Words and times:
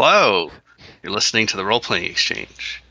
Hello, 0.00 0.52
you're 1.02 1.12
listening 1.12 1.48
to 1.48 1.56
the 1.56 1.64
Role 1.64 1.80
Playing 1.80 2.04
Exchange. 2.04 2.84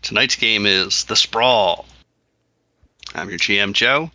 Tonight's 0.00 0.34
game 0.34 0.64
is 0.64 1.04
The 1.04 1.14
Sprawl. 1.14 1.84
I'm 3.14 3.28
your 3.28 3.38
GM 3.38 3.74
Joe, 3.74 4.10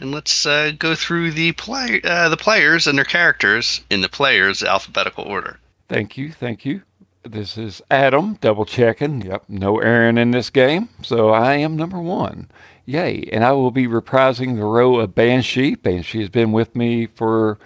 and 0.00 0.12
let's 0.12 0.46
uh, 0.46 0.72
go 0.78 0.94
through 0.94 1.32
the 1.32 1.52
play 1.52 2.00
uh, 2.04 2.30
the 2.30 2.38
players 2.38 2.86
and 2.86 2.96
their 2.96 3.04
characters 3.04 3.82
in 3.90 4.00
the 4.00 4.08
players' 4.08 4.62
alphabetical 4.62 5.24
order. 5.24 5.58
Thank 5.90 6.16
you, 6.16 6.32
thank 6.32 6.64
you. 6.64 6.80
This 7.22 7.58
is 7.58 7.82
Adam, 7.90 8.38
double 8.40 8.64
checking. 8.64 9.20
Yep, 9.20 9.44
no 9.46 9.78
Aaron 9.78 10.16
in 10.16 10.30
this 10.30 10.48
game, 10.48 10.88
so 11.02 11.28
I 11.28 11.56
am 11.56 11.76
number 11.76 12.00
one. 12.00 12.50
Yay! 12.86 13.28
And 13.30 13.44
I 13.44 13.52
will 13.52 13.70
be 13.70 13.86
reprising 13.86 14.56
the 14.56 14.64
role 14.64 14.98
of 14.98 15.14
Banshee. 15.14 15.74
Banshee 15.74 16.20
has 16.20 16.30
been 16.30 16.52
with 16.52 16.74
me 16.74 17.04
for, 17.04 17.58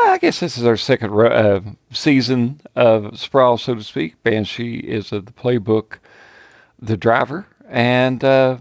I 0.00 0.18
guess 0.18 0.40
this 0.40 0.56
is 0.56 0.64
our 0.64 0.76
second 0.76 1.12
uh, 1.12 1.60
season 1.90 2.60
of 2.76 3.18
Sprawl, 3.18 3.58
so 3.58 3.74
to 3.74 3.82
speak. 3.82 4.22
Banshee 4.22 4.78
is 4.78 5.12
of 5.12 5.26
the 5.26 5.32
playbook, 5.32 5.98
the 6.80 6.96
driver, 6.96 7.46
and 7.68 8.22
uh, 8.22 8.58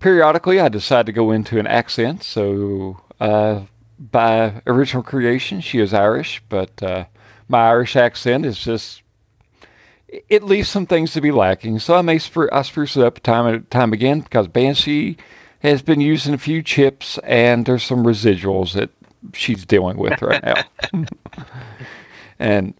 periodically 0.00 0.60
I 0.60 0.68
decide 0.68 1.06
to 1.06 1.12
go 1.12 1.30
into 1.30 1.58
an 1.58 1.66
accent. 1.66 2.22
So 2.22 3.00
uh, 3.20 3.62
by 3.98 4.62
original 4.66 5.02
creation, 5.02 5.60
she 5.60 5.78
is 5.78 5.92
Irish, 5.92 6.42
but 6.48 6.82
uh, 6.82 7.04
my 7.48 7.68
Irish 7.68 7.96
accent 7.96 8.46
is 8.46 8.58
just 8.58 9.02
it 10.08 10.42
leaves 10.42 10.68
some 10.68 10.86
things 10.86 11.12
to 11.12 11.20
be 11.20 11.32
lacking. 11.32 11.78
So 11.80 11.94
I 11.94 12.02
may 12.02 12.16
spru- 12.16 12.48
I 12.52 12.62
spruce 12.62 12.96
it 12.96 13.04
up 13.04 13.20
time 13.20 13.46
and 13.46 13.70
time 13.70 13.92
again 13.92 14.20
because 14.20 14.48
Banshee 14.48 15.16
has 15.60 15.82
been 15.82 16.00
using 16.00 16.32
a 16.34 16.38
few 16.38 16.62
chips 16.62 17.18
and 17.24 17.66
there's 17.66 17.82
some 17.82 18.04
residuals 18.04 18.74
that 18.74 18.90
she's 19.34 19.64
dealing 19.64 19.96
with 19.96 20.20
right 20.22 20.42
now. 20.44 20.62
and 22.38 22.74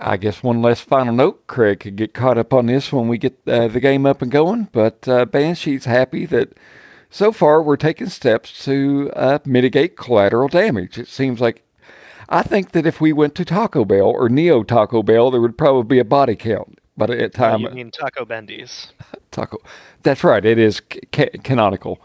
I 0.00 0.16
guess 0.16 0.42
one 0.42 0.62
last 0.62 0.82
final 0.82 1.14
note, 1.14 1.46
Craig 1.46 1.80
could 1.80 1.96
get 1.96 2.14
caught 2.14 2.38
up 2.38 2.52
on 2.52 2.66
this 2.66 2.92
when 2.92 3.08
we 3.08 3.18
get 3.18 3.38
uh, 3.46 3.68
the 3.68 3.80
game 3.80 4.06
up 4.06 4.22
and 4.22 4.30
going. 4.30 4.68
But 4.72 5.06
uh, 5.08 5.24
Banshee's 5.26 5.84
happy 5.86 6.26
that 6.26 6.54
so 7.10 7.32
far 7.32 7.62
we're 7.62 7.76
taking 7.76 8.08
steps 8.08 8.64
to 8.64 9.10
uh, 9.16 9.38
mitigate 9.44 9.96
collateral 9.96 10.48
damage. 10.48 10.98
It 10.98 11.08
seems 11.08 11.40
like 11.40 11.62
I 12.28 12.42
think 12.42 12.72
that 12.72 12.86
if 12.86 13.00
we 13.00 13.12
went 13.12 13.34
to 13.36 13.44
Taco 13.44 13.84
Bell 13.84 14.08
or 14.08 14.28
Neo 14.28 14.62
Taco 14.64 15.02
Bell, 15.02 15.30
there 15.30 15.40
would 15.40 15.56
probably 15.56 15.84
be 15.96 15.98
a 15.98 16.04
body 16.04 16.36
count. 16.36 16.78
But 16.98 17.10
at 17.10 17.22
Oh, 17.22 17.28
time, 17.28 17.60
you 17.60 17.70
mean 17.70 17.90
Taco 17.90 18.24
Bendy's? 18.24 18.92
Taco. 19.30 19.58
That's 20.02 20.24
right. 20.24 20.44
It 20.44 20.58
is 20.58 20.80
ca- 21.12 21.30
canonical. 21.44 22.00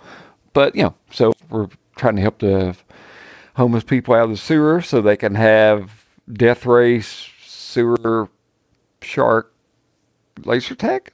But, 0.53 0.75
you 0.75 0.83
know, 0.83 0.95
so 1.11 1.33
we're 1.49 1.69
trying 1.95 2.17
to 2.17 2.21
help 2.21 2.39
the 2.39 2.75
homeless 3.55 3.83
people 3.83 4.13
out 4.13 4.25
of 4.25 4.29
the 4.31 4.37
sewer 4.37 4.81
so 4.81 5.01
they 5.01 5.17
can 5.17 5.35
have 5.35 6.05
death 6.31 6.65
race, 6.65 7.27
sewer, 7.45 8.29
shark, 9.01 9.53
laser 10.43 10.75
tag. 10.75 11.11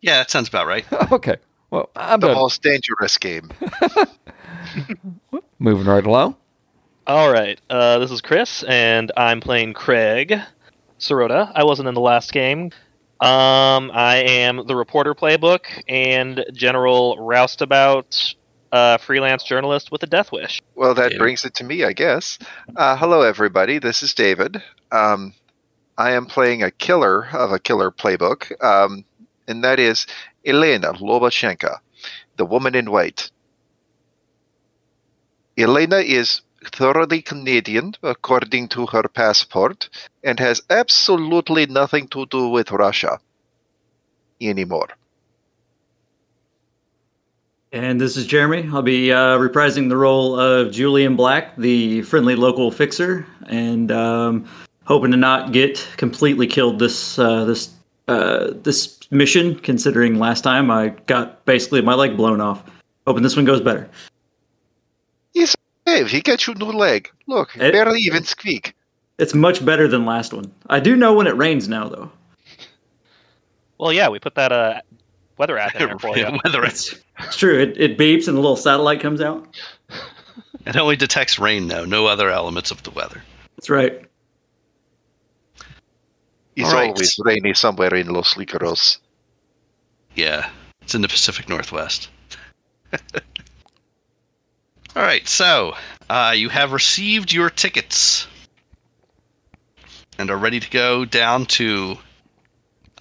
Yeah, 0.00 0.18
that 0.18 0.30
sounds 0.30 0.48
about 0.48 0.66
right. 0.66 0.84
okay. 1.12 1.36
Well, 1.70 1.90
I'm 1.96 2.20
The 2.20 2.28
done. 2.28 2.36
most 2.36 2.62
dangerous 2.62 3.18
game. 3.18 3.50
moving 5.58 5.86
right 5.86 6.04
along. 6.06 6.36
All 7.06 7.30
right. 7.30 7.60
Uh, 7.70 7.98
this 7.98 8.10
is 8.10 8.20
Chris, 8.20 8.62
and 8.64 9.12
I'm 9.16 9.40
playing 9.40 9.74
Craig 9.74 10.38
Sirota. 10.98 11.50
I 11.54 11.64
wasn't 11.64 11.88
in 11.88 11.94
the 11.94 12.00
last 12.00 12.32
game. 12.32 12.70
Um, 13.20 13.90
I 13.94 14.24
am 14.26 14.66
the 14.66 14.76
reporter 14.76 15.14
playbook 15.14 15.62
and 15.88 16.44
general 16.52 17.16
roustabout 17.18 18.34
uh, 18.76 18.98
freelance 18.98 19.42
journalist 19.44 19.90
with 19.90 20.02
a 20.02 20.06
death 20.06 20.30
wish. 20.32 20.62
Well, 20.74 20.94
that 20.94 21.12
Yeah. 21.12 21.18
brings 21.18 21.44
it 21.44 21.54
to 21.54 21.64
me, 21.64 21.84
I 21.84 21.92
guess. 21.92 22.38
Uh, 22.76 22.96
hello, 22.96 23.22
everybody. 23.22 23.78
This 23.78 24.02
is 24.02 24.14
David. 24.14 24.62
Um, 24.92 25.32
I 25.96 26.12
am 26.12 26.26
playing 26.26 26.62
a 26.62 26.70
killer 26.70 27.26
of 27.32 27.52
a 27.52 27.58
killer 27.58 27.90
playbook, 27.90 28.40
um, 28.62 29.04
and 29.48 29.64
that 29.64 29.78
is 29.80 30.06
Elena 30.44 30.92
Lobacheva, 30.92 31.78
the 32.36 32.44
woman 32.44 32.74
in 32.74 32.90
white. 32.90 33.30
Elena 35.56 35.98
is 35.98 36.42
thoroughly 36.64 37.22
Canadian, 37.22 37.94
according 38.02 38.68
to 38.68 38.86
her 38.86 39.04
passport, 39.08 39.88
and 40.22 40.38
has 40.38 40.60
absolutely 40.68 41.64
nothing 41.66 42.08
to 42.08 42.26
do 42.26 42.48
with 42.48 42.70
Russia 42.70 43.18
anymore. 44.40 44.88
And 47.72 48.00
this 48.00 48.16
is 48.16 48.26
Jeremy. 48.26 48.68
I'll 48.72 48.82
be 48.82 49.12
uh, 49.12 49.38
reprising 49.38 49.88
the 49.88 49.96
role 49.96 50.38
of 50.38 50.72
Julian 50.72 51.16
Black, 51.16 51.56
the 51.56 52.02
friendly 52.02 52.36
local 52.36 52.70
fixer, 52.70 53.26
and 53.48 53.90
um, 53.92 54.48
hoping 54.84 55.10
to 55.10 55.16
not 55.16 55.52
get 55.52 55.86
completely 55.96 56.46
killed 56.46 56.78
this 56.78 57.18
uh, 57.18 57.44
this 57.44 57.74
uh, 58.08 58.52
this 58.62 58.98
mission. 59.10 59.58
Considering 59.58 60.18
last 60.18 60.42
time 60.42 60.70
I 60.70 60.90
got 61.06 61.44
basically 61.44 61.82
my 61.82 61.94
leg 61.94 62.16
blown 62.16 62.40
off. 62.40 62.62
Hoping 63.06 63.22
this 63.22 63.36
one 63.36 63.44
goes 63.44 63.60
better. 63.60 63.88
Hey, 65.86 66.04
he 66.04 66.20
got 66.20 66.44
you 66.48 66.54
new 66.54 66.66
leg. 66.66 67.08
Look, 67.28 67.54
It- 67.56 67.72
barely 67.72 68.00
even 68.00 68.24
squeak. 68.24 68.74
It's 69.18 69.34
much 69.34 69.64
better 69.64 69.86
than 69.88 70.04
last 70.04 70.34
one. 70.34 70.52
I 70.68 70.78
do 70.80 70.94
know 70.96 71.14
when 71.14 71.26
it 71.26 71.36
rains 71.36 71.68
now, 71.68 71.88
though. 71.88 72.10
Well, 73.78 73.92
yeah, 73.92 74.08
we 74.08 74.18
put 74.18 74.34
that 74.34 74.52
uh, 74.52 74.80
weather 75.38 75.56
app 75.56 75.74
in 75.76 75.86
there 75.88 75.98
for 76.00 76.18
you. 76.18 76.26
Whether 76.44 76.64
It's, 76.64 76.96
it's 77.20 77.36
true. 77.36 77.58
It, 77.58 77.78
it 77.80 77.98
beeps 77.98 78.28
and 78.28 78.36
a 78.36 78.40
little 78.40 78.56
satellite 78.56 79.00
comes 79.00 79.20
out. 79.20 79.56
it 80.66 80.76
only 80.76 80.96
detects 80.96 81.38
rain, 81.38 81.68
though, 81.68 81.84
no 81.84 82.06
other 82.06 82.30
elements 82.30 82.70
of 82.70 82.82
the 82.82 82.90
weather. 82.90 83.22
That's 83.56 83.70
right. 83.70 84.02
It's 86.56 86.68
All 86.68 86.74
right. 86.74 86.88
always 86.88 87.18
rainy 87.22 87.52
somewhere 87.54 87.94
in 87.94 88.08
Los 88.08 88.34
Licaros. 88.34 88.98
Yeah, 90.14 90.48
it's 90.80 90.94
in 90.94 91.02
the 91.02 91.08
Pacific 91.08 91.48
Northwest. 91.48 92.08
All 94.96 95.02
right, 95.02 95.28
so 95.28 95.74
uh, 96.08 96.32
you 96.34 96.48
have 96.48 96.72
received 96.72 97.30
your 97.30 97.50
tickets 97.50 98.26
and 100.18 100.30
are 100.30 100.38
ready 100.38 100.58
to 100.58 100.70
go 100.70 101.04
down 101.04 101.44
to 101.44 101.98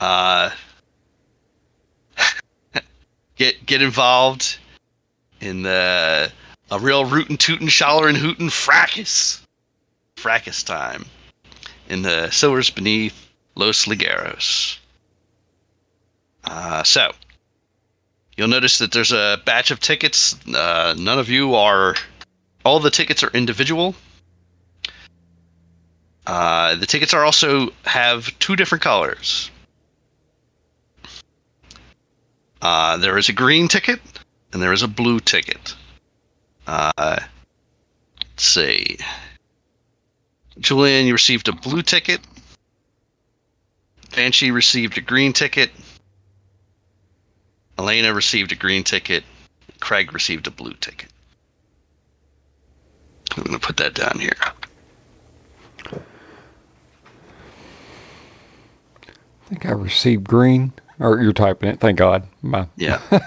uh, 0.01 0.49
get 3.65 3.81
involved 3.81 4.57
in 5.41 5.63
the 5.63 6.31
a 6.71 6.79
real 6.79 7.05
rootin' 7.05 7.37
tootin' 7.37 7.67
shollerin' 7.67 8.15
hootin' 8.15 8.49
fracas 8.49 9.41
fracas 10.15 10.63
time 10.63 11.05
in 11.89 12.01
the 12.01 12.29
sewers 12.31 12.69
beneath 12.69 13.29
Los 13.55 13.85
Ligeros. 13.85 14.77
Uh, 16.43 16.83
so 16.83 17.11
you'll 18.37 18.47
notice 18.47 18.77
that 18.79 18.91
there's 18.91 19.11
a 19.11 19.41
batch 19.45 19.71
of 19.71 19.79
tickets. 19.79 20.35
Uh, 20.47 20.95
none 20.97 21.19
of 21.19 21.29
you 21.29 21.55
are. 21.55 21.95
All 22.63 22.79
the 22.79 22.91
tickets 22.91 23.23
are 23.23 23.29
individual. 23.29 23.95
Uh, 26.25 26.75
the 26.75 26.87
tickets 26.87 27.13
are 27.13 27.23
also 27.23 27.69
have 27.85 28.37
two 28.39 28.55
different 28.55 28.81
colors. 28.81 29.51
Uh, 32.65 32.97
there 32.97 33.15
is 33.15 33.29
a 33.29 33.33
green 33.33 33.67
ticket 33.67 33.99
and 34.51 34.59
there 34.59 34.73
is 34.73 34.81
a 34.81 34.87
blue 34.87 35.19
ticket. 35.19 35.75
Uh, 36.65 36.91
let's 36.97 38.43
see. 38.43 38.97
Julian, 40.57 41.05
you 41.05 41.13
received 41.13 41.47
a 41.47 41.51
blue 41.51 41.83
ticket. 41.83 42.21
Banshee 44.15 44.49
received 44.49 44.97
a 44.97 45.01
green 45.01 45.31
ticket. 45.31 45.69
Elena 47.77 48.11
received 48.15 48.51
a 48.51 48.55
green 48.55 48.83
ticket. 48.83 49.23
Craig 49.79 50.11
received 50.11 50.47
a 50.47 50.51
blue 50.51 50.73
ticket. 50.73 51.09
I'm 53.37 53.43
going 53.43 53.59
to 53.59 53.63
put 53.63 53.77
that 53.77 53.93
down 53.93 54.17
here. 54.17 54.33
I 55.85 55.99
think 59.49 59.67
I 59.67 59.71
received 59.71 60.23
green. 60.23 60.73
Or 60.99 61.21
you're 61.21 61.33
typing 61.33 61.69
it. 61.69 61.79
Thank 61.79 61.97
God. 61.97 62.27
My, 62.41 62.67
Yeah. 62.75 63.01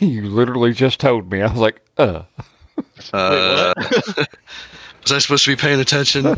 you 0.00 0.22
literally 0.22 0.72
just 0.72 1.00
told 1.00 1.30
me. 1.30 1.42
I 1.42 1.50
was 1.50 1.60
like, 1.60 1.80
uh. 1.96 2.22
Uh, 3.12 3.74
was 5.02 5.12
I 5.12 5.18
supposed 5.18 5.44
to 5.44 5.50
be 5.50 5.56
paying 5.56 5.80
attention? 5.80 6.24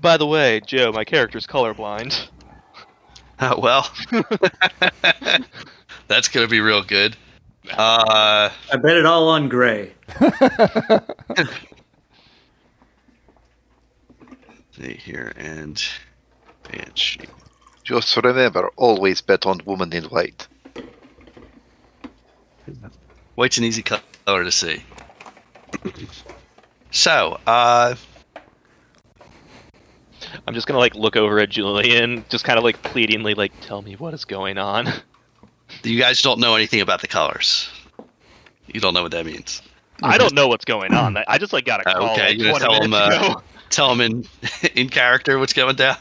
By 0.00 0.16
the 0.16 0.26
way, 0.26 0.60
Joe, 0.66 0.92
my 0.92 1.04
character's 1.04 1.46
colorblind. 1.46 2.28
Oh, 3.40 3.58
well, 3.58 3.90
that's 6.08 6.28
going 6.28 6.46
to 6.46 6.50
be 6.50 6.60
real 6.60 6.82
good. 6.82 7.16
Uh, 7.70 8.50
I 8.72 8.76
bet 8.76 8.96
it 8.96 9.06
all 9.06 9.28
on 9.28 9.48
gray. 9.48 9.92
see 14.72 14.94
here 14.94 15.32
and 15.36 15.82
Banshee. 16.70 17.26
Just 17.84 18.16
remember, 18.16 18.70
always 18.76 19.20
bet 19.20 19.46
on 19.46 19.60
woman 19.64 19.92
in 19.92 20.04
white. 20.04 20.46
White's 23.34 23.58
an 23.58 23.64
easy 23.64 23.82
color 23.82 24.44
to 24.44 24.50
see. 24.50 24.82
So, 26.92 27.38
uh, 27.46 27.94
I'm 30.44 30.54
just 30.54 30.66
gonna 30.66 30.80
like 30.80 30.96
look 30.96 31.14
over 31.14 31.38
at 31.38 31.50
Julian, 31.50 32.24
just 32.28 32.42
kind 32.44 32.58
of 32.58 32.64
like 32.64 32.82
pleadingly, 32.82 33.34
like, 33.34 33.52
tell 33.60 33.80
me 33.80 33.94
what 33.94 34.12
is 34.12 34.24
going 34.24 34.58
on. 34.58 34.88
you 35.84 36.00
guys 36.00 36.20
don't 36.20 36.40
know 36.40 36.56
anything 36.56 36.80
about 36.80 37.00
the 37.00 37.06
colors. 37.06 37.70
You 38.66 38.80
don't 38.80 38.92
know 38.92 39.02
what 39.02 39.12
that 39.12 39.24
means. 39.24 39.62
I 40.02 40.18
don't 40.18 40.34
know 40.34 40.48
what's 40.48 40.64
going 40.64 40.92
on. 40.92 41.16
I 41.28 41.38
just 41.38 41.52
like 41.52 41.64
got 41.64 41.86
a 41.86 41.88
Uh, 41.88 42.00
call 42.00 42.10
okay, 42.10 42.28
like, 42.30 42.38
you're 42.38 42.52
gonna 42.52 42.64
tell 42.64 42.82
him, 42.82 42.92
uh. 42.92 43.34
Tell 43.70 43.88
them 43.88 44.00
in 44.00 44.24
in 44.74 44.88
character 44.88 45.38
what's 45.38 45.52
going 45.52 45.76
down. 45.76 45.96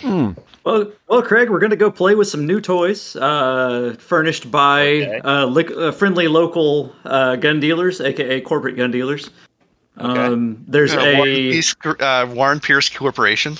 Hmm. 0.00 0.30
Well, 0.64 0.90
well, 1.08 1.22
Craig, 1.22 1.50
we're 1.50 1.58
going 1.60 1.70
to 1.70 1.76
go 1.76 1.90
play 1.90 2.14
with 2.14 2.28
some 2.28 2.46
new 2.46 2.60
toys 2.60 3.16
uh, 3.16 3.96
furnished 3.98 4.50
by 4.50 4.80
Okay. 4.82 5.20
uh, 5.24 5.46
lic- 5.46 5.70
uh, 5.70 5.92
friendly 5.92 6.28
local 6.28 6.92
uh, 7.04 7.36
gun 7.36 7.58
dealers, 7.60 8.00
aka 8.00 8.40
corporate 8.40 8.76
gun 8.76 8.90
dealers. 8.90 9.30
Um, 9.96 10.62
there's 10.68 10.94
Uh, 10.94 11.00
a 11.00 11.16
Warren, 11.16 11.34
Pierce, 11.34 11.74
uh, 12.00 12.26
Warren 12.32 12.60
Pierce 12.60 12.88
Corporation. 12.88 13.56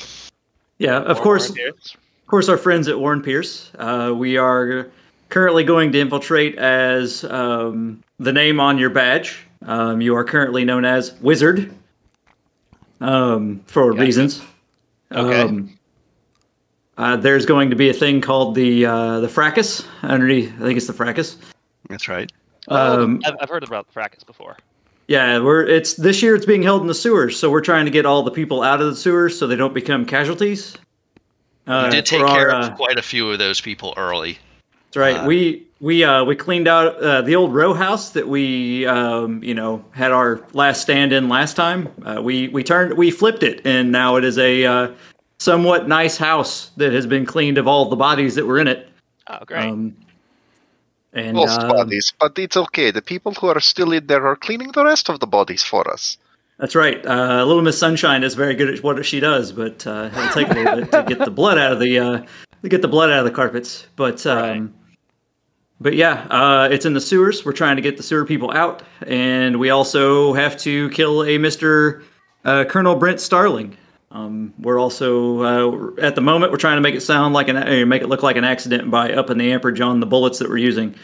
yeah, 0.78 0.98
of 1.00 1.18
Or 1.18 1.22
course, 1.22 1.50
Warren 1.50 1.72
of 1.72 2.26
course, 2.26 2.48
our 2.48 2.58
friends 2.58 2.88
at 2.88 2.98
Warren 3.00 3.22
Pierce. 3.22 3.70
Uh, 3.78 4.12
we 4.14 4.36
are 4.36 4.88
currently 5.30 5.64
going 5.64 5.90
to 5.92 5.98
infiltrate 5.98 6.56
as 6.58 7.24
um, 7.24 8.02
the 8.20 8.32
name 8.32 8.60
on 8.60 8.78
your 8.78 8.90
badge. 8.90 9.44
Um, 9.66 10.00
you 10.00 10.14
are 10.14 10.24
currently 10.24 10.64
known 10.64 10.84
as 10.84 11.14
Wizard 11.20 11.74
um, 13.00 13.60
for 13.66 13.90
Gotcha. 13.92 14.02
reasons. 14.04 14.42
Okay. 15.10 15.64
Uh, 16.98 17.16
there's 17.16 17.46
going 17.46 17.70
to 17.70 17.76
be 17.76 17.88
a 17.88 17.94
thing 17.94 18.20
called 18.20 18.56
the 18.56 18.84
uh, 18.84 19.20
the 19.20 19.28
fracas 19.28 19.86
underneath. 20.02 20.52
I 20.56 20.64
think 20.64 20.76
it's 20.76 20.88
the 20.88 20.92
fracas. 20.92 21.36
That's 21.88 22.08
right. 22.08 22.30
Oh, 22.66 23.04
Um, 23.04 23.22
I've, 23.24 23.36
I've 23.40 23.48
heard 23.48 23.62
about 23.62 23.86
the 23.86 23.92
fracas 23.92 24.24
before. 24.24 24.56
Yeah, 25.06 25.38
we're 25.38 25.64
it's 25.64 25.94
this 25.94 26.22
year. 26.22 26.34
It's 26.34 26.44
being 26.44 26.62
held 26.62 26.82
in 26.82 26.88
the 26.88 26.94
sewers, 26.94 27.38
so 27.38 27.50
we're 27.50 27.62
trying 27.62 27.86
to 27.86 27.90
get 27.90 28.04
all 28.04 28.22
the 28.22 28.30
people 28.32 28.62
out 28.62 28.80
of 28.80 28.88
the 28.88 28.96
sewers 28.96 29.38
so 29.38 29.46
they 29.46 29.56
don't 29.56 29.72
become 29.72 30.04
casualties. 30.04 30.76
Uh, 31.66 31.88
we 31.88 31.96
did 31.96 32.08
for 32.08 32.18
take 32.18 32.26
care 32.26 32.50
our, 32.50 32.62
uh, 32.62 32.68
of 32.68 32.76
quite 32.76 32.98
a 32.98 33.02
few 33.02 33.30
of 33.30 33.38
those 33.38 33.60
people 33.60 33.94
early. 33.96 34.38
That's 34.86 34.96
right. 34.96 35.16
Uh, 35.18 35.26
we 35.26 35.66
we 35.80 36.02
uh, 36.02 36.24
we 36.24 36.34
cleaned 36.34 36.66
out 36.66 36.96
uh, 36.96 37.22
the 37.22 37.36
old 37.36 37.54
row 37.54 37.74
house 37.74 38.10
that 38.10 38.26
we 38.26 38.86
um, 38.86 39.42
you 39.42 39.54
know 39.54 39.84
had 39.92 40.10
our 40.10 40.44
last 40.52 40.82
stand 40.82 41.12
in 41.12 41.28
last 41.28 41.54
time. 41.54 41.88
Uh, 42.04 42.20
we 42.20 42.48
we 42.48 42.64
turned 42.64 42.94
we 42.94 43.10
flipped 43.10 43.42
it, 43.42 43.64
and 43.64 43.92
now 43.92 44.16
it 44.16 44.24
is 44.24 44.36
a 44.36 44.66
uh, 44.66 44.88
somewhat 45.38 45.88
nice 45.88 46.16
house 46.16 46.70
that 46.76 46.92
has 46.92 47.06
been 47.06 47.24
cleaned 47.26 47.58
of 47.58 47.66
all 47.66 47.88
the 47.88 47.96
bodies 47.96 48.34
that 48.34 48.46
were 48.46 48.58
in 48.58 48.68
it. 48.68 48.88
Oh, 49.28 49.44
great. 49.44 49.64
Um, 49.64 49.96
and 51.12 51.36
Lost 51.36 51.60
um, 51.60 51.68
bodies, 51.68 52.12
but 52.20 52.38
it's 52.38 52.56
okay. 52.56 52.90
The 52.90 53.02
people 53.02 53.32
who 53.34 53.46
are 53.46 53.60
still 53.60 53.92
in 53.92 54.06
there 54.06 54.26
are 54.26 54.36
cleaning 54.36 54.72
the 54.72 54.84
rest 54.84 55.08
of 55.08 55.20
the 55.20 55.26
bodies 55.26 55.62
for 55.62 55.90
us. 55.90 56.18
That's 56.58 56.74
right. 56.74 57.04
Uh, 57.06 57.44
Little 57.44 57.62
Miss 57.62 57.78
Sunshine 57.78 58.24
is 58.24 58.34
very 58.34 58.54
good 58.54 58.68
at 58.68 58.82
what 58.82 59.04
she 59.06 59.20
does, 59.20 59.52
but 59.52 59.86
uh, 59.86 60.10
it'll 60.12 60.28
take 60.34 60.50
a 60.50 60.54
little 60.54 60.80
bit 60.80 60.92
to 60.92 61.04
get 61.06 61.18
the 61.20 61.30
blood 61.30 61.56
out 61.56 61.72
of 61.72 61.80
the 61.80 61.98
uh, 61.98 62.26
to 62.62 62.68
get 62.68 62.82
the 62.82 62.88
blood 62.88 63.10
out 63.10 63.20
of 63.20 63.24
the 63.24 63.30
carpets. 63.30 63.86
But 63.96 64.26
um, 64.26 64.38
Right. 64.38 64.70
but 65.80 65.94
yeah, 65.94 66.26
uh, 66.30 66.68
it's 66.70 66.84
in 66.84 66.92
the 66.94 67.00
sewers. 67.00 67.44
We're 67.44 67.52
trying 67.52 67.76
to 67.76 67.82
get 67.82 67.96
the 67.96 68.02
sewer 68.02 68.26
people 68.26 68.50
out, 68.50 68.82
and 69.06 69.58
we 69.58 69.70
also 69.70 70.34
have 70.34 70.56
to 70.58 70.90
kill 70.90 71.24
a 71.24 71.38
Mister 71.38 72.02
uh, 72.44 72.64
Colonel 72.64 72.96
Brent 72.96 73.20
Starling. 73.20 73.76
Um, 74.10 74.54
we're 74.58 74.80
also 74.80 75.42
uh, 75.98 76.00
at 76.00 76.14
the 76.14 76.20
moment 76.22 76.50
we're 76.50 76.58
trying 76.58 76.76
to 76.78 76.80
make 76.80 76.94
it 76.94 77.02
sound 77.02 77.34
like 77.34 77.48
an 77.48 77.56
uh, 77.56 77.84
make 77.86 78.00
it 78.02 78.08
look 78.08 78.22
like 78.22 78.36
an 78.36 78.44
accident 78.44 78.90
by 78.90 79.12
upping 79.12 79.36
the 79.38 79.52
amperage 79.52 79.80
on 79.80 80.00
the 80.00 80.06
bullets 80.06 80.38
that 80.38 80.48
we're 80.48 80.56
using. 80.56 80.94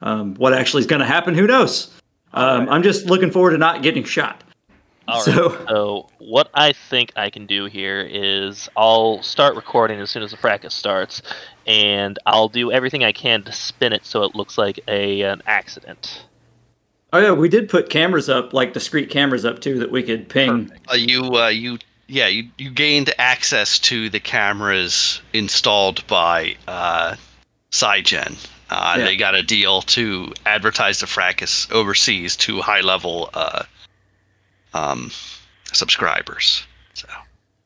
Um, 0.00 0.34
what 0.34 0.52
actually 0.54 0.80
is 0.80 0.86
going 0.86 1.00
to 1.00 1.06
happen? 1.06 1.34
Who 1.34 1.46
knows? 1.46 1.92
Um, 2.34 2.68
I'm 2.68 2.82
just 2.82 3.06
looking 3.06 3.30
forward 3.30 3.50
to 3.50 3.58
not 3.58 3.82
getting 3.82 4.04
shot. 4.04 4.42
All 5.08 5.16
right. 5.16 5.24
so- 5.24 5.64
So 5.68 6.08
what 6.18 6.48
I 6.54 6.72
think 6.72 7.12
I 7.16 7.30
can 7.30 7.46
do 7.46 7.64
here 7.66 8.00
is 8.00 8.68
I'll 8.76 9.20
start 9.22 9.56
recording 9.56 9.98
as 10.00 10.10
soon 10.10 10.22
as 10.22 10.30
the 10.30 10.36
fracas 10.36 10.72
starts, 10.74 11.20
and 11.66 12.18
I'll 12.26 12.48
do 12.48 12.70
everything 12.70 13.02
I 13.04 13.12
can 13.12 13.42
to 13.42 13.52
spin 13.52 13.92
it 13.92 14.06
so 14.06 14.22
it 14.22 14.34
looks 14.36 14.56
like 14.56 14.78
a 14.86 15.22
an 15.22 15.42
accident. 15.46 16.24
Oh 17.12 17.18
yeah, 17.18 17.32
we 17.32 17.48
did 17.48 17.68
put 17.68 17.90
cameras 17.90 18.28
up, 18.28 18.52
like 18.54 18.72
discrete 18.72 19.10
cameras 19.10 19.44
up 19.44 19.60
too, 19.60 19.78
that 19.80 19.90
we 19.90 20.02
could 20.04 20.28
ping. 20.28 20.70
Uh, 20.90 20.94
you, 20.94 21.22
uh, 21.36 21.48
you, 21.48 21.78
yeah, 22.08 22.26
you, 22.26 22.48
you 22.58 22.70
gained 22.70 23.12
access 23.18 23.78
to 23.80 24.08
the 24.10 24.20
cameras 24.20 25.20
installed 25.32 26.06
by 26.06 26.56
uh, 26.68 27.16
Cygen. 27.70 28.36
Uh, 28.70 28.96
Yeah. 28.98 29.04
They 29.04 29.16
got 29.16 29.34
a 29.34 29.42
deal 29.42 29.82
to 29.82 30.32
advertise 30.46 31.00
the 31.00 31.06
fracas 31.06 31.68
overseas 31.70 32.36
to 32.36 32.62
high-level 32.62 33.30
uh, 33.34 33.64
um, 34.72 35.10
subscribers. 35.72 36.64
So 36.94 37.06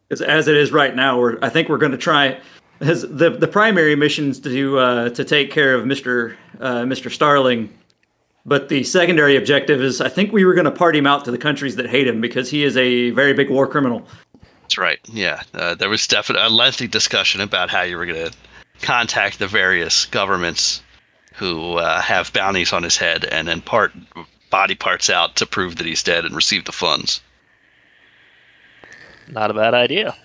Because 0.09 0.23
as 0.23 0.49
it 0.49 0.57
is 0.57 0.73
right 0.73 0.95
now, 0.95 1.19
we're 1.19 1.39
I 1.43 1.49
think 1.49 1.69
we're 1.69 1.79
going 1.79 1.93
to 1.93 1.99
try. 1.99 2.41
As 2.81 3.03
the 3.03 3.31
the 3.31 3.49
primary 3.49 3.97
missions 3.97 4.41
to 4.41 4.79
uh, 4.79 5.09
to 5.11 5.25
take 5.25 5.51
care 5.51 5.75
of 5.75 5.87
Mister 5.87 6.37
uh, 6.61 6.85
Mister 6.85 7.09
Starling, 7.09 7.71
but 8.45 8.69
the 8.69 8.85
secondary 8.85 9.37
objective 9.37 9.81
is 9.81 10.01
I 10.01 10.09
think 10.09 10.33
we 10.33 10.45
were 10.45 10.55
going 10.55 10.67
to 10.67 10.71
part 10.71 10.95
him 10.95 11.07
out 11.07 11.25
to 11.25 11.31
the 11.31 11.39
countries 11.39 11.77
that 11.77 11.89
hate 11.89 12.07
him 12.07 12.21
because 12.21 12.51
he 12.51 12.65
is 12.65 12.77
a 12.77 13.11
very 13.11 13.33
big 13.33 13.49
war 13.49 13.67
criminal. 13.67 14.07
That's 14.67 14.79
right. 14.79 14.99
Yeah, 15.05 15.45
uh, 15.55 15.77
there 15.77 15.89
was 15.89 16.09
definitely 16.09 16.45
a 16.45 16.51
lengthy 16.51 16.89
discussion 16.89 17.41
about 17.41 17.71
how 17.71 17.83
you 17.83 17.97
were 17.97 18.05
going 18.05 18.33
to 18.33 18.37
contact 18.83 19.39
the 19.39 19.47
various 19.47 20.07
governments 20.07 20.83
who 21.35 21.75
uh, 21.75 22.01
have 22.01 22.33
bounties 22.33 22.73
on 22.73 22.83
his 22.83 22.97
head 22.97 23.25
and 23.27 23.47
then 23.47 23.61
part 23.61 23.93
body 24.51 24.75
parts 24.75 25.09
out 25.09 25.37
to 25.37 25.47
prove 25.47 25.77
that 25.77 25.87
he's 25.87 26.03
dead 26.03 26.25
and 26.25 26.35
receive 26.35 26.65
the 26.65 26.73
funds. 26.73 27.21
Not 29.29 29.53
a 29.53 29.55
bad 29.55 29.73
idea. 29.73 30.17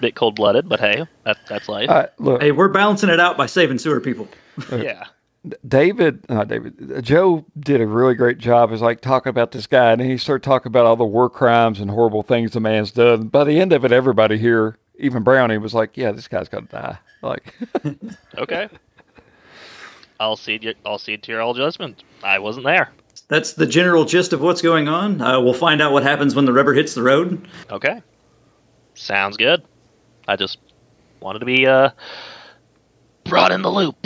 Bit 0.00 0.14
cold 0.14 0.36
blooded, 0.36 0.68
but 0.68 0.78
hey, 0.78 1.04
that, 1.24 1.38
that's 1.48 1.68
life. 1.68 1.90
Uh, 1.90 2.06
look, 2.20 2.40
Hey, 2.40 2.52
we're 2.52 2.68
balancing 2.68 3.08
it 3.08 3.18
out 3.18 3.36
by 3.36 3.46
saving 3.46 3.78
sewer 3.78 4.00
people. 4.00 4.28
yeah. 4.70 5.02
David, 5.66 6.28
not 6.28 6.48
David, 6.48 6.92
uh, 6.96 7.00
Joe 7.00 7.44
did 7.58 7.80
a 7.80 7.86
really 7.86 8.14
great 8.14 8.38
job. 8.38 8.72
Is 8.72 8.80
like 8.82 9.00
talking 9.00 9.30
about 9.30 9.52
this 9.52 9.66
guy, 9.66 9.92
and 9.92 10.00
he 10.00 10.16
started 10.18 10.42
talking 10.42 10.70
about 10.70 10.86
all 10.86 10.96
the 10.96 11.04
war 11.04 11.30
crimes 11.30 11.80
and 11.80 11.90
horrible 11.90 12.22
things 12.22 12.52
the 12.52 12.60
man's 12.60 12.90
done. 12.90 13.28
By 13.28 13.44
the 13.44 13.60
end 13.60 13.72
of 13.72 13.84
it, 13.84 13.92
everybody 13.92 14.38
here, 14.38 14.76
even 14.98 15.22
Brownie, 15.22 15.58
was 15.58 15.74
like, 15.74 15.96
"Yeah, 15.96 16.12
this 16.12 16.28
guy's 16.28 16.48
gonna 16.48 16.66
die." 16.66 16.98
Like, 17.22 17.54
Okay. 18.38 18.68
I'll 20.18 20.36
cede 20.36 20.64
your, 20.64 20.74
I'll 20.84 20.98
cede 20.98 21.22
to 21.24 21.32
your 21.32 21.42
all 21.42 21.54
judgment. 21.54 22.02
I 22.22 22.38
wasn't 22.38 22.64
there. 22.64 22.90
That's 23.28 23.54
the 23.54 23.66
general 23.66 24.04
gist 24.04 24.32
of 24.32 24.40
what's 24.40 24.62
going 24.62 24.88
on. 24.88 25.20
Uh, 25.20 25.40
we'll 25.40 25.52
find 25.54 25.82
out 25.82 25.92
what 25.92 26.02
happens 26.02 26.34
when 26.34 26.44
the 26.44 26.52
rubber 26.52 26.72
hits 26.74 26.94
the 26.94 27.02
road. 27.02 27.48
Okay. 27.70 28.02
Sounds 28.94 29.36
good. 29.36 29.62
I 30.28 30.36
just 30.36 30.58
wanted 31.20 31.40
to 31.40 31.44
be 31.46 31.66
uh 31.66 31.90
brought 33.24 33.52
in 33.52 33.62
the 33.62 33.70
loop. 33.70 33.96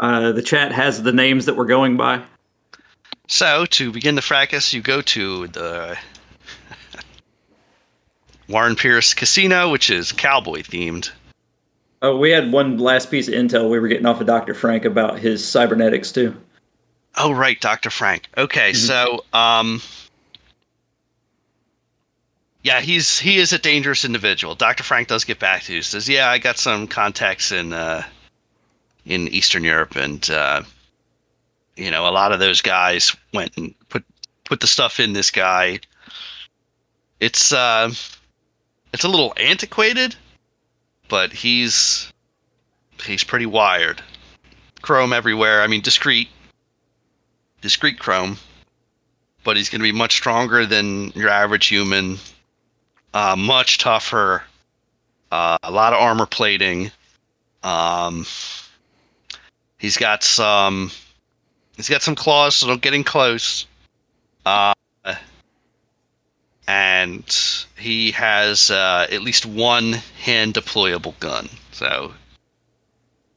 Uh, 0.00 0.32
the 0.32 0.42
chat 0.42 0.72
has 0.72 1.02
the 1.02 1.12
names 1.12 1.46
that 1.46 1.56
we're 1.56 1.66
going 1.66 1.96
by. 1.96 2.22
So, 3.26 3.66
to 3.66 3.92
begin 3.92 4.14
the 4.14 4.22
fracas, 4.22 4.72
you 4.72 4.80
go 4.80 5.00
to 5.02 5.48
the 5.48 5.98
Warren 8.48 8.76
Pierce 8.76 9.12
Casino, 9.12 9.70
which 9.70 9.90
is 9.90 10.12
cowboy 10.12 10.62
themed. 10.62 11.10
Oh, 12.00 12.16
we 12.16 12.30
had 12.30 12.52
one 12.52 12.78
last 12.78 13.10
piece 13.10 13.28
of 13.28 13.34
intel 13.34 13.70
we 13.70 13.78
were 13.78 13.88
getting 13.88 14.06
off 14.06 14.20
of 14.20 14.26
Dr. 14.26 14.54
Frank 14.54 14.84
about 14.84 15.18
his 15.18 15.46
cybernetics 15.46 16.12
too. 16.12 16.34
Oh, 17.16 17.32
right, 17.32 17.60
Dr. 17.60 17.90
Frank. 17.90 18.28
Okay, 18.36 18.72
so, 18.72 19.24
um, 19.32 19.82
yeah, 22.62 22.80
he's 22.80 23.18
he 23.18 23.38
is 23.38 23.52
a 23.52 23.58
dangerous 23.58 24.04
individual. 24.04 24.54
Dr. 24.54 24.84
Frank 24.84 25.08
does 25.08 25.24
get 25.24 25.38
back 25.38 25.62
to 25.64 25.74
you. 25.74 25.82
Says, 25.82 26.08
"Yeah, 26.08 26.30
I 26.30 26.38
got 26.38 26.58
some 26.58 26.86
contacts 26.86 27.50
in 27.50 27.72
uh, 27.72 28.04
in 29.08 29.26
Eastern 29.28 29.64
Europe, 29.64 29.96
and 29.96 30.28
uh, 30.30 30.62
you 31.76 31.90
know, 31.90 32.06
a 32.06 32.12
lot 32.12 32.30
of 32.30 32.38
those 32.38 32.60
guys 32.60 33.16
went 33.32 33.56
and 33.56 33.74
put 33.88 34.04
put 34.44 34.60
the 34.60 34.66
stuff 34.66 35.00
in 35.00 35.14
this 35.14 35.30
guy. 35.30 35.80
It's 37.18 37.52
uh, 37.52 37.90
it's 38.92 39.04
a 39.04 39.08
little 39.08 39.32
antiquated, 39.38 40.14
but 41.08 41.32
he's 41.32 42.12
he's 43.04 43.24
pretty 43.24 43.46
wired. 43.46 44.02
Chrome 44.82 45.12
everywhere. 45.12 45.62
I 45.62 45.66
mean, 45.66 45.80
discreet, 45.80 46.28
discreet 47.62 47.98
chrome, 47.98 48.36
but 49.42 49.56
he's 49.56 49.70
going 49.70 49.80
to 49.80 49.90
be 49.90 49.92
much 49.92 50.12
stronger 50.12 50.66
than 50.66 51.10
your 51.12 51.30
average 51.30 51.66
human. 51.66 52.18
Uh, 53.14 53.34
much 53.36 53.78
tougher. 53.78 54.44
Uh, 55.32 55.56
a 55.62 55.70
lot 55.70 55.94
of 55.94 56.00
armor 56.00 56.26
plating. 56.26 56.90
Um, 57.62 58.24
he's 59.78 59.96
got 59.96 60.22
some. 60.22 60.90
He's 61.76 61.88
got 61.88 62.02
some 62.02 62.16
claws, 62.16 62.56
so 62.56 62.66
don't 62.66 62.82
get 62.82 62.94
in 62.94 63.04
close. 63.04 63.66
Uh, 64.44 64.74
and 66.66 67.24
he 67.76 68.10
has 68.10 68.70
uh, 68.70 69.06
at 69.10 69.22
least 69.22 69.46
one 69.46 69.94
hand 70.22 70.54
deployable 70.54 71.18
gun. 71.18 71.48
So 71.72 72.12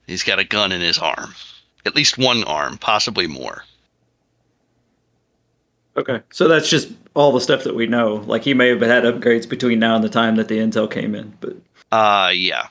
he's 0.06 0.24
got 0.24 0.40
a 0.40 0.44
gun 0.44 0.72
in 0.72 0.82
his 0.82 1.00
arm. 1.00 1.34
At 1.86 1.96
least 1.96 2.18
one 2.18 2.44
arm, 2.44 2.78
possibly 2.78 3.28
more. 3.28 3.64
Okay, 5.98 6.22
so 6.32 6.48
that's 6.48 6.70
just 6.70 6.90
all 7.14 7.32
the 7.32 7.42
stuff 7.42 7.64
that 7.64 7.76
we 7.76 7.88
know. 7.88 8.16
Like 8.28 8.44
he 8.44 8.54
may 8.54 8.70
have 8.70 8.82
had 8.82 9.04
upgrades 9.04 9.48
between 9.48 9.80
now 9.80 9.96
and 9.96 10.04
the 10.04 10.10
time 10.10 10.36
that 10.36 10.48
the 10.48 10.58
intel 10.58 10.90
came 10.90 11.16
in, 11.16 11.34
but 11.42 11.56
Uh, 11.92 12.32
yeah. 12.34 12.68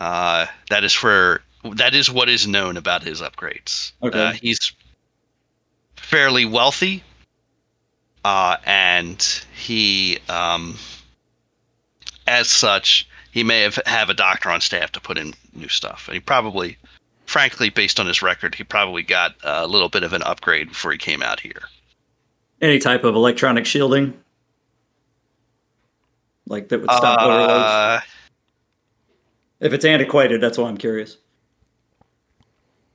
Uh, 0.00 0.46
that 0.70 0.84
is 0.84 0.92
for 0.92 1.40
that 1.74 1.94
is 1.94 2.10
what 2.10 2.28
is 2.28 2.46
known 2.46 2.76
about 2.76 3.02
his 3.02 3.20
upgrades. 3.20 3.92
Okay. 4.02 4.18
Uh, 4.18 4.32
he's 4.32 4.72
fairly 5.96 6.44
wealthy, 6.44 7.02
uh, 8.24 8.56
and 8.64 9.22
he, 9.54 10.18
um, 10.28 10.76
as 12.26 12.48
such, 12.48 13.08
he 13.32 13.42
may 13.42 13.60
have 13.62 13.78
have 13.86 14.10
a 14.10 14.14
doctor 14.14 14.50
on 14.50 14.60
staff 14.60 14.92
to 14.92 15.00
put 15.00 15.18
in 15.18 15.32
new 15.54 15.68
stuff. 15.68 16.06
And 16.08 16.14
he 16.14 16.20
probably, 16.20 16.76
frankly, 17.26 17.70
based 17.70 17.98
on 17.98 18.06
his 18.06 18.22
record, 18.22 18.54
he 18.54 18.64
probably 18.64 19.02
got 19.02 19.34
a 19.42 19.66
little 19.66 19.88
bit 19.88 20.02
of 20.02 20.12
an 20.12 20.22
upgrade 20.22 20.68
before 20.68 20.92
he 20.92 20.98
came 20.98 21.22
out 21.22 21.40
here. 21.40 21.62
any 22.60 22.78
type 22.78 23.04
of 23.04 23.14
electronic 23.14 23.66
shielding, 23.66 24.14
like 26.46 26.68
that 26.68 26.80
would 26.80 26.90
stop 26.90 27.20
overloads. 27.20 27.52
Uh, 27.52 28.00
If 29.60 29.72
it's 29.72 29.84
antiquated, 29.84 30.40
that's 30.40 30.58
why 30.58 30.68
I'm 30.68 30.76
curious. 30.76 31.16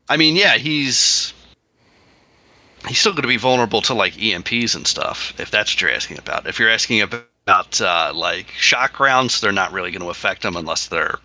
I 0.10 0.18
mean, 0.18 0.36
yeah, 0.36 0.58
he's 0.58 1.34
he's 2.88 3.00
still 3.00 3.14
going 3.14 3.22
to 3.24 3.28
be 3.28 3.38
vulnerable 3.38 3.82
to 3.84 3.94
like 3.94 4.14
EMPs 4.14 4.76
and 4.76 4.88
stuff. 4.88 5.40
If 5.40 5.52
that's 5.52 5.74
what 5.74 5.82
you're 5.82 5.92
asking 5.92 6.18
about. 6.18 6.48
If 6.48 6.60
you're 6.60 6.70
asking 6.70 7.02
about 7.02 7.80
uh, 7.82 8.12
like 8.16 8.50
shock 8.52 9.00
rounds, 9.00 9.40
they're 9.40 9.52
not 9.52 9.72
really 9.72 9.92
going 9.92 10.02
to 10.02 10.10
affect 10.10 10.44
him 10.44 10.56
unless 10.58 10.88
they're 10.88 11.20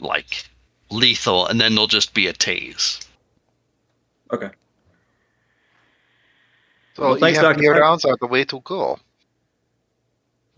like 0.00 0.46
lethal, 0.90 1.46
and 1.46 1.60
then 1.60 1.74
they'll 1.74 1.86
just 1.86 2.14
be 2.14 2.26
a 2.26 2.32
tase. 2.32 3.06
Okay. 4.32 4.50
So 6.94 7.04
Well, 7.04 7.16
thanks, 7.16 7.38
EMP 7.38 7.40
Dr. 7.40 7.64
Frank. 7.64 7.80
rounds 7.80 8.04
are 8.04 8.16
the 8.20 8.26
way 8.26 8.44
to 8.46 8.60
go. 8.60 8.98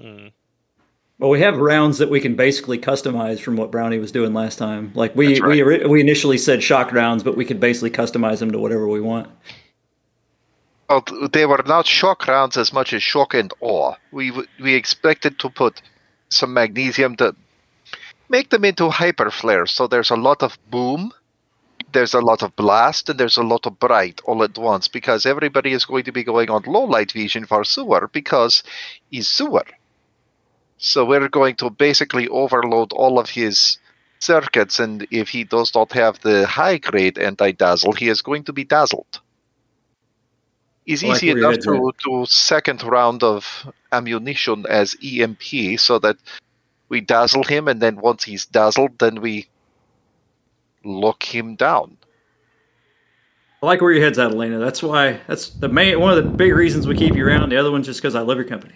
Hmm. 0.01 0.29
Well, 1.19 1.31
we 1.31 1.41
have 1.41 1.57
rounds 1.57 1.97
that 1.99 2.11
we 2.11 2.21
can 2.21 2.37
basically 2.37 2.79
customize 2.79 3.41
from 3.41 3.57
what 3.57 3.71
Brownie 3.71 3.99
was 3.99 4.13
doing 4.13 4.35
last 4.35 4.59
time. 4.59 4.93
Like 4.95 5.17
we 5.17 5.41
right. 5.41 5.65
we 5.67 5.87
we 5.87 6.01
initially 6.01 6.37
said 6.37 6.63
shock 6.63 6.93
rounds, 6.93 7.23
but 7.23 7.37
we 7.37 7.47
could 7.47 7.59
basically 7.59 7.91
customize 7.91 8.39
them 8.41 8.51
to 8.51 8.59
whatever 8.59 8.87
we 8.87 9.01
want. 9.01 9.29
Well, 10.91 11.05
they 11.33 11.47
were 11.47 11.63
not 11.67 11.87
shock 11.87 12.29
rounds 12.29 12.57
as 12.59 12.73
much 12.73 12.93
as 12.93 13.03
shock 13.03 13.33
and 13.33 13.53
awe. 13.61 13.95
We 14.13 14.31
we 14.61 14.75
expected 14.75 15.39
to 15.39 15.49
put 15.49 15.81
some 16.29 16.53
magnesium 16.53 17.17
to 17.17 17.35
make 18.29 18.51
them 18.51 18.65
into 18.67 18.91
hyper 18.91 19.31
flares. 19.31 19.73
So 19.73 19.87
there's 19.87 20.11
a 20.11 20.17
lot 20.17 20.43
of 20.43 20.59
boom, 20.71 21.13
there's 21.93 22.13
a 22.13 22.21
lot 22.21 22.43
of 22.43 22.55
blast, 22.57 23.09
and 23.09 23.19
there's 23.19 23.39
a 23.39 23.43
lot 23.43 23.65
of 23.65 23.79
bright 23.79 24.21
all 24.27 24.43
at 24.43 24.59
once 24.59 24.87
because 24.87 25.25
everybody 25.25 25.73
is 25.73 25.87
going 25.87 26.05
to 26.05 26.13
be 26.13 26.25
going 26.25 26.51
on 26.51 26.63
low 26.67 26.85
light 26.85 27.13
vision 27.13 27.47
for 27.47 27.65
sewer 27.65 28.11
because 28.13 28.63
he's 29.11 29.29
sewer. 29.29 29.65
So 30.79 31.05
we're 31.05 31.29
going 31.29 31.57
to 31.57 31.71
basically 31.71 32.29
overload 32.29 32.93
all 32.93 33.19
of 33.19 33.31
his 33.31 33.79
circuits, 34.19 34.79
and 34.79 35.07
if 35.11 35.29
he 35.29 35.45
does 35.45 35.75
not 35.75 35.93
have 35.93 36.21
the 36.21 36.47
high 36.47 36.79
grade 36.79 37.19
anti 37.19 37.53
dazzle, 37.53 37.93
he 37.93 38.09
is 38.09 38.23
going 38.23 38.45
to 38.45 38.53
be 38.53 38.65
dazzled. 38.65 39.21
It's 40.87 41.03
oh, 41.03 41.09
like 41.09 41.17
easy 41.17 41.31
enough 41.31 41.59
to, 41.61 41.93
to 42.05 42.27
second 42.27 42.83
round 42.83 43.23
of 43.23 43.73
ammunition 43.91 44.67
as 44.69 44.95
EMP 45.03 45.79
so 45.79 45.99
that 45.99 46.17
we 46.89 47.01
dazzle 47.01 47.43
him, 47.43 47.69
and 47.69 47.81
then 47.81 47.97
once 47.97 48.25
he's 48.25 48.47
dazzled, 48.47 48.99
then 48.99 49.21
we 49.21 49.49
lock 50.85 51.23
him 51.23 51.57
down. 51.57 51.97
I 53.63 53.67
like 53.67 53.81
where 53.81 53.91
your 53.91 54.05
head's 54.05 54.19
at, 54.19 54.31
Elena. 54.31 54.59
That's 54.59 54.83
why 54.83 55.19
that's 55.27 55.49
the 55.49 55.69
main 55.69 55.99
one 55.99 56.17
of 56.17 56.23
the 56.23 56.31
big 56.31 56.55
reasons 56.55 56.87
we 56.87 56.95
keep 56.95 57.17
you 57.17 57.27
around. 57.27 57.49
The 57.51 57.57
other 57.57 57.73
one's 57.73 57.87
just 57.87 58.01
because 58.01 58.15
I 58.15 58.21
love 58.21 58.37
your 58.37 58.47
company. 58.47 58.75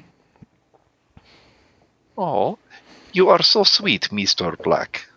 Oh, 2.22 2.58
you 3.14 3.30
are 3.30 3.42
so 3.42 3.64
sweet, 3.64 4.10
Mr. 4.10 4.54
Black. 4.62 5.08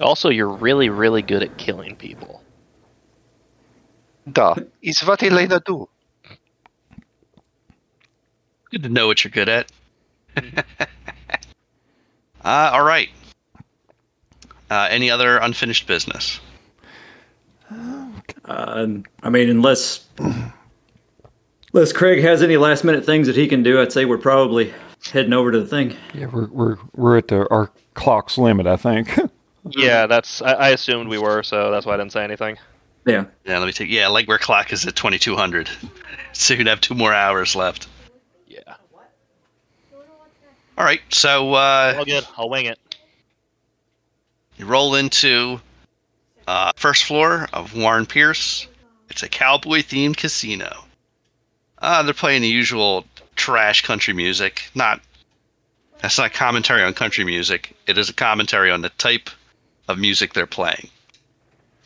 Also, 0.00 0.28
you're 0.28 0.48
really, 0.48 0.88
really 0.88 1.22
good 1.22 1.44
at 1.44 1.56
killing 1.56 1.94
people. 1.94 2.42
Da, 4.32 4.56
is 4.82 4.98
what 5.02 5.22
Elena 5.22 5.62
do. 5.64 5.88
Good 8.72 8.82
to 8.82 8.88
know 8.88 9.06
what 9.06 9.22
you're 9.22 9.30
good 9.30 9.48
at. 9.48 9.70
uh, 12.44 12.70
all 12.72 12.82
right. 12.82 13.10
Uh, 14.68 14.88
any 14.90 15.12
other 15.12 15.36
unfinished 15.38 15.86
business? 15.86 16.40
Uh, 17.70 18.88
I 19.22 19.30
mean, 19.30 19.48
unless 19.48 20.04
unless 21.72 21.92
Craig 21.92 22.20
has 22.24 22.42
any 22.42 22.56
last 22.56 22.82
minute 22.82 23.06
things 23.06 23.28
that 23.28 23.36
he 23.36 23.46
can 23.46 23.62
do, 23.62 23.80
I'd 23.80 23.92
say 23.92 24.06
we're 24.06 24.18
probably 24.18 24.74
heading 25.04 25.32
over 25.32 25.52
to 25.52 25.60
the 25.60 25.66
thing. 25.66 25.96
Yeah, 26.14 26.26
we're 26.26 26.46
we're 26.48 26.76
we're 26.94 27.18
at 27.18 27.28
the, 27.28 27.48
our 27.50 27.70
clock's 27.94 28.38
limit, 28.38 28.66
I 28.66 28.76
think. 28.76 29.18
Yeah, 29.70 30.06
that's. 30.06 30.40
I, 30.40 30.52
I 30.52 30.68
assumed 30.70 31.10
we 31.10 31.18
were, 31.18 31.42
so 31.42 31.70
that's 31.70 31.84
why 31.84 31.94
I 31.94 31.96
didn't 31.98 32.12
say 32.12 32.24
anything. 32.24 32.56
Yeah. 33.04 33.24
Yeah, 33.44 33.58
let 33.58 33.66
me 33.66 33.72
take. 33.72 33.90
Yeah, 33.90 34.06
Legwork 34.06 34.40
clock 34.40 34.72
is 34.72 34.86
at 34.86 34.96
2200, 34.96 35.68
so 36.32 36.54
you'd 36.54 36.66
have 36.66 36.80
two 36.80 36.94
more 36.94 37.12
hours 37.12 37.56
left. 37.56 37.88
Yeah. 38.46 38.60
All 40.76 40.84
right, 40.84 41.00
so 41.10 41.54
uh, 41.54 41.94
All 41.98 42.04
good. 42.04 42.26
I'll 42.36 42.48
wing 42.48 42.66
it. 42.66 42.78
You 44.56 44.66
roll 44.66 44.94
into 44.94 45.60
uh, 46.46 46.72
first 46.76 47.04
floor 47.04 47.48
of 47.52 47.76
Warren 47.76 48.06
Pierce. 48.06 48.66
It's 49.10 49.22
a 49.22 49.28
cowboy 49.28 49.78
themed 49.78 50.16
casino. 50.16 50.84
Uh, 51.78 52.02
they're 52.02 52.14
playing 52.14 52.42
the 52.42 52.48
usual 52.48 53.04
trash 53.38 53.82
country 53.82 54.12
music. 54.12 54.70
Not 54.74 55.00
that's 56.00 56.18
not 56.18 56.32
commentary 56.32 56.82
on 56.82 56.92
country 56.94 57.24
music. 57.24 57.74
It 57.86 57.98
is 57.98 58.08
a 58.08 58.14
commentary 58.14 58.70
on 58.70 58.82
the 58.82 58.90
type 58.90 59.30
of 59.88 59.98
music 59.98 60.34
they're 60.34 60.46
playing. 60.46 60.88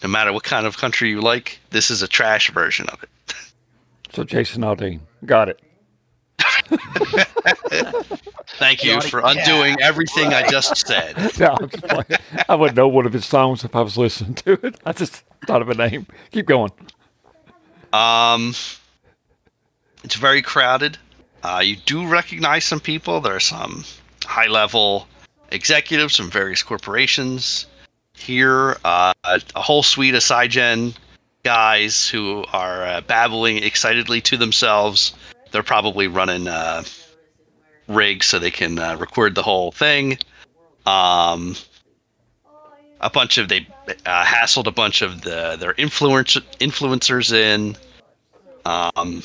No 0.02 0.08
matter 0.08 0.32
what 0.32 0.42
kind 0.42 0.66
of 0.66 0.76
country 0.76 1.10
you 1.10 1.20
like, 1.20 1.60
this 1.70 1.90
is 1.90 2.02
a 2.02 2.08
trash 2.08 2.50
version 2.50 2.86
of 2.88 3.02
it. 3.02 3.08
so 4.12 4.24
Jason 4.24 4.62
Aldean, 4.62 5.00
got 5.24 5.48
it. 5.48 5.60
Thank 8.58 8.82
you 8.84 9.00
for 9.00 9.20
undoing 9.24 9.76
everything 9.80 10.32
I 10.34 10.48
just 10.48 10.86
said. 10.86 11.16
No, 11.38 11.56
I'm 11.60 11.68
just 11.68 11.84
playing. 11.84 12.20
I 12.48 12.54
wouldn't 12.54 12.76
know 12.76 12.88
one 12.88 13.06
of 13.06 13.12
his 13.12 13.24
songs 13.24 13.64
if 13.64 13.74
I 13.76 13.80
was 13.80 13.96
listening 13.96 14.34
to 14.34 14.52
it. 14.66 14.76
I 14.84 14.92
just 14.92 15.22
thought 15.46 15.62
of 15.62 15.68
a 15.68 15.74
name. 15.74 16.06
Keep 16.30 16.46
going. 16.46 16.70
Um, 17.92 18.54
it's 20.04 20.16
very 20.16 20.42
crowded. 20.42 20.98
Uh, 21.42 21.60
you 21.64 21.76
do 21.76 22.06
recognize 22.06 22.64
some 22.64 22.80
people. 22.80 23.20
There 23.20 23.36
are 23.36 23.40
some 23.40 23.84
high 24.24 24.46
level 24.46 25.08
executives 25.50 26.16
from 26.16 26.30
various 26.30 26.62
corporations 26.62 27.66
here. 28.14 28.76
Uh, 28.84 29.12
a, 29.24 29.40
a 29.54 29.60
whole 29.60 29.82
suite 29.82 30.14
of 30.14 30.22
Cygen 30.22 30.94
guys 31.42 32.08
who 32.08 32.44
are 32.52 32.84
uh, 32.84 33.00
babbling 33.02 33.62
excitedly 33.62 34.20
to 34.22 34.36
themselves. 34.36 35.14
They're 35.50 35.62
probably 35.62 36.06
running 36.06 36.48
uh, 36.48 36.84
rigs 37.88 38.26
so 38.26 38.38
they 38.38 38.50
can 38.50 38.78
uh, 38.78 38.96
record 38.96 39.34
the 39.34 39.42
whole 39.42 39.72
thing. 39.72 40.18
Um, 40.86 41.56
a 43.00 43.10
bunch 43.10 43.38
of 43.38 43.48
they 43.48 43.66
uh, 44.06 44.24
hassled 44.24 44.66
a 44.66 44.70
bunch 44.70 45.02
of 45.02 45.22
the 45.22 45.56
their 45.58 45.74
influence 45.76 46.36
influencers 46.60 47.32
in. 47.32 47.76
Um, 48.64 49.22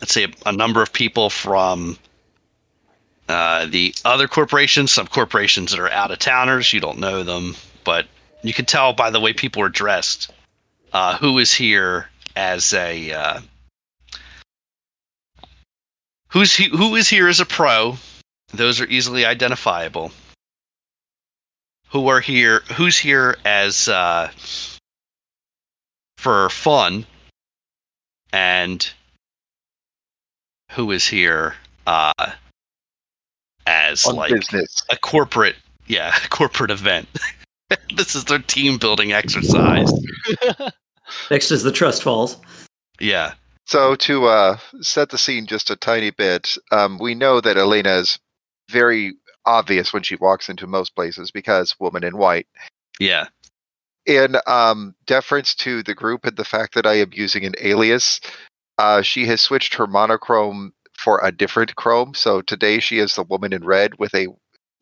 let's 0.00 0.12
say 0.12 0.24
a, 0.24 0.30
a 0.46 0.52
number 0.52 0.82
of 0.82 0.92
people 0.92 1.30
from 1.30 1.98
uh, 3.28 3.66
the 3.66 3.94
other 4.04 4.26
corporations, 4.26 4.92
some 4.92 5.06
corporations 5.06 5.70
that 5.70 5.80
are 5.80 5.90
out 5.90 6.10
of 6.10 6.18
towners. 6.18 6.72
You 6.72 6.80
don't 6.80 6.98
know 6.98 7.22
them, 7.22 7.54
but 7.84 8.06
you 8.42 8.52
can 8.52 8.64
tell 8.64 8.92
by 8.92 9.10
the 9.10 9.20
way 9.20 9.32
people 9.32 9.62
are 9.62 9.68
dressed 9.68 10.32
uh, 10.92 11.16
who 11.18 11.38
is 11.38 11.52
here 11.52 12.08
as 12.36 12.72
a 12.72 13.12
uh, 13.12 13.40
who's 16.28 16.54
he, 16.56 16.68
who 16.68 16.96
is 16.96 17.08
here 17.08 17.28
as 17.28 17.40
a 17.40 17.46
pro. 17.46 17.96
Those 18.52 18.80
are 18.80 18.86
easily 18.86 19.24
identifiable. 19.24 20.10
Who 21.90 22.08
are 22.08 22.20
here? 22.20 22.60
Who's 22.76 22.98
here 22.98 23.36
as 23.44 23.88
uh, 23.88 24.30
for 26.16 26.50
fun? 26.50 27.06
and 28.32 28.92
who 30.70 30.90
is 30.90 31.06
here 31.06 31.54
uh, 31.86 32.12
as 33.66 34.06
On 34.06 34.16
like 34.16 34.32
business. 34.32 34.74
a 34.90 34.96
corporate 34.96 35.56
yeah 35.86 36.14
corporate 36.30 36.70
event 36.70 37.08
this 37.96 38.14
is 38.14 38.24
their 38.24 38.38
team 38.38 38.78
building 38.78 39.12
exercise 39.12 39.90
Next 41.30 41.50
is 41.50 41.62
the 41.64 41.72
trust 41.72 42.02
falls. 42.04 42.36
yeah 43.00 43.32
So 43.66 43.94
to 43.96 44.26
uh, 44.26 44.58
set 44.80 45.10
the 45.10 45.18
scene 45.18 45.46
just 45.46 45.70
a 45.70 45.76
tiny 45.76 46.10
bit, 46.10 46.56
um, 46.70 46.98
we 46.98 47.14
know 47.16 47.40
that 47.40 47.56
Elena 47.56 47.94
is 47.96 48.18
very 48.70 49.14
obvious 49.46 49.92
when 49.92 50.02
she 50.04 50.14
walks 50.16 50.48
into 50.48 50.66
most 50.68 50.94
places 50.94 51.30
because 51.32 51.74
woman 51.80 52.04
in 52.04 52.16
white. 52.16 52.46
yeah 53.00 53.26
In 54.06 54.36
um, 54.46 54.94
deference 55.06 55.54
to 55.56 55.82
the 55.82 55.94
group 55.94 56.24
and 56.26 56.36
the 56.36 56.44
fact 56.44 56.74
that 56.74 56.86
I 56.86 56.94
am 56.94 57.10
using 57.12 57.44
an 57.44 57.54
alias, 57.60 58.20
Uh, 58.80 59.02
she 59.02 59.26
has 59.26 59.42
switched 59.42 59.74
her 59.74 59.86
monochrome 59.86 60.72
for 60.96 61.20
a 61.22 61.30
different 61.30 61.76
chrome. 61.76 62.14
So 62.14 62.40
today 62.40 62.80
she 62.80 62.98
is 62.98 63.14
the 63.14 63.24
woman 63.24 63.52
in 63.52 63.62
red 63.62 63.98
with 63.98 64.14
a 64.14 64.28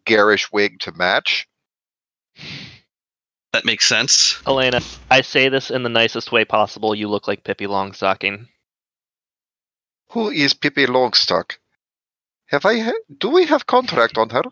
garish 0.05 0.53
wig 0.53 0.79
to 0.81 0.93
match. 0.93 1.49
That 3.53 3.65
makes 3.65 3.89
sense. 3.89 4.41
Elena, 4.47 4.81
I 5.11 5.23
say 5.23 5.49
this 5.49 5.69
in 5.69 5.83
the 5.83 5.89
nicest 5.89 6.31
way 6.31 6.45
possible. 6.45 6.95
You 6.95 7.09
look 7.09 7.27
like 7.27 7.43
Pippi 7.43 7.67
Longstocking. 7.67 8.47
Who 10.11 10.31
is 10.31 10.55
Pippi 10.55 10.87
Longstock? 10.87 11.57
Have 12.47 12.67
I? 12.67 12.79
Ha- 12.79 12.93
do 13.19 13.31
we 13.31 13.47
have 13.47 13.67
contract 13.67 14.17
on 14.17 14.31
her? 14.31 14.43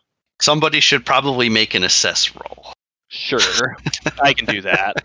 Somebody 0.41 0.81
should 0.81 1.07
probably 1.07 1.49
make 1.49 1.75
an 1.75 1.85
assess 1.85 2.35
roll. 2.35 2.73
Sure, 3.09 3.77
I 4.21 4.35
can 4.35 4.47
do 4.47 4.61
that. 4.63 5.05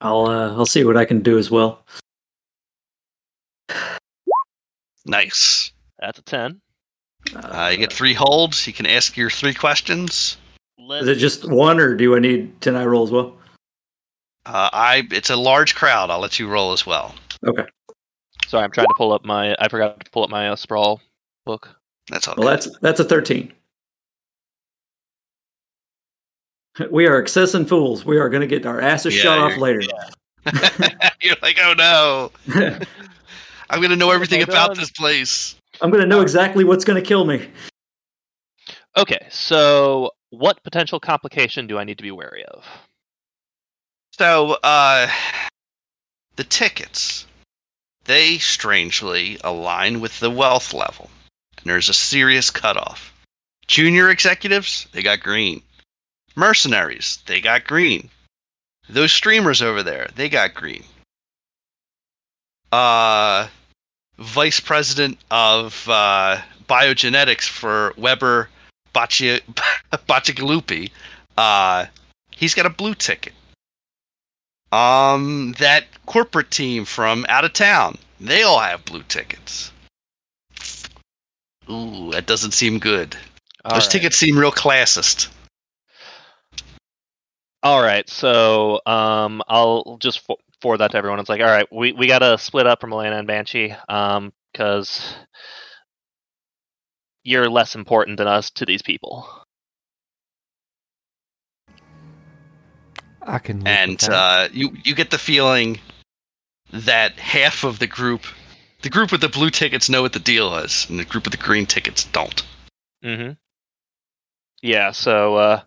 I'll 0.00 0.26
uh, 0.26 0.56
I'll 0.56 0.66
see 0.66 0.82
what 0.82 0.96
I 0.96 1.04
can 1.04 1.20
do 1.20 1.38
as 1.38 1.52
well. 1.52 1.84
Nice. 5.06 5.72
That's 5.98 6.18
a 6.18 6.22
ten. 6.22 6.60
Uh, 7.34 7.68
you 7.72 7.78
get 7.78 7.92
three 7.92 8.14
holds. 8.14 8.66
You 8.66 8.72
can 8.72 8.86
ask 8.86 9.16
your 9.16 9.30
three 9.30 9.54
questions. 9.54 10.36
Is 10.90 11.08
it 11.08 11.16
just 11.16 11.48
one, 11.48 11.78
or 11.80 11.94
do 11.94 12.16
I 12.16 12.18
need 12.18 12.60
ten 12.60 12.74
I 12.76 12.84
roll 12.84 13.04
as 13.04 13.10
well? 13.10 13.36
Uh, 14.46 14.68
I 14.72 15.06
it's 15.10 15.30
a 15.30 15.36
large 15.36 15.74
crowd. 15.74 16.10
I'll 16.10 16.18
let 16.20 16.38
you 16.38 16.48
roll 16.48 16.72
as 16.72 16.84
well. 16.84 17.14
Okay. 17.46 17.64
Sorry, 18.46 18.64
I'm 18.64 18.70
trying 18.72 18.88
to 18.88 18.94
pull 18.96 19.12
up 19.12 19.24
my. 19.24 19.54
I 19.58 19.68
forgot 19.68 20.04
to 20.04 20.10
pull 20.10 20.24
up 20.24 20.30
my 20.30 20.48
uh, 20.50 20.56
sprawl 20.56 21.00
book. 21.46 21.68
That's 22.10 22.26
all. 22.26 22.34
Well, 22.36 22.48
that's 22.48 22.68
that's 22.80 23.00
a 23.00 23.04
thirteen. 23.04 23.52
We 26.90 27.06
are 27.06 27.18
excessive 27.18 27.68
fools. 27.68 28.06
We 28.06 28.18
are 28.18 28.30
going 28.30 28.40
to 28.40 28.46
get 28.46 28.64
our 28.64 28.80
asses 28.80 29.14
Yeah, 29.14 29.22
shut 29.22 29.38
off 29.38 29.50
you're- 29.50 29.60
later. 29.62 29.82
You're 31.20 31.36
like, 31.42 31.58
oh 31.62 31.74
no, 31.76 32.32
I'm 33.72 33.82
gonna 33.82 33.96
know 33.96 34.10
everything 34.10 34.40
my 34.40 34.44
about 34.44 34.68
God. 34.68 34.76
this 34.76 34.90
place. 34.90 35.56
I'm 35.80 35.90
going 35.90 36.02
to 36.02 36.08
know 36.08 36.20
exactly 36.20 36.64
what's 36.64 36.84
going 36.84 37.02
to 37.02 37.06
kill 37.06 37.24
me. 37.24 37.48
Okay, 38.96 39.26
so 39.30 40.10
what 40.30 40.62
potential 40.62 41.00
complication 41.00 41.66
do 41.66 41.78
I 41.78 41.84
need 41.84 41.96
to 41.98 42.02
be 42.02 42.10
wary 42.10 42.44
of? 42.44 42.64
So, 44.12 44.58
uh, 44.62 45.08
the 46.36 46.44
tickets, 46.44 47.26
they 48.04 48.38
strangely 48.38 49.38
align 49.42 50.00
with 50.00 50.20
the 50.20 50.30
wealth 50.30 50.74
level, 50.74 51.10
and 51.58 51.70
there's 51.70 51.88
a 51.88 51.94
serious 51.94 52.50
cutoff. 52.50 53.12
Junior 53.66 54.10
executives, 54.10 54.86
they 54.92 55.02
got 55.02 55.20
green. 55.20 55.62
Mercenaries, 56.36 57.18
they 57.26 57.40
got 57.40 57.64
green. 57.64 58.10
Those 58.88 59.12
streamers 59.12 59.62
over 59.62 59.82
there, 59.82 60.10
they 60.14 60.28
got 60.28 60.54
green. 60.54 60.84
Uh, 62.70 63.48
vice 64.18 64.60
president 64.60 65.18
of 65.30 65.86
uh, 65.88 66.40
biogenetics 66.68 67.48
for 67.48 67.94
Weber 67.96 68.48
Bacigalupi, 68.94 70.90
uh, 71.36 71.86
he's 72.30 72.54
got 72.54 72.66
a 72.66 72.70
blue 72.70 72.94
ticket. 72.94 73.32
Um, 74.72 75.54
that 75.58 75.84
corporate 76.06 76.50
team 76.50 76.84
from 76.84 77.26
out 77.28 77.44
of 77.44 77.52
town, 77.52 77.98
they 78.20 78.42
all 78.42 78.58
have 78.58 78.84
blue 78.84 79.02
tickets. 79.08 79.70
Ooh, 81.70 82.10
that 82.12 82.26
doesn't 82.26 82.52
seem 82.52 82.78
good. 82.78 83.16
All 83.64 83.74
Those 83.74 83.84
right. 83.84 83.92
tickets 83.92 84.16
seem 84.16 84.36
real 84.36 84.50
classist. 84.50 85.28
All 87.62 87.82
right, 87.82 88.08
so 88.08 88.80
um, 88.86 89.40
I'll 89.46 89.96
just 90.00 90.26
forward 90.62 90.78
that 90.78 90.92
to 90.92 90.96
everyone. 90.96 91.18
It's 91.20 91.28
like, 91.28 91.40
all 91.40 91.46
right, 91.46 91.66
we 91.70 91.92
we 91.92 92.06
gotta 92.06 92.38
split 92.38 92.66
up 92.66 92.80
from 92.80 92.92
Elena 92.92 93.18
and 93.18 93.26
Banshee, 93.26 93.74
um, 93.88 94.32
because 94.52 95.14
you're 97.24 97.50
less 97.50 97.74
important 97.74 98.16
than 98.16 98.28
us 98.28 98.50
to 98.50 98.64
these 98.64 98.82
people. 98.82 99.28
I 103.20 103.38
can. 103.38 103.66
and 103.66 104.02
uh, 104.04 104.48
you 104.52 104.72
you 104.84 104.94
get 104.94 105.10
the 105.10 105.18
feeling 105.18 105.78
that 106.72 107.12
half 107.18 107.64
of 107.64 107.78
the 107.78 107.86
group, 107.86 108.22
the 108.82 108.90
group 108.90 109.12
with 109.12 109.20
the 109.20 109.28
blue 109.28 109.50
tickets, 109.50 109.88
know 109.88 110.02
what 110.02 110.12
the 110.12 110.18
deal 110.18 110.56
is, 110.56 110.86
and 110.88 110.98
the 110.98 111.04
group 111.04 111.24
with 111.24 111.32
the 111.32 111.42
green 111.42 111.66
tickets 111.66 112.04
don't. 112.04 112.42
Mm-hmm. 113.04 113.32
Yeah, 114.62 114.92
so 114.92 115.36
uh, 115.36 115.60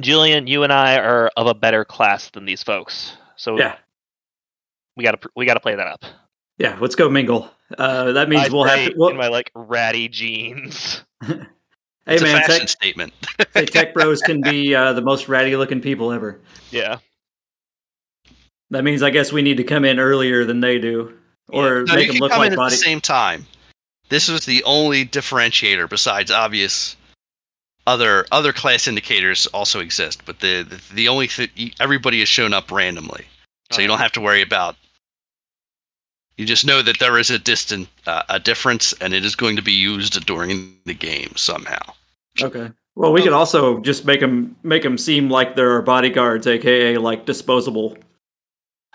Julian, 0.00 0.46
you 0.46 0.62
and 0.62 0.72
I 0.72 0.98
are 0.98 1.30
of 1.36 1.46
a 1.46 1.54
better 1.54 1.84
class 1.84 2.30
than 2.30 2.44
these 2.44 2.62
folks, 2.62 3.16
so 3.36 3.58
Yeah. 3.58 3.76
we 4.96 5.04
gotta 5.04 5.18
we 5.36 5.46
gotta 5.46 5.60
play 5.60 5.74
that 5.74 5.86
up. 5.86 6.04
Yeah, 6.58 6.76
let's 6.80 6.94
go 6.94 7.08
mingle. 7.08 7.50
Uh, 7.76 8.12
that 8.12 8.28
means 8.28 8.44
I 8.44 8.48
we'll 8.52 8.64
have 8.64 8.78
say 8.78 8.88
to. 8.90 8.94
Well, 8.96 9.10
in 9.10 9.16
my 9.16 9.28
like 9.28 9.50
ratty 9.54 10.08
jeans. 10.08 11.02
hey 11.24 11.36
it's 12.06 12.22
a 12.22 12.26
man, 12.26 12.40
fashion 12.42 12.60
tech, 12.60 12.68
statement. 12.68 13.12
hey, 13.54 13.66
tech 13.66 13.94
bros 13.94 14.20
can 14.22 14.40
be 14.40 14.74
uh, 14.74 14.92
the 14.92 15.00
most 15.02 15.28
ratty 15.28 15.56
looking 15.56 15.80
people 15.80 16.12
ever. 16.12 16.40
Yeah. 16.70 16.98
That 18.70 18.84
means 18.84 19.02
I 19.02 19.10
guess 19.10 19.32
we 19.32 19.42
need 19.42 19.56
to 19.58 19.64
come 19.64 19.84
in 19.84 19.98
earlier 19.98 20.44
than 20.44 20.60
they 20.60 20.78
do, 20.78 21.12
or 21.48 21.84
No, 21.84 21.94
make 21.94 22.06
you 22.06 22.12
them 22.12 22.14
can 22.14 22.20
look 22.20 22.30
come 22.30 22.40
like 22.40 22.52
in 22.52 22.58
at 22.58 22.70
the 22.70 22.76
same 22.76 23.00
time. 23.00 23.46
This 24.08 24.28
was 24.28 24.44
the 24.46 24.62
only 24.64 25.04
differentiator 25.04 25.88
besides 25.88 26.30
obvious 26.30 26.96
other 27.86 28.26
other 28.32 28.52
class 28.52 28.86
indicators 28.88 29.46
also 29.48 29.80
exist, 29.80 30.22
but 30.24 30.40
the 30.40 30.62
the, 30.62 30.94
the 30.94 31.08
only 31.08 31.28
th- 31.28 31.74
everybody 31.80 32.20
has 32.20 32.28
shown 32.28 32.52
up 32.52 32.70
randomly, 32.70 33.26
so 33.70 33.80
you 33.80 33.88
don't 33.88 33.98
have 33.98 34.12
to 34.12 34.20
worry 34.20 34.42
about. 34.42 34.76
You 36.36 36.46
just 36.46 36.66
know 36.66 36.82
that 36.82 36.98
there 36.98 37.18
is 37.18 37.30
a 37.30 37.38
distant 37.38 37.88
uh, 38.06 38.22
a 38.28 38.40
difference, 38.40 38.92
and 39.00 39.12
it 39.14 39.24
is 39.24 39.36
going 39.36 39.56
to 39.56 39.62
be 39.62 39.72
used 39.72 40.24
during 40.26 40.76
the 40.84 40.94
game 40.94 41.32
somehow. 41.36 41.92
Okay. 42.42 42.70
Well, 42.96 43.12
we 43.12 43.22
could 43.22 43.32
also 43.32 43.80
just 43.80 44.04
make 44.04 44.20
them 44.20 44.56
make 44.62 44.82
them 44.82 44.98
seem 44.98 45.28
like 45.28 45.56
they're 45.56 45.82
bodyguards, 45.82 46.46
aka 46.46 46.96
like 46.96 47.26
disposable. 47.26 47.96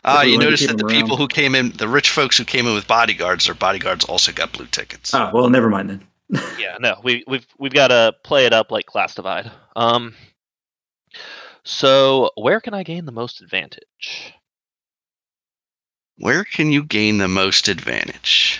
Ah, 0.05 0.19
If 0.19 0.25
we 0.25 0.31
you 0.31 0.37
wanted 0.37 0.45
notice 0.45 0.67
that 0.67 0.77
the 0.77 0.83
them 0.83 0.87
people 0.87 1.17
who 1.17 1.27
came 1.27 1.55
in, 1.55 1.71
the 1.71 1.87
rich 1.87 2.09
folks 2.09 2.37
who 2.37 2.45
came 2.45 2.65
in 2.65 2.73
with 2.73 2.87
bodyguards, 2.87 3.45
their 3.45 3.55
bodyguards 3.55 4.05
also 4.05 4.31
got 4.31 4.53
blue 4.53 4.67
tickets. 4.67 5.13
Ah, 5.13 5.29
well, 5.33 5.49
never 5.49 5.69
mind 5.69 5.89
then. 5.89 6.07
Yeah, 6.29 6.77
no, 6.79 6.99
we 7.03 7.23
we've 7.27 7.47
we've 7.57 7.73
got 7.73 7.87
to 7.87 8.15
play 8.23 8.45
it 8.45 8.53
up 8.53 8.71
like 8.71 8.85
class 8.85 9.15
divide. 9.15 9.51
Um, 9.75 10.15
so 11.63 12.31
where 12.35 12.59
can 12.61 12.73
I 12.73 12.83
gain 12.83 13.05
the 13.05 13.11
most 13.11 13.41
advantage? 13.41 14.33
Where 16.17 16.43
can 16.43 16.71
you 16.71 16.83
gain 16.83 17.17
the 17.17 17.27
most 17.27 17.67
advantage? 17.67 18.59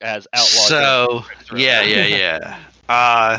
As 0.00 0.26
outlaw. 0.32 0.46
So 0.46 1.24
yeah, 1.54 1.82
yeah, 1.82 2.06
yeah. 2.06 2.58
Uh, 2.88 3.38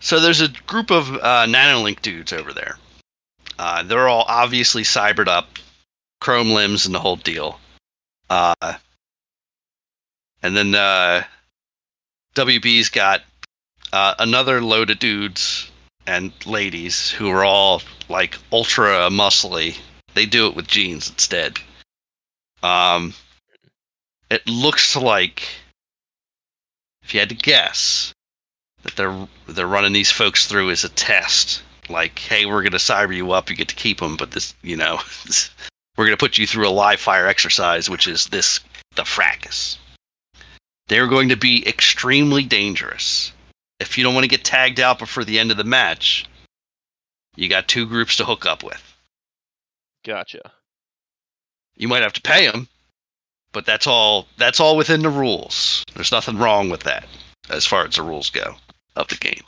so 0.00 0.18
there's 0.18 0.40
a 0.40 0.48
group 0.66 0.90
of 0.90 1.14
uh, 1.14 1.46
nanolink 1.46 2.02
dudes 2.02 2.32
over 2.32 2.52
there. 2.52 2.76
Uh, 3.56 3.84
they're 3.84 4.08
all 4.08 4.24
obviously 4.26 4.82
cybered 4.82 5.28
up, 5.28 5.60
chrome 6.20 6.50
limbs 6.50 6.84
and 6.84 6.92
the 6.92 6.98
whole 6.98 7.14
deal. 7.14 7.60
Uh, 8.32 8.72
and 10.42 10.56
then 10.56 10.74
uh, 10.74 11.22
WB's 12.34 12.88
got 12.88 13.20
uh, 13.92 14.14
another 14.18 14.62
load 14.62 14.88
of 14.88 14.98
dudes 14.98 15.70
and 16.06 16.32
ladies 16.46 17.10
who 17.10 17.28
are 17.28 17.44
all 17.44 17.82
like 18.08 18.38
ultra 18.50 19.10
muscly. 19.10 19.76
They 20.14 20.24
do 20.24 20.46
it 20.46 20.56
with 20.56 20.66
genes 20.66 21.10
instead. 21.10 21.58
Um, 22.62 23.12
it 24.30 24.48
looks 24.48 24.96
like 24.96 25.46
if 27.02 27.12
you 27.12 27.20
had 27.20 27.28
to 27.28 27.34
guess 27.34 28.14
that 28.82 28.96
they're 28.96 29.28
they're 29.46 29.66
running 29.66 29.92
these 29.92 30.10
folks 30.10 30.46
through 30.46 30.70
as 30.70 30.84
a 30.84 30.88
test 30.88 31.62
like 31.90 32.18
hey 32.18 32.46
we're 32.46 32.62
to 32.62 32.70
cyber 32.78 33.14
you 33.14 33.32
up 33.32 33.50
you 33.50 33.56
get 33.56 33.68
to 33.68 33.74
keep 33.74 34.00
them 34.00 34.16
but 34.16 34.30
this 34.30 34.54
you 34.62 34.76
know 34.76 34.98
we're 35.96 36.06
going 36.06 36.16
to 36.16 36.20
put 36.22 36.38
you 36.38 36.46
through 36.46 36.68
a 36.68 36.70
live 36.70 37.00
fire 37.00 37.26
exercise 37.26 37.88
which 37.88 38.06
is 38.06 38.26
this 38.26 38.60
the 38.96 39.04
fracas. 39.04 39.78
They're 40.88 41.06
going 41.06 41.28
to 41.30 41.36
be 41.36 41.66
extremely 41.66 42.44
dangerous. 42.44 43.32
If 43.80 43.96
you 43.96 44.04
don't 44.04 44.14
want 44.14 44.24
to 44.24 44.28
get 44.28 44.44
tagged 44.44 44.80
out 44.80 44.98
before 44.98 45.24
the 45.24 45.38
end 45.38 45.50
of 45.50 45.56
the 45.56 45.64
match 45.64 46.26
you 47.36 47.48
got 47.48 47.68
two 47.68 47.86
groups 47.86 48.16
to 48.16 48.24
hook 48.24 48.44
up 48.44 48.62
with. 48.62 48.82
Gotcha. 50.04 50.52
you 51.76 51.88
might 51.88 52.02
have 52.02 52.12
to 52.12 52.20
pay 52.20 52.50
them 52.50 52.68
but 53.52 53.66
that's 53.66 53.86
all 53.86 54.26
that's 54.38 54.60
all 54.60 54.76
within 54.76 55.02
the 55.02 55.10
rules. 55.10 55.84
There's 55.94 56.12
nothing 56.12 56.38
wrong 56.38 56.70
with 56.70 56.82
that 56.84 57.06
as 57.50 57.66
far 57.66 57.86
as 57.86 57.96
the 57.96 58.02
rules 58.02 58.30
go 58.30 58.54
of 58.96 59.08
the 59.08 59.16
game. 59.16 59.42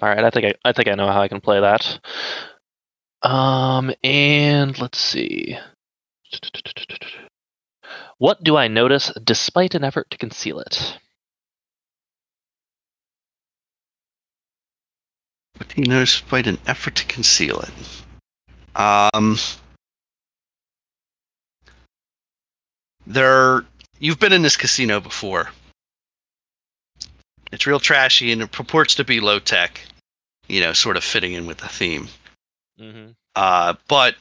All 0.00 0.08
right, 0.08 0.24
I 0.24 0.30
think 0.30 0.46
I, 0.46 0.68
I 0.68 0.72
think 0.72 0.88
I 0.88 0.94
know 0.94 1.08
how 1.08 1.20
I 1.20 1.28
can 1.28 1.40
play 1.40 1.60
that. 1.60 2.00
Um, 3.22 3.92
and 4.02 4.78
let's 4.80 4.98
see. 4.98 5.56
What 8.18 8.42
do 8.42 8.56
I 8.56 8.68
notice 8.68 9.12
despite 9.22 9.74
an 9.74 9.84
effort 9.84 10.10
to 10.10 10.18
conceal 10.18 10.60
it? 10.60 10.98
what 15.62 15.68
do 15.68 15.80
You 15.80 15.86
notice 15.86 16.20
despite 16.20 16.48
an 16.48 16.58
effort 16.66 16.96
to 16.96 17.04
conceal 17.04 17.60
it. 17.60 17.70
Um, 18.74 19.38
there, 23.06 23.64
you've 24.00 24.18
been 24.18 24.32
in 24.32 24.42
this 24.42 24.56
casino 24.56 24.98
before. 24.98 25.50
It's 27.52 27.66
real 27.66 27.78
trashy 27.78 28.32
and 28.32 28.42
it 28.42 28.50
purports 28.50 28.96
to 28.96 29.04
be 29.04 29.20
low 29.20 29.38
tech, 29.38 29.80
you 30.48 30.60
know, 30.60 30.72
sort 30.72 30.96
of 30.96 31.04
fitting 31.04 31.34
in 31.34 31.46
with 31.46 31.58
the 31.58 31.68
theme. 31.68 32.08
Mm-hmm. 32.80 33.10
Uh, 33.36 33.74
but 33.88 34.16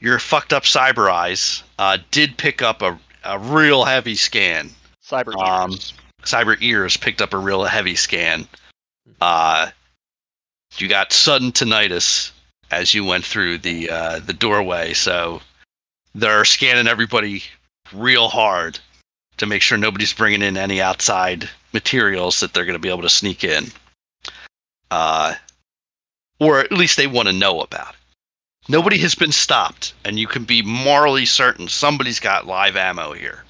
your 0.00 0.18
fucked 0.18 0.52
up 0.52 0.64
cyber 0.64 1.10
eyes 1.10 1.62
uh, 1.78 1.98
did 2.10 2.36
pick 2.36 2.62
up 2.62 2.82
a, 2.82 2.98
a 3.24 3.38
real 3.38 3.84
heavy 3.84 4.14
scan. 4.14 4.70
Cyber 5.04 5.34
Um, 5.36 5.72
ears. 5.72 5.92
Cyber 6.22 6.56
ears 6.60 6.96
picked 6.96 7.20
up 7.20 7.32
a 7.32 7.38
real 7.38 7.64
heavy 7.64 7.96
scan. 7.96 8.46
Uh, 9.20 9.70
you 10.78 10.88
got 10.88 11.12
sudden 11.12 11.52
tinnitus 11.52 12.30
as 12.70 12.94
you 12.94 13.04
went 13.04 13.24
through 13.24 13.58
the 13.58 13.90
uh, 13.90 14.18
the 14.20 14.32
doorway, 14.32 14.94
so 14.94 15.40
they're 16.14 16.44
scanning 16.44 16.86
everybody 16.86 17.42
real 17.92 18.28
hard 18.28 18.78
to 19.36 19.46
make 19.46 19.62
sure 19.62 19.76
nobody's 19.76 20.12
bringing 20.12 20.42
in 20.42 20.56
any 20.56 20.80
outside 20.80 21.48
materials 21.72 22.40
that 22.40 22.54
they're 22.54 22.64
going 22.64 22.74
to 22.74 22.78
be 22.78 22.88
able 22.88 23.02
to 23.02 23.10
sneak 23.10 23.44
in. 23.44 23.66
Uh, 24.90 25.34
or 26.42 26.58
at 26.58 26.72
least 26.72 26.96
they 26.96 27.06
want 27.06 27.28
to 27.28 27.32
know 27.32 27.60
about 27.60 27.90
it. 27.94 28.00
Nobody 28.68 28.98
has 28.98 29.14
been 29.14 29.30
stopped, 29.32 29.94
and 30.04 30.18
you 30.18 30.26
can 30.26 30.44
be 30.44 30.60
morally 30.62 31.24
certain 31.24 31.68
somebody's 31.68 32.18
got 32.18 32.46
live 32.46 32.76
ammo 32.76 33.12
here. 33.12 33.44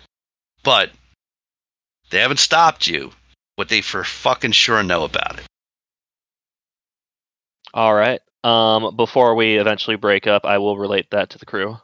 But 0.63 0.91
they 2.11 2.21
haven't 2.21 2.39
stopped 2.39 2.87
you, 2.87 3.13
but 3.57 3.69
they 3.71 3.81
for 3.81 4.05
fucking 4.05 4.53
sure 4.53 4.83
know 4.83 5.05
about 5.05 5.39
it. 5.39 5.47
All 7.75 7.95
right. 7.95 8.21
Um, 8.45 8.95
before 8.97 9.35
we 9.35 9.57
eventually 9.57 9.97
break 9.97 10.27
up, 10.27 10.45
I 10.45 10.59
will 10.59 10.77
relate 10.77 11.07
that 11.11 11.31
to 11.31 11.39
the 11.39 11.47
crew. 11.47 11.79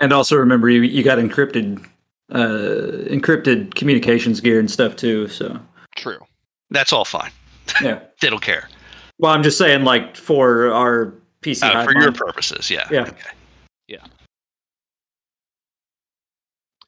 And 0.00 0.12
also 0.12 0.36
remember, 0.36 0.68
you 0.68 0.82
you 0.82 1.04
got 1.04 1.18
encrypted, 1.18 1.84
uh, 2.32 3.06
encrypted 3.08 3.74
communications 3.74 4.40
gear 4.40 4.58
and 4.58 4.70
stuff 4.70 4.96
too. 4.96 5.28
So 5.28 5.60
True. 5.94 6.18
That's 6.70 6.92
all 6.92 7.04
fine. 7.04 7.30
yeah. 7.80 8.00
They 8.20 8.30
don't 8.30 8.42
care. 8.42 8.68
Well, 9.22 9.32
I'm 9.32 9.42
just 9.42 9.56
saying, 9.56 9.84
like 9.84 10.16
for 10.16 10.72
our 10.72 11.14
PC, 11.42 11.62
Uh, 11.62 11.72
hive 11.72 11.84
for 11.84 11.94
your 11.94 12.12
purposes, 12.12 12.68
yeah. 12.70 12.88
Yeah. 12.90 13.02
Okay. 13.02 13.30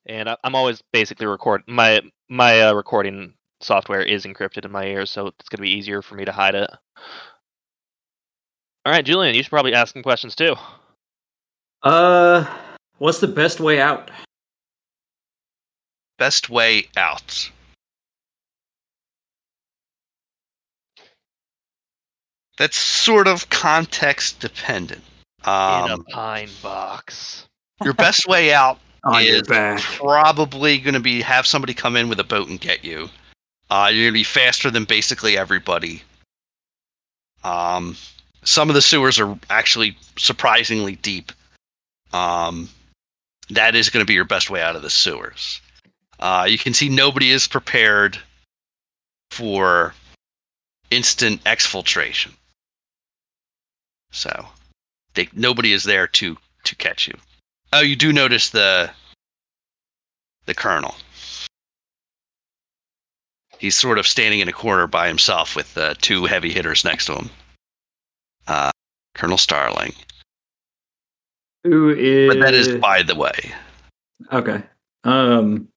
And 0.07 0.29
I, 0.29 0.37
I'm 0.45 0.55
always 0.55 0.83
basically 0.93 1.27
record 1.27 1.63
my 1.67 2.03
my 2.29 2.61
uh, 2.61 2.75
recording 2.75 3.33
software 3.61 4.03
is 4.03 4.27
encrypted 4.27 4.65
in 4.65 4.71
my 4.71 4.85
ears, 4.85 5.11
so 5.11 5.29
it's 5.29 5.49
gonna 5.49 5.63
be 5.63 5.71
easier 5.71 6.03
for 6.03 6.15
me 6.15 6.27
to 6.27 6.33
hide 6.33 6.55
it. 6.55 6.71
All 8.85 8.93
right, 8.93 9.05
Julian, 9.05 9.35
you 9.35 9.43
should 9.43 9.51
probably 9.51 9.73
ask 9.73 9.95
some 9.95 10.03
questions 10.03 10.35
too. 10.35 10.57
Uh, 11.83 12.45
what's 12.99 13.21
the 13.21 13.29
best 13.29 13.61
way 13.61 13.81
out? 13.81 14.11
Best 16.19 16.51
way 16.51 16.89
out. 16.97 17.51
That's 22.57 22.77
sort 22.77 23.27
of 23.27 23.49
context 23.51 24.41
dependent. 24.41 25.03
in 25.45 25.51
a 25.51 25.95
Um, 25.95 26.05
pine 26.11 26.49
box. 26.63 27.47
your 27.83 27.95
best 27.95 28.27
way 28.27 28.53
out 28.55 28.79
is 29.21 29.43
probably 29.97 30.79
going 30.79 30.95
to 30.95 31.01
be 31.01 31.21
have 31.21 31.47
somebody 31.47 31.75
come 31.75 31.97
in 31.97 32.09
with 32.09 32.21
a 32.21 32.25
boat 32.25 32.49
and 32.49 32.61
get 32.61 32.85
you. 32.85 33.11
Uh, 33.71 33.91
you're 33.93 34.05
going 34.05 34.13
to 34.15 34.19
be 34.21 34.25
faster 34.25 34.71
than 34.71 34.85
basically 34.85 35.37
everybody. 35.37 36.03
Um, 37.43 37.97
some 38.45 38.69
of 38.71 38.75
the 38.75 38.83
sewers 38.83 39.19
are 39.19 39.39
actually 39.51 39.97
surprisingly 40.17 40.97
deep. 40.97 41.33
Um, 42.13 42.69
that 43.51 43.75
is 43.75 43.91
going 43.91 44.03
to 44.03 44.07
be 44.07 44.15
your 44.15 44.25
best 44.25 44.49
way 44.49 44.63
out 44.63 44.77
of 44.77 44.83
the 44.83 44.91
sewers. 44.91 45.61
Uh, 46.21 46.47
you 46.49 46.57
can 46.57 46.73
see 46.73 46.89
nobody 46.89 47.31
is 47.31 47.47
prepared 47.49 48.19
for 49.31 49.93
instant 50.91 51.43
exfiltration. 51.45 52.31
So, 54.15 54.47
they, 55.15 55.29
nobody 55.35 55.73
is 55.73 55.85
there 55.85 56.07
to 56.07 56.37
to 56.65 56.77
catch 56.77 57.09
you. 57.09 57.15
Oh, 57.73 57.81
you 57.81 57.97
do 57.97 58.13
notice 58.13 58.51
the 58.51 58.91
the 60.47 60.55
colonel. 60.55 60.95
He's 63.59 63.77
sort 63.77 63.99
of 63.99 64.07
standing 64.07 64.41
in 64.41 64.49
a 64.49 64.53
corner 64.53 64.87
by 64.87 65.09
himself 65.09 65.57
with 65.57 65.77
uh, 65.77 65.95
two 66.01 66.27
heavy 66.27 66.51
hitters 66.51 66.85
next 66.85 67.07
to 67.07 67.15
him. 67.15 67.31
Uh, 68.47 68.71
Colonel 69.15 69.39
Starling. 69.39 69.93
Who 71.65 71.91
is? 71.91 72.29
But 72.33 72.41
that 72.41 72.55
is 72.55 72.77
by 72.77 73.03
the 73.03 73.15
way. 73.15 73.53
okay. 74.33 74.63
Um, 75.03 75.69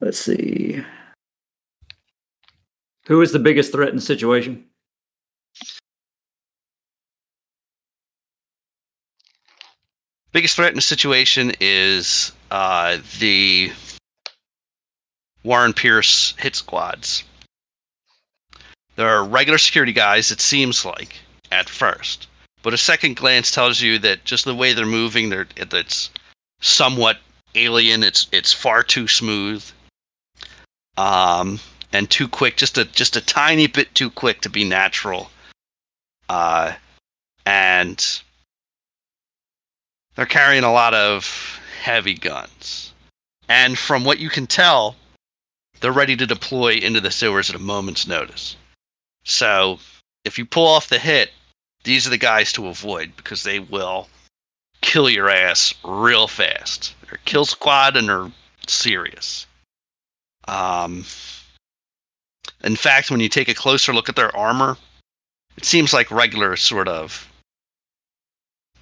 let's 0.00 0.18
see. 0.18 0.82
Who 3.06 3.20
is 3.20 3.32
the 3.32 3.38
biggest 3.38 3.72
threat 3.72 3.90
in 3.90 3.96
the 3.96 4.02
situation? 4.02 4.64
Biggest 10.32 10.56
threat 10.56 10.70
in 10.70 10.76
the 10.76 10.82
situation 10.82 11.52
is 11.60 12.32
uh, 12.50 12.98
the 13.18 13.70
Warren 15.44 15.74
Pierce 15.74 16.34
hit 16.38 16.56
squads. 16.56 17.24
There 18.96 19.08
are 19.08 19.24
regular 19.24 19.58
security 19.58 19.92
guys, 19.92 20.30
it 20.30 20.40
seems 20.40 20.84
like, 20.84 21.16
at 21.50 21.68
first. 21.68 22.28
But 22.62 22.74
a 22.74 22.78
second 22.78 23.16
glance 23.16 23.50
tells 23.50 23.80
you 23.80 23.98
that 23.98 24.24
just 24.24 24.44
the 24.44 24.54
way 24.54 24.72
they're 24.72 24.86
moving, 24.86 25.28
they're, 25.28 25.48
it's 25.56 26.10
somewhat 26.60 27.18
alien. 27.54 28.02
It's 28.02 28.28
it's 28.32 28.52
far 28.52 28.82
too 28.82 29.08
smooth, 29.08 29.64
um, 30.96 31.60
and 31.92 32.08
too 32.08 32.28
quick. 32.28 32.56
Just 32.56 32.78
a 32.78 32.84
just 32.84 33.16
a 33.16 33.20
tiny 33.20 33.66
bit 33.66 33.94
too 33.94 34.10
quick 34.10 34.40
to 34.42 34.48
be 34.48 34.64
natural. 34.64 35.30
Uh, 36.28 36.72
and 37.44 38.22
they're 40.14 40.26
carrying 40.26 40.64
a 40.64 40.72
lot 40.72 40.94
of 40.94 41.60
heavy 41.80 42.14
guns. 42.14 42.92
And 43.48 43.78
from 43.78 44.04
what 44.04 44.18
you 44.18 44.30
can 44.30 44.46
tell, 44.46 44.96
they're 45.80 45.92
ready 45.92 46.16
to 46.16 46.26
deploy 46.26 46.74
into 46.74 47.00
the 47.00 47.10
sewers 47.10 47.50
at 47.50 47.56
a 47.56 47.58
moment's 47.58 48.06
notice. 48.06 48.56
So, 49.24 49.78
if 50.24 50.38
you 50.38 50.46
pull 50.46 50.66
off 50.66 50.88
the 50.88 50.98
hit, 50.98 51.32
these 51.84 52.06
are 52.06 52.10
the 52.10 52.18
guys 52.18 52.52
to 52.52 52.68
avoid 52.68 53.16
because 53.16 53.42
they 53.42 53.58
will 53.58 54.08
kill 54.80 55.10
your 55.10 55.28
ass 55.28 55.74
real 55.84 56.28
fast. 56.28 56.94
They're 57.02 57.18
kill 57.24 57.44
squad 57.44 57.96
and 57.96 58.08
they're 58.08 58.30
serious. 58.68 59.46
Um, 60.46 61.04
in 62.62 62.76
fact, 62.76 63.10
when 63.10 63.20
you 63.20 63.28
take 63.28 63.48
a 63.48 63.54
closer 63.54 63.92
look 63.92 64.08
at 64.08 64.16
their 64.16 64.34
armor, 64.36 64.76
it 65.56 65.64
seems 65.64 65.92
like 65.92 66.10
regular 66.10 66.56
sort 66.56 66.88
of 66.88 67.28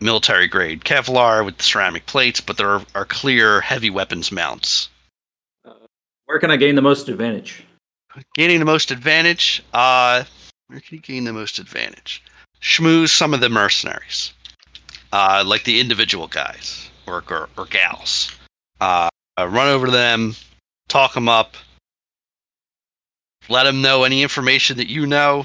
military 0.00 0.48
grade 0.48 0.84
Kevlar 0.84 1.44
with 1.44 1.58
the 1.58 1.62
ceramic 1.62 2.06
plates, 2.06 2.40
but 2.40 2.56
there 2.56 2.68
are, 2.68 2.82
are 2.94 3.04
clear 3.04 3.60
heavy 3.60 3.90
weapons 3.90 4.32
mounts. 4.32 4.88
Where 6.26 6.38
can 6.38 6.50
I 6.50 6.56
gain 6.56 6.76
the 6.76 6.82
most 6.82 7.08
advantage? 7.08 7.64
Gaining 8.34 8.58
the 8.58 8.64
most 8.64 8.90
advantage, 8.90 9.62
uh, 9.72 10.24
where 10.66 10.80
can 10.80 10.96
you 10.96 11.02
gain 11.02 11.24
the 11.24 11.32
most 11.32 11.58
advantage? 11.58 12.22
Schmooze 12.60 13.08
some 13.10 13.34
of 13.34 13.40
the 13.40 13.48
mercenaries, 13.48 14.32
uh, 15.12 15.42
like 15.46 15.64
the 15.64 15.80
individual 15.80 16.26
guys 16.28 16.90
or, 17.06 17.24
or, 17.28 17.48
or 17.56 17.64
gals. 17.66 18.32
Uh, 18.80 19.08
uh, 19.38 19.48
run 19.48 19.68
over 19.68 19.86
to 19.86 19.92
them, 19.92 20.34
talk 20.88 21.14
them 21.14 21.28
up, 21.28 21.56
let 23.48 23.64
them 23.64 23.82
know 23.82 24.04
any 24.04 24.22
information 24.22 24.76
that 24.76 24.88
you 24.88 25.06
know. 25.06 25.44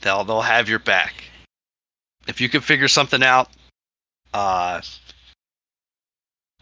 They'll 0.00 0.24
they'll 0.24 0.40
have 0.40 0.68
your 0.68 0.78
back. 0.78 1.14
If 2.26 2.40
you 2.40 2.48
can 2.48 2.60
figure 2.60 2.88
something 2.88 3.22
out, 3.22 3.50
uh, 4.34 4.80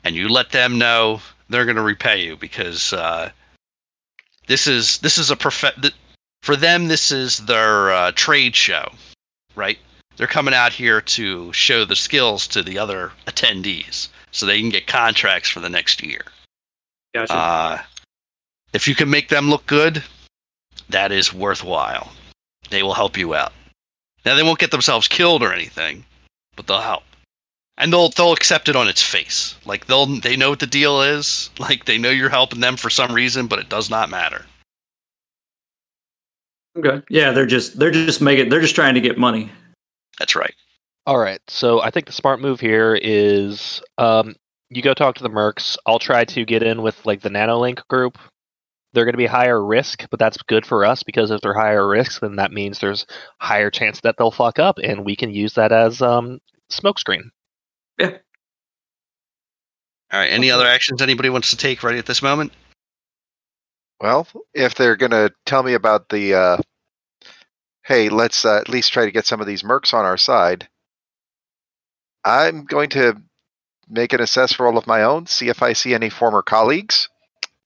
and 0.04 0.14
you 0.14 0.28
let 0.28 0.50
them 0.50 0.78
know, 0.78 1.20
they're 1.48 1.64
going 1.64 1.76
to 1.76 1.82
repay 1.82 2.24
you 2.24 2.36
because 2.36 2.92
uh, 2.92 3.30
this 4.46 4.66
is 4.66 4.98
this 4.98 5.18
is 5.18 5.30
a 5.30 5.36
prof- 5.36 5.74
th- 5.80 5.94
for 6.42 6.56
them. 6.56 6.88
This 6.88 7.10
is 7.10 7.38
their 7.38 7.92
uh, 7.92 8.12
trade 8.12 8.54
show, 8.54 8.90
right? 9.54 9.78
They're 10.16 10.26
coming 10.26 10.54
out 10.54 10.72
here 10.72 11.00
to 11.00 11.52
show 11.52 11.84
the 11.84 11.96
skills 11.96 12.46
to 12.48 12.62
the 12.62 12.78
other 12.78 13.12
attendees, 13.26 14.08
so 14.30 14.46
they 14.46 14.60
can 14.60 14.70
get 14.70 14.86
contracts 14.86 15.48
for 15.48 15.60
the 15.60 15.70
next 15.70 16.02
year. 16.02 16.22
Gotcha. 17.14 17.34
Uh, 17.34 17.78
if 18.72 18.88
you 18.88 18.94
can 18.94 19.08
make 19.08 19.28
them 19.28 19.48
look 19.48 19.66
good, 19.66 20.02
that 20.88 21.12
is 21.12 21.32
worthwhile. 21.32 22.12
They 22.70 22.82
will 22.82 22.94
help 22.94 23.16
you 23.16 23.34
out. 23.34 23.52
Now 24.24 24.34
they 24.34 24.42
won't 24.42 24.58
get 24.58 24.70
themselves 24.70 25.08
killed 25.08 25.42
or 25.42 25.52
anything, 25.52 26.04
but 26.56 26.66
they'll 26.66 26.80
help. 26.80 27.04
And 27.78 27.92
they'll 27.92 28.10
they'll 28.10 28.32
accept 28.32 28.68
it 28.68 28.76
on 28.76 28.88
its 28.88 29.02
face. 29.02 29.54
Like 29.64 29.86
they'll 29.86 30.06
they 30.06 30.36
know 30.36 30.50
what 30.50 30.60
the 30.60 30.66
deal 30.66 31.00
is. 31.00 31.48
Like 31.58 31.84
they 31.84 31.96
know 31.96 32.10
you're 32.10 32.28
helping 32.28 32.60
them 32.60 32.76
for 32.76 32.90
some 32.90 33.14
reason, 33.14 33.46
but 33.46 33.58
it 33.58 33.68
does 33.68 33.88
not 33.88 34.10
matter. 34.10 34.44
Okay. 36.76 37.02
Yeah, 37.08 37.32
they're 37.32 37.46
just 37.46 37.78
they're 37.78 37.90
just 37.90 38.20
making 38.20 38.48
they're 38.48 38.60
just 38.60 38.74
trying 38.74 38.94
to 38.94 39.00
get 39.00 39.18
money. 39.18 39.50
That's 40.18 40.36
right. 40.36 40.54
All 41.06 41.18
right. 41.18 41.40
So 41.48 41.80
I 41.80 41.90
think 41.90 42.06
the 42.06 42.12
smart 42.12 42.40
move 42.40 42.60
here 42.60 42.94
is 43.00 43.80
um, 43.96 44.36
you 44.70 44.82
go 44.82 44.94
talk 44.94 45.14
to 45.16 45.22
the 45.22 45.30
mercs. 45.30 45.76
I'll 45.86 45.98
try 45.98 46.24
to 46.26 46.44
get 46.44 46.62
in 46.62 46.82
with 46.82 47.04
like 47.06 47.22
the 47.22 47.30
nanolink 47.30 47.86
group. 47.88 48.18
They're 48.92 49.04
going 49.04 49.14
to 49.14 49.18
be 49.18 49.26
higher 49.26 49.64
risk, 49.64 50.06
but 50.10 50.18
that's 50.18 50.42
good 50.42 50.66
for 50.66 50.84
us 50.84 51.02
because 51.02 51.30
if 51.30 51.40
they're 51.40 51.54
higher 51.54 51.86
risk, 51.86 52.20
then 52.20 52.36
that 52.36 52.52
means 52.52 52.78
there's 52.78 53.06
higher 53.38 53.70
chance 53.70 54.00
that 54.00 54.16
they'll 54.16 54.30
fuck 54.30 54.58
up, 54.58 54.78
and 54.82 55.04
we 55.04 55.14
can 55.14 55.30
use 55.30 55.54
that 55.54 55.72
as 55.72 56.00
um, 56.00 56.40
smokescreen. 56.70 57.30
All 58.00 58.10
right. 60.12 60.30
Any 60.30 60.50
other 60.50 60.66
actions 60.66 61.02
anybody 61.02 61.28
wants 61.28 61.50
to 61.50 61.56
take 61.56 61.82
right 61.82 61.96
at 61.96 62.06
this 62.06 62.22
moment? 62.22 62.52
Well, 64.00 64.26
if 64.54 64.74
they're 64.74 64.96
going 64.96 65.10
to 65.10 65.32
tell 65.44 65.62
me 65.62 65.74
about 65.74 66.08
the, 66.08 66.34
uh, 66.34 66.56
hey, 67.84 68.08
let's 68.08 68.44
uh, 68.44 68.58
at 68.58 68.68
least 68.68 68.92
try 68.92 69.04
to 69.04 69.10
get 69.10 69.26
some 69.26 69.40
of 69.40 69.46
these 69.46 69.62
mercs 69.62 69.92
on 69.92 70.04
our 70.04 70.16
side, 70.16 70.68
I'm 72.24 72.64
going 72.64 72.90
to 72.90 73.20
make 73.88 74.12
an 74.12 74.20
assess 74.20 74.60
roll 74.60 74.78
of 74.78 74.86
my 74.86 75.02
own, 75.02 75.26
see 75.26 75.48
if 75.48 75.62
I 75.62 75.72
see 75.72 75.94
any 75.94 76.10
former 76.10 76.42
colleagues, 76.42 77.08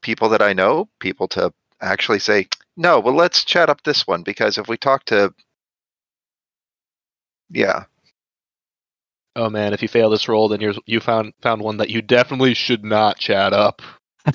people 0.01 0.31
that 0.31 0.43
I 0.43 0.53
know, 0.53 0.89
people 1.01 1.29
to 1.29 1.53
actually 1.81 2.21
say, 2.21 2.49
no, 2.77 3.01
well, 3.01 3.15
let's 3.15 3.45
chat 3.45 3.69
up 3.69 3.83
this 3.83 4.07
one 4.07 4.23
because 4.23 4.57
if 4.57 4.69
we 4.69 4.77
talk 4.77 5.05
to, 5.07 5.35
yeah, 7.51 7.85
Oh 9.35 9.49
man, 9.49 9.73
if 9.73 9.81
you 9.83 9.89
fail 9.89 10.11
this 10.11 10.29
roll, 10.29 10.49
then 10.49 10.61
you're 10.61 10.75
you 10.87 11.01
found 11.01 11.33
found 11.41 11.63
one 11.63 11.79
that 11.79 11.89
you 11.91 12.03
definitely 12.03 12.55
should 12.55 12.85
not 12.85 13.19
chat 13.19 13.53
up. 13.53 13.81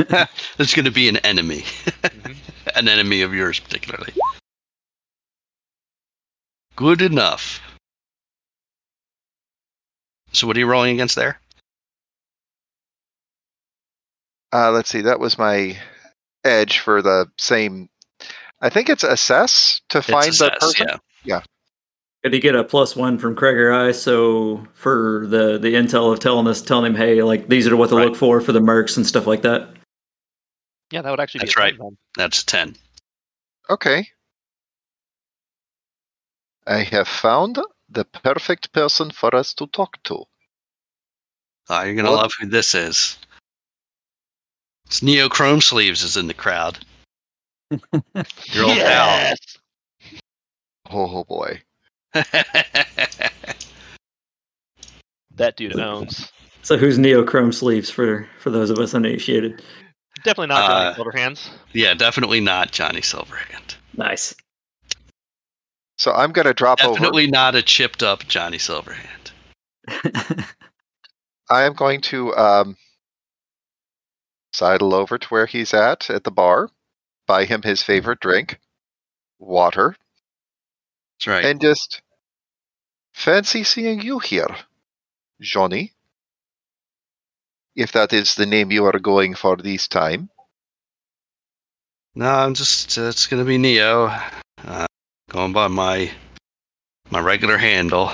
There's 0.57 0.73
going 0.73 0.85
to 0.85 0.91
be 0.91 1.07
an 1.07 1.17
enemy, 1.17 1.61
Mhm. 1.61 2.35
an 2.75 2.87
enemy 2.87 3.21
of 3.21 3.33
yours 3.33 3.59
particularly. 3.59 4.13
Good 6.75 7.01
enough. 7.01 7.61
So 10.33 10.45
what 10.47 10.57
are 10.57 10.59
you 10.59 10.67
rolling 10.67 10.93
against 10.95 11.15
there? 11.15 11.39
uh, 14.53 14.71
let's 14.71 14.89
see, 14.89 15.01
that 15.01 15.19
was 15.19 15.37
my 15.37 15.77
edge 16.43 16.79
for 16.79 17.01
the 17.01 17.29
same. 17.37 17.89
I 18.61 18.69
think 18.69 18.89
it's 18.89 19.03
assess 19.03 19.81
to 19.89 19.99
It's 19.99 20.07
find 20.07 20.33
the 20.33 20.55
assess, 20.57 20.73
person. 20.75 20.87
yeah. 21.23 21.41
Did 22.23 22.33
he 22.33 22.39
get 22.39 22.55
a 22.55 22.63
plus 22.63 22.95
one 22.95 23.17
from 23.19 23.35
Craig 23.35 23.55
or 23.57 23.71
I? 23.71 23.91
So 23.91 24.65
for 24.73 25.25
the 25.27 25.57
the 25.57 25.75
intel 25.75 26.11
of 26.11 26.19
telling 26.19 26.47
us, 26.47 26.61
telling 26.61 26.91
him, 26.93 26.95
hey, 26.95 27.21
like 27.23 27.47
these 27.47 27.67
are 27.67 27.75
what 27.77 27.89
to 27.89 27.95
Right. 27.95 28.07
look 28.07 28.15
for 28.17 28.41
for 28.41 28.51
the 28.51 28.59
mercs 28.59 28.97
and 28.97 29.05
stuff 29.05 29.27
like 29.27 29.43
that. 29.43 29.69
Yeah, 30.91 31.01
that 31.01 31.09
would 31.11 31.19
actually 31.19 31.39
That's 31.39 31.55
be 31.55 31.61
a 31.61 31.63
right. 31.63 31.77
10. 31.77 31.97
That's 32.15 32.41
a 32.41 32.45
10. 32.45 32.75
Okay. 33.69 34.07
I 36.65 36.79
have 36.83 37.07
found 37.07 37.59
the 37.89 38.05
perfect 38.05 38.73
person 38.73 39.11
for 39.11 39.33
us 39.35 39.53
to 39.55 39.67
talk 39.67 40.01
to. 40.03 40.23
Oh, 41.69 41.83
you're 41.83 41.93
going 41.95 42.05
to 42.05 42.11
What? 42.11 42.21
love 42.23 42.31
who 42.39 42.47
this 42.47 42.73
is. 42.73 43.17
It's 44.85 45.01
Neo 45.01 45.27
Chrome 45.29 45.59
Sleeves 45.61 46.03
is 46.03 46.15
in 46.17 46.27
the 46.27 46.33
crowd. 46.33 46.79
Your 47.69 48.63
old 48.65 48.77
Yes! 48.77 49.37
Oh 50.89 51.25
boy. 51.25 51.61
Pal. 52.23 53.29
That 55.35 55.55
dude 55.55 55.79
owns. 55.79 56.31
So 56.63 56.77
who's 56.77 56.97
Neochrome 56.97 57.53
sleeves 57.53 57.91
for 57.91 58.27
for 58.39 58.49
those 58.49 58.71
of 58.71 58.79
us 58.79 58.95
uninitiated? 58.95 59.61
Definitely 60.23 60.47
not 60.47 60.63
Uh, 60.71 60.93
Johnny 60.95 61.03
Silverhands. 61.11 61.49
yeah, 61.73 61.93
definitely 61.93 62.39
not 62.41 62.71
Johnny 62.71 63.01
Silverhand. 63.01 63.75
Nice. 63.95 64.33
So 65.99 66.11
I'm 66.11 66.31
going 66.31 66.47
to 66.47 66.55
drop 66.55 66.83
over. 66.83 66.93
Definitely 66.93 67.27
not 67.27 67.53
a 67.53 67.61
chipped 67.61 68.01
up 68.01 68.27
Johnny 68.27 68.57
Silverhand. 68.57 69.31
I 71.49 71.63
am 71.63 71.73
going 71.73 72.01
to 72.01 72.35
um, 72.35 72.75
sidle 74.53 74.95
over 74.95 75.19
to 75.19 75.27
where 75.27 75.45
he's 75.45 75.73
at 75.73 76.09
at 76.09 76.23
the 76.23 76.31
bar, 76.31 76.69
buy 77.27 77.45
him 77.45 77.61
his 77.61 77.83
favorite 77.83 78.19
drink, 78.19 78.59
water, 79.39 79.95
That's 81.19 81.27
right. 81.27 81.45
and 81.45 81.61
just 81.61 82.01
fancy 83.17 83.63
seeing 83.63 83.99
you 83.99 84.19
here, 84.19 84.55
Johnny. 85.41 85.91
If 87.75 87.91
that 87.93 88.13
is 88.13 88.35
the 88.35 88.45
name 88.45 88.71
you 88.71 88.85
are 88.85 88.99
going 88.99 89.33
for 89.33 89.57
this 89.57 89.87
time. 89.87 90.29
No, 92.15 92.29
I'm 92.29 92.53
just 92.53 92.97
uh, 92.97 93.09
it's 93.09 93.27
gonna 93.27 93.43
be 93.43 93.57
Neo. 93.57 94.11
Uh, 94.63 94.85
going 95.31 95.53
by 95.53 95.67
my 95.67 96.11
my 97.09 97.19
regular 97.19 97.57
handle. 97.57 98.11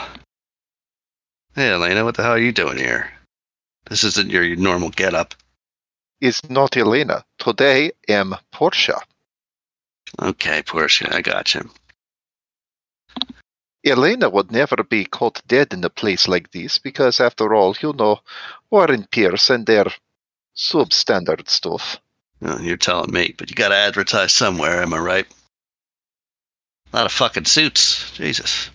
Hey 1.55 1.69
Elena, 1.69 2.03
what 2.03 2.15
the 2.15 2.23
hell 2.23 2.33
are 2.33 2.39
you 2.39 2.51
doing 2.51 2.77
here? 2.77 3.11
This 3.89 4.03
isn't 4.03 4.31
your, 4.31 4.43
your 4.43 4.57
normal 4.57 4.89
getup. 4.89 5.35
It's 6.21 6.49
not 6.49 6.77
Elena. 6.77 7.25
Today 7.37 7.91
I 8.09 8.13
am 8.13 8.35
Portia. 8.51 8.99
Okay, 10.21 10.63
Portia, 10.63 11.13
I 11.13 11.21
got 11.21 11.53
you. 11.53 11.69
Elena 13.85 14.29
would 14.29 14.51
never 14.51 14.83
be 14.83 15.05
caught 15.05 15.45
dead 15.47 15.73
in 15.73 15.83
a 15.83 15.89
place 15.89 16.27
like 16.27 16.51
this 16.51 16.79
because, 16.79 17.19
after 17.19 17.53
all, 17.53 17.75
you 17.81 17.93
know, 17.93 18.19
Warren 18.69 19.05
Pierce 19.11 19.49
and 19.49 19.65
their 19.65 19.85
substandard 20.55 21.49
stuff. 21.49 21.99
Well, 22.39 22.61
you're 22.61 22.77
telling 22.77 23.11
me, 23.11 23.35
but 23.37 23.49
you 23.49 23.55
gotta 23.55 23.75
advertise 23.75 24.31
somewhere, 24.31 24.81
am 24.81 24.93
I 24.93 24.99
right? 24.99 25.27
A 26.91 26.97
lot 26.97 27.05
of 27.05 27.11
fucking 27.11 27.45
suits. 27.45 28.11
Jesus. 28.11 28.69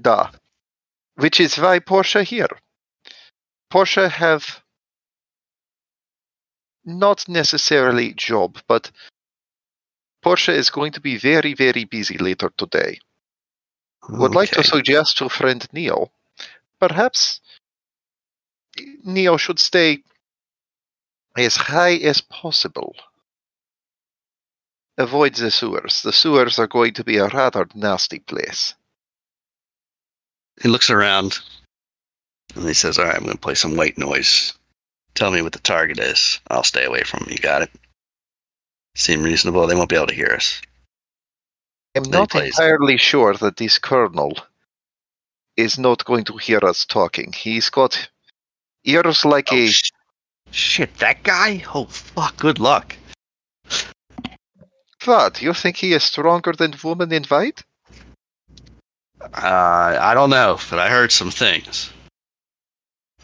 Da. 0.00 0.30
Which 1.16 1.40
is 1.40 1.56
why 1.56 1.78
Portia 1.78 2.22
here. 2.22 2.48
Portia 3.70 4.08
have 4.08 4.62
not 6.84 7.28
necessarily 7.28 8.14
job, 8.14 8.58
but 8.66 8.90
Portia 10.22 10.52
is 10.52 10.70
going 10.70 10.92
to 10.92 11.00
be 11.00 11.18
very, 11.18 11.54
very 11.54 11.84
busy 11.84 12.16
later 12.18 12.50
today. 12.56 12.98
Would 14.08 14.34
like 14.34 14.50
to 14.52 14.64
suggest 14.64 15.18
to 15.18 15.28
friend 15.28 15.66
Neo, 15.72 16.10
perhaps 16.80 17.40
Neo 19.04 19.36
should 19.36 19.58
stay 19.58 20.02
as 21.36 21.56
high 21.56 21.94
as 21.94 22.20
possible. 22.20 22.94
Avoid 24.96 25.34
the 25.34 25.50
sewers. 25.50 26.02
The 26.02 26.12
sewers 26.12 26.58
are 26.58 26.66
going 26.66 26.94
to 26.94 27.04
be 27.04 27.18
a 27.18 27.28
rather 27.28 27.68
nasty 27.74 28.18
place. 28.18 28.74
He 30.60 30.68
looks 30.68 30.90
around 30.90 31.38
and 32.56 32.66
he 32.66 32.74
says, 32.74 32.98
Alright, 32.98 33.14
I'm 33.14 33.24
gonna 33.24 33.36
play 33.36 33.54
some 33.54 33.76
white 33.76 33.98
noise. 33.98 34.54
Tell 35.14 35.30
me 35.30 35.42
what 35.42 35.52
the 35.52 35.60
target 35.60 35.98
is. 35.98 36.40
I'll 36.48 36.64
stay 36.64 36.84
away 36.84 37.02
from 37.02 37.24
him. 37.24 37.32
You 37.32 37.38
got 37.38 37.62
it? 37.62 37.70
Seem 38.94 39.22
reasonable? 39.22 39.66
They 39.66 39.76
won't 39.76 39.88
be 39.88 39.96
able 39.96 40.08
to 40.08 40.14
hear 40.14 40.32
us. 40.34 40.60
I'm 41.98 42.10
not 42.10 42.34
entirely 42.34 42.96
sure 42.96 43.34
that 43.34 43.56
this 43.56 43.78
colonel 43.78 44.32
is 45.56 45.78
not 45.78 46.04
going 46.04 46.24
to 46.24 46.36
hear 46.36 46.60
us 46.64 46.84
talking. 46.86 47.32
He's 47.32 47.68
got 47.70 48.08
ears 48.84 49.24
like 49.24 49.48
Oh, 49.52 49.56
a. 49.56 49.66
sh- 49.68 49.90
shit, 50.50 50.94
that 50.98 51.22
guy? 51.22 51.64
Oh, 51.74 51.86
fuck, 51.86 52.36
good 52.36 52.58
luck. 52.58 52.96
What? 55.04 55.42
You 55.42 55.54
think 55.54 55.76
he 55.76 55.92
is 55.92 56.02
stronger 56.04 56.52
than 56.52 56.74
woman 56.82 57.12
in 57.12 57.24
white? 57.24 57.62
Uh, 59.20 59.98
I 60.00 60.14
don't 60.14 60.30
know, 60.30 60.58
but 60.70 60.78
I 60.78 60.88
heard 60.88 61.10
some 61.10 61.30
things. 61.30 61.90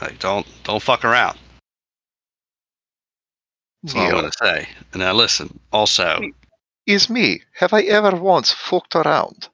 Like, 0.01 0.19
don't 0.19 0.47
don't 0.65 0.83
fuck 0.83 1.05
around. 1.05 1.39
That's 3.83 3.95
all 3.95 4.03
I'm 4.03 4.11
gonna 4.11 4.33
say. 4.33 4.69
And 4.93 5.01
now 5.03 5.13
listen. 5.13 5.59
Also, 5.73 6.21
is 6.87 7.11
me. 7.11 7.43
Have 7.55 7.73
I 7.73 7.83
ever 7.83 8.15
once 8.17 8.53
fucked 8.53 8.95
around? 8.95 9.49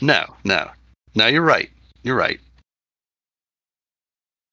no, 0.00 0.36
no, 0.44 0.70
no. 1.14 1.26
You're 1.26 1.42
right. 1.42 1.70
You're 2.02 2.16
right. 2.16 2.40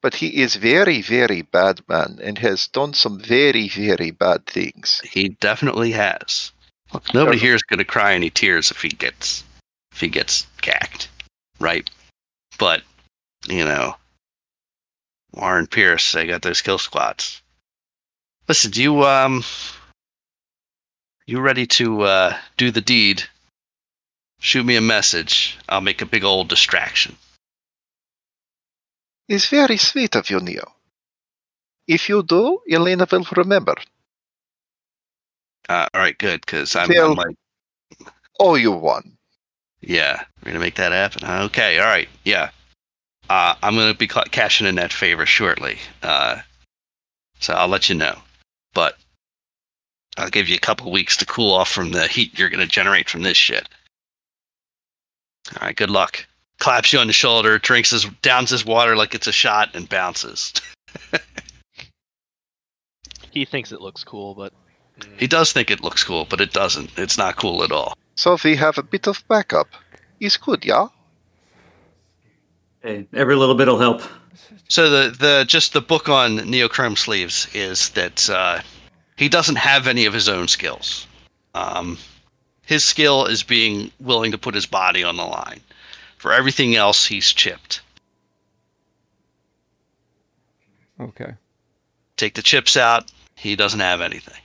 But 0.02 0.16
he 0.16 0.42
is 0.42 0.56
very, 0.56 1.02
very 1.02 1.42
bad 1.42 1.82
man 1.88 2.20
and 2.22 2.38
has 2.38 2.68
done 2.68 2.94
some 2.94 3.20
very, 3.20 3.70
very 3.70 4.12
bad 4.12 4.46
things. 4.46 5.02
He 5.04 5.30
definitely 5.30 5.92
has. 5.92 6.52
Look, 6.94 7.14
nobody 7.14 7.40
here 7.40 7.56
is 7.56 7.64
gonna 7.64 7.86
cry 7.86 8.14
any 8.14 8.30
tears 8.30 8.70
if 8.70 8.82
he 8.82 8.90
gets 8.90 9.44
if 9.92 10.00
he 10.00 10.10
gets 10.10 10.46
gacked, 10.62 11.10
right? 11.60 11.90
But 12.60 12.84
you 13.48 13.66
know, 13.66 13.96
Warren 15.34 15.68
Pierce, 15.68 16.12
they 16.12 16.28
got 16.28 16.42
those 16.42 16.62
kill 16.62 16.78
squads. 16.78 17.42
Listen, 18.48 18.72
do 18.72 18.82
you 18.82 19.06
um, 19.06 19.44
you 21.26 21.40
ready 21.40 21.66
to 21.68 22.04
uh, 22.04 22.38
do 22.58 22.72
the 22.72 22.82
deed? 22.82 23.24
Shoot 24.40 24.66
me 24.66 24.76
a 24.76 24.82
message. 24.82 25.58
I'll 25.70 25.82
make 25.82 26.02
a 26.02 26.06
big 26.06 26.24
old 26.24 26.50
distraction. 26.50 27.16
It's 29.30 29.48
very 29.48 29.78
sweet 29.78 30.16
of 30.16 30.30
you, 30.30 30.40
Neo. 30.40 30.74
If 31.88 32.10
you 32.10 32.24
do, 32.24 32.60
Elena 32.70 33.08
will 33.10 33.26
remember. 33.36 33.76
Uh, 35.70 35.88
all 35.94 36.02
right, 36.02 36.18
good, 36.18 36.42
because 36.42 36.76
I'm, 36.76 36.92
I'm 36.92 37.16
like, 37.16 37.36
Oh, 38.40 38.56
you 38.56 38.72
won. 38.72 39.18
Yeah, 39.82 40.24
we're 40.44 40.52
gonna 40.52 40.60
make 40.60 40.76
that 40.76 40.92
happen. 40.92 41.26
Okay, 41.46 41.80
all 41.80 41.86
right, 41.86 42.10
yeah. 42.24 42.50
Uh, 43.30 43.56
I'm 43.62 43.76
gonna 43.76 43.94
be 43.94 44.08
ca- 44.08 44.26
cashing 44.32 44.68
in 44.68 44.76
that 44.76 44.94
favor 44.94 45.26
shortly. 45.26 45.78
Uh, 46.02 46.42
so 47.40 47.54
I'll 47.54 47.68
let 47.68 47.90
you 47.90 47.96
know. 47.96 48.18
But 48.74 48.98
I'll 50.18 50.30
give 50.30 50.48
you 50.48 50.56
a 50.56 50.60
couple 50.60 50.92
weeks 50.92 51.18
to 51.18 51.26
cool 51.26 51.54
off 51.54 51.70
from 51.70 51.92
the 51.92 52.08
heat 52.08 52.38
you're 52.38 52.50
gonna 52.50 52.68
generate 52.68 53.10
from 53.10 53.24
this 53.24 53.38
shit. 53.38 53.68
All 55.60 55.68
right, 55.68 55.76
good 55.76 55.90
luck. 55.90 56.26
Claps 56.60 56.94
you 56.94 57.00
on 57.00 57.08
the 57.08 57.14
shoulder, 57.14 57.58
drinks 57.60 57.92
his, 57.92 58.06
downs 58.22 58.50
his 58.50 58.66
water 58.66 58.96
like 58.96 59.14
it's 59.16 59.28
a 59.28 59.32
shot, 59.32 59.76
and 59.76 59.90
bounces. 59.90 60.54
He 63.34 63.46
thinks 63.46 63.72
it 63.72 63.82
looks 63.82 64.04
cool, 64.04 64.36
but 64.36 64.54
mm, 65.00 65.20
he 65.20 65.26
does 65.26 65.52
think 65.52 65.72
it 65.72 65.82
looks 65.82 66.04
cool, 66.04 66.26
but 66.30 66.40
it 66.40 66.54
doesn't. 66.54 66.92
It's 66.98 67.18
not 67.18 67.36
cool 67.36 67.64
at 67.64 67.72
all. 67.72 67.98
So 68.16 68.38
we 68.44 68.56
have 68.56 68.78
a 68.78 68.84
bit 68.84 69.08
of 69.08 69.28
backup. 69.28 69.68
Is 70.20 70.38
good, 70.38 70.64
yeah? 70.64 70.88
Hey, 72.84 73.08
every 73.14 73.36
little 73.36 73.56
bit 73.56 73.68
will 73.68 73.80
help. 73.80 74.04
So 74.70 74.90
the 74.90 75.10
the 75.10 75.46
just 75.48 75.74
the 75.74 75.82
book 75.82 76.10
on 76.10 76.38
Neochrome 76.40 76.98
sleeves 76.98 77.48
is 77.56 77.90
that 77.90 78.30
uh, 78.30 78.62
he 79.16 79.30
doesn't 79.30 79.56
have 79.56 79.88
any 79.88 80.06
of 80.06 80.14
his 80.14 80.30
own 80.30 80.48
skills. 80.48 81.08
Um, 81.54 81.98
his 82.66 82.84
skill 82.84 83.26
is 83.26 83.44
being 83.44 83.92
willing 84.00 84.32
to 84.32 84.38
put 84.38 84.56
his 84.56 84.66
body 84.66 85.04
on 85.04 85.18
the 85.18 85.26
line. 85.26 85.60
For 86.18 86.32
everything 86.34 86.76
else, 86.76 87.06
he's 87.06 87.32
chipped. 87.32 87.82
Okay. 91.00 91.34
Take 92.18 92.36
the 92.36 92.42
chips 92.42 92.78
out, 92.78 93.12
he 93.36 93.56
doesn't 93.56 93.80
have 93.80 94.02
anything. 94.02 94.40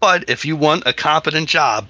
But 0.00 0.28
if 0.28 0.44
you 0.44 0.56
want 0.56 0.82
a 0.86 0.92
competent 0.92 1.48
job, 1.48 1.86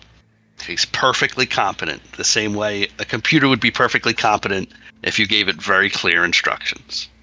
he's 0.64 0.84
perfectly 0.84 1.46
competent. 1.46 2.02
The 2.12 2.24
same 2.24 2.54
way 2.54 2.88
a 2.98 3.04
computer 3.04 3.48
would 3.48 3.60
be 3.60 3.70
perfectly 3.70 4.14
competent 4.14 4.70
if 5.02 5.18
you 5.18 5.26
gave 5.26 5.48
it 5.48 5.56
very 5.56 5.90
clear 5.90 6.24
instructions. 6.24 7.08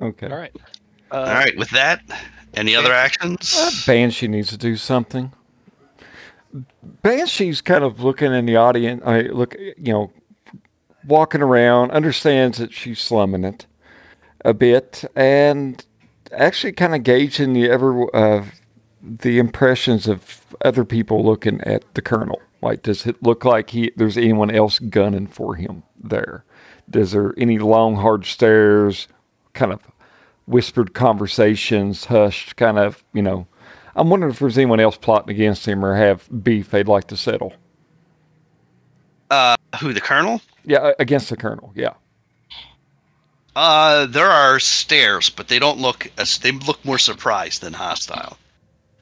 Okay. 0.00 0.28
all 0.28 0.36
right. 0.36 0.54
Uh, 1.16 1.20
All 1.20 1.34
right, 1.34 1.56
with 1.56 1.70
that, 1.70 2.02
any 2.52 2.76
other 2.76 2.92
actions? 2.92 3.56
Uh, 3.56 3.70
Banshee 3.86 4.28
needs 4.28 4.50
to 4.50 4.58
do 4.58 4.76
something. 4.76 5.32
Banshee's 7.02 7.62
kind 7.62 7.84
of 7.84 8.00
looking 8.00 8.34
in 8.34 8.44
the 8.44 8.56
audience. 8.56 9.02
I 9.02 9.22
look, 9.22 9.56
you 9.58 9.94
know, 9.94 10.12
walking 11.06 11.40
around, 11.40 11.90
understands 11.92 12.58
that 12.58 12.74
she's 12.74 13.00
slumming 13.00 13.44
it 13.44 13.64
a 14.44 14.52
bit, 14.52 15.06
and 15.16 15.82
actually 16.32 16.72
kind 16.72 16.94
of 16.94 17.02
gauging 17.02 17.54
the 17.54 17.70
ever 17.70 18.14
uh, 18.14 18.44
the 19.00 19.38
impressions 19.38 20.06
of 20.06 20.44
other 20.66 20.84
people 20.84 21.24
looking 21.24 21.62
at 21.62 21.82
the 21.94 22.02
colonel. 22.02 22.42
Like, 22.60 22.82
does 22.82 23.06
it 23.06 23.22
look 23.22 23.42
like 23.46 23.70
he 23.70 23.90
there's 23.96 24.18
anyone 24.18 24.50
else 24.50 24.78
gunning 24.80 25.28
for 25.28 25.54
him 25.54 25.82
there? 25.98 26.44
Does 26.90 27.12
there 27.12 27.32
any 27.38 27.58
long 27.58 27.96
hard 27.96 28.26
stares, 28.26 29.08
kind 29.54 29.72
of 29.72 29.80
whispered 30.46 30.94
conversations, 30.94 32.06
hushed, 32.06 32.56
kind 32.56 32.78
of, 32.78 33.04
you 33.12 33.22
know. 33.22 33.46
I'm 33.94 34.10
wondering 34.10 34.32
if 34.32 34.38
there's 34.38 34.58
anyone 34.58 34.80
else 34.80 34.96
plotting 34.96 35.34
against 35.34 35.66
him 35.66 35.84
or 35.84 35.94
have 35.94 36.28
beef 36.42 36.70
they'd 36.70 36.88
like 36.88 37.06
to 37.08 37.16
settle. 37.16 37.54
Uh, 39.30 39.56
who 39.80 39.92
the 39.92 40.00
colonel? 40.00 40.40
Yeah, 40.64 40.78
uh, 40.78 40.92
against 40.98 41.30
the 41.30 41.36
colonel. 41.36 41.72
Yeah. 41.74 41.94
Uh, 43.54 44.04
there 44.06 44.30
are 44.30 44.60
stares, 44.60 45.30
but 45.30 45.48
they 45.48 45.58
don't 45.58 45.78
look 45.78 46.10
as 46.18 46.38
they 46.38 46.52
look 46.52 46.84
more 46.84 46.98
surprised 46.98 47.62
than 47.62 47.72
hostile. 47.72 48.36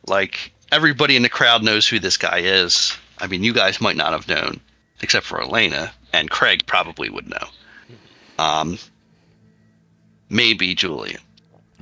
Like 0.07 0.52
everybody 0.70 1.16
in 1.16 1.22
the 1.22 1.28
crowd 1.28 1.64
knows 1.64 1.88
who 1.88 1.98
this 1.98 2.16
guy 2.16 2.38
is. 2.38 2.96
I 3.18 3.26
mean, 3.26 3.42
you 3.42 3.52
guys 3.52 3.80
might 3.80 3.96
not 3.96 4.12
have 4.12 4.28
known, 4.28 4.61
except 5.02 5.26
for 5.26 5.42
Elena 5.42 5.92
and 6.12 6.30
Craig 6.30 6.66
probably 6.66 7.11
would 7.11 7.28
know. 7.28 7.48
Um, 8.38 8.78
maybe 10.28 10.74
Julian, 10.74 11.20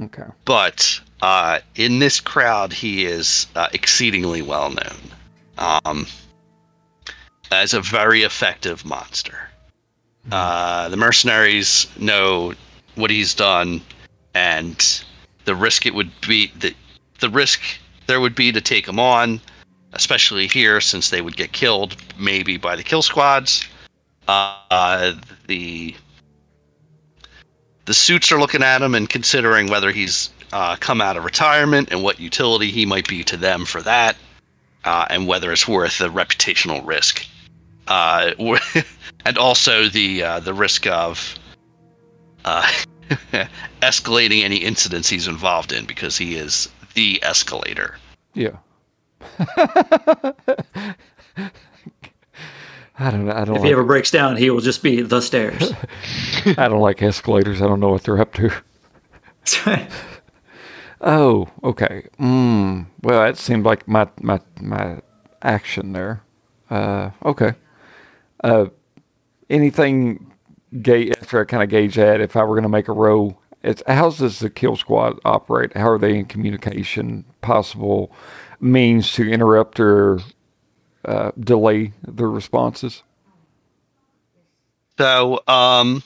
Okay. 0.05 0.25
but 0.45 1.01
uh, 1.23 1.61
in 1.77 1.99
this 1.99 2.21
crowd, 2.21 2.73
he 2.73 3.05
is 3.05 3.47
uh, 3.55 3.69
exceedingly 3.73 4.43
well 4.43 4.71
known 4.71 4.99
um, 5.59 6.07
as 7.51 7.75
a 7.75 7.81
very 7.81 8.23
effective 8.23 8.85
monster. 8.85 9.49
Uh, 10.31 10.88
the 10.88 10.97
mercenaries 10.97 11.87
know 11.99 12.55
what 12.95 13.11
he's 13.11 13.35
done, 13.35 13.81
and 14.35 15.05
the 15.45 15.55
risk 15.55 15.87
it 15.87 15.95
would 15.95 16.11
be 16.27 16.53
the 16.59 16.75
the 17.21 17.29
risk 17.29 17.61
there 18.07 18.21
would 18.21 18.35
be 18.35 18.53
to 18.53 18.61
take 18.61 18.87
him 18.87 18.99
on, 18.99 19.41
especially 19.93 20.47
here 20.47 20.81
since 20.81 21.11
they 21.11 21.21
would 21.21 21.37
get 21.37 21.53
killed 21.53 21.97
maybe 22.19 22.57
by 22.57 22.77
the 22.77 22.83
kill 22.83 23.03
squads. 23.03 23.67
Uh, 24.29 25.15
the 25.47 25.95
the 27.85 27.95
suits 27.95 28.31
are 28.33 28.38
looking 28.38 28.62
at 28.62 28.83
him 28.83 28.95
and 28.95 29.09
considering 29.09 29.68
whether 29.68 29.90
he's 29.90 30.31
uh, 30.53 30.77
come 30.77 31.01
out 31.01 31.16
of 31.16 31.25
retirement 31.25 31.88
and 31.90 32.03
what 32.03 32.21
utility 32.21 32.71
he 32.71 32.87
might 32.87 33.09
be 33.09 33.25
to 33.25 33.37
them 33.37 33.64
for 33.64 33.83
that, 33.83 34.16
uh, 34.85 35.07
and 35.11 35.27
whether 35.27 35.53
it's 35.53 35.66
worth 35.66 35.99
the 35.99 36.09
reputational 36.09 36.87
risk, 36.87 37.27
uh, 37.88 38.33
and 39.25 39.38
also 39.38 39.88
the 39.88 40.23
uh, 40.23 40.40
the 40.40 40.55
risk 40.55 40.87
of 40.87 41.38
uh, 42.45 42.68
escalating 43.83 44.42
any 44.42 44.57
incidents 44.57 45.09
he's 45.09 45.27
involved 45.27 45.73
in 45.73 45.87
because 45.87 46.16
he 46.16 46.37
is 46.37 46.68
the 46.95 47.23
escalator. 47.23 47.97
Yeah. 48.35 48.57
I 53.03 53.11
don't 53.11 53.27
know. 53.27 53.33
I 53.33 53.45
don't 53.45 53.57
If 53.57 53.62
like, 53.62 53.67
he 53.67 53.73
ever 53.73 53.83
breaks 53.85 54.11
down, 54.11 54.37
he 54.37 54.49
will 54.51 54.61
just 54.61 54.83
be 54.83 55.03
the 55.03 55.21
stairs. 55.21 55.73
I 56.47 56.69
don't 56.69 56.81
like 56.81 57.03
escalators. 57.03 57.61
I 57.61 57.67
don't 57.67 57.81
know 57.81 57.88
what 57.91 58.05
they're 58.05 58.21
up 58.21 58.33
to. 58.35 58.51
Oh, 61.05 61.49
okay. 61.65 62.07
Mm, 62.21 62.87
well, 63.03 63.25
that 63.25 63.37
seemed 63.37 63.65
like 63.65 63.88
my 63.88 64.09
my 64.21 64.41
my 64.61 65.01
action 65.43 65.93
there. 65.93 66.23
Uh, 66.71 67.11
okay. 67.25 67.55
Uh, 68.45 68.67
anything 69.51 70.33
ga- 70.81 71.11
after 71.11 71.41
I 71.41 71.45
kind 71.45 71.62
of 71.62 71.69
gauge 71.69 71.97
that, 71.97 72.21
if 72.21 72.37
I 72.37 72.45
were 72.45 72.55
going 72.55 72.62
to 72.62 72.69
make 72.69 72.87
a 72.87 72.93
row, 72.93 73.37
it's 73.65 73.83
how 73.88 74.11
does 74.11 74.38
the 74.38 74.49
kill 74.49 74.77
squad 74.77 75.19
operate? 75.25 75.77
How 75.77 75.91
are 75.91 75.99
they 75.99 76.17
in 76.17 76.27
communication? 76.27 77.25
Possible 77.41 78.12
means 78.61 79.12
to 79.15 79.29
interrupt 79.29 79.81
or 79.81 80.21
uh, 81.05 81.33
delay 81.41 81.93
their 82.07 82.29
responses. 82.29 83.03
So 84.99 85.43
um, 85.49 86.03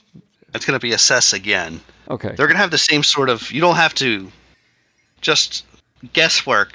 it's 0.54 0.64
going 0.64 0.78
to 0.78 0.82
be 0.82 0.92
assess 0.92 1.32
again. 1.32 1.80
Okay. 2.08 2.28
They're 2.28 2.46
going 2.46 2.56
to 2.56 2.62
have 2.62 2.70
the 2.70 2.78
same 2.78 3.02
sort 3.02 3.28
of. 3.28 3.50
You 3.50 3.60
don't 3.60 3.76
have 3.76 3.94
to 3.94 4.30
just 5.20 5.64
guesswork. 6.12 6.74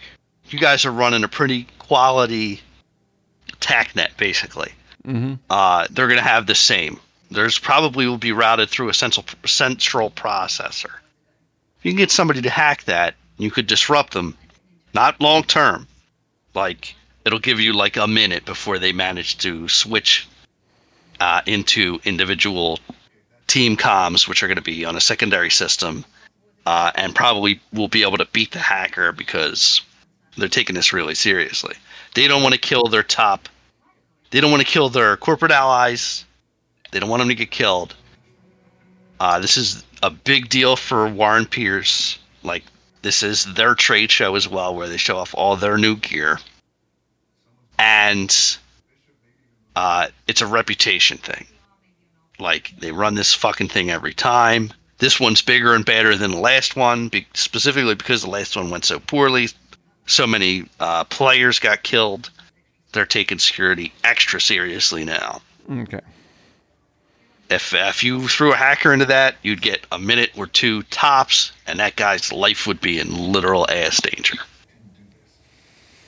You 0.50 0.60
guys 0.60 0.86
are 0.86 0.92
running 0.92 1.24
a 1.24 1.28
pretty 1.28 1.68
quality 1.80 2.62
tac 3.60 3.96
net, 3.96 4.12
basically. 4.18 4.72
hmm 5.06 5.36
Uh, 5.50 5.88
they're 5.90 6.08
going 6.08 6.20
to 6.20 6.24
have 6.24 6.48
the 6.48 6.56
same. 6.56 7.00
There's 7.32 7.58
probably 7.58 8.08
will 8.08 8.18
be 8.18 8.34
routed 8.34 8.70
through 8.70 8.90
a 8.90 8.94
central 8.94 9.26
central 9.46 10.12
processor. 10.12 10.92
If 11.80 11.86
you 11.86 11.92
can 11.92 11.98
get 11.98 12.12
somebody 12.12 12.42
to 12.42 12.50
hack 12.50 12.84
that, 12.84 13.16
you 13.38 13.50
could 13.50 13.68
disrupt 13.68 14.14
them. 14.14 14.38
Not 14.94 15.20
long 15.22 15.44
term. 15.44 15.88
Like 16.54 16.94
it'll 17.26 17.40
give 17.40 17.60
you 17.60 17.74
like 17.74 17.98
a 17.98 18.08
minute 18.08 18.46
before 18.46 18.80
they 18.80 18.92
manage 18.92 19.38
to 19.40 19.68
switch 19.68 20.28
uh, 21.20 21.42
into 21.46 22.00
individual 22.04 22.80
team 23.48 23.78
comms, 23.78 24.28
which 24.28 24.42
are 24.42 24.48
going 24.48 24.56
to 24.56 24.62
be 24.62 24.86
on 24.86 24.96
a 24.96 25.02
secondary 25.02 25.50
system, 25.50 26.06
uh, 26.66 26.92
and 26.96 27.14
probably 27.16 27.60
will 27.74 27.88
be 27.88 28.02
able 28.02 28.18
to 28.18 28.26
beat 28.32 28.52
the 28.52 28.60
hacker 28.60 29.12
because 29.12 29.82
they're 30.38 30.48
taking 30.48 30.76
this 30.76 30.94
really 30.94 31.16
seriously. 31.16 31.76
They 32.16 32.28
don't 32.28 32.44
want 32.44 32.54
to 32.54 32.60
kill 32.60 32.86
their 32.86 33.04
top. 33.04 33.50
They 34.32 34.42
don't 34.42 34.52
want 34.52 34.66
to 34.66 34.72
kill 34.72 34.90
their 34.90 35.18
corporate 35.18 35.52
allies. 35.52 36.26
They 36.92 37.00
don't 37.00 37.10
want 37.10 37.22
them 37.22 37.30
to 37.30 37.36
get 37.36 37.52
killed. 37.52 37.96
Uh, 39.20 39.40
this 39.40 39.58
is 39.58 39.84
a 40.02 40.10
big 40.10 40.50
deal 40.50 40.76
for 40.76 41.08
Warren 41.08 41.46
Pierce. 41.46 42.18
Like 42.44 42.64
this 43.02 43.22
is 43.22 43.46
their 43.54 43.76
trade 43.76 44.12
show 44.12 44.36
as 44.36 44.48
well, 44.48 44.74
where 44.74 44.88
they 44.88 44.98
show 44.98 45.18
off 45.18 45.36
all 45.36 45.56
their 45.56 45.78
new 45.78 45.96
gear, 45.96 46.40
and 47.82 48.58
uh, 49.76 50.08
it's 50.28 50.42
a 50.42 50.48
reputation 50.48 51.18
thing. 51.18 51.48
Like 52.40 52.74
they 52.80 52.92
run 52.92 53.16
this 53.16 53.34
fucking 53.34 53.70
thing 53.70 53.90
every 53.90 54.14
time. 54.14 54.72
This 55.00 55.20
one's 55.20 55.42
bigger 55.42 55.74
and 55.74 55.84
better 55.84 56.16
than 56.16 56.32
the 56.32 56.38
last 56.38 56.76
one, 56.76 57.08
be- 57.08 57.26
specifically 57.34 57.96
because 57.96 58.22
the 58.22 58.30
last 58.30 58.56
one 58.56 58.70
went 58.70 58.86
so 58.86 59.00
poorly. 59.00 59.50
So 60.06 60.28
many 60.28 60.66
uh, 60.80 61.06
players 61.06 61.58
got 61.58 61.82
killed. 61.82 62.30
They're 62.94 63.06
taking 63.06 63.40
security 63.40 63.92
extra 64.04 64.40
seriously 64.40 65.04
now. 65.04 65.42
Okay. 65.72 66.02
If 67.50 67.74
if 67.74 68.04
you 68.04 68.28
threw 68.28 68.54
a 68.54 68.58
hacker 68.58 68.94
into 68.94 69.06
that, 69.08 69.36
you'd 69.42 69.62
get 69.62 69.88
a 69.92 69.98
minute 69.98 70.32
or 70.38 70.46
two 70.46 70.84
tops, 70.84 71.52
and 71.66 71.80
that 71.80 71.96
guy's 71.96 72.32
life 72.32 72.68
would 72.68 72.80
be 72.80 73.00
in 73.00 73.32
literal 73.32 73.66
ass 73.72 74.00
danger. 74.02 74.38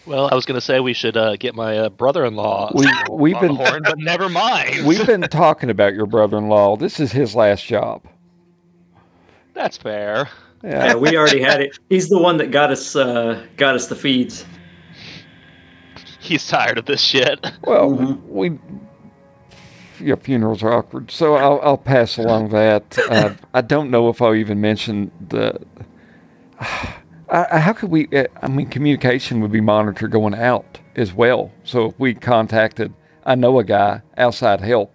Well, 0.05 0.27
I 0.31 0.35
was 0.35 0.45
going 0.45 0.55
to 0.59 0.61
say 0.65 0.79
we 0.81 0.93
should 0.93 1.15
uh, 1.15 1.37
get 1.37 1.55
my 1.55 1.77
uh, 1.77 1.89
brother-in-law 1.89 2.71
We, 2.75 2.87
we've 3.09 3.35
the 3.35 3.47
been- 3.47 3.55
horn, 3.55 3.81
but 3.85 3.97
never 3.99 4.27
mind. 4.29 4.85
We've 4.85 5.05
been 5.05 5.21
talking 5.21 5.69
about 5.69 5.93
your 5.93 6.05
brother-in-law. 6.05 6.75
This 6.77 6.99
is 6.99 7.11
his 7.13 7.35
last 7.35 7.65
job. 7.65 8.03
That's 9.53 9.77
fair. 9.77 10.27
Yeah, 10.63 10.87
Yeah. 10.87 10.95
we 10.95 11.15
already 11.17 11.41
had 11.41 11.61
it. 11.61 11.77
He's 11.89 12.09
the 12.09 12.19
one 12.19 12.37
that 12.37 12.51
got 12.51 12.69
us 12.71 12.95
uh, 12.95 13.45
got 13.57 13.75
us 13.75 13.87
the 13.87 13.95
feeds. 13.95 14.45
He's 16.19 16.45
tired 16.47 16.77
of 16.77 16.85
this 16.85 17.01
shit. 17.01 17.45
Well, 17.63 17.91
Mhm. 17.91 18.21
we. 18.27 18.59
Yeah, 20.01 20.15
funerals 20.15 20.63
are 20.63 20.73
awkward, 20.73 21.11
so 21.11 21.35
I'll, 21.35 21.59
I'll 21.63 21.77
pass 21.77 22.17
along 22.17 22.49
that. 22.49 22.97
Uh, 23.09 23.35
I 23.53 23.61
don't 23.61 23.89
know 23.91 24.09
if 24.09 24.21
I'll 24.21 24.35
even 24.35 24.59
mention 24.59 25.11
the. 25.29 25.61
I, 27.33 27.47
I- 27.51 27.59
how 27.59 27.73
could 27.73 27.89
we? 27.89 28.07
uh, 28.15 28.25
I 28.41 28.47
mean, 28.47 28.67
communication 28.69 29.41
would 29.41 29.51
be 29.51 29.59
monitored 29.61 30.11
going 30.11 30.35
out 30.35 30.79
as 30.95 31.13
well. 31.13 31.51
So 31.65 31.87
if 31.87 31.99
we 31.99 32.13
contacted, 32.13 32.93
I 33.25 33.35
know 33.35 33.59
a 33.59 33.63
guy 33.65 34.01
outside 34.17 34.61
help. 34.61 34.93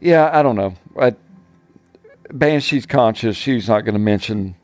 Yeah, 0.00 0.28
I 0.32 0.42
don't 0.42 0.56
know. 0.56 0.74
I, 1.00 1.14
Banshee's 2.30 2.86
conscious. 2.86 3.36
She's 3.36 3.68
not 3.68 3.82
going 3.82 3.94
to 3.94 3.98
mention 4.00 4.56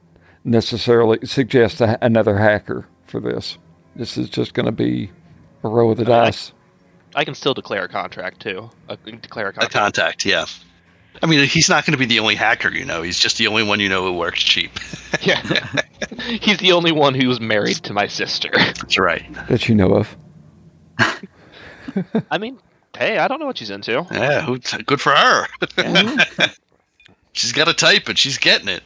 necessarily 0.44 1.18
suggest 1.24 1.80
a, 1.80 1.96
another 2.04 2.36
hacker 2.36 2.86
for 3.06 3.20
this. 3.20 3.56
This 3.94 4.18
is 4.18 4.28
just 4.28 4.54
going 4.54 4.66
to 4.66 4.72
be 4.72 5.10
a 5.62 5.68
roll 5.68 5.92
of 5.92 5.98
the 5.98 6.04
I- 6.04 6.24
dice. 6.26 6.52
I 7.14 7.24
can 7.26 7.34
still 7.34 7.52
declare 7.54 7.84
a 7.84 7.88
contract 7.88 8.40
too. 8.40 8.70
I 8.88 8.96
can 8.96 9.20
declare 9.20 9.46
a 9.46 9.50
A 9.50 9.52
contract. 9.52 9.74
contact, 9.74 10.24
yeah. 10.24 10.46
I 11.22 11.26
mean, 11.26 11.46
he's 11.46 11.68
not 11.68 11.84
going 11.84 11.92
to 11.92 11.98
be 11.98 12.06
the 12.06 12.18
only 12.20 12.34
hacker 12.34 12.70
you 12.70 12.84
know. 12.84 13.02
He's 13.02 13.18
just 13.18 13.38
the 13.38 13.46
only 13.46 13.62
one 13.62 13.80
you 13.80 13.88
know 13.88 14.02
who 14.02 14.12
works 14.12 14.42
cheap. 14.42 14.72
yeah. 15.20 15.40
He's 16.40 16.58
the 16.58 16.72
only 16.72 16.92
one 16.92 17.14
who's 17.14 17.40
married 17.40 17.76
to 17.76 17.92
my 17.92 18.06
sister. 18.06 18.50
That's 18.52 18.98
right. 18.98 19.24
that 19.48 19.68
you 19.68 19.74
know 19.74 19.94
of. 19.94 20.16
I 22.30 22.38
mean, 22.38 22.58
hey, 22.96 23.18
I 23.18 23.28
don't 23.28 23.40
know 23.40 23.46
what 23.46 23.58
she's 23.58 23.70
into. 23.70 24.06
Yeah, 24.10 24.42
who, 24.42 24.58
good 24.58 25.00
for 25.00 25.12
her. 25.12 25.46
she's 27.32 27.52
got 27.52 27.68
a 27.68 27.74
type 27.74 28.08
and 28.08 28.18
she's 28.18 28.38
getting 28.38 28.68
it. 28.68 28.82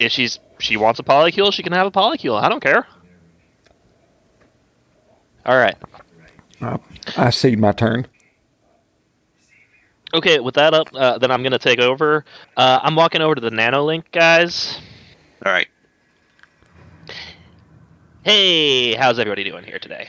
If 0.00 0.12
she's 0.12 0.38
she 0.58 0.76
wants 0.76 0.98
a 0.98 1.02
polycule, 1.02 1.52
she 1.52 1.62
can 1.62 1.72
have 1.72 1.86
a 1.86 1.90
polycule. 1.90 2.40
I 2.40 2.48
don't 2.48 2.60
care. 2.60 2.86
All 5.46 5.56
right. 5.56 5.76
Uh, 6.60 6.78
I 7.16 7.30
see 7.30 7.56
my 7.56 7.72
turn. 7.72 8.06
Okay, 10.14 10.38
with 10.38 10.54
that 10.54 10.74
up, 10.74 10.88
uh, 10.94 11.18
then 11.18 11.32
I'm 11.32 11.42
gonna 11.42 11.58
take 11.58 11.80
over. 11.80 12.24
Uh, 12.56 12.78
I'm 12.82 12.94
walking 12.94 13.20
over 13.20 13.34
to 13.34 13.40
the 13.40 13.50
NanoLink 13.50 14.04
guys. 14.12 14.78
All 15.44 15.50
right. 15.50 15.66
Hey, 18.22 18.94
how's 18.94 19.18
everybody 19.18 19.42
doing 19.42 19.64
here 19.64 19.80
today? 19.80 20.08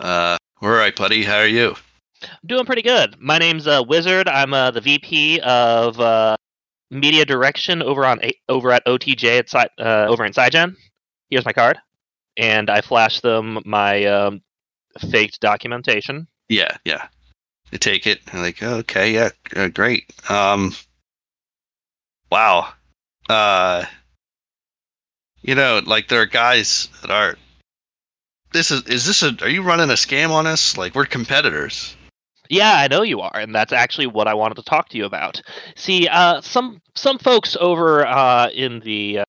Uh, 0.00 0.36
all 0.60 0.70
right, 0.70 0.94
buddy. 0.94 1.22
How 1.22 1.36
are 1.38 1.46
you? 1.46 1.76
Doing 2.46 2.66
pretty 2.66 2.82
good. 2.82 3.14
My 3.20 3.38
name's 3.38 3.68
uh, 3.68 3.84
Wizard. 3.86 4.28
I'm 4.28 4.52
uh, 4.52 4.72
the 4.72 4.80
VP 4.80 5.38
of 5.40 6.00
uh, 6.00 6.36
media 6.90 7.24
direction 7.24 7.80
over 7.80 8.04
on 8.04 8.18
A- 8.24 8.40
over 8.48 8.72
at 8.72 8.84
OTJ 8.86 9.54
at 9.54 9.70
uh, 9.78 10.06
over 10.08 10.24
in 10.24 10.32
SciGen. 10.32 10.74
Here's 11.30 11.44
my 11.44 11.52
card, 11.52 11.78
and 12.36 12.68
I 12.70 12.80
flash 12.80 13.20
them 13.20 13.60
my 13.64 14.04
um, 14.06 14.42
faked 15.10 15.38
documentation. 15.40 16.26
Yeah, 16.48 16.76
yeah. 16.84 17.06
They 17.70 17.78
take 17.78 18.06
it. 18.06 18.20
and 18.32 18.42
like, 18.42 18.62
oh, 18.62 18.76
okay, 18.76 19.12
yeah, 19.12 19.30
uh, 19.56 19.68
great. 19.68 20.12
Um, 20.30 20.74
wow. 22.30 22.72
Uh, 23.28 23.84
you 25.42 25.54
know, 25.54 25.80
like 25.84 26.08
there 26.08 26.22
are 26.22 26.26
guys 26.26 26.88
that 27.02 27.10
are. 27.10 27.36
This 28.52 28.70
is 28.70 28.82
is 28.84 29.04
this 29.04 29.22
a? 29.22 29.36
Are 29.42 29.48
you 29.50 29.62
running 29.62 29.90
a 29.90 29.94
scam 29.94 30.30
on 30.30 30.46
us? 30.46 30.78
Like 30.78 30.94
we're 30.94 31.04
competitors. 31.04 31.94
Yeah, 32.48 32.76
I 32.76 32.88
know 32.88 33.02
you 33.02 33.20
are, 33.20 33.36
and 33.38 33.54
that's 33.54 33.74
actually 33.74 34.06
what 34.06 34.26
I 34.26 34.32
wanted 34.32 34.54
to 34.54 34.62
talk 34.62 34.88
to 34.88 34.96
you 34.96 35.04
about. 35.04 35.42
See, 35.76 36.08
uh, 36.08 36.40
some 36.40 36.80
some 36.94 37.18
folks 37.18 37.56
over 37.60 38.06
uh, 38.06 38.48
in 38.54 38.80
the 38.80 39.20
uh, 39.20 39.24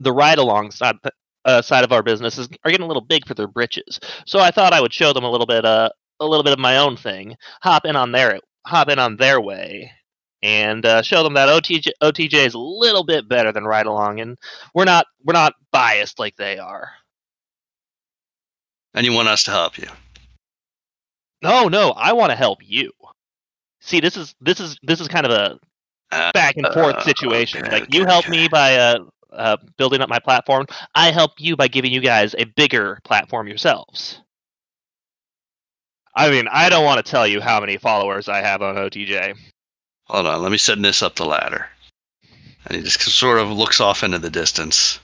the 0.00 0.12
ride 0.12 0.38
along 0.38 0.72
side 0.72 0.96
uh, 1.44 1.62
side 1.62 1.84
of 1.84 1.92
our 1.92 2.02
business 2.02 2.36
is, 2.36 2.48
are 2.64 2.70
getting 2.70 2.84
a 2.84 2.88
little 2.88 3.04
big 3.04 3.26
for 3.26 3.34
their 3.34 3.46
britches. 3.46 4.00
So 4.26 4.40
I 4.40 4.50
thought 4.50 4.72
I 4.72 4.80
would 4.80 4.92
show 4.92 5.12
them 5.12 5.24
a 5.24 5.30
little 5.30 5.46
bit 5.46 5.64
uh, 5.64 5.90
a 6.20 6.26
little 6.26 6.44
bit 6.44 6.52
of 6.52 6.58
my 6.58 6.78
own 6.78 6.96
thing, 6.96 7.36
hop 7.62 7.84
in 7.84 7.96
on 7.96 8.12
their 8.12 8.40
hop 8.66 8.88
in 8.88 8.98
on 8.98 9.16
their 9.16 9.40
way, 9.40 9.92
and 10.42 10.84
uh, 10.84 11.02
show 11.02 11.22
them 11.22 11.34
that 11.34 11.48
OTJ 11.48 11.88
OTJ 12.02 12.46
is 12.46 12.54
a 12.54 12.58
little 12.58 13.04
bit 13.04 13.28
better 13.28 13.52
than 13.52 13.64
ride 13.64 13.86
along, 13.86 14.20
and 14.20 14.38
we're 14.74 14.84
not 14.84 15.06
we're 15.24 15.32
not 15.32 15.54
biased 15.72 16.18
like 16.18 16.36
they 16.36 16.58
are. 16.58 16.90
And 18.94 19.06
you 19.06 19.12
want 19.12 19.28
us 19.28 19.44
to 19.44 19.50
help 19.50 19.78
you. 19.78 19.88
No, 21.42 21.68
no, 21.68 21.90
I 21.90 22.12
want 22.12 22.30
to 22.30 22.36
help 22.36 22.58
you. 22.64 22.92
See, 23.80 24.00
this 24.00 24.16
is 24.16 24.34
this 24.40 24.60
is 24.60 24.78
this 24.82 25.00
is 25.00 25.08
kind 25.08 25.26
of 25.26 25.32
a 25.32 25.58
Uh, 26.10 26.32
back 26.32 26.56
and 26.56 26.66
forth 26.72 26.96
uh, 26.96 27.02
situation. 27.04 27.64
okay, 27.64 27.80
like 27.80 27.94
you 27.94 28.06
help 28.06 28.24
okay. 28.24 28.30
me 28.30 28.48
by 28.48 28.76
uh, 28.76 28.98
uh, 29.32 29.56
building 29.76 30.00
up 30.00 30.08
my 30.08 30.18
platform. 30.18 30.66
I 30.94 31.10
help 31.10 31.32
you 31.38 31.54
by 31.56 31.68
giving 31.68 31.92
you 31.92 32.00
guys 32.00 32.34
a 32.38 32.44
bigger 32.44 32.98
platform 33.04 33.46
yourselves. 33.46 34.20
I 36.18 36.30
mean, 36.30 36.48
I 36.50 36.68
don't 36.68 36.84
want 36.84 37.04
to 37.04 37.08
tell 37.08 37.28
you 37.28 37.40
how 37.40 37.60
many 37.60 37.76
followers 37.76 38.28
I 38.28 38.38
have 38.38 38.60
on 38.60 38.74
OTJ. 38.74 39.36
Hold 40.06 40.26
on, 40.26 40.42
let 40.42 40.50
me 40.50 40.58
send 40.58 40.84
this 40.84 41.00
up 41.00 41.14
the 41.14 41.24
ladder. 41.24 41.68
And 42.66 42.76
he 42.76 42.82
just 42.82 43.00
sort 43.00 43.38
of 43.38 43.52
looks 43.52 43.80
off 43.80 44.02
into 44.02 44.18
the 44.18 44.28
distance. 44.28 44.98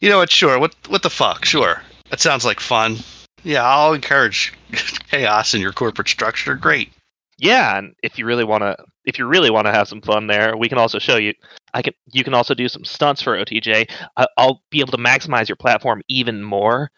You 0.00 0.08
know 0.08 0.16
what? 0.16 0.30
Sure. 0.30 0.58
What? 0.58 0.74
What 0.88 1.02
the 1.02 1.10
fuck? 1.10 1.44
Sure. 1.44 1.82
That 2.08 2.20
sounds 2.20 2.42
like 2.42 2.58
fun. 2.58 2.96
Yeah, 3.42 3.64
I'll 3.64 3.92
encourage 3.92 4.54
chaos 5.10 5.52
in 5.52 5.60
your 5.60 5.72
corporate 5.72 6.08
structure. 6.08 6.54
Great. 6.54 6.90
Yeah, 7.36 7.76
and 7.76 7.94
if 8.02 8.18
you 8.18 8.24
really 8.24 8.44
want 8.44 8.62
to, 8.62 8.78
if 9.04 9.18
you 9.18 9.26
really 9.26 9.50
want 9.50 9.66
to 9.66 9.72
have 9.72 9.88
some 9.88 10.00
fun 10.00 10.26
there, 10.26 10.56
we 10.56 10.70
can 10.70 10.78
also 10.78 10.98
show 10.98 11.18
you. 11.18 11.34
I 11.74 11.82
can. 11.82 11.92
You 12.12 12.24
can 12.24 12.32
also 12.32 12.54
do 12.54 12.70
some 12.70 12.84
stunts 12.86 13.20
for 13.20 13.36
OTJ. 13.36 13.90
I, 14.16 14.26
I'll 14.38 14.62
be 14.70 14.80
able 14.80 14.92
to 14.92 14.98
maximize 14.98 15.50
your 15.50 15.56
platform 15.56 16.02
even 16.08 16.42
more. 16.42 16.90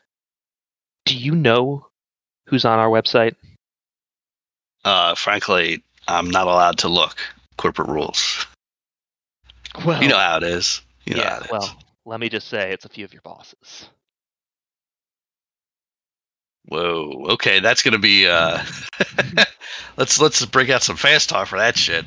Do 1.06 1.16
you 1.16 1.34
know 1.34 1.87
who's 2.48 2.64
on 2.64 2.78
our 2.78 2.88
website? 2.88 3.34
Uh, 4.84 5.14
frankly, 5.14 5.82
I'm 6.08 6.30
not 6.30 6.46
allowed 6.46 6.78
to 6.78 6.88
look. 6.88 7.16
Corporate 7.56 7.88
rules. 7.88 8.46
Well, 9.84 10.02
You 10.02 10.08
know 10.08 10.18
how 10.18 10.38
it 10.38 10.42
is. 10.44 10.80
You 11.04 11.14
know 11.16 11.22
how 11.22 11.28
yeah. 11.28 11.36
it 11.38 11.44
is. 11.44 11.50
Well, 11.50 11.78
let 12.06 12.20
me 12.20 12.28
just 12.28 12.48
say, 12.48 12.72
it's 12.72 12.84
a 12.84 12.88
few 12.88 13.04
of 13.04 13.12
your 13.12 13.22
bosses. 13.22 13.88
Whoa. 16.68 17.26
Okay, 17.30 17.60
that's 17.60 17.82
gonna 17.82 17.98
be. 17.98 18.26
Uh, 18.26 18.62
let's 19.96 20.20
let's 20.20 20.44
break 20.44 20.68
out 20.68 20.82
some 20.82 20.96
fast 20.96 21.28
talk 21.30 21.48
for 21.48 21.58
that 21.58 21.78
shit. 21.78 22.04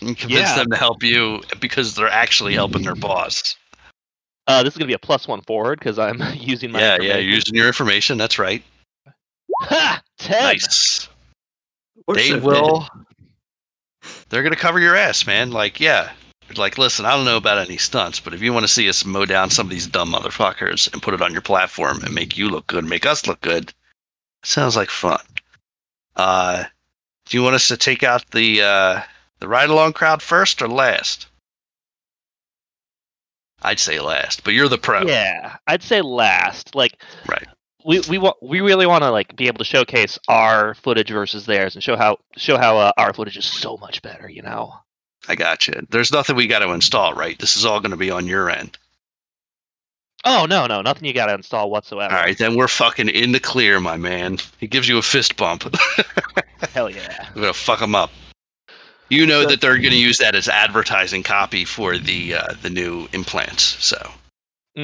And 0.00 0.16
convince 0.16 0.48
Yeah. 0.48 0.56
them 0.56 0.70
to 0.70 0.76
help 0.76 1.02
you 1.02 1.42
because 1.60 1.94
they're 1.94 2.08
actually 2.08 2.54
helping 2.54 2.82
their 2.82 2.94
boss. 2.94 3.56
Uh, 4.46 4.62
this 4.62 4.72
is 4.72 4.78
gonna 4.78 4.86
be 4.88 4.94
a 4.94 4.98
plus 4.98 5.28
one 5.28 5.42
forward 5.42 5.78
because 5.78 5.98
I'm 5.98 6.22
using 6.34 6.72
my. 6.72 6.80
Yeah, 6.80 6.98
yeah. 7.00 7.16
using 7.18 7.54
your 7.54 7.66
information. 7.66 8.16
That's 8.16 8.38
right. 8.38 8.62
Ha! 9.60 10.02
Ten. 10.18 10.42
Nice. 10.42 11.08
We're 12.06 12.14
They 12.14 12.28
so 12.30 12.38
will. 12.38 12.88
They're 14.28 14.42
gonna 14.42 14.56
cover 14.56 14.80
your 14.80 14.96
ass, 14.96 15.26
man. 15.26 15.50
Like, 15.50 15.80
yeah. 15.80 16.12
Like, 16.56 16.78
listen, 16.78 17.04
I 17.04 17.14
don't 17.14 17.26
know 17.26 17.36
about 17.36 17.58
any 17.58 17.76
stunts, 17.76 18.20
but 18.20 18.32
if 18.32 18.40
you 18.40 18.54
want 18.54 18.64
to 18.64 18.72
see 18.72 18.88
us 18.88 19.04
mow 19.04 19.26
down 19.26 19.50
some 19.50 19.66
of 19.66 19.70
these 19.70 19.86
dumb 19.86 20.12
motherfuckers 20.12 20.90
and 20.92 21.02
put 21.02 21.12
it 21.12 21.20
on 21.20 21.32
your 21.32 21.42
platform 21.42 22.02
and 22.02 22.14
make 22.14 22.38
you 22.38 22.48
look 22.48 22.66
good, 22.66 22.84
make 22.86 23.04
us 23.04 23.26
look 23.26 23.40
good, 23.42 23.72
sounds 24.44 24.74
like 24.74 24.88
fun. 24.88 25.20
Uh, 26.16 26.64
do 27.26 27.36
you 27.36 27.42
want 27.42 27.54
us 27.54 27.68
to 27.68 27.76
take 27.76 28.02
out 28.02 28.30
the 28.30 28.62
uh, 28.62 29.02
the 29.40 29.48
ride 29.48 29.68
along 29.68 29.92
crowd 29.92 30.22
first 30.22 30.62
or 30.62 30.68
last? 30.68 31.26
I'd 33.62 33.80
say 33.80 34.00
last, 34.00 34.44
but 34.44 34.54
you're 34.54 34.68
the 34.68 34.78
pro. 34.78 35.02
Yeah, 35.02 35.56
I'd 35.66 35.82
say 35.82 36.00
last. 36.00 36.74
Like, 36.74 37.02
Right. 37.28 37.46
We 37.84 38.00
we 38.08 38.18
we 38.42 38.60
really 38.60 38.86
want 38.86 39.04
to 39.04 39.10
like 39.10 39.36
be 39.36 39.46
able 39.46 39.58
to 39.58 39.64
showcase 39.64 40.18
our 40.28 40.74
footage 40.74 41.10
versus 41.10 41.46
theirs 41.46 41.74
and 41.74 41.82
show 41.82 41.96
how 41.96 42.18
show 42.36 42.56
how 42.58 42.76
uh, 42.78 42.92
our 42.96 43.12
footage 43.12 43.36
is 43.36 43.44
so 43.44 43.76
much 43.76 44.02
better. 44.02 44.28
You 44.28 44.42
know. 44.42 44.74
I 45.28 45.34
got 45.34 45.66
you. 45.66 45.74
There's 45.90 46.12
nothing 46.12 46.36
we 46.36 46.46
got 46.46 46.60
to 46.60 46.70
install, 46.70 47.12
right? 47.12 47.38
This 47.38 47.56
is 47.56 47.66
all 47.66 47.80
going 47.80 47.90
to 47.90 47.98
be 47.98 48.10
on 48.10 48.26
your 48.26 48.48
end. 48.48 48.78
Oh 50.24 50.46
no 50.46 50.66
no 50.66 50.82
nothing 50.82 51.04
you 51.04 51.12
got 51.12 51.26
to 51.26 51.34
install 51.34 51.70
whatsoever. 51.70 52.12
All 52.12 52.20
right, 52.20 52.36
then 52.36 52.56
we're 52.56 52.68
fucking 52.68 53.08
in 53.08 53.32
the 53.32 53.40
clear, 53.40 53.78
my 53.78 53.96
man. 53.96 54.38
He 54.58 54.66
gives 54.66 54.88
you 54.88 54.98
a 54.98 55.02
fist 55.02 55.36
bump. 55.36 55.64
Hell 56.74 56.90
yeah. 56.90 57.28
We're 57.34 57.42
gonna 57.42 57.52
fuck 57.52 57.78
them 57.78 57.94
up. 57.94 58.10
You 59.10 59.26
know 59.26 59.46
that 59.46 59.60
they're 59.60 59.78
gonna 59.78 59.94
use 59.94 60.18
that 60.18 60.34
as 60.34 60.48
advertising 60.48 61.22
copy 61.22 61.64
for 61.64 61.96
the 61.96 62.34
uh, 62.34 62.54
the 62.62 62.68
new 62.68 63.08
implants. 63.12 63.62
So 63.62 64.10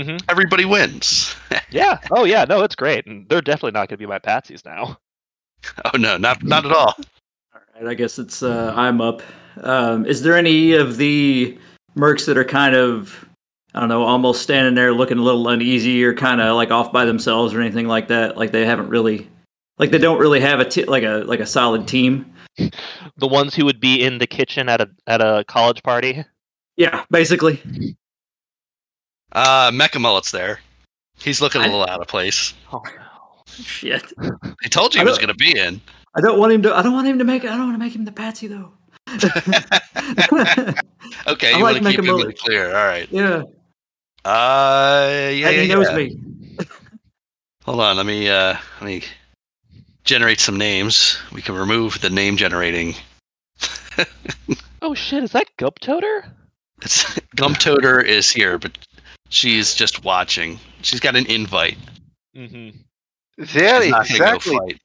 hmm 0.02 0.16
everybody 0.28 0.64
wins. 0.64 1.34
Yeah. 1.70 1.98
Oh 2.12 2.24
yeah. 2.24 2.44
No, 2.44 2.62
it's 2.62 2.76
great, 2.76 3.04
and 3.06 3.28
they're 3.28 3.40
definitely 3.40 3.72
not 3.72 3.88
going 3.88 3.96
to 3.96 3.96
be 3.96 4.06
my 4.06 4.20
patsies 4.20 4.64
now. 4.64 4.96
oh 5.86 5.98
no, 5.98 6.16
not 6.16 6.42
not 6.44 6.64
at 6.64 6.70
all. 6.70 6.94
All 7.52 7.60
right, 7.74 7.90
I 7.90 7.94
guess 7.94 8.18
it's 8.18 8.44
uh, 8.44 8.72
I'm 8.76 9.00
up. 9.00 9.22
Um, 9.56 10.06
is 10.06 10.22
there 10.22 10.36
any 10.36 10.74
of 10.74 10.98
the 10.98 11.58
mercs 11.96 12.26
that 12.26 12.38
are 12.38 12.44
kind 12.44 12.76
of 12.76 13.26
I 13.74 13.80
don't 13.80 13.88
know, 13.88 14.04
almost 14.04 14.42
standing 14.42 14.76
there 14.76 14.92
looking 14.92 15.18
a 15.18 15.22
little 15.22 15.48
uneasy 15.48 16.04
or 16.04 16.14
kind 16.14 16.40
of 16.40 16.54
like 16.54 16.70
off 16.70 16.92
by 16.92 17.04
themselves 17.04 17.52
or 17.52 17.60
anything 17.60 17.88
like 17.88 18.06
that. 18.08 18.36
Like 18.36 18.52
they 18.52 18.64
haven't 18.64 18.88
really, 18.88 19.28
like 19.78 19.90
they 19.90 19.98
don't 19.98 20.20
really 20.20 20.38
have 20.38 20.60
a 20.60 20.64
t- 20.64 20.84
like 20.84 21.02
a 21.02 21.24
like 21.26 21.40
a 21.40 21.46
solid 21.46 21.88
team. 21.88 22.32
The 22.56 23.26
ones 23.26 23.52
who 23.52 23.64
would 23.64 23.80
be 23.80 24.00
in 24.00 24.18
the 24.18 24.28
kitchen 24.28 24.68
at 24.68 24.80
a 24.80 24.88
at 25.08 25.20
a 25.20 25.44
college 25.48 25.82
party. 25.82 26.24
Yeah, 26.76 27.04
basically. 27.10 27.60
Uh, 29.34 29.70
Mecha 29.70 30.00
Mullet's 30.00 30.30
there. 30.30 30.60
He's 31.18 31.40
looking 31.40 31.60
a 31.60 31.64
I- 31.64 31.66
little 31.68 31.86
out 31.88 32.00
of 32.00 32.08
place. 32.08 32.54
Oh 32.72 32.82
no. 32.84 33.02
Shit. 33.46 34.02
He 34.62 34.68
told 34.68 34.94
you 34.94 35.00
I 35.00 35.04
he 35.04 35.08
was 35.10 35.18
going 35.18 35.28
to 35.28 35.34
be 35.34 35.56
in. 35.58 35.80
I 36.16 36.20
don't 36.20 36.38
want 36.38 36.52
him 36.52 36.62
to. 36.62 36.74
I 36.74 36.82
don't 36.82 36.92
want 36.92 37.06
him 37.06 37.18
to 37.18 37.24
make. 37.24 37.44
I 37.44 37.48
don't 37.48 37.66
want 37.66 37.74
to 37.74 37.78
make 37.78 37.94
him 37.94 38.04
the 38.04 38.12
patsy 38.12 38.46
though. 38.48 38.72
Okay, 41.26 41.52
I 41.54 41.58
you 41.58 41.62
like 41.62 41.74
want 41.74 41.84
to 41.84 41.90
keep 41.90 42.00
Mecha 42.00 42.08
him 42.08 42.20
in 42.20 42.26
the 42.26 42.32
clear. 42.32 42.68
All 42.68 42.84
right. 42.86 43.08
yeah, 43.10 43.42
Uh, 44.24 45.30
yeah, 45.32 45.48
and 45.48 45.56
yeah, 45.56 45.62
he 45.62 45.68
knows 45.68 45.88
yeah. 45.90 45.96
me. 45.96 46.18
Hold 47.64 47.80
on, 47.80 47.96
let 47.96 48.06
me 48.06 48.28
uh, 48.28 48.56
let 48.80 48.86
me 48.86 49.02
generate 50.04 50.40
some 50.40 50.56
names. 50.58 51.18
We 51.32 51.40
can 51.42 51.54
remove 51.54 52.00
the 52.00 52.10
name 52.10 52.36
generating. 52.36 52.94
Oh 54.82 54.92
shit! 54.92 55.22
Is 55.24 55.32
that 55.32 55.46
Guptoter? 55.56 56.28
It's 56.82 57.04
Gumtoter 57.36 58.04
is 58.04 58.30
here, 58.30 58.58
but 58.58 58.76
she's 59.28 59.74
just 59.74 60.04
watching. 60.04 60.58
She's 60.82 61.00
got 61.00 61.16
an 61.16 61.26
invite. 61.26 61.78
Mm-hmm. 62.36 62.78
There 63.36 63.82
She's 63.82 63.90
not 63.90 64.08
gonna 64.08 64.18
go 64.18 64.34
exactly. 64.36 64.80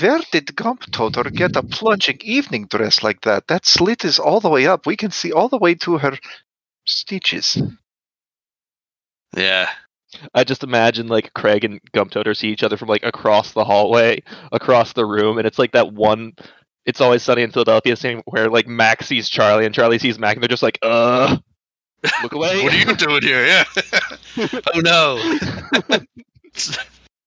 Where 0.00 0.20
did 0.30 0.54
Gump 0.56 0.82
Gumptotor 0.82 1.34
get 1.34 1.56
a 1.56 1.62
plunging 1.62 2.18
evening 2.22 2.66
dress 2.66 3.02
like 3.02 3.22
that? 3.22 3.48
That 3.48 3.66
slit 3.66 4.04
is 4.04 4.18
all 4.18 4.40
the 4.40 4.48
way 4.48 4.66
up. 4.66 4.86
We 4.86 4.96
can 4.96 5.10
see 5.10 5.32
all 5.32 5.48
the 5.48 5.58
way 5.58 5.74
to 5.76 5.98
her 5.98 6.16
stitches. 6.86 7.60
Yeah, 9.36 9.68
I 10.34 10.44
just 10.44 10.62
imagine 10.62 11.08
like 11.08 11.34
Craig 11.34 11.64
and 11.64 11.80
Gump 11.92 12.12
Gumtoter 12.12 12.36
see 12.36 12.48
each 12.48 12.62
other 12.62 12.76
from 12.76 12.88
like 12.88 13.02
across 13.02 13.52
the 13.52 13.64
hallway, 13.64 14.22
across 14.50 14.92
the 14.92 15.06
room, 15.06 15.38
and 15.38 15.46
it's 15.46 15.58
like 15.58 15.72
that 15.72 15.92
one. 15.92 16.32
It's 16.84 17.00
always 17.00 17.22
sunny 17.22 17.42
in 17.42 17.52
Philadelphia 17.52 17.96
scene 17.96 18.22
where 18.26 18.48
like 18.48 18.66
Mac 18.66 19.02
sees 19.02 19.28
Charlie 19.28 19.66
and 19.66 19.74
Charlie 19.74 19.98
sees 19.98 20.18
Mac, 20.18 20.36
and 20.36 20.42
they're 20.42 20.48
just 20.48 20.62
like, 20.62 20.78
uh, 20.82 21.36
look 22.22 22.32
away. 22.32 22.62
what 22.62 22.72
are 22.72 22.76
you 22.76 22.96
doing 22.96 23.22
here? 23.22 23.44
Yeah. 23.46 23.64
oh 24.74 24.80
no. 24.80 25.98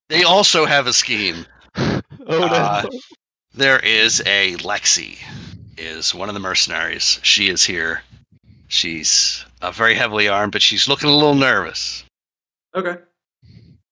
they 0.09 0.23
also 0.23 0.65
have 0.65 0.88
a 0.88 0.93
scheme. 0.93 1.45
oh 1.78 2.01
no. 2.28 2.38
Uh, 2.45 2.86
There 3.53 3.80
is 3.80 4.21
a 4.26 4.55
Lexi, 4.57 5.17
is 5.78 6.13
one 6.13 6.28
of 6.30 6.34
the 6.34 6.41
mercenaries. 6.41 7.19
She 7.23 7.47
is 7.47 7.63
here. 7.63 8.01
She's 8.67 9.45
uh, 9.61 9.71
very 9.71 9.95
heavily 9.95 10.28
armed, 10.28 10.51
but 10.51 10.61
she's 10.61 10.88
looking 10.89 11.09
a 11.09 11.13
little 11.13 11.36
nervous. 11.36 12.03
Okay. 12.76 12.97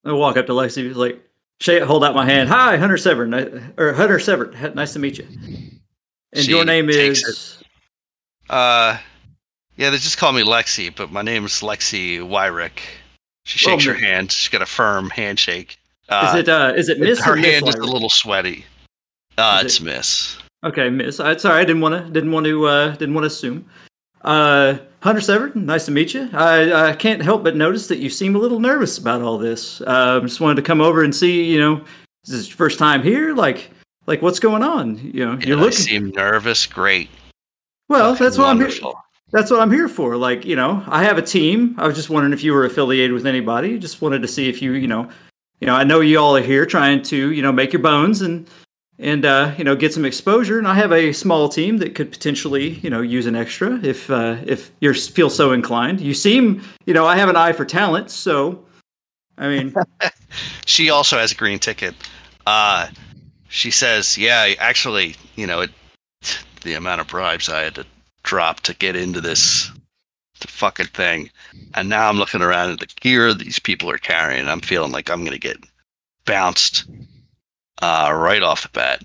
I 0.04 0.12
walk 0.12 0.36
up 0.36 0.48
to 0.48 0.52
Lexi. 0.52 0.86
He's 0.86 0.98
like, 0.98 1.22
shake, 1.62 1.84
hold 1.84 2.04
out 2.04 2.14
my 2.14 2.26
hand. 2.26 2.50
Hi, 2.50 2.76
Hunter 2.76 2.98
Severn, 2.98 3.34
or 3.78 3.94
Hunter 3.94 4.20
Severn. 4.20 4.74
Nice 4.76 4.92
to 4.94 5.00
meet 5.00 5.18
you. 5.18 5.28
And 6.34 6.44
She 6.44 6.52
your 6.52 6.66
name 6.66 6.88
takes 6.88 7.24
is. 7.24 7.64
Uh, 8.50 8.98
yeah, 9.78 9.90
they 9.90 9.98
just 9.98 10.18
call 10.18 10.32
me 10.34 10.44
Lexi, 10.44 10.94
but 10.96 11.12
my 11.12 11.22
name's 11.22 11.62
Lexi 11.62 12.20
Wyrick. 12.20 12.80
She 13.46 13.66
Well, 13.68 13.78
shakes 13.78 13.86
her 13.86 13.94
hand. 13.94 14.32
She's 14.32 14.48
got 14.50 14.62
a 14.62 14.66
firm 14.66 15.10
handshake. 15.10 15.78
Uh, 16.10 16.32
Is 16.34 16.40
it 16.40 16.50
uh 16.50 16.74
is 16.76 16.90
it 16.90 17.00
Miss 17.00 17.22
her 17.24 17.36
Miss 17.36 17.46
hand 17.46 17.68
is 17.68 17.76
a 17.76 17.84
little 17.84 18.10
sweaty. 18.10 18.66
Uh, 19.38 19.58
Is 19.60 19.66
it's 19.66 19.80
it- 19.80 19.84
Miss. 19.84 20.38
Okay, 20.64 20.90
Miss. 20.90 21.20
I, 21.20 21.36
sorry, 21.38 21.60
I 21.62 21.66
didn't 21.66 21.82
want 21.82 22.06
to 22.06 22.12
didn't 22.12 22.32
want 22.32 22.46
to 22.46 22.66
uh 22.68 22.92
didn't 22.96 23.14
want 23.16 23.24
to 23.24 23.28
assume. 23.28 23.66
Uh, 24.22 24.78
Hunter 25.02 25.20
Severn, 25.20 25.52
nice 25.66 25.86
to 25.86 25.92
meet 25.92 26.14
you. 26.14 26.30
I 26.34 26.90
I 26.92 26.94
can't 26.94 27.22
help 27.22 27.44
but 27.44 27.56
notice 27.58 27.88
that 27.88 27.98
you 27.98 28.10
seem 28.10 28.36
a 28.36 28.40
little 28.40 28.60
nervous 28.62 28.98
about 28.98 29.22
all 29.22 29.38
this. 29.38 29.82
Uh, 29.82 30.22
just 30.22 30.40
wanted 30.40 30.56
to 30.56 30.62
come 30.62 30.80
over 30.80 31.04
and 31.04 31.14
see. 31.14 31.44
You 31.52 31.60
know, 31.60 31.76
this 32.24 32.34
is 32.36 32.38
this 32.40 32.48
your 32.50 32.56
first 32.58 32.80
time 32.80 33.04
here? 33.04 33.34
Like 33.34 33.70
like 34.08 34.22
what's 34.22 34.40
going 34.40 34.64
on? 34.64 34.98
You 35.00 35.26
know, 35.26 35.32
you're 35.42 35.54
And 35.54 35.62
I 35.62 35.64
looking. 35.64 35.72
seem 35.72 36.10
nervous. 36.12 36.66
Great. 36.66 37.10
Well, 37.90 38.16
that's 38.16 38.38
what 38.38 38.48
I'm 38.48 38.60
here. 38.60 38.70
That's 39.34 39.50
what 39.50 39.60
I'm 39.60 39.72
here 39.72 39.90
for. 39.90 40.16
Like, 40.16 40.46
you 40.46 40.56
know, 40.56 40.84
I 40.88 41.04
have 41.04 41.18
a 41.18 41.22
team. 41.22 41.76
I 41.78 41.88
was 41.88 41.96
just 41.96 42.10
wondering 42.10 42.34
if 42.34 42.44
you 42.44 42.54
were 42.54 42.66
affiliated 42.66 43.14
with 43.14 43.26
anybody. 43.26 43.80
Just 43.80 44.02
wanted 44.02 44.22
to 44.22 44.28
see 44.28 44.48
if 44.48 44.62
you, 44.62 44.74
you 44.74 44.88
know, 44.88 45.10
you 45.60 45.68
know, 45.68 45.76
I 45.76 45.84
know 45.84 46.02
you 46.02 46.20
all 46.20 46.38
are 46.38 46.42
here 46.42 46.66
trying 46.66 47.02
to, 47.04 47.32
you 47.32 47.42
know, 47.42 47.52
make 47.52 47.74
your 47.74 47.82
bones 47.82 48.22
and 48.22 48.48
and 49.00 49.26
uh, 49.26 49.54
you 49.58 49.64
know, 49.64 49.76
get 49.76 49.92
some 49.92 50.06
exposure. 50.06 50.60
And 50.60 50.68
I 50.68 50.76
have 50.76 50.94
a 50.94 51.12
small 51.14 51.50
team 51.50 51.80
that 51.80 51.96
could 51.96 52.12
potentially, 52.12 52.70
you 52.80 52.92
know, 52.92 53.02
use 53.02 53.26
an 53.26 53.36
extra 53.36 53.80
if 53.84 54.10
uh, 54.10 54.38
if 54.46 54.72
you 54.82 54.94
feel 54.94 55.32
so 55.32 55.52
inclined. 55.52 56.00
You 56.00 56.14
seem, 56.14 56.62
you 56.86 56.94
know, 56.94 57.08
I 57.08 57.18
have 57.18 57.28
an 57.28 57.36
eye 57.36 57.54
for 57.54 57.66
talent, 57.66 58.12
so 58.12 58.64
I 59.38 59.48
mean, 59.48 59.74
She 60.66 60.90
also 60.90 61.18
has 61.18 61.32
a 61.32 61.36
green 61.36 61.60
ticket. 61.60 61.96
Uh, 62.46 62.88
she 63.50 63.72
says, 63.72 64.18
"Yeah, 64.18 64.54
actually, 64.60 65.16
you 65.36 65.48
know, 65.48 65.62
it, 65.62 65.72
the 66.62 66.74
amount 66.74 67.02
of 67.02 67.08
bribes 67.08 67.50
I 67.50 67.62
had 67.62 67.76
to 67.76 67.86
drop 68.24 68.62
to 68.62 68.74
get 68.74 68.96
into 68.96 69.22
this 69.22 69.72
fucking 70.36 70.88
thing, 70.88 71.30
and 71.74 71.90
now 71.90 72.10
I'm 72.10 72.18
looking 72.18 72.42
around 72.42 72.72
at 72.72 72.80
the 72.80 72.88
gear 73.00 73.34
these 73.34 73.60
people 73.60 73.90
are 73.90 73.98
carrying. 73.98 74.48
I'm 74.48 74.62
feeling 74.62 74.92
like 74.92 75.10
I'm 75.10 75.24
gonna 75.24 75.38
get 75.38 75.58
bounced 76.26 76.86
uh, 77.82 78.12
right 78.14 78.44
off 78.44 78.64
the 78.64 78.70
bat. 78.70 79.04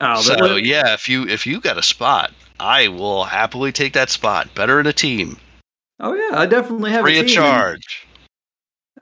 oh, 0.00 0.20
so 0.20 0.36
but- 0.36 0.64
yeah, 0.64 0.92
if 0.92 1.08
you 1.08 1.26
if 1.26 1.46
you 1.46 1.60
got 1.60 1.78
a 1.78 1.82
spot, 1.82 2.32
I 2.60 2.88
will 2.88 3.24
happily 3.24 3.72
take 3.72 3.92
that 3.94 4.10
spot. 4.10 4.54
Better 4.54 4.80
in 4.80 4.86
a 4.86 4.92
team, 4.92 5.38
oh 6.00 6.14
yeah, 6.14 6.38
I 6.38 6.46
definitely 6.46 6.90
have 6.90 7.02
free 7.02 7.18
a 7.18 7.22
of 7.22 7.28
charge. 7.28 8.06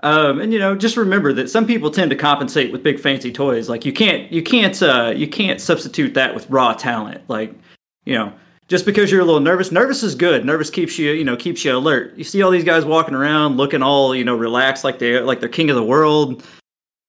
Um, 0.00 0.38
and 0.38 0.52
you 0.52 0.58
know, 0.58 0.74
just 0.76 0.96
remember 0.96 1.32
that 1.32 1.48
some 1.48 1.66
people 1.66 1.90
tend 1.90 2.10
to 2.10 2.16
compensate 2.16 2.70
with 2.70 2.82
big 2.82 3.00
fancy 3.00 3.32
toys. 3.32 3.68
Like 3.70 3.86
you 3.86 3.92
can't, 3.92 4.30
you 4.30 4.42
can't, 4.42 4.80
uh, 4.82 5.12
you 5.16 5.26
can't 5.26 5.60
substitute 5.60 6.12
that 6.14 6.34
with 6.34 6.48
raw 6.50 6.74
talent. 6.74 7.22
Like, 7.28 7.54
you 8.04 8.14
know, 8.14 8.32
just 8.68 8.86
because 8.86 9.10
you're 9.10 9.20
a 9.20 9.24
little 9.24 9.40
nervous, 9.40 9.70
nervous 9.70 10.02
is 10.02 10.14
good. 10.14 10.44
Nervous 10.44 10.70
keeps 10.70 10.98
you, 10.98 11.12
you 11.12 11.24
know, 11.24 11.36
keeps 11.36 11.64
you 11.64 11.76
alert. 11.76 12.16
You 12.16 12.24
see 12.24 12.42
all 12.42 12.50
these 12.50 12.64
guys 12.64 12.84
walking 12.84 13.14
around 13.14 13.56
looking 13.56 13.82
all, 13.82 14.14
you 14.14 14.24
know, 14.24 14.34
relaxed, 14.34 14.84
like 14.84 14.98
they're 14.98 15.22
like 15.22 15.40
they're 15.40 15.48
king 15.48 15.70
of 15.70 15.76
the 15.76 15.84
world. 15.84 16.44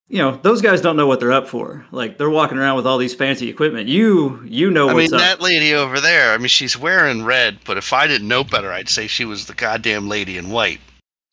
You 0.07 0.19
know, 0.19 0.39
those 0.43 0.61
guys 0.61 0.81
don't 0.81 0.97
know 0.97 1.07
what 1.07 1.19
they're 1.19 1.31
up 1.31 1.47
for. 1.47 1.85
Like 1.91 2.17
they're 2.17 2.29
walking 2.29 2.59
around 2.59 2.75
with 2.75 2.85
all 2.85 2.99
these 2.99 3.15
fancy 3.15 3.49
equipment. 3.49 3.89
You, 3.89 4.43
you 4.45 4.69
know 4.69 4.87
I 4.87 4.93
mean, 4.93 5.11
up. 5.11 5.19
that 5.19 5.41
lady 5.41 5.73
over 5.73 5.99
there, 5.99 6.31
I 6.31 6.37
mean, 6.37 6.47
she's 6.47 6.77
wearing 6.77 7.23
red, 7.23 7.57
but 7.65 7.77
if 7.77 7.91
I 7.91 8.05
didn't 8.05 8.27
know 8.27 8.43
better, 8.43 8.71
I'd 8.71 8.89
say 8.89 9.07
she 9.07 9.25
was 9.25 9.47
the 9.47 9.55
goddamn 9.55 10.07
lady 10.07 10.37
in 10.37 10.51
white. 10.51 10.79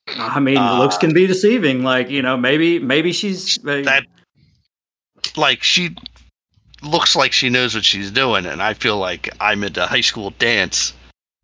I 0.08 0.40
mean, 0.40 0.56
uh, 0.56 0.78
looks 0.78 0.96
can 0.96 1.12
be 1.12 1.26
deceiving. 1.26 1.82
Like 1.82 2.08
you 2.08 2.22
know, 2.22 2.36
maybe, 2.36 2.78
maybe 2.78 3.12
she's 3.12 3.56
That, 3.56 4.04
like, 5.36 5.62
she 5.62 5.94
looks 6.82 7.16
like 7.16 7.32
she 7.32 7.48
knows 7.48 7.74
what 7.74 7.84
she's 7.84 8.10
doing, 8.10 8.46
and 8.46 8.62
I 8.62 8.74
feel 8.74 8.98
like 8.98 9.28
I'm 9.40 9.64
into 9.64 9.84
high 9.86 10.00
school 10.00 10.30
dance. 10.38 10.92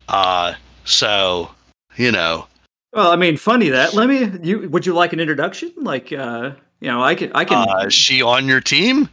Uh, 0.07 0.53
so, 0.85 1.49
you 1.97 2.11
know, 2.11 2.47
Well, 2.93 3.11
I 3.11 3.15
mean, 3.15 3.37
funny 3.37 3.69
that. 3.69 3.93
Let 3.93 4.07
me. 4.09 4.29
You 4.41 4.69
would 4.69 4.85
you 4.85 4.93
like 4.93 5.13
an 5.13 5.19
introduction? 5.19 5.71
Like, 5.77 6.11
uh, 6.11 6.51
you 6.79 6.89
know, 6.89 7.03
I 7.03 7.15
can. 7.15 7.31
I 7.33 7.45
can. 7.45 7.67
uh, 7.69 7.85
is 7.87 7.93
she 7.93 8.21
on 8.21 8.47
your 8.47 8.61
team? 8.61 9.09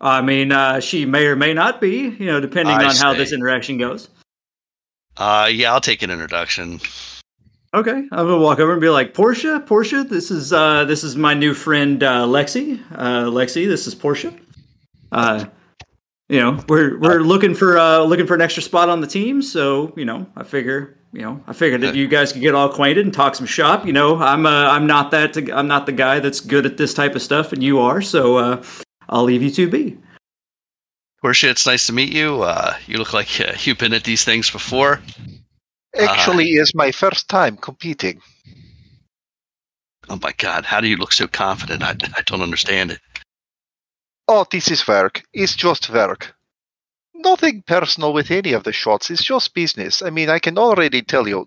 I 0.00 0.20
mean, 0.20 0.52
uh, 0.52 0.80
she 0.80 1.06
may 1.06 1.26
or 1.26 1.36
may 1.36 1.54
not 1.54 1.80
be. 1.80 2.14
You 2.18 2.26
know, 2.26 2.40
depending 2.40 2.74
I 2.74 2.84
on 2.84 2.96
how 2.96 3.14
this 3.14 3.32
interaction 3.32 3.78
goes. 3.78 4.08
Uh, 5.16 5.48
yeah, 5.50 5.72
I'll 5.72 5.80
take 5.80 6.02
an 6.02 6.10
introduction. 6.10 6.80
Okay, 7.72 7.90
I'm 7.90 8.08
gonna 8.10 8.38
walk 8.38 8.58
over 8.58 8.72
and 8.72 8.80
be 8.80 8.88
like, 8.90 9.12
Portia, 9.14 9.60
Portia, 9.66 10.04
this 10.04 10.30
is 10.30 10.52
uh, 10.52 10.84
this 10.84 11.02
is 11.02 11.16
my 11.16 11.34
new 11.34 11.54
friend 11.54 12.02
uh, 12.02 12.24
Lexi. 12.26 12.82
Uh, 12.92 13.24
Lexi, 13.24 13.66
this 13.66 13.86
is 13.86 13.94
Portia. 13.94 14.32
Uh, 15.12 15.46
you 16.28 16.40
know, 16.40 16.62
we're 16.68 16.98
we're 16.98 17.20
looking 17.20 17.54
for 17.54 17.78
uh, 17.78 18.00
looking 18.00 18.26
for 18.26 18.34
an 18.34 18.40
extra 18.40 18.62
spot 18.62 18.88
on 18.88 19.00
the 19.00 19.06
team. 19.06 19.42
So 19.42 19.92
you 19.96 20.04
know, 20.04 20.26
I 20.36 20.42
figure 20.42 20.96
you 21.12 21.22
know, 21.22 21.40
I 21.46 21.52
figured 21.52 21.80
that 21.82 21.94
you 21.94 22.08
guys 22.08 22.32
could 22.32 22.42
get 22.42 22.54
all 22.54 22.70
acquainted 22.70 23.04
and 23.04 23.14
talk 23.14 23.34
some 23.34 23.46
shop. 23.46 23.86
You 23.86 23.92
know, 23.92 24.18
I'm 24.18 24.44
uh, 24.44 24.70
I'm 24.70 24.86
not 24.86 25.12
that 25.12 25.36
I'm 25.52 25.68
not 25.68 25.86
the 25.86 25.92
guy 25.92 26.18
that's 26.20 26.40
good 26.40 26.66
at 26.66 26.76
this 26.76 26.94
type 26.94 27.14
of 27.14 27.22
stuff, 27.22 27.52
and 27.52 27.62
you 27.62 27.78
are. 27.78 28.02
So 28.02 28.36
uh, 28.36 28.62
I'll 29.08 29.24
leave 29.24 29.42
you 29.42 29.50
to 29.50 29.68
be. 29.68 29.98
Portia, 31.22 31.48
it's 31.48 31.66
nice 31.66 31.86
to 31.86 31.92
meet 31.92 32.12
you. 32.12 32.42
Uh, 32.42 32.76
you 32.86 32.98
look 32.98 33.14
like 33.14 33.40
uh, 33.40 33.52
you've 33.60 33.78
been 33.78 33.94
at 33.94 34.04
these 34.04 34.24
things 34.24 34.50
before. 34.50 35.00
Actually, 35.98 36.50
is 36.50 36.74
my 36.74 36.90
first 36.90 37.28
time 37.28 37.56
competing. 37.56 38.20
Oh 40.08 40.18
my 40.22 40.32
god, 40.36 40.64
how 40.64 40.80
do 40.80 40.88
you 40.88 40.96
look 40.96 41.12
so 41.12 41.26
confident? 41.26 41.82
I, 41.82 41.96
I 42.16 42.22
don't 42.26 42.42
understand 42.42 42.90
it. 42.90 43.00
Oh, 44.28 44.46
this 44.50 44.70
is 44.70 44.86
work. 44.88 45.22
It's 45.32 45.54
just 45.54 45.90
work. 45.90 46.34
Nothing 47.14 47.62
personal 47.66 48.12
with 48.12 48.30
any 48.30 48.52
of 48.52 48.64
the 48.64 48.72
shots. 48.72 49.10
It's 49.10 49.24
just 49.24 49.54
business. 49.54 50.02
I 50.02 50.10
mean, 50.10 50.28
I 50.28 50.38
can 50.38 50.58
already 50.58 51.02
tell 51.02 51.28
you. 51.28 51.46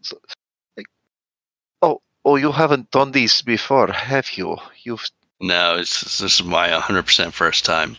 Oh, 1.82 2.02
oh, 2.26 2.36
you 2.38 2.52
haven't 2.52 2.92
done 2.92 3.12
this 3.12 3.42
before, 3.42 3.92
have 3.92 4.32
you? 4.38 4.58
You've. 4.84 5.06
No, 5.42 5.78
it's, 5.78 6.02
this 6.02 6.40
is 6.40 6.44
my 6.44 6.70
100% 6.70 7.32
first 7.34 7.66
time. 7.66 7.98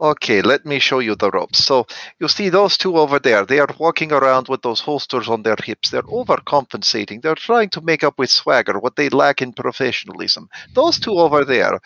Okay, 0.00 0.40
let 0.40 0.64
me 0.64 0.78
show 0.78 1.00
you 1.00 1.14
the 1.14 1.30
ropes. 1.30 1.62
So 1.62 1.86
you 2.18 2.28
see 2.28 2.48
those 2.48 2.78
two 2.78 2.96
over 2.96 3.18
there. 3.18 3.44
They 3.44 3.58
are 3.60 3.68
walking 3.78 4.12
around 4.12 4.48
with 4.48 4.62
those 4.62 4.80
holsters 4.80 5.28
on 5.28 5.42
their 5.42 5.56
hips. 5.62 5.90
They're 5.90 6.02
overcompensating. 6.02 7.20
They're 7.20 7.34
trying 7.34 7.68
to 7.70 7.82
make 7.82 8.02
up 8.02 8.18
with 8.18 8.30
swagger 8.30 8.78
what 8.78 8.96
they 8.96 9.10
lack 9.10 9.42
in 9.42 9.52
professionalism. 9.52 10.48
Those 10.74 10.98
two 10.98 11.12
over 11.18 11.44
there 11.44 11.78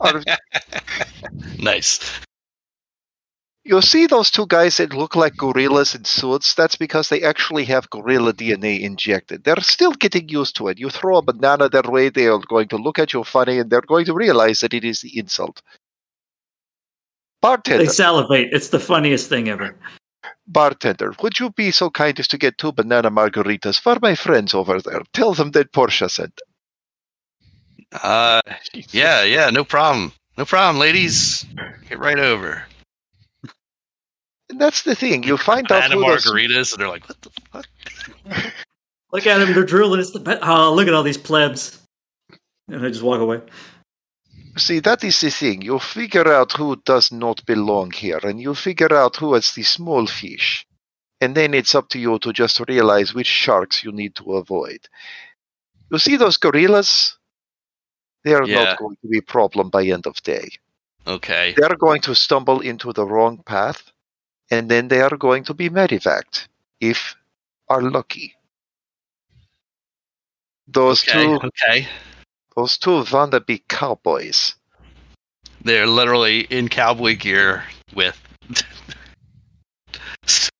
are 0.00 0.22
Nice. 1.58 2.00
You 3.64 3.80
see 3.80 4.06
those 4.06 4.30
two 4.30 4.46
guys 4.46 4.76
that 4.76 4.92
look 4.92 5.16
like 5.16 5.38
gorillas 5.38 5.94
in 5.94 6.04
suits? 6.04 6.52
That's 6.54 6.76
because 6.76 7.08
they 7.08 7.22
actually 7.22 7.64
have 7.64 7.88
gorilla 7.88 8.34
DNA 8.34 8.82
injected. 8.82 9.42
They're 9.42 9.60
still 9.62 9.92
getting 9.92 10.28
used 10.28 10.56
to 10.56 10.68
it. 10.68 10.78
You 10.78 10.90
throw 10.90 11.16
a 11.16 11.22
banana 11.22 11.70
their 11.70 11.82
way, 11.82 12.10
they 12.10 12.26
are 12.26 12.38
going 12.46 12.68
to 12.68 12.76
look 12.76 12.98
at 12.98 13.14
you 13.14 13.24
funny 13.24 13.58
and 13.58 13.70
they're 13.70 13.80
going 13.80 14.04
to 14.04 14.14
realize 14.14 14.60
that 14.60 14.74
it 14.74 14.84
is 14.84 15.00
the 15.00 15.18
insult. 15.18 15.62
Bartender, 17.44 17.84
They 17.84 17.90
salivate. 17.90 18.48
It's 18.52 18.70
the 18.70 18.80
funniest 18.80 19.28
thing 19.28 19.50
ever. 19.50 19.76
bartender, 20.46 21.12
would 21.22 21.38
you 21.38 21.50
be 21.50 21.70
so 21.70 21.90
kind 21.90 22.18
as 22.18 22.26
to 22.28 22.38
get 22.38 22.56
two 22.56 22.72
banana 22.72 23.10
margaritas 23.10 23.78
for 23.78 23.98
my 24.00 24.14
friends 24.14 24.54
over 24.54 24.80
there? 24.80 25.02
Tell 25.12 25.34
them 25.34 25.50
that 25.50 25.70
Portia 25.70 26.08
sent. 26.08 26.40
Uh, 27.92 28.40
yeah, 28.72 29.24
yeah, 29.24 29.50
no 29.50 29.62
problem. 29.62 30.12
No 30.38 30.46
problem, 30.46 30.80
ladies. 30.80 31.44
Get 31.86 31.98
right 31.98 32.18
over. 32.18 32.64
And 34.48 34.58
that's 34.58 34.82
the 34.82 34.94
thing. 34.94 35.22
You 35.22 35.36
find 35.36 35.70
out 35.70 35.82
Banana 35.82 35.96
who 35.96 36.10
those 36.12 36.24
margaritas, 36.24 36.72
and 36.72 36.80
they're 36.80 36.88
like, 36.88 37.06
what 37.06 37.20
the 37.20 37.30
fuck? 37.52 37.66
Look 39.12 39.26
at 39.26 39.38
them. 39.38 39.52
They're 39.52 39.64
drooling. 39.64 40.00
It's 40.00 40.12
the 40.12 40.20
be- 40.20 40.38
oh, 40.42 40.72
look 40.74 40.88
at 40.88 40.94
all 40.94 41.02
these 41.02 41.18
plebs. 41.18 41.78
And 42.68 42.84
I 42.84 42.88
just 42.88 43.02
walk 43.02 43.20
away. 43.20 43.42
See, 44.56 44.80
that 44.80 45.02
is 45.04 45.20
the 45.20 45.30
thing. 45.30 45.62
You 45.62 45.78
figure 45.78 46.28
out 46.32 46.52
who 46.52 46.76
does 46.76 47.10
not 47.12 47.44
belong 47.46 47.90
here, 47.92 48.20
and 48.22 48.40
you 48.40 48.54
figure 48.54 48.94
out 48.94 49.16
who 49.16 49.34
is 49.34 49.52
the 49.52 49.62
small 49.64 50.06
fish. 50.06 50.66
And 51.20 51.34
then 51.34 51.54
it's 51.54 51.74
up 51.74 51.88
to 51.90 51.98
you 51.98 52.18
to 52.20 52.32
just 52.32 52.60
realize 52.68 53.14
which 53.14 53.26
sharks 53.26 53.82
you 53.84 53.92
need 53.92 54.14
to 54.16 54.34
avoid. 54.34 54.88
You 55.90 55.98
see 55.98 56.16
those 56.16 56.36
gorillas? 56.36 57.16
They 58.24 58.34
are 58.34 58.46
Yeah. 58.46 58.54
not 58.54 58.76
going 58.76 58.96
to 59.02 59.08
be 59.08 59.18
a 59.18 59.22
problem 59.22 59.70
by 59.70 59.84
end 59.84 60.06
of 60.06 60.22
day. 60.22 60.48
Okay. 61.06 61.54
They 61.56 61.62
are 61.62 61.76
going 61.76 62.00
to 62.02 62.14
stumble 62.14 62.60
into 62.60 62.92
the 62.92 63.06
wrong 63.06 63.42
path, 63.44 63.92
and 64.50 64.70
then 64.70 64.88
they 64.88 65.00
are 65.00 65.16
going 65.16 65.44
to 65.44 65.54
be 65.54 65.70
medevaced, 65.70 66.48
if 66.80 67.16
are 67.68 67.82
lucky. 67.82 68.34
Those 70.66 71.02
Okay. 71.02 71.12
two, 71.12 71.40
Okay. 71.42 71.88
Those 72.56 72.78
two 72.78 73.02
wannabe 73.02 73.62
cowboys. 73.68 74.54
They're 75.62 75.86
literally 75.86 76.40
in 76.40 76.68
cowboy 76.68 77.16
gear 77.16 77.64
with 77.94 78.20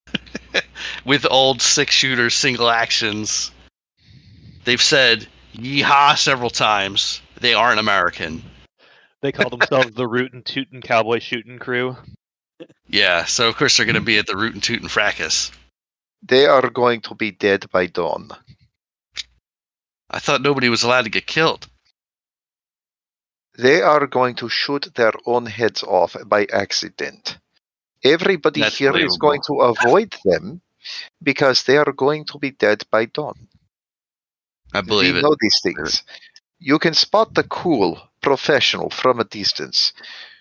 with 1.05 1.27
old 1.31 1.61
six 1.61 1.95
shooter 1.95 2.31
single 2.31 2.71
actions. 2.71 3.51
They've 4.65 4.81
said 4.81 5.27
yeehaw 5.55 6.17
several 6.17 6.51
times. 6.51 7.21
They 7.41 7.55
aren't 7.55 7.81
American. 7.81 8.43
They 9.21 9.33
call 9.33 9.51
themselves 9.51 9.95
the 9.95 10.07
Rootin' 10.07 10.43
Tootin' 10.43 10.83
Cowboy 10.83 11.19
Shooting 11.19 11.59
Crew. 11.59 11.97
Yeah, 12.87 13.25
so 13.25 13.49
of 13.49 13.57
course 13.57 13.77
they're 13.77 13.87
going 13.87 13.95
to 13.95 14.01
be 14.01 14.19
at 14.19 14.27
the 14.27 14.37
Root 14.37 14.55
and 14.55 14.63
Toot 14.63 14.83
and 14.83 14.91
Fracas. 14.91 15.51
They 16.23 16.47
are 16.47 16.69
going 16.71 17.01
to 17.03 17.15
be 17.15 17.31
dead 17.31 17.67
by 17.71 17.87
dawn. 17.87 18.31
I 20.11 20.19
thought 20.19 20.43
nobody 20.43 20.69
was 20.69 20.83
allowed 20.83 21.03
to 21.03 21.11
get 21.11 21.27
killed. 21.27 21.67
They 23.57 23.83
are 23.83 24.07
going 24.07 24.35
to 24.37 24.49
shoot 24.49 24.95
their 24.95 25.13
own 25.27 25.47
heads 25.47 25.83
off 25.83 26.17
by 26.27 26.47
accident. 26.53 27.39
Everybody 28.03 28.61
That's 28.61 28.77
here 28.77 28.97
is 28.97 29.17
believable. 29.17 29.19
going 29.19 29.41
to 29.47 29.55
avoid 29.63 30.15
them 30.25 30.61
because 31.23 31.63
they 31.63 31.77
are 31.77 31.93
going 31.93 32.25
to 32.27 32.39
be 32.39 32.51
dead 32.51 32.85
by 32.91 33.07
dawn. 33.07 33.49
I 34.73 34.81
believe 34.81 35.15
we 35.15 35.21
it. 35.21 35.23
know 35.23 35.37
these 35.41 35.61
things. 35.63 36.03
You 36.59 36.79
can 36.79 36.95
spot 36.95 37.35
the 37.35 37.45
cool 37.45 38.01
professional 38.21 38.91
from 38.91 39.21
a 39.21 39.25
distance. 39.25 39.93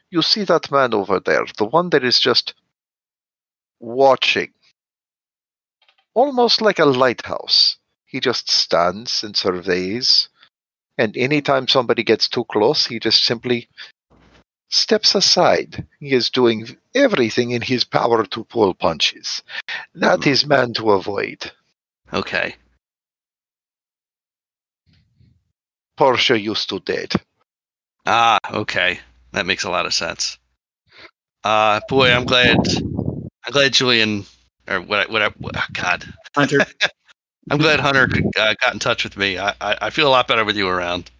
You 0.09 0.21
see 0.21 0.43
that 0.45 0.71
man 0.71 0.93
over 0.93 1.19
there, 1.19 1.45
the 1.57 1.65
one 1.65 1.89
that 1.91 2.03
is 2.03 2.19
just 2.19 2.53
watching, 3.79 4.53
almost 6.13 6.61
like 6.61 6.79
a 6.79 6.85
lighthouse. 6.85 7.77
He 8.05 8.19
just 8.19 8.49
stands 8.49 9.23
and 9.23 9.35
surveys, 9.35 10.29
and 10.97 11.15
anytime 11.17 11.67
somebody 11.67 12.03
gets 12.03 12.27
too 12.27 12.45
close, 12.45 12.85
he 12.85 12.99
just 12.99 13.23
simply 13.23 13.67
steps 14.69 15.15
aside. 15.15 15.87
He 15.99 16.13
is 16.13 16.29
doing 16.29 16.77
everything 16.95 17.51
in 17.51 17.61
his 17.61 17.83
power 17.83 18.25
to 18.25 18.43
pull 18.43 18.73
punches. 18.73 19.43
That 19.95 20.25
is 20.27 20.45
man 20.45 20.73
to 20.73 20.91
avoid. 20.91 21.51
Okay. 22.11 22.55
Portia 25.97 26.39
used 26.39 26.69
to 26.69 26.79
date. 26.79 27.15
Ah, 28.05 28.37
okay. 28.51 28.99
That 29.31 29.45
makes 29.45 29.63
a 29.63 29.69
lot 29.69 29.85
of 29.85 29.93
sense. 29.93 30.37
Uh, 31.43 31.79
boy, 31.89 32.11
I'm 32.11 32.25
glad. 32.25 32.57
I'm 33.45 33.51
glad 33.51 33.73
Julian, 33.73 34.25
or 34.67 34.81
what? 34.81 35.09
What? 35.09 35.21
I, 35.21 35.29
what 35.39 35.55
God, 35.73 36.05
Hunter. 36.35 36.59
I'm 37.49 37.57
glad 37.57 37.79
Hunter 37.79 38.07
uh, 38.39 38.55
got 38.61 38.73
in 38.73 38.79
touch 38.79 39.03
with 39.03 39.17
me. 39.17 39.37
I, 39.37 39.53
I, 39.59 39.77
I 39.81 39.89
feel 39.89 40.07
a 40.07 40.09
lot 40.09 40.27
better 40.27 40.45
with 40.45 40.55
you 40.55 40.67
around. 40.67 41.11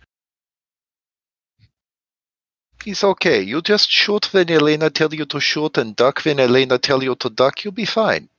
He's 2.84 3.03
okay. 3.03 3.41
You 3.41 3.61
just 3.61 3.89
shoot 3.89 4.34
when 4.34 4.49
Elena 4.49 4.89
tell 4.89 5.13
you 5.13 5.26
to 5.26 5.39
shoot 5.39 5.78
and 5.78 5.95
duck 5.95 6.24
when 6.26 6.39
Elena 6.39 6.78
tell 6.78 7.03
you 7.03 7.15
to 7.15 7.30
duck. 7.30 7.63
You'll 7.63 7.74
be 7.74 7.86
fine. 7.86 8.30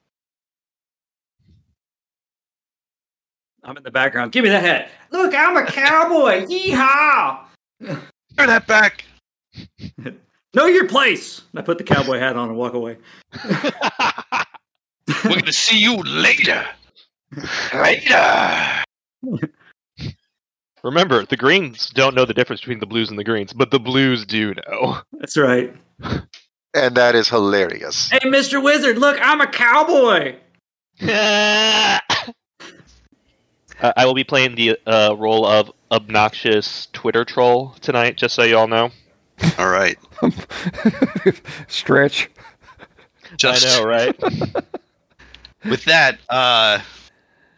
I'm 3.62 3.76
in 3.76 3.82
the 3.82 3.90
background. 3.90 4.32
Give 4.32 4.44
me 4.44 4.50
that 4.50 4.62
hat. 4.62 4.90
Look, 5.10 5.34
I'm 5.34 5.56
a 5.56 5.64
cowboy. 5.64 6.44
Yeehaw! 6.46 7.38
Turn 7.80 8.02
that 8.36 8.66
back. 8.66 9.04
Know 10.54 10.66
your 10.66 10.86
place. 10.86 11.42
I 11.56 11.62
put 11.62 11.78
the 11.78 11.84
cowboy 11.84 12.20
hat 12.20 12.36
on 12.36 12.48
and 12.48 12.56
walk 12.56 12.74
away. 12.74 12.96
We're 13.44 15.40
gonna 15.40 15.52
see 15.52 15.80
you 15.80 16.00
later. 16.02 16.64
Later. 17.74 18.84
Remember, 20.82 21.24
the 21.24 21.36
Greens 21.36 21.90
don't 21.90 22.14
know 22.14 22.24
the 22.24 22.34
difference 22.34 22.60
between 22.60 22.80
the 22.80 22.86
Blues 22.86 23.08
and 23.08 23.18
the 23.18 23.24
Greens, 23.24 23.52
but 23.52 23.70
the 23.70 23.80
Blues 23.80 24.26
do 24.26 24.54
know. 24.54 25.00
That's 25.12 25.36
right. 25.36 25.74
And 26.74 26.96
that 26.96 27.14
is 27.14 27.28
hilarious. 27.28 28.10
Hey, 28.10 28.18
Mr. 28.28 28.62
Wizard, 28.62 28.98
look, 28.98 29.16
I'm 29.20 29.40
a 29.40 29.46
cowboy. 29.46 30.36
Uh, 33.80 33.92
I 33.96 34.06
will 34.06 34.14
be 34.14 34.24
playing 34.24 34.54
the 34.54 34.78
uh, 34.86 35.14
role 35.18 35.44
of 35.44 35.70
obnoxious 35.90 36.88
Twitter 36.92 37.24
troll 37.24 37.74
tonight, 37.80 38.16
just 38.16 38.34
so 38.34 38.44
you 38.44 38.56
all 38.56 38.68
know. 38.68 38.90
All 39.58 39.68
right. 39.68 39.98
Stretch. 41.68 42.30
Just 43.36 43.66
I 43.66 43.78
know, 43.78 43.84
right? 43.84 44.22
with 45.64 45.84
that, 45.84 46.18
uh, 46.28 46.78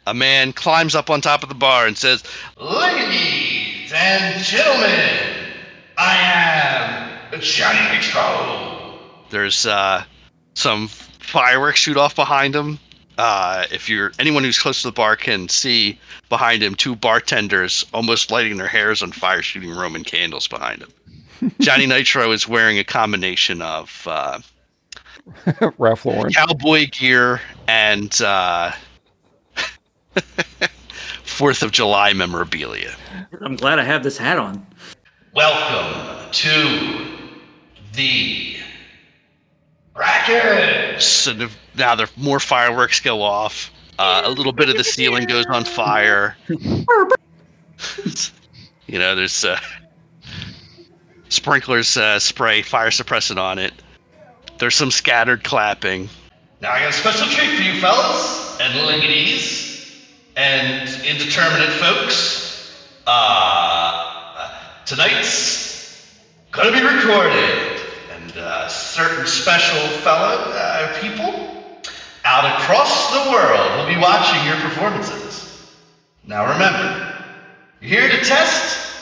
a 0.07 0.15
man 0.15 0.53
climbs 0.53 0.95
up 0.95 1.11
on 1.11 1.21
top 1.21 1.43
of 1.43 1.49
the 1.49 1.55
bar 1.55 1.87
and 1.87 1.97
says, 1.97 2.23
"Ladies 2.59 3.93
and 3.95 4.43
gentlemen, 4.43 5.53
I 5.99 6.17
am 6.17 7.41
Johnny 7.41 7.97
Nitro." 7.97 8.99
There's 9.31 9.67
uh, 9.67 10.05
some 10.55 10.89
fireworks 10.89 11.81
shoot 11.81 11.97
off 11.97 12.15
behind 12.15 12.55
him. 12.55 12.79
Uh, 13.19 13.65
if 13.73 13.89
you're 13.89 14.13
anyone 14.19 14.45
who's 14.45 14.59
close 14.59 14.83
to 14.83 14.89
the 14.89 14.93
bar 14.93 15.17
can 15.17 15.49
see 15.49 15.99
behind 16.29 16.63
him 16.63 16.75
two 16.75 16.95
bartenders 16.95 17.85
almost 17.95 18.31
lighting 18.31 18.59
their 18.59 18.69
hairs 18.69 19.03
on 19.03 19.11
fire, 19.11 19.43
shooting 19.43 19.71
Roman 19.71 20.05
candles 20.05 20.47
behind 20.47 20.83
him. 20.83 21.53
Johnny 21.61 21.87
Nitro 21.87 22.31
is 22.33 22.47
wearing 22.47 22.79
a 22.79 22.85
combination 22.85 23.63
of 23.63 24.07
uh, 24.07 24.39
Ralph 25.79 26.05
Lauren. 26.05 26.33
cowboy 26.33 26.87
gear 26.91 27.41
and 27.69 28.21
uh, 28.21 28.71
Fourth 31.25 31.63
of 31.63 31.73
July 31.73 32.13
memorabilia. 32.13 32.95
I'm 33.41 33.57
glad 33.57 33.79
I 33.79 33.85
have 33.85 34.03
this 34.03 34.17
hat 34.17 34.39
on. 34.39 34.67
Welcome 35.35 36.31
to 36.33 37.07
the 37.93 38.57
Fracas. 39.95 41.27
And 41.27 41.51
now 41.77 41.95
there 41.95 42.09
more 42.17 42.41
fireworks 42.41 43.01
go 43.01 43.23
off. 43.23 43.71
Uh, 43.99 44.23
a 44.25 44.31
little 44.31 44.53
bit 44.53 44.69
of 44.69 44.77
the 44.77 44.85
ceiling 44.85 45.25
goes 45.27 45.47
on 45.47 45.65
fire. 45.65 46.37
you 46.49 46.59
know, 48.99 49.15
there's 49.15 49.45
uh, 49.45 49.59
sprinklers 51.29 51.97
uh, 51.97 52.19
spray 52.19 52.63
fire 52.63 52.91
suppressant 52.91 53.39
on 53.39 53.59
it. 53.59 53.73
There's 54.59 54.75
some 54.75 54.91
scattered 54.91 55.45
clapping. 55.45 56.09
Now 56.61 56.73
I 56.73 56.81
got 56.81 56.91
a 56.91 56.93
special 56.93 57.27
treat 57.29 57.57
for 57.57 57.63
you 57.63 57.81
fellas 57.81 58.59
and 58.61 58.87
ladies 58.87 59.66
and 60.37 60.89
indeterminate 61.05 61.73
folks. 61.75 62.73
Uh, 63.07 64.51
tonight's 64.85 66.07
gonna 66.53 66.73
be 66.73 66.83
recorded, 66.83 67.81
and 68.11 68.27
and 68.37 68.45
uh, 68.45 68.69
certain 68.69 69.27
special 69.27 69.81
fellow 70.01 70.53
uh, 70.53 71.01
people 71.01 71.65
out 72.25 72.45
across 72.61 73.13
the 73.13 73.31
world 73.31 73.79
will 73.79 73.95
be 73.95 74.01
watching 74.01 74.45
your 74.47 74.57
performances. 74.57 75.73
Now 76.25 76.53
remember, 76.53 77.15
you're 77.81 78.01
here 78.01 78.11
to 78.11 78.25
test 78.25 78.95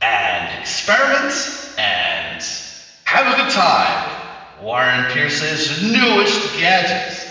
and 0.00 0.60
experiment 0.60 1.34
and 1.78 2.42
have 3.04 3.34
a 3.34 3.42
good 3.42 3.52
time. 3.52 4.16
Warren 4.62 5.04
Pierce's 5.12 5.82
newest 5.92 6.58
gadgets. 6.58 7.24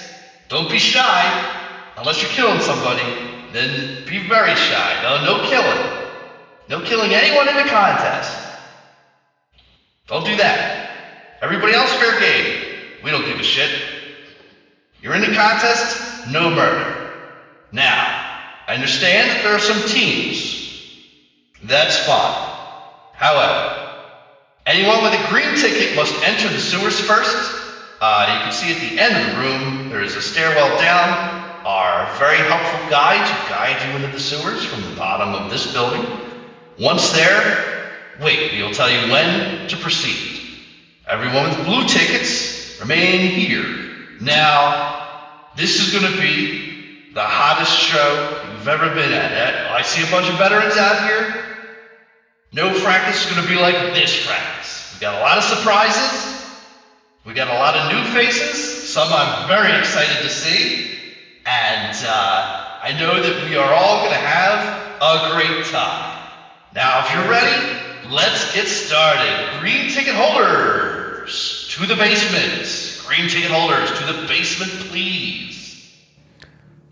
Don't 0.48 0.70
be 0.70 0.80
shy. 0.80 1.57
Unless 1.98 2.22
you're 2.22 2.32
killing 2.32 2.62
somebody, 2.62 3.02
then 3.54 4.06
be 4.06 4.28
very 4.28 4.56
shy. 4.56 5.00
No, 5.02 5.26
no 5.26 5.50
killing. 5.50 5.98
No 6.70 6.82
killing 6.82 7.14
anyone 7.14 7.50
in 7.50 7.56
the 7.56 7.64
contest. 7.64 8.38
Don't 10.08 10.26
do 10.26 10.36
that. 10.38 10.90
Everybody 11.42 11.74
else 11.74 11.92
fair 11.94 12.20
game. 12.20 12.64
We 13.04 13.12
don't 13.12 13.26
give 13.26 13.40
a 13.40 13.44
shit. 13.44 13.82
You're 15.02 15.16
in 15.16 15.22
the 15.22 15.36
contest, 15.36 16.28
no 16.30 16.50
murder. 16.50 17.14
Now, 17.72 17.94
I 18.68 18.76
understand 18.76 19.30
that 19.30 19.44
there 19.44 19.54
are 19.54 19.60
some 19.60 19.82
teams. 19.88 20.84
That's 21.64 21.98
fine. 22.06 22.54
However, 23.14 24.04
anyone 24.66 25.04
with 25.04 25.14
a 25.14 25.28
green 25.30 25.56
ticket 25.56 25.96
must 25.96 26.14
enter 26.24 26.48
the 26.50 26.60
sewers 26.60 27.00
first. 27.00 27.64
Uh, 28.00 28.34
you 28.34 28.44
can 28.44 28.52
see 28.52 28.72
at 28.72 28.80
the 28.80 29.00
end 29.00 29.18
of 29.18 29.36
the 29.36 29.42
room, 29.42 29.90
there 29.90 30.04
is 30.04 30.16
a 30.16 30.22
stairwell 30.22 30.78
down. 30.80 31.37
Our 31.68 32.08
very 32.18 32.38
helpful 32.38 32.90
guides 32.90 33.30
will 33.30 33.50
guide 33.50 33.90
you 33.90 33.98
into 33.98 34.08
the 34.16 34.22
sewers 34.22 34.64
from 34.64 34.82
the 34.84 34.96
bottom 34.96 35.36
of 35.36 35.52
this 35.52 35.74
building. 35.74 36.08
Once 36.80 37.12
there, 37.12 37.92
wait, 38.22 38.54
we'll 38.54 38.74
tell 38.74 38.90
you 38.90 39.12
when 39.12 39.68
to 39.68 39.76
proceed. 39.76 40.64
Everyone 41.10 41.50
with 41.50 41.66
blue 41.66 41.86
tickets, 41.86 42.80
remain 42.80 43.32
here. 43.32 43.66
Now, 44.22 45.50
this 45.58 45.82
is 45.82 45.92
going 45.92 46.10
to 46.10 46.22
be 46.22 47.12
the 47.14 47.22
hottest 47.22 47.78
show 47.78 48.46
you've 48.54 48.70
ever 48.70 48.88
been 48.96 49.12
at. 49.12 49.34
Eh? 49.34 49.74
I 49.74 49.82
see 49.82 50.08
a 50.08 50.10
bunch 50.10 50.30
of 50.30 50.38
veterans 50.38 50.78
out 50.78 51.06
here. 51.06 51.44
No 52.54 52.74
fracas 52.76 53.26
is 53.26 53.30
going 53.30 53.46
to 53.46 53.54
be 53.54 53.60
like 53.60 53.76
this 53.94 54.16
fracas. 54.26 54.94
We 54.94 55.02
got 55.02 55.16
a 55.16 55.20
lot 55.20 55.38
of 55.38 55.44
surprises. 55.44 56.50
We 57.26 57.34
got 57.34 57.50
a 57.50 57.60
lot 57.60 57.76
of 57.76 57.92
new 57.92 58.14
faces. 58.14 58.88
Some 58.88 59.10
I'm 59.12 59.50
very 59.50 59.78
excited 59.78 60.24
to 60.24 60.30
see. 60.30 60.97
And 61.48 61.96
uh, 62.06 62.80
I 62.84 62.92
know 63.00 63.22
that 63.24 63.50
we 63.50 63.56
are 63.56 63.74
all 63.74 64.00
going 64.00 64.12
to 64.12 64.18
have 64.18 64.98
a 65.02 65.32
great 65.34 65.66
time. 65.68 66.30
Now, 66.76 67.06
if 67.06 67.14
you're 67.14 67.30
ready, 67.30 67.80
let's 68.14 68.54
get 68.54 68.68
started. 68.68 69.60
Green 69.62 69.90
ticket 69.90 70.14
holders 70.14 71.70
to 71.72 71.86
the 71.86 71.96
basement. 71.96 72.68
Green 73.08 73.30
ticket 73.30 73.50
holders 73.50 73.90
to 73.98 74.06
the 74.12 74.28
basement, 74.28 74.72
please. 74.90 75.96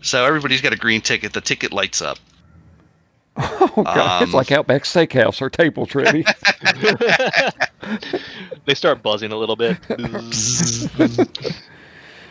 So 0.00 0.24
everybody's 0.24 0.62
got 0.62 0.72
a 0.72 0.76
green 0.76 1.02
ticket. 1.02 1.34
The 1.34 1.42
ticket 1.42 1.72
lights 1.72 2.00
up. 2.00 2.18
Oh 3.78 3.82
god, 3.82 4.22
it's 4.22 4.32
Um, 4.32 4.36
like 4.38 4.50
Outback 4.52 4.84
Steakhouse 4.84 5.42
or 5.42 5.50
table 5.50 5.84
trivia. 5.84 6.24
they 8.64 8.72
start 8.72 9.02
buzzing 9.02 9.32
a 9.32 9.36
little 9.36 9.56
bit. 9.56 9.76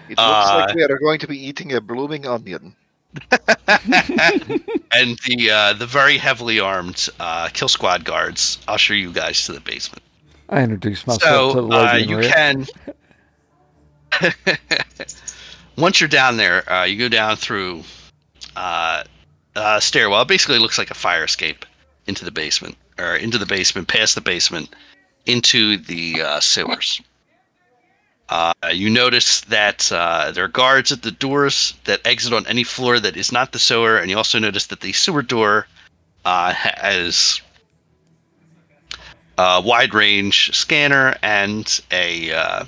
It 0.09 0.17
looks 0.17 0.19
Uh, 0.19 0.65
like 0.67 0.75
we 0.75 0.83
are 0.83 0.99
going 0.99 1.19
to 1.19 1.27
be 1.27 1.37
eating 1.37 1.73
a 1.73 1.81
blooming 1.81 2.25
onion. 2.27 2.75
and 3.31 5.17
the 5.25 5.49
uh, 5.51 5.73
the 5.73 5.85
very 5.87 6.17
heavily 6.17 6.59
armed 6.59 7.07
uh, 7.19 7.47
kill 7.53 7.69
squad 7.69 8.03
guards 8.03 8.57
usher 8.67 8.93
you 8.93 9.11
guys 9.11 9.45
to 9.45 9.53
the 9.53 9.61
basement. 9.61 10.03
I 10.49 10.61
introduced 10.63 11.07
myself 11.07 11.53
to 11.53 11.61
the 11.61 11.67
So 11.67 11.67
lady 11.67 12.03
uh, 12.03 12.09
you 12.09 12.17
red. 12.19 12.33
can. 12.33 12.65
Once 15.77 15.99
you're 15.99 16.07
down 16.09 16.37
there, 16.37 16.69
uh, 16.71 16.83
you 16.83 16.97
go 16.97 17.09
down 17.09 17.35
through 17.35 17.83
uh, 18.55 19.03
a 19.55 19.81
stairwell. 19.81 20.21
It 20.21 20.27
basically 20.27 20.59
looks 20.59 20.77
like 20.77 20.91
a 20.91 20.95
fire 20.95 21.23
escape 21.23 21.65
into 22.07 22.23
the 22.23 22.31
basement, 22.31 22.75
or 22.99 23.15
into 23.15 23.37
the 23.37 23.45
basement, 23.45 23.87
past 23.87 24.15
the 24.15 24.21
basement, 24.21 24.69
into 25.25 25.77
the 25.77 26.21
uh, 26.21 26.39
sewers. 26.39 27.01
Uh, 28.29 28.53
you 28.73 28.89
notice 28.89 29.41
that 29.41 29.91
uh, 29.91 30.31
there 30.31 30.45
are 30.45 30.49
guards 30.49 30.91
at 30.91 31.03
the 31.03 31.11
doors 31.11 31.75
that 31.83 32.05
exit 32.05 32.33
on 32.33 32.45
any 32.47 32.63
floor 32.63 32.99
that 32.99 33.15
is 33.15 33.31
not 33.31 33.51
the 33.51 33.59
sewer, 33.59 33.97
and 33.97 34.09
you 34.09 34.17
also 34.17 34.39
notice 34.39 34.67
that 34.67 34.81
the 34.81 34.93
sewer 34.93 35.21
door 35.21 35.67
uh, 36.25 36.51
has 36.53 37.39
a 39.37 39.61
wide 39.61 39.93
range 39.93 40.55
scanner 40.55 41.15
and 41.21 41.81
a, 41.91 42.31
uh, 42.31 42.65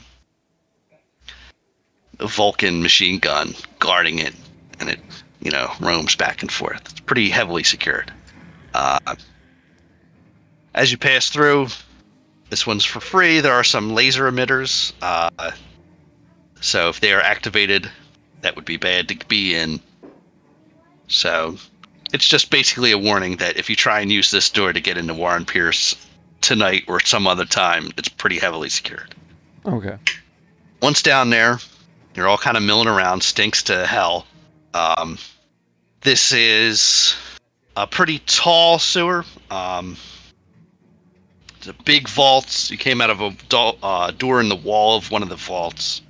a 2.20 2.28
Vulcan 2.28 2.84
machine 2.84 3.18
gun 3.18 3.55
guarding 3.80 4.20
it, 4.20 4.36
and 4.80 4.89
it 4.89 4.99
you 5.41 5.49
know 5.49 5.72
roams 5.80 6.16
back 6.16 6.43
and 6.43 6.51
forth. 6.51 6.82
It's 6.91 6.99
pretty 6.99 7.30
heavily 7.30 7.64
secured. 7.64 8.14
Uh, 8.76 9.16
as 10.76 10.91
you 10.91 10.97
pass 10.99 11.30
through, 11.30 11.68
this 12.49 12.65
one's 12.65 12.85
for 12.85 12.99
free. 12.99 13.39
There 13.39 13.53
are 13.53 13.63
some 13.63 13.93
laser 13.93 14.31
emitters. 14.31 14.93
Uh, 15.01 15.51
so 16.61 16.89
if 16.89 16.99
they 16.99 17.13
are 17.13 17.21
activated, 17.21 17.89
that 18.41 18.55
would 18.55 18.65
be 18.65 18.77
bad 18.77 19.07
to 19.09 19.15
be 19.27 19.55
in. 19.55 19.79
So 21.07 21.57
it's 22.13 22.27
just 22.27 22.49
basically 22.49 22.91
a 22.91 22.97
warning 22.97 23.37
that 23.37 23.57
if 23.57 23.69
you 23.69 23.75
try 23.75 23.99
and 23.99 24.11
use 24.11 24.31
this 24.31 24.49
door 24.49 24.73
to 24.73 24.79
get 24.79 24.97
into 24.97 25.13
Warren 25.13 25.45
Pierce 25.45 25.95
tonight 26.41 26.83
or 26.87 26.99
some 26.99 27.27
other 27.27 27.45
time, 27.45 27.91
it's 27.97 28.09
pretty 28.09 28.39
heavily 28.39 28.69
secured. 28.69 29.13
Okay. 29.65 29.97
Once 30.81 31.01
down 31.01 31.29
there, 31.29 31.59
you're 32.15 32.27
all 32.27 32.37
kind 32.37 32.57
of 32.57 32.63
milling 32.63 32.87
around, 32.87 33.21
stinks 33.21 33.61
to 33.63 33.85
hell. 33.85 34.25
Um, 34.73 35.17
this 36.01 36.31
is 36.31 37.15
a 37.75 37.85
pretty 37.85 38.19
tall 38.19 38.79
sewer. 38.79 39.25
Um, 39.51 39.97
a 41.68 41.74
big 41.84 42.07
vaults. 42.07 42.72
You 42.72 42.78
came 42.78 43.01
out 43.01 43.09
of 43.09 43.22
a 43.22 43.34
uh, 43.84 44.11
door 44.11 44.39
in 44.39 44.49
the 44.49 44.55
wall 44.55 44.97
of 44.97 45.11
one 45.11 45.24
of 45.24 45.30
the 45.30 45.36
vaults. 45.36 46.01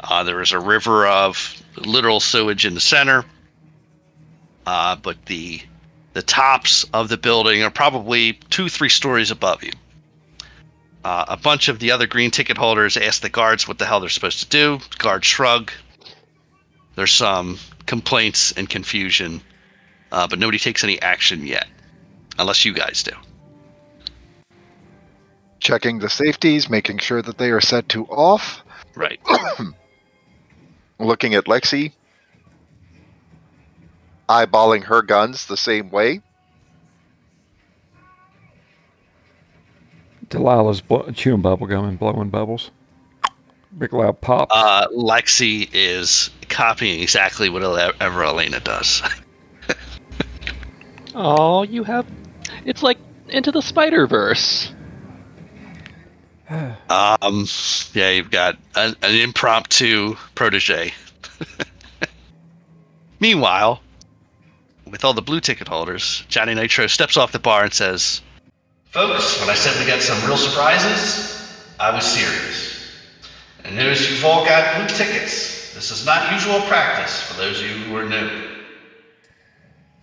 Uh, 0.00 0.24
there 0.24 0.40
is 0.40 0.52
a 0.52 0.58
river 0.58 1.06
of 1.06 1.62
literal 1.76 2.20
sewage 2.20 2.66
in 2.66 2.74
the 2.74 2.80
center. 2.80 3.24
Uh, 4.66 4.96
but 4.96 5.24
the 5.26 5.62
the 6.12 6.22
tops 6.22 6.84
of 6.92 7.08
the 7.08 7.16
building 7.16 7.62
are 7.62 7.70
probably 7.70 8.34
two, 8.50 8.68
three 8.68 8.90
stories 8.90 9.30
above 9.30 9.64
you. 9.64 9.72
Uh, 11.04 11.24
a 11.28 11.36
bunch 11.36 11.68
of 11.68 11.78
the 11.78 11.90
other 11.90 12.06
green 12.06 12.30
ticket 12.30 12.58
holders 12.58 12.96
ask 12.96 13.22
the 13.22 13.30
guards 13.30 13.66
what 13.66 13.78
the 13.78 13.86
hell 13.86 13.98
they're 13.98 14.10
supposed 14.10 14.40
to 14.40 14.48
do. 14.48 14.78
Guards 14.98 15.26
shrug. 15.26 15.72
There's 16.94 17.12
some 17.12 17.58
complaints 17.86 18.52
and 18.52 18.68
confusion, 18.68 19.40
uh, 20.12 20.28
but 20.28 20.38
nobody 20.38 20.58
takes 20.58 20.84
any 20.84 21.00
action 21.00 21.46
yet, 21.46 21.66
unless 22.38 22.64
you 22.64 22.74
guys 22.74 23.02
do. 23.02 23.12
Checking 25.62 26.00
the 26.00 26.10
safeties, 26.10 26.68
making 26.68 26.98
sure 26.98 27.22
that 27.22 27.38
they 27.38 27.52
are 27.52 27.60
set 27.60 27.88
to 27.90 28.04
off. 28.06 28.64
Right. 28.96 29.20
Looking 30.98 31.34
at 31.34 31.44
Lexi. 31.44 31.92
Eyeballing 34.28 34.82
her 34.82 35.02
guns 35.02 35.46
the 35.46 35.56
same 35.56 35.88
way. 35.90 36.20
Delilah's 40.28 40.80
bl- 40.80 41.12
chewing 41.12 41.42
bubble 41.42 41.68
gum 41.68 41.84
and 41.84 41.96
blowing 41.96 42.28
bubbles. 42.28 42.72
Big 43.78 43.92
loud 43.92 44.20
pop. 44.20 44.48
Uh, 44.50 44.88
Lexi 44.88 45.70
is 45.72 46.30
copying 46.48 47.00
exactly 47.00 47.48
what 47.48 47.62
whatever 47.62 48.24
Elena 48.24 48.58
does. 48.58 49.00
oh, 51.14 51.62
you 51.62 51.84
have. 51.84 52.04
It's 52.64 52.82
like 52.82 52.98
into 53.28 53.52
the 53.52 53.62
Spider 53.62 54.08
Verse. 54.08 54.72
Um, 56.88 57.46
yeah, 57.94 58.10
you've 58.10 58.30
got 58.30 58.58
an, 58.74 58.94
an 59.02 59.14
impromptu 59.14 60.16
protege. 60.34 60.92
Meanwhile, 63.20 63.80
with 64.86 65.04
all 65.04 65.14
the 65.14 65.22
blue 65.22 65.40
ticket 65.40 65.68
holders, 65.68 66.24
Johnny 66.28 66.54
Nitro 66.54 66.86
steps 66.86 67.16
off 67.16 67.32
the 67.32 67.38
bar 67.38 67.64
and 67.64 67.72
says, 67.72 68.20
Folks, 68.90 69.40
when 69.40 69.48
I 69.48 69.54
said 69.54 69.78
we 69.80 69.86
got 69.86 70.02
some 70.02 70.22
real 70.26 70.36
surprises, 70.36 71.64
I 71.80 71.94
was 71.94 72.04
serious. 72.04 72.72
And 73.64 73.74
notice 73.76 74.10
you've 74.10 74.24
all 74.24 74.44
got 74.44 74.76
blue 74.76 74.96
tickets. 74.96 75.74
This 75.74 75.90
is 75.90 76.04
not 76.04 76.30
usual 76.32 76.60
practice 76.62 77.22
for 77.22 77.34
those 77.40 77.60
of 77.60 77.66
you 77.66 77.76
who 77.84 77.96
are 77.96 78.08
new. 78.08 78.30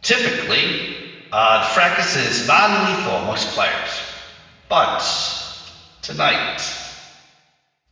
Typically, 0.02 0.96
uh, 1.32 1.62
the 1.62 1.74
fracas 1.74 2.16
is 2.16 2.48
non-lethal 2.48 3.18
amongst 3.18 3.50
players. 3.50 4.02
But 4.70 5.00
tonight. 6.02 6.62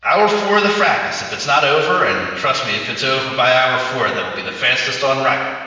Hour 0.03 0.27
four 0.27 0.57
of 0.57 0.63
the 0.63 0.69
fracas. 0.69 1.21
If 1.21 1.33
it's 1.33 1.47
not 1.47 1.63
over, 1.63 2.05
and 2.05 2.37
trust 2.37 2.65
me, 2.65 2.73
if 2.75 2.89
it's 2.89 3.03
over 3.03 3.35
by 3.35 3.51
hour 3.51 3.79
four, 3.79 4.07
that 4.07 4.29
will 4.35 4.41
be 4.43 4.49
the 4.49 4.55
fastest 4.55 5.03
on 5.03 5.23
record. 5.23 5.63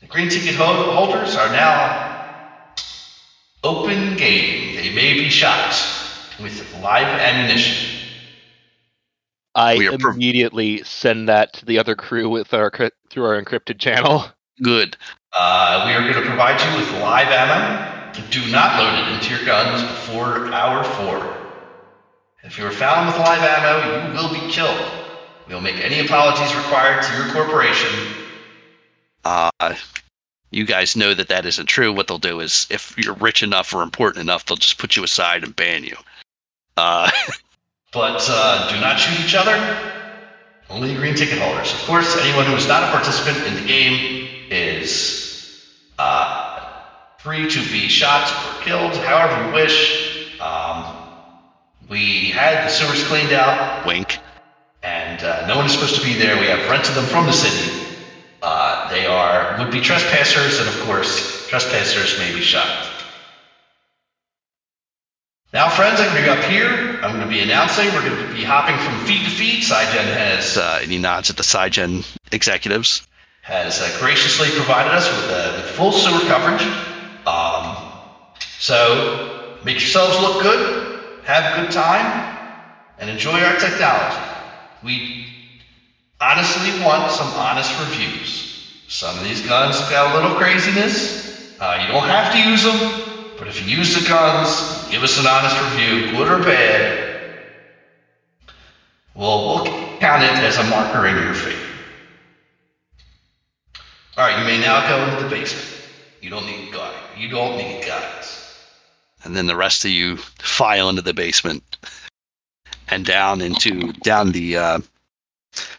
The 0.00 0.06
green 0.06 0.28
ticket 0.28 0.54
ho- 0.56 0.90
holders 0.92 1.36
are 1.36 1.48
now 1.48 2.74
open 3.64 4.16
game. 4.16 4.76
They 4.76 4.92
may 4.94 5.14
be 5.14 5.28
shot. 5.30 5.70
with 6.40 6.82
live 6.82 7.06
ammunition. 7.06 8.00
I 9.54 9.76
We 9.76 9.88
are 9.88 9.98
pro- 9.98 10.12
immediately 10.12 10.82
send 10.82 11.28
that 11.28 11.52
to 11.54 11.64
the 11.66 11.78
other 11.78 11.94
crew 11.94 12.28
with 12.28 12.52
our 12.54 12.70
through 13.10 13.24
our 13.24 13.40
encrypted 13.40 13.78
channel. 13.78 14.24
Good. 14.62 14.96
Uh, 15.32 15.84
we 15.86 15.92
are 15.92 16.00
going 16.00 16.14
to 16.14 16.28
provide 16.28 16.60
you 16.60 16.78
with 16.78 16.90
live 17.00 17.28
ammo. 17.28 18.01
Do 18.30 18.50
not 18.50 18.78
load 18.78 18.98
it 18.98 19.14
into 19.14 19.34
your 19.34 19.44
guns 19.44 19.82
before 19.82 20.52
hour 20.52 20.84
four. 20.84 21.42
If 22.44 22.58
you 22.58 22.66
are 22.66 22.72
found 22.72 23.06
with 23.06 23.16
live 23.18 23.42
ammo, 23.42 24.08
you 24.08 24.14
will 24.14 24.32
be 24.32 24.52
killed. 24.52 24.90
We 25.48 25.54
will 25.54 25.60
make 25.60 25.76
any 25.76 26.00
apologies 26.00 26.54
required 26.56 27.02
to 27.02 27.16
your 27.16 27.32
corporation. 27.32 27.90
Uh, 29.24 29.50
you 30.50 30.66
guys 30.66 30.96
know 30.96 31.14
that 31.14 31.28
that 31.28 31.46
isn't 31.46 31.66
true. 31.66 31.92
What 31.92 32.08
they'll 32.08 32.18
do 32.18 32.40
is, 32.40 32.66
if 32.68 32.94
you're 32.98 33.14
rich 33.14 33.42
enough 33.42 33.72
or 33.72 33.82
important 33.82 34.22
enough, 34.22 34.44
they'll 34.44 34.56
just 34.56 34.78
put 34.78 34.96
you 34.96 35.04
aside 35.04 35.44
and 35.44 35.54
ban 35.56 35.84
you. 35.84 35.96
Uh, 36.76 37.10
but 37.92 38.24
uh, 38.28 38.70
do 38.70 38.80
not 38.80 38.98
shoot 38.98 39.24
each 39.24 39.34
other. 39.34 39.56
Only 40.68 40.94
green 40.94 41.14
ticket 41.14 41.38
holders. 41.38 41.72
Of 41.72 41.80
course, 41.80 42.16
anyone 42.22 42.46
who 42.46 42.54
is 42.54 42.66
not 42.66 42.82
a 42.82 42.90
participant 42.90 43.46
in 43.46 43.54
the 43.54 43.68
game 43.68 44.28
is 44.50 45.68
uh, 45.98 46.51
free 47.22 47.48
to 47.48 47.60
be 47.70 47.86
shot 47.86 48.26
or 48.26 48.62
killed, 48.62 48.96
however 48.96 49.46
you 49.46 49.54
wish. 49.54 50.40
Um, 50.40 50.84
we 51.88 52.30
had 52.30 52.66
the 52.66 52.68
sewers 52.68 53.06
cleaned 53.06 53.32
out. 53.32 53.86
Wink. 53.86 54.18
And 54.82 55.22
uh, 55.22 55.46
no 55.46 55.56
one 55.56 55.66
is 55.66 55.72
supposed 55.72 55.94
to 55.94 56.04
be 56.04 56.14
there. 56.14 56.36
We 56.40 56.46
have 56.46 56.68
rented 56.68 56.96
them 56.96 57.04
from 57.04 57.26
the 57.26 57.32
city. 57.32 57.96
Uh, 58.42 58.90
they 58.90 59.06
are 59.06 59.56
would-be 59.60 59.80
trespassers, 59.80 60.58
and 60.58 60.68
of 60.68 60.80
course, 60.80 61.46
trespassers 61.46 62.18
may 62.18 62.34
be 62.34 62.40
shot. 62.40 62.88
Now, 65.52 65.68
friends, 65.68 66.00
I'm 66.00 66.08
going 66.08 66.24
to 66.24 66.32
be 66.32 66.38
up 66.40 66.44
here. 66.50 66.98
I'm 67.04 67.14
going 67.14 67.20
to 67.20 67.32
be 67.32 67.38
announcing. 67.38 67.86
We're 67.94 68.04
going 68.04 68.26
to 68.26 68.34
be 68.34 68.42
hopping 68.42 68.76
from 68.78 68.98
feet 69.06 69.22
to 69.24 69.30
feet. 69.30 69.62
SciGen 69.62 70.12
has, 70.12 70.56
uh, 70.56 70.80
and 70.82 70.90
he 70.90 70.98
nods 70.98 71.30
at 71.30 71.36
the 71.36 71.44
SciGen 71.44 72.04
executives, 72.32 73.06
has 73.42 73.80
uh, 73.80 73.96
graciously 74.00 74.48
provided 74.56 74.90
us 74.90 75.08
with, 75.08 75.30
uh, 75.30 75.52
with 75.54 75.70
full 75.70 75.92
sewer 75.92 76.18
coverage. 76.26 76.91
So 78.62 79.00
make 79.64 79.80
yourselves 79.80 80.20
look 80.20 80.38
good, 80.38 80.60
have 81.22 81.44
a 81.44 81.48
good 81.48 81.72
time, 81.72 82.12
and 82.96 83.10
enjoy 83.10 83.42
our 83.42 83.54
technology. 83.54 84.22
We 84.80 85.02
honestly 86.20 86.70
want 86.70 87.10
some 87.10 87.32
honest 87.34 87.76
reviews. 87.76 88.46
Some 88.86 89.16
of 89.16 89.24
these 89.24 89.40
guns 89.40 89.80
got 89.80 90.06
a 90.06 90.08
little 90.14 90.30
craziness. 90.30 91.12
Uh, 91.58 91.76
you 91.80 91.88
don't 91.88 92.04
have 92.04 92.30
to 92.30 92.38
use 92.38 92.62
them. 92.62 92.86
But 93.34 93.48
if 93.48 93.60
you 93.60 93.66
use 93.66 93.92
the 93.94 94.00
guns, 94.00 94.62
give 94.86 95.02
us 95.02 95.18
an 95.18 95.26
honest 95.26 95.60
review, 95.60 96.00
good 96.00 96.28
or 96.28 96.38
bad. 96.38 96.92
We'll, 99.12 99.42
we'll 99.42 99.60
count 99.98 100.22
it 100.22 100.38
as 100.38 100.56
a 100.56 100.62
marker 100.62 101.04
in 101.04 101.18
your 101.18 101.34
favor. 101.34 101.80
All 104.16 104.24
right, 104.24 104.36
you 104.36 104.44
may 104.44 104.56
now 104.56 104.80
go 104.80 105.02
into 105.02 105.16
the 105.16 105.24
basement. 105.24 105.66
You 106.20 106.30
don't 106.30 106.46
need 106.46 106.70
guard. 106.70 107.02
You 107.10 107.26
don't 107.26 107.56
need 107.56 107.80
guys. 107.80 108.41
And 109.24 109.36
then 109.36 109.46
the 109.46 109.56
rest 109.56 109.84
of 109.84 109.90
you 109.90 110.16
file 110.16 110.88
into 110.88 111.02
the 111.02 111.14
basement 111.14 111.62
and 112.88 113.04
down 113.06 113.40
into 113.40 113.92
down 114.04 114.32
the 114.32 114.56
uh, 114.56 114.80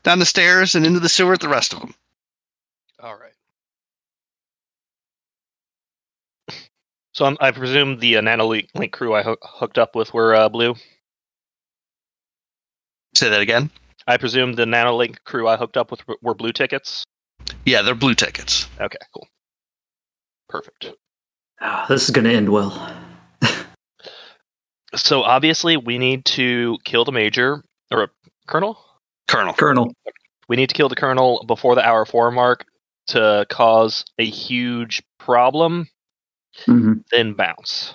down 0.04 0.20
the 0.20 0.26
stairs 0.26 0.76
and 0.76 0.86
into 0.86 1.00
the 1.00 1.10
sewer 1.10 1.32
with 1.32 1.42
the 1.42 1.50
rest 1.50 1.74
of 1.74 1.80
them. 1.80 1.94
All 3.02 3.16
right. 3.16 3.32
So 7.14 7.26
I'm, 7.26 7.38
I 7.40 7.52
presume 7.52 8.00
the 8.00 8.18
uh, 8.18 8.22
NanoLink 8.22 8.70
link 8.74 8.92
crew 8.92 9.14
I 9.14 9.22
hoo- 9.24 9.38
hooked 9.42 9.78
up 9.78 9.96
with 9.96 10.14
were 10.14 10.34
uh, 10.36 10.50
blue. 10.50 10.76
Say 13.14 13.30
that 13.30 13.42
again. 13.42 13.70
I 14.08 14.18
presume 14.18 14.54
the 14.54 14.66
NanoLink 14.66 15.18
crew 15.24 15.48
I 15.48 15.56
hooked 15.58 15.78
up 15.78 15.92
with 15.92 16.08
were- 16.08 16.18
were 16.22 16.34
blue 16.34 16.52
tickets. 16.52 17.04
Yeah, 17.66 17.82
they're 17.82 17.94
blue 17.94 18.16
tickets. 18.16 18.68
Okay, 18.80 18.98
cool. 19.14 19.28
Perfect. 20.50 20.88
Ah, 21.62 21.86
this 21.88 22.04
is 22.04 22.10
going 22.10 22.26
to 22.26 22.34
end 22.34 22.50
well. 22.50 22.72
So 24.96 25.24
obviously 25.24 25.78
we 25.78 25.98
need 25.98 26.26
to 26.26 26.78
kill 26.84 27.06
the 27.06 27.12
major 27.12 27.64
or 27.92 28.04
a 28.04 28.10
colonel. 28.48 28.78
Colonel. 29.28 29.54
Colonel. 29.54 29.94
We 30.48 30.56
need 30.56 30.70
to 30.70 30.76
kill 30.76 30.90
the 30.90 30.96
colonel 30.96 31.44
before 31.48 31.76
the 31.76 31.86
hour 31.86 32.06
four 32.06 32.30
mark 32.32 32.66
to 33.08 33.46
cause 33.50 34.06
a 34.20 34.26
huge 34.26 35.02
problem. 35.20 35.88
hmm 36.66 36.94
Then 37.12 37.34
bounce. 37.34 37.94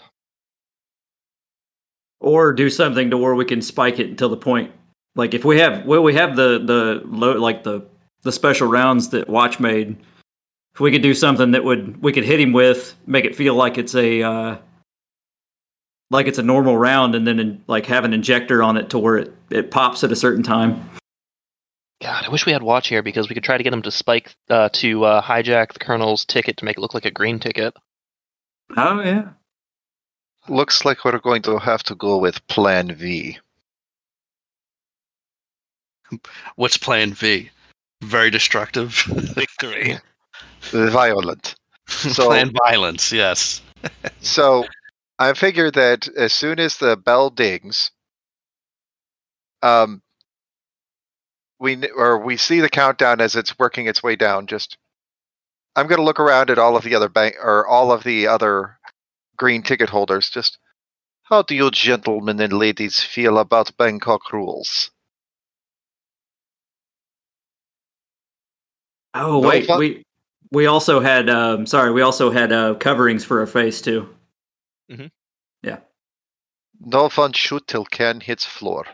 Or 2.20 2.52
do 2.52 2.68
something 2.68 3.10
to 3.10 3.16
where 3.16 3.34
we 3.34 3.44
can 3.44 3.62
spike 3.62 4.00
it 4.00 4.08
until 4.08 4.28
the 4.28 4.36
point. 4.36 4.72
Like 5.14 5.34
if 5.34 5.44
we 5.44 5.58
have, 5.60 5.84
well, 5.84 6.02
we 6.02 6.14
have 6.14 6.36
the 6.36 6.58
the 6.58 7.02
low, 7.04 7.32
like 7.32 7.62
the 7.62 7.86
the 8.22 8.32
special 8.32 8.68
rounds 8.68 9.10
that 9.10 9.28
Watch 9.28 9.60
made. 9.60 9.96
If 10.74 10.80
we 10.80 10.90
could 10.92 11.02
do 11.02 11.14
something 11.14 11.52
that 11.52 11.64
would 11.64 12.02
we 12.02 12.12
could 12.12 12.24
hit 12.24 12.40
him 12.40 12.52
with, 12.52 12.94
make 13.06 13.24
it 13.24 13.36
feel 13.36 13.54
like 13.54 13.78
it's 13.78 13.94
a 13.94 14.22
uh, 14.22 14.56
like 16.10 16.26
it's 16.26 16.38
a 16.38 16.42
normal 16.42 16.76
round, 16.76 17.14
and 17.14 17.26
then 17.26 17.38
in, 17.38 17.64
like 17.66 17.86
have 17.86 18.04
an 18.04 18.12
injector 18.12 18.62
on 18.62 18.76
it 18.76 18.90
to 18.90 18.98
where 18.98 19.16
it 19.18 19.32
it 19.50 19.70
pops 19.70 20.02
at 20.04 20.12
a 20.12 20.16
certain 20.16 20.42
time. 20.42 20.88
God, 22.00 22.24
I 22.24 22.28
wish 22.30 22.46
we 22.46 22.52
had 22.52 22.62
Watch 22.62 22.88
here 22.88 23.02
because 23.02 23.28
we 23.28 23.34
could 23.34 23.42
try 23.42 23.56
to 23.58 23.64
get 23.64 23.72
him 23.72 23.82
to 23.82 23.90
spike 23.90 24.32
uh, 24.50 24.68
to 24.74 25.04
uh, 25.04 25.22
hijack 25.22 25.72
the 25.72 25.80
colonel's 25.80 26.24
ticket 26.24 26.56
to 26.58 26.64
make 26.64 26.76
it 26.76 26.80
look 26.80 26.94
like 26.94 27.04
a 27.06 27.10
green 27.10 27.40
ticket. 27.40 27.74
Oh 28.76 29.00
yeah. 29.00 29.30
Looks 30.48 30.84
like 30.84 31.04
we're 31.04 31.18
going 31.18 31.42
to 31.42 31.58
have 31.58 31.82
to 31.84 31.94
go 31.94 32.18
with 32.18 32.46
Plan 32.46 32.94
V. 32.94 33.38
What's 36.56 36.76
Plan 36.76 37.12
V? 37.12 37.50
Very 38.02 38.30
destructive. 38.30 38.92
Victory. 39.34 39.98
Violent. 40.70 41.54
So- 41.90 42.26
Plan 42.26 42.52
violence. 42.66 43.10
Yes. 43.12 43.62
So 44.20 44.66
I 45.18 45.32
figure 45.34 45.70
that 45.70 46.08
as 46.16 46.32
soon 46.32 46.60
as 46.60 46.76
the 46.78 46.96
bell 46.96 47.30
dings, 47.30 47.90
um, 49.62 50.02
we 51.58 51.88
or 51.90 52.18
we 52.18 52.36
see 52.36 52.60
the 52.60 52.68
countdown 52.68 53.20
as 53.20 53.34
it's 53.34 53.58
working 53.58 53.86
its 53.86 54.02
way 54.02 54.14
down. 54.16 54.46
Just, 54.46 54.78
I'm 55.74 55.88
going 55.88 55.98
to 55.98 56.04
look 56.04 56.20
around 56.20 56.50
at 56.50 56.58
all 56.58 56.76
of 56.76 56.84
the 56.84 56.94
other 56.94 57.08
bank 57.08 57.36
or 57.42 57.66
all 57.66 57.90
of 57.90 58.04
the 58.04 58.28
other 58.28 58.78
green 59.36 59.62
ticket 59.62 59.88
holders. 59.88 60.30
Just, 60.30 60.58
how 61.24 61.42
do 61.42 61.54
you 61.54 61.70
gentlemen 61.70 62.40
and 62.40 62.52
ladies 62.52 63.00
feel 63.00 63.38
about 63.38 63.76
Bangkok 63.76 64.32
rules? 64.32 64.90
Oh 69.14 69.40
No 69.40 69.48
wait, 69.48 69.66
fun- 69.66 69.78
we 69.78 70.02
we 70.52 70.66
also 70.66 71.00
had 71.00 71.28
um 71.28 71.66
sorry, 71.66 71.90
we 71.92 72.02
also 72.02 72.30
had 72.30 72.52
uh 72.52 72.74
coverings 72.74 73.24
for 73.24 73.40
our 73.40 73.46
face 73.46 73.80
too. 73.82 74.08
No 76.80 77.08
fun 77.08 77.32
shoot 77.32 77.66
till 77.66 77.84
Ken 77.84 78.20
hits 78.20 78.44
floor. 78.44 78.86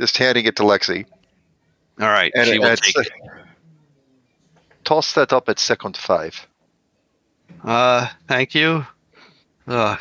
Just 0.00 0.16
handing 0.16 0.46
it 0.46 0.56
to 0.56 0.62
Lexi. 0.64 1.06
All 2.00 2.08
right. 2.08 2.32
And 2.34 2.46
she 2.48 2.58
will 2.58 2.66
it's- 2.66 2.92
take 2.92 3.06
it. 3.06 3.12
Toss 4.82 5.14
that 5.14 5.32
up 5.32 5.48
at 5.48 5.58
second 5.58 5.96
five. 5.96 6.46
Uh, 7.62 8.08
thank 8.28 8.54
you. 8.54 8.84
Uh, 9.66 9.96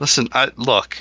listen, 0.00 0.28
I 0.32 0.50
look. 0.56 0.96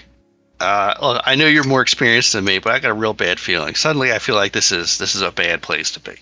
Uh, 0.59 0.93
look, 1.01 1.22
I 1.26 1.34
know 1.36 1.47
you're 1.47 1.63
more 1.63 1.82
experienced 1.82 2.34
than 2.34 2.43
me, 2.43 2.59
but 2.59 2.74
I 2.74 2.80
got 2.80 2.91
a 2.91 2.93
real 2.93 3.13
bad 3.13 3.39
feeling. 3.39 3.74
Suddenly, 3.74 4.11
I 4.11 4.20
feel 4.20 4.36
like 4.36 4.51
this 4.51 4.72
is 4.72 4.99
this 4.99 5.15
is 5.15 5.22
a 5.24 5.32
bad 5.32 5.63
place 5.63 5.89
to 5.91 5.99
be, 5.99 6.18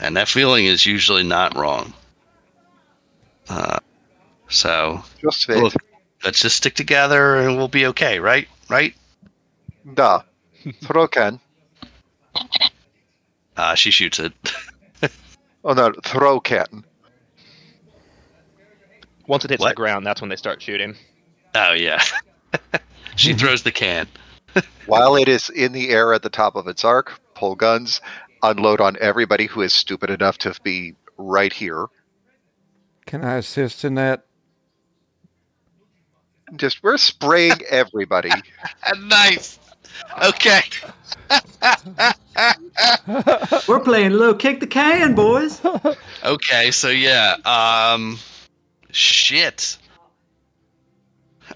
and 0.00 0.16
that 0.16 0.28
feeling 0.28 0.64
is 0.64 0.86
usually 0.86 1.22
not 1.22 1.54
wrong. 1.54 1.92
Uh, 3.48 3.78
so 4.48 5.02
Just 5.20 5.48
wait. 5.48 5.62
Look. 5.62 5.74
let's 6.24 6.40
just 6.40 6.56
stick 6.56 6.74
together, 6.74 7.36
and 7.36 7.56
we'll 7.56 7.68
be 7.68 7.86
okay, 7.86 8.18
right? 8.20 8.48
Right? 8.68 8.94
Da. 9.94 10.22
Throw 10.82 11.06
can. 11.08 11.40
Uh, 13.56 13.74
she 13.74 13.90
shoots 13.90 14.18
it. 14.18 14.32
Oh 15.64 15.72
no, 15.72 15.92
throw 16.04 16.40
can. 16.40 16.84
Once 19.26 19.44
it 19.44 19.50
hits 19.50 19.60
What? 19.60 19.70
the 19.70 19.74
ground, 19.74 20.06
that's 20.06 20.20
when 20.20 20.28
they 20.28 20.36
start 20.36 20.60
shooting. 20.60 20.94
Oh 21.54 21.72
yeah. 21.72 22.02
she 23.16 23.32
throws 23.34 23.62
the 23.62 23.72
can. 23.72 24.06
While 24.86 25.16
it 25.16 25.28
is 25.28 25.48
in 25.50 25.72
the 25.72 25.88
air 25.90 26.12
at 26.12 26.22
the 26.22 26.28
top 26.30 26.56
of 26.56 26.68
its 26.68 26.84
arc, 26.84 27.18
pull 27.34 27.54
guns, 27.54 28.00
unload 28.42 28.80
on 28.80 28.96
everybody 29.00 29.46
who 29.46 29.62
is 29.62 29.72
stupid 29.72 30.10
enough 30.10 30.38
to 30.38 30.54
be 30.62 30.94
right 31.16 31.52
here. 31.52 31.86
Can 33.06 33.24
I 33.24 33.36
assist 33.36 33.84
in 33.84 33.94
that? 33.94 34.24
Just 36.56 36.82
we're 36.82 36.98
spraying 36.98 37.60
everybody. 37.68 38.30
nice. 39.06 39.58
Okay. 40.22 40.62
We're 43.68 43.80
playing 43.80 44.12
low 44.12 44.34
kick 44.34 44.60
the 44.60 44.66
can, 44.66 45.14
boys. 45.14 45.60
Okay, 46.24 46.70
so 46.70 46.88
yeah, 46.88 47.36
um 47.44 48.18
shit. 48.92 49.76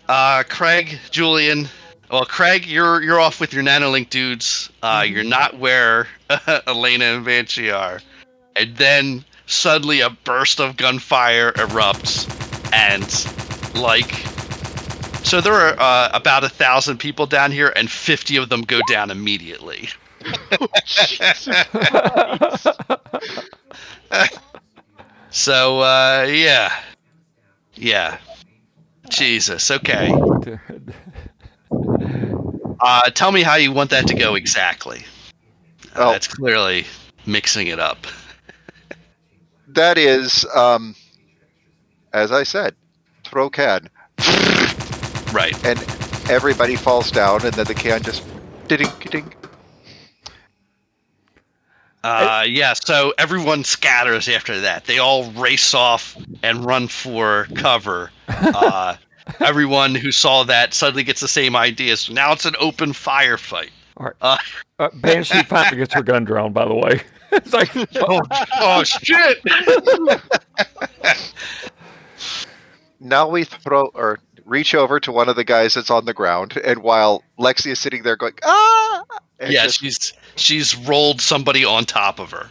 Uh, 0.09 0.43
Craig, 0.47 0.99
Julian. 1.11 1.69
Well, 2.11 2.27
Craig, 2.27 2.67
you're 2.67 3.03
you're 3.03 3.19
off 3.19 3.41
with 3.41 3.55
your 3.55 3.63
nanolink 3.63 4.11
dudes. 4.11 4.71
Uh, 4.83 5.07
you're 5.09 5.25
not 5.25 5.59
where 5.59 6.07
Elena 6.67 7.05
and 7.07 7.25
Banshee 7.25 7.71
are, 7.71 8.01
and 8.57 8.77
then 8.77 9.25
suddenly 9.49 10.01
a 10.01 10.11
burst 10.11 10.61
of 10.61 10.77
gunfire 10.77 11.53
erupts, 11.53 12.27
and 12.73 13.03
like, 13.81 14.13
so 15.25 15.41
there 15.41 15.53
are 15.55 15.75
uh, 15.79 16.11
about 16.13 16.45
a 16.45 16.49
thousand 16.49 16.99
people 16.99 17.27
down 17.27 17.53
here, 17.53 17.73
and 17.77 17.91
fifty 17.91 18.37
of 18.37 18.49
them 18.49 18.63
go 18.63 18.81
down 18.89 19.11
immediately. 19.11 19.89
So 25.31 25.81
uh, 25.81 26.27
yeah, 26.31 26.73
yeah. 27.75 28.19
Jesus. 29.11 29.71
Okay. 29.71 30.13
Uh, 32.81 33.11
tell 33.11 33.33
me 33.33 33.43
how 33.43 33.57
you 33.57 33.73
want 33.73 33.91
that 33.91 34.07
to 34.07 34.15
go 34.15 34.35
exactly. 34.35 35.01
Uh, 35.95 35.97
Oh. 35.97 36.13
That's 36.13 36.29
clearly 36.29 36.85
mixing 37.27 37.67
it 37.69 37.81
up. 37.81 38.07
That 39.69 39.99
is, 39.99 40.45
um, 40.55 40.95
as 42.13 42.33
I 42.33 42.43
said, 42.43 42.75
throw 43.25 43.51
can, 43.51 43.89
Right. 45.33 45.55
and 45.65 45.79
everybody 46.31 46.75
falls 46.77 47.11
down, 47.11 47.45
and 47.45 47.53
then 47.55 47.67
the 47.67 47.75
can 47.75 48.03
just 48.03 48.23
ding 48.67 48.89
ding. 49.11 49.33
Uh, 52.05 52.45
yeah. 52.49 52.73
So 52.75 53.13
everyone 53.19 53.65
scatters 53.65 54.29
after 54.29 54.61
that. 54.61 54.85
They 54.85 54.99
all 54.99 55.31
race 55.33 55.75
off 55.75 56.17
and 56.43 56.65
run 56.65 56.89
for 56.89 57.47
cover. 57.55 58.11
Uh, 58.29 58.95
everyone 59.41 59.95
who 59.95 60.13
saw 60.13 60.43
that 60.45 60.73
suddenly 60.73 61.03
gets 61.03 61.21
the 61.21 61.29
same 61.29 61.57
idea. 61.57 61.97
So 61.97 62.13
now 62.13 62.33
it's 62.33 62.45
an 62.45 62.55
open 62.61 62.93
firefight. 62.93 63.71
All 63.97 64.07
right. 64.07 64.15
Uh, 64.21 64.37
Uh, 64.79 64.91
Banshee 64.95 65.43
finally 65.43 65.79
gets 65.79 65.93
her 65.95 66.03
gun 66.03 66.25
drawn, 66.25 66.53
by 66.53 66.65
the 66.67 66.75
way. 66.75 67.01
it's 67.33 67.53
like, 67.53 67.71
oh, 67.97 68.21
oh 68.61 68.85
shit! 68.85 69.39
Now 73.01 73.29
we 73.29 73.45
throw 73.45 73.87
or 73.95 74.19
reach 74.45 74.75
over 74.75 74.99
to 75.01 75.13
one 75.13 75.29
of 75.29 75.37
the 75.37 75.45
guys 75.45 75.75
that's 75.75 75.91
on 75.91 76.05
the 76.05 76.15
ground, 76.15 76.57
and 76.65 76.83
while 76.83 77.23
Lexi 77.39 77.69
is 77.73 77.79
sitting 77.79 78.03
there 78.03 78.17
going 78.17 78.35
ah, 78.45 79.05
yeah, 79.41 79.65
just- 79.65 79.81
she's 79.81 80.13
she's 80.37 80.77
rolled 80.77 81.21
somebody 81.21 81.65
on 81.65 81.85
top 81.85 82.19
of 82.19 82.31
her. 82.31 82.51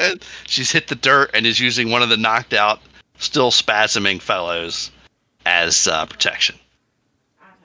she's 0.46 0.70
hit 0.70 0.88
the 0.88 0.94
dirt 0.94 1.30
and 1.34 1.46
is 1.46 1.58
using 1.58 1.90
one 1.90 2.02
of 2.02 2.08
the 2.10 2.16
knocked 2.16 2.52
out, 2.52 2.80
still 3.18 3.50
spasming 3.50 4.20
fellows 4.20 4.90
as 5.46 5.88
uh, 5.88 6.04
protection. 6.06 6.56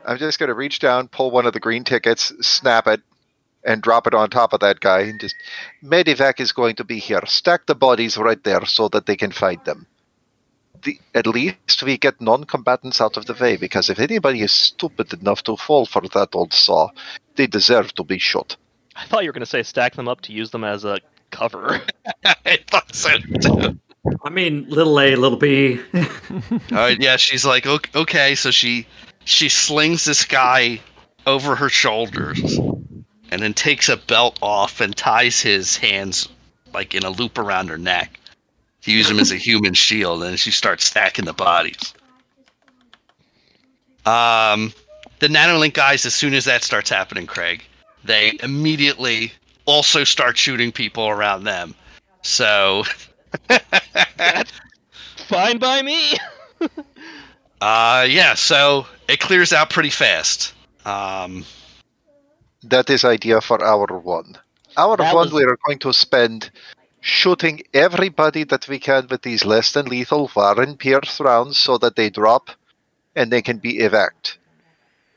I'm 0.06 0.18
just 0.18 0.40
going 0.40 0.48
to 0.48 0.54
reach 0.54 0.80
down, 0.80 1.10
pull 1.10 1.32
one 1.32 1.46
of 1.46 1.52
the 1.52 1.60
green 1.60 1.84
tickets, 1.84 2.32
snap 2.40 2.88
it, 2.88 3.02
and 3.64 3.82
drop 3.82 4.08
it 4.08 4.14
on 4.14 4.30
top 4.30 4.54
of 4.54 4.60
that 4.62 4.80
guy, 4.80 5.02
and 5.02 5.20
just 5.20 5.36
Medivac 5.84 6.40
is 6.40 6.52
going 6.52 6.76
to 6.76 6.84
be 6.84 7.00
here. 7.00 7.22
Stack 7.26 7.66
the 7.66 7.76
bodies 7.76 8.18
right 8.18 8.42
there 8.44 8.66
so 8.66 8.88
that 8.90 9.06
they 9.06 9.16
can 9.16 9.32
find 9.32 9.64
them. 9.66 9.88
The, 10.84 11.00
at 11.16 11.26
least 11.26 11.84
we 11.84 11.98
get 11.98 12.22
non-combatants 12.22 13.02
out 13.02 13.18
of 13.18 13.26
the 13.26 13.34
way, 13.34 13.58
because 13.58 13.90
if 13.90 14.00
anybody 14.00 14.42
is 14.42 14.52
stupid 14.52 15.12
enough 15.14 15.44
to 15.44 15.58
fall 15.58 15.86
for 15.86 16.02
that 16.02 16.30
old 16.34 16.54
saw, 16.54 16.90
they 17.36 17.48
deserve 17.48 17.94
to 17.96 18.04
be 18.04 18.20
shot. 18.20 18.56
I 18.96 19.06
thought 19.06 19.24
you 19.24 19.30
were 19.30 19.34
going 19.34 19.42
to 19.42 19.46
say 19.46 19.64
stack 19.64 19.96
them 19.96 20.08
up 20.08 20.22
to 20.22 20.34
use 20.34 20.52
them 20.52 20.64
as 20.64 20.86
a 20.86 21.00
cover. 21.32 21.82
I 22.26 22.60
thought 22.68 22.94
so 22.94 23.10
too. 23.42 23.80
I 24.24 24.30
mean, 24.30 24.68
little 24.70 25.00
A, 25.00 25.16
little 25.16 25.38
B. 25.38 25.80
All 25.94 26.02
right, 26.72 26.72
uh, 26.72 26.96
yeah, 27.00 27.18
she's 27.18 27.46
like, 27.46 27.66
"Ok- 27.66 27.90
okay, 27.94 28.36
so 28.36 28.52
she 28.52 28.88
she 29.26 29.50
slings 29.50 30.06
this 30.06 30.24
guy 30.26 30.80
over 31.26 31.56
her 31.56 31.70
shoulders, 31.70 32.60
and 33.32 33.42
then 33.42 33.54
takes 33.54 33.90
a 33.90 33.98
belt 33.98 34.38
off 34.42 34.82
and 34.82 34.96
ties 34.96 35.40
his 35.42 35.78
hands 35.78 36.30
like 36.74 36.94
in 36.94 37.04
a 37.04 37.10
loop 37.10 37.38
around 37.38 37.68
her 37.70 37.78
neck 37.78 38.20
to 38.82 38.92
use 38.92 39.10
him 39.10 39.20
as 39.20 39.32
a 39.32 39.36
human 39.50 39.74
shield, 39.74 40.24
and 40.24 40.40
she 40.40 40.52
starts 40.52 40.86
stacking 40.86 41.26
the 41.26 41.34
bodies. 41.34 41.94
Um, 44.06 44.74
the 45.20 45.28
nanolink 45.28 45.74
guys, 45.74 46.06
as 46.06 46.16
soon 46.16 46.34
as 46.34 46.46
that 46.46 46.64
starts 46.64 46.90
happening, 46.90 47.28
Craig, 47.28 47.64
they 48.04 48.38
immediately 48.42 49.34
also 49.66 50.04
start 50.04 50.38
shooting 50.38 50.72
people 50.72 51.08
around 51.08 51.44
them. 51.44 51.76
So, 52.22 52.84
Fine 55.28 55.58
by 55.58 55.82
me. 55.82 56.14
uh, 57.62 58.06
yeah, 58.10 58.34
so 58.34 58.88
it 59.10 59.20
clears 59.20 59.52
out 59.52 59.70
pretty 59.70 59.90
fast. 59.90 60.54
Um, 60.86 61.46
That 62.70 62.90
is 62.90 63.06
idea 63.06 63.40
for 63.42 63.64
hour 63.64 63.88
one. 64.00 64.38
Hour 64.76 64.98
That 64.98 65.16
one, 65.16 65.26
was- 65.28 65.34
we 65.34 65.44
are 65.44 65.58
going 65.66 65.80
to 65.80 65.94
spend 65.94 66.52
shooting 67.00 67.62
everybody 67.74 68.44
that 68.44 68.68
we 68.68 68.80
can 68.80 69.08
with 69.10 69.22
these 69.22 69.46
less 69.46 69.72
than 69.72 69.86
lethal 69.86 70.30
Warren 70.36 70.76
Pierce 70.76 71.20
rounds 71.20 71.58
so 71.58 71.78
that 71.78 71.96
they 71.96 72.10
drop 72.10 72.50
and 73.16 73.32
they 73.32 73.42
can 73.42 73.58
be 73.58 73.80
evac. 73.80 74.38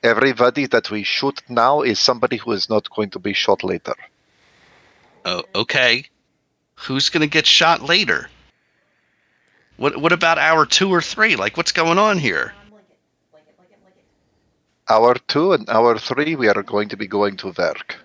Everybody 0.03 0.67
that 0.67 0.91
we 0.91 1.03
shoot 1.03 1.43
now 1.49 1.83
is 1.83 1.99
somebody 1.99 2.37
who 2.37 2.53
is 2.53 2.71
not 2.71 2.89
going 2.91 3.11
to 3.11 3.19
be 3.19 3.33
shot 3.33 3.65
later. 3.65 3.95
oh, 5.25 5.43
okay. 5.55 6.05
Who's 6.77 7.11
gonna 7.11 7.27
get 7.27 7.47
shot 7.47 7.83
later? 7.83 8.31
What 9.77 9.97
What 9.99 10.13
about 10.13 10.39
hour 10.39 10.65
two 10.65 10.91
or 10.91 11.03
three? 11.03 11.37
Like, 11.37 11.57
what's 11.57 11.73
going 11.73 11.99
on 11.99 12.17
here? 12.19 12.55
Hour 14.91 15.15
two 15.29 15.53
and 15.53 15.69
hour 15.71 15.99
three, 15.99 16.35
we 16.35 16.49
are 16.49 16.63
going 16.65 16.89
to 16.89 16.97
be 16.97 17.07
going 17.07 17.37
to 17.39 17.53
work. 17.57 17.97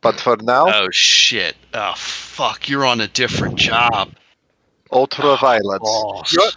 But 0.00 0.20
for 0.20 0.36
now, 0.36 0.66
Oh 0.68 0.88
shit! 0.90 1.54
Oh 1.72 1.94
fuck! 1.96 2.68
You're 2.68 2.84
on 2.84 3.00
a 3.00 3.08
different 3.08 3.56
job. 3.56 4.10
ultra 4.90 5.24
ah, 5.30 5.36
violence. 5.36 5.82
Boss. 5.82 6.32
You're- 6.32 6.50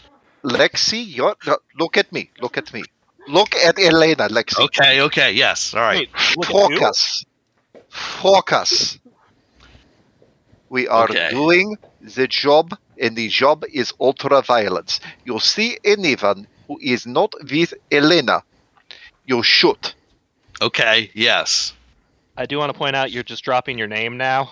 Lexi, 0.43 1.03
you're, 1.05 1.36
no, 1.45 1.58
look 1.80 1.97
at 1.97 2.12
me. 2.14 2.30
Look 2.39 2.58
at 2.58 2.74
me. 2.74 2.84
Look 3.28 3.55
at 3.55 3.78
Elena, 3.80 4.30
Lexi. 4.30 4.64
Okay, 4.66 5.01
okay, 5.01 5.32
yes, 5.34 5.74
all 5.74 5.82
right. 5.82 6.08
Wait, 6.14 6.38
look 6.38 6.49
at 6.49 6.70
you. 6.70 6.80
Focus. 6.80 7.26
Focus. 7.89 8.99
We 10.70 10.88
are 10.88 11.05
Okay. 11.10 11.30
doing 11.32 11.78
the 12.01 12.28
job, 12.28 12.78
and 13.01 13.16
the 13.18 13.28
job 13.28 13.66
is 13.74 13.93
ultra 13.99 14.41
violence. 14.41 14.99
You 15.26 15.39
see 15.39 15.78
anyone 15.84 16.47
who 16.68 16.78
is 16.82 17.05
not 17.07 17.34
with 17.49 17.74
Elena, 17.91 18.43
you 19.26 19.43
shoot. 19.43 19.93
Okay, 20.61 21.09
yes, 21.13 21.74
I 22.38 22.45
do 22.45 22.57
want 22.57 22.72
to 22.72 22.78
point 22.78 22.95
out 22.95 23.11
you're 23.11 23.24
just 23.24 23.43
dropping 23.43 23.78
your 23.78 23.88
name 23.88 24.18
now. 24.18 24.51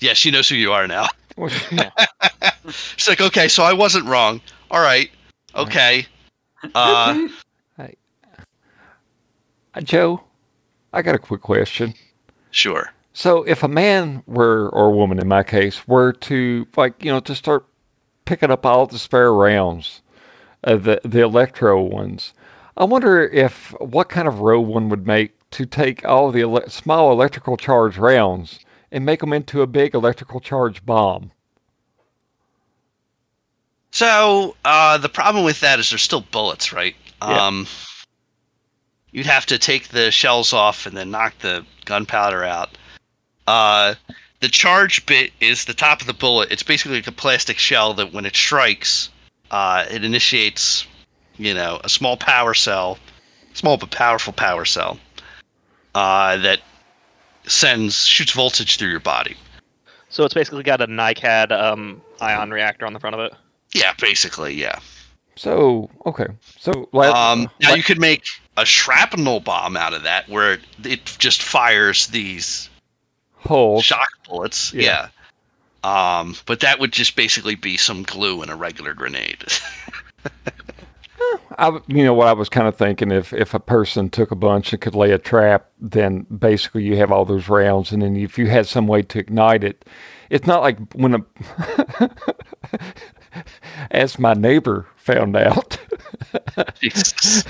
yeah. 0.00 0.12
She 0.14 0.30
knows 0.30 0.48
who 0.48 0.56
you 0.56 0.72
are 0.72 0.86
now. 0.86 1.06
well, 1.36 1.50
She's 2.96 3.08
like, 3.08 3.20
okay, 3.20 3.48
so 3.48 3.62
I 3.62 3.72
wasn't 3.72 4.06
wrong. 4.06 4.40
All 4.70 4.80
right, 4.82 5.10
okay. 5.54 6.06
Uh, 6.74 7.28
Uh, 9.76 9.80
Joe, 9.80 10.22
I 10.92 11.02
got 11.02 11.14
a 11.14 11.18
quick 11.18 11.40
question. 11.42 11.94
sure. 12.52 12.92
So, 13.12 13.42
if 13.42 13.62
a 13.62 13.68
man 13.68 14.22
were, 14.26 14.68
or 14.70 14.86
a 14.86 14.90
woman 14.90 15.18
in 15.20 15.28
my 15.28 15.42
case, 15.42 15.86
were 15.86 16.12
to, 16.12 16.66
like, 16.76 17.04
you 17.04 17.10
know, 17.12 17.20
to 17.20 17.34
start 17.34 17.66
picking 18.24 18.50
up 18.50 18.64
all 18.64 18.86
the 18.86 18.98
spare 18.98 19.32
rounds, 19.32 20.00
uh, 20.64 20.76
the 20.76 21.00
the 21.04 21.20
electro 21.20 21.80
ones, 21.82 22.32
I 22.76 22.84
wonder 22.84 23.24
if 23.28 23.74
what 23.80 24.08
kind 24.08 24.26
of 24.26 24.40
row 24.40 24.60
one 24.60 24.88
would 24.88 25.06
make 25.06 25.32
to 25.52 25.66
take 25.66 26.04
all 26.04 26.32
the 26.32 26.42
ele- 26.42 26.68
small 26.68 27.12
electrical 27.12 27.56
charge 27.56 27.96
rounds 27.96 28.58
and 28.90 29.04
make 29.04 29.20
them 29.20 29.32
into 29.32 29.62
a 29.62 29.66
big 29.66 29.94
electrical 29.94 30.40
charge 30.40 30.84
bomb. 30.84 31.30
So 33.92 34.56
uh, 34.64 34.98
the 34.98 35.08
problem 35.08 35.44
with 35.44 35.60
that 35.60 35.78
is 35.78 35.90
there's 35.90 36.02
still 36.02 36.22
bullets, 36.32 36.72
right? 36.72 36.96
Yeah. 37.22 37.46
Um, 37.46 37.66
you'd 39.12 39.26
have 39.26 39.46
to 39.46 39.58
take 39.58 39.88
the 39.88 40.10
shells 40.10 40.52
off 40.52 40.86
and 40.86 40.96
then 40.96 41.12
knock 41.12 41.38
the 41.38 41.64
gunpowder 41.84 42.42
out. 42.42 42.76
Uh, 43.46 43.94
the 44.40 44.48
charge 44.48 45.06
bit 45.06 45.32
is 45.40 45.64
the 45.64 45.74
top 45.74 46.00
of 46.00 46.08
the 46.08 46.12
bullet. 46.12 46.50
It's 46.50 46.64
basically 46.64 46.96
like 46.96 47.06
a 47.06 47.12
plastic 47.12 47.56
shell 47.56 47.94
that 47.94 48.12
when 48.12 48.26
it 48.26 48.34
strikes, 48.34 49.10
uh, 49.54 49.86
it 49.88 50.04
initiates, 50.04 50.84
you 51.36 51.54
know, 51.54 51.80
a 51.84 51.88
small 51.88 52.16
power 52.16 52.54
cell, 52.54 52.98
small 53.52 53.76
but 53.76 53.92
powerful 53.92 54.32
power 54.32 54.64
cell, 54.64 54.98
uh, 55.94 56.36
that 56.38 56.58
sends 57.46 58.04
shoots 58.04 58.32
voltage 58.32 58.76
through 58.78 58.90
your 58.90 58.98
body. 58.98 59.36
So 60.08 60.24
it's 60.24 60.34
basically 60.34 60.64
got 60.64 60.80
a 60.80 60.88
NiCad 60.88 61.52
um, 61.52 62.02
ion 62.20 62.50
reactor 62.50 62.84
on 62.84 62.94
the 62.94 62.98
front 62.98 63.14
of 63.14 63.20
it. 63.20 63.32
Yeah, 63.72 63.92
basically, 64.00 64.54
yeah. 64.54 64.80
So, 65.36 65.88
okay. 66.04 66.26
So, 66.58 66.88
like, 66.92 67.14
Um, 67.14 67.48
now 67.60 67.70
like- 67.70 67.76
you 67.76 67.84
could 67.84 68.00
make 68.00 68.24
a 68.56 68.66
shrapnel 68.66 69.38
bomb 69.38 69.76
out 69.76 69.94
of 69.94 70.02
that, 70.02 70.28
where 70.28 70.54
it, 70.54 70.60
it 70.82 71.16
just 71.18 71.44
fires 71.44 72.08
these 72.08 72.68
holes. 73.36 73.84
shock 73.84 74.08
bullets. 74.26 74.72
Yeah. 74.72 74.82
Yeah. 74.82 75.08
Um, 75.84 76.34
but 76.46 76.60
that 76.60 76.80
would 76.80 76.92
just 76.92 77.14
basically 77.14 77.54
be 77.56 77.76
some 77.76 78.02
glue 78.04 78.42
in 78.42 78.48
a 78.48 78.56
regular 78.56 78.94
grenade. 78.94 79.44
I, 81.58 81.78
you 81.86 82.02
know 82.02 82.14
what 82.14 82.28
I 82.28 82.32
was 82.32 82.48
kind 82.48 82.66
of 82.66 82.76
thinking 82.76 83.12
if 83.12 83.32
if 83.32 83.54
a 83.54 83.60
person 83.60 84.08
took 84.08 84.30
a 84.30 84.36
bunch 84.36 84.72
and 84.72 84.80
could 84.80 84.94
lay 84.94 85.10
a 85.12 85.18
trap, 85.18 85.68
then 85.78 86.22
basically 86.36 86.84
you 86.84 86.96
have 86.96 87.12
all 87.12 87.24
those 87.24 87.48
rounds, 87.48 87.92
and 87.92 88.02
then 88.02 88.16
if 88.16 88.38
you 88.38 88.46
had 88.46 88.66
some 88.66 88.86
way 88.86 89.02
to 89.02 89.18
ignite 89.18 89.62
it, 89.62 89.84
it's 90.30 90.46
not 90.46 90.62
like 90.62 90.78
when 90.94 91.14
a 91.14 92.10
as 93.90 94.18
my 94.18 94.32
neighbor 94.32 94.86
found 94.96 95.36
out 95.36 95.78
Jesus. 96.80 97.44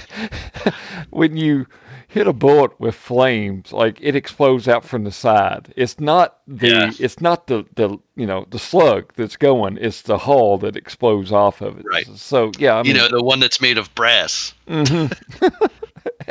when 1.11 1.37
you 1.37 1.67
hit 2.15 2.29
a 2.29 2.33
bullet 2.33 2.79
with 2.81 2.95
flames, 2.95 3.73
like 3.73 3.99
it 4.01 4.15
explodes 4.15 4.69
out 4.69 4.85
from 4.85 5.03
the 5.03 5.11
side. 5.11 5.75
It's 5.77 5.99
not 5.99 6.39
the 6.47 6.69
Yeah. 6.69 6.91
it's 7.01 7.21
not 7.21 7.49
the 7.49 7.67
the 7.75 7.99
you 8.15 8.27
know 8.27 8.47
the 8.51 8.59
slug 8.59 9.13
that's 9.17 9.37
going. 9.37 9.77
It's 9.81 10.03
the 10.03 10.17
hull 10.17 10.57
that 10.59 10.77
explodes 10.77 11.33
off 11.33 11.61
of 11.61 11.79
it. 11.81 11.85
Right. 11.91 12.07
So 12.15 12.53
yeah, 12.59 12.75
I 12.77 12.79
you 12.83 12.95
mean, 12.95 12.97
know, 13.03 13.09
the 13.19 13.25
one 13.25 13.41
that's 13.41 13.61
made 13.61 13.79
of 13.79 13.93
brass. 13.97 14.55
Mm-hmm. 14.69 15.13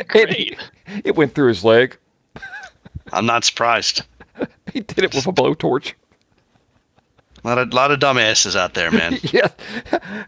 Great. 0.07 0.29
it, 0.29 0.57
it 1.03 1.15
went 1.15 1.35
through 1.35 1.49
his 1.49 1.63
leg. 1.65 1.97
I'm 3.11 3.25
not 3.25 3.43
surprised. 3.43 4.03
He 4.71 4.79
did 4.79 4.99
it 5.03 5.13
with 5.13 5.27
a 5.27 5.33
blowtorch. 5.33 5.93
A 7.43 7.47
lot 7.47 7.57
of, 7.57 7.73
lot 7.73 7.91
of 7.91 7.99
dumbasses 7.99 8.55
out 8.55 8.73
there, 8.73 8.89
man. 8.89 9.19
Yeah, 9.33 9.49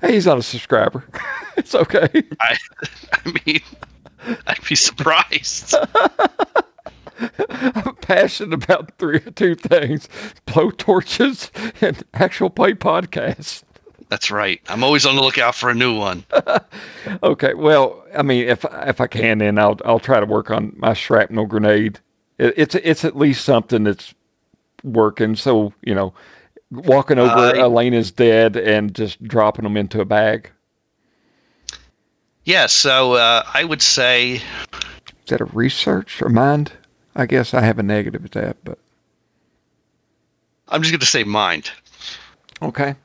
he's 0.01 0.26
not 0.26 0.38
a 0.38 0.43
subscriber. 0.43 1.06
It's 1.58 1.74
okay. 1.74 2.10
I, 2.41 2.58
I 3.14 3.32
mean, 3.45 3.62
I'd 4.47 4.63
be 4.67 4.76
surprised. 4.76 5.76
I'm 7.49 7.95
passionate 7.95 8.53
about 8.63 8.91
three 8.97 9.17
or 9.17 9.32
two 9.32 9.55
things: 9.55 10.09
blow 10.45 10.71
torches 10.71 11.51
and 11.82 12.03
actual 12.13 12.49
play 12.49 12.73
podcasts. 12.73 13.63
That's 14.09 14.30
right. 14.30 14.61
I'm 14.67 14.84
always 14.84 15.05
on 15.05 15.15
the 15.15 15.21
lookout 15.21 15.55
for 15.55 15.69
a 15.69 15.76
new 15.76 15.97
one. 15.97 16.26
Okay, 17.23 17.53
well, 17.53 18.03
I 18.17 18.23
mean, 18.23 18.47
if 18.47 18.65
if 18.71 18.99
I 18.99 19.07
can, 19.07 19.38
then 19.38 19.59
I'll 19.59 19.78
I'll 19.86 19.99
try 19.99 20.19
to 20.19 20.26
work 20.26 20.49
on 20.51 20.73
my 20.76 20.93
shrapnel 20.93 21.45
grenade. 21.45 21.99
It, 22.39 22.53
it's 22.57 22.76
it's 22.76 23.05
at 23.05 23.15
least 23.15 23.45
something 23.45 23.84
that's 23.84 24.13
working. 24.84 25.36
So 25.36 25.73
you 25.84 25.93
know, 25.93 26.13
walking 26.71 27.19
over 27.19 27.32
Uh, 27.32 27.53
Elena's 27.53 28.11
dead 28.11 28.55
and 28.57 28.93
just 28.95 29.23
dropping 29.23 29.63
them 29.63 29.78
into 29.78 30.01
a 30.01 30.05
bag. 30.05 30.51
Yeah, 32.46 32.68
so 32.68 33.14
uh, 33.14 33.43
I 33.54 33.64
would 33.64 33.82
say 33.82 34.36
Is 34.36 34.41
that 35.28 35.41
a 35.41 35.46
research 35.46 36.22
or 36.22 36.30
mind? 36.30 36.72
I 37.16 37.26
guess 37.26 37.54
I 37.54 37.62
have 37.62 37.80
a 37.80 37.84
negative 37.84 38.24
at 38.24 38.32
that, 38.34 38.58
but 38.64 38.78
I'm 40.70 40.82
just 40.82 40.91
going 40.91 41.00
to 41.00 41.06
say 41.06 41.24
mind. 41.24 41.72
okay. 42.62 42.96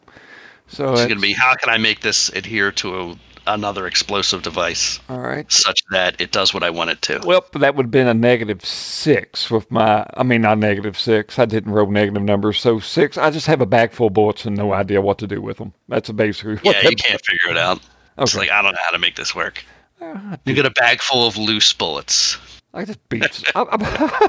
So 0.69 0.93
It's 0.93 1.01
it's 1.01 1.09
going 1.09 1.19
to 1.19 1.23
be 1.23 1.33
how 1.33 1.55
can 1.57 1.71
I 1.71 1.79
make 1.79 2.01
this 2.01 2.29
adhere 2.31 2.71
to 2.73 3.01
a, 3.01 3.17
another 3.47 3.87
explosive 3.87 4.43
device 4.43 5.01
all 5.09 5.19
right. 5.21 5.51
such 5.51 5.81
that 5.91 6.21
it 6.21 6.33
does 6.33 6.55
what 6.55 6.63
I 6.63 6.71
want 6.71 6.91
it 6.91 7.03
to. 7.03 7.21
Well, 7.25 7.45
that 7.55 7.75
would 7.75 7.87
have 7.87 7.91
been 7.91 8.07
a 8.09 8.15
negative 8.15 8.65
six 8.65 9.51
with 9.51 9.71
my. 9.71 10.07
I 10.15 10.23
mean, 10.23 10.43
not 10.43 10.59
negative 10.59 10.99
six. 10.99 11.39
I 11.39 11.47
didn't 11.47 11.73
roll 11.73 11.91
negative 11.91 12.23
numbers, 12.23 12.61
so 12.61 12.79
six. 12.79 13.17
I 13.17 13.31
just 13.31 13.47
have 13.47 13.61
a 13.61 13.67
bag 13.67 13.93
full 13.93 14.09
of 14.09 14.13
bullets 14.15 14.45
and 14.45 14.57
no 14.57 14.73
idea 14.75 15.01
what 15.01 15.19
to 15.19 15.27
do 15.27 15.41
with 15.41 15.57
them. 15.57 15.73
That's 15.89 16.11
basically 16.11 16.57
what. 16.63 16.83
yeah, 16.83 16.91
you 16.91 16.97
can't 16.97 17.25
figure 17.25 17.51
it 17.51 17.57
out. 17.57 17.81
It's 18.21 18.35
Okay. 18.35 18.47
like 18.47 18.51
I 18.51 18.63
don't 18.63 18.73
know 18.73 18.81
how 18.85 18.91
to 18.91 18.99
make 18.99 19.17
this 19.17 19.35
work. 19.35 19.65
Uh, 20.01 20.37
You 20.45 20.55
get 20.55 20.67
a 20.67 20.71
bag 20.71 21.01
full 21.01 21.27
of 21.27 21.37
loose 21.37 21.73
bullets. 21.73 22.37
I 22.75 22.85
just 22.85 23.07
beat. 23.09 23.25
I, 23.55 23.61
I, 23.71 24.29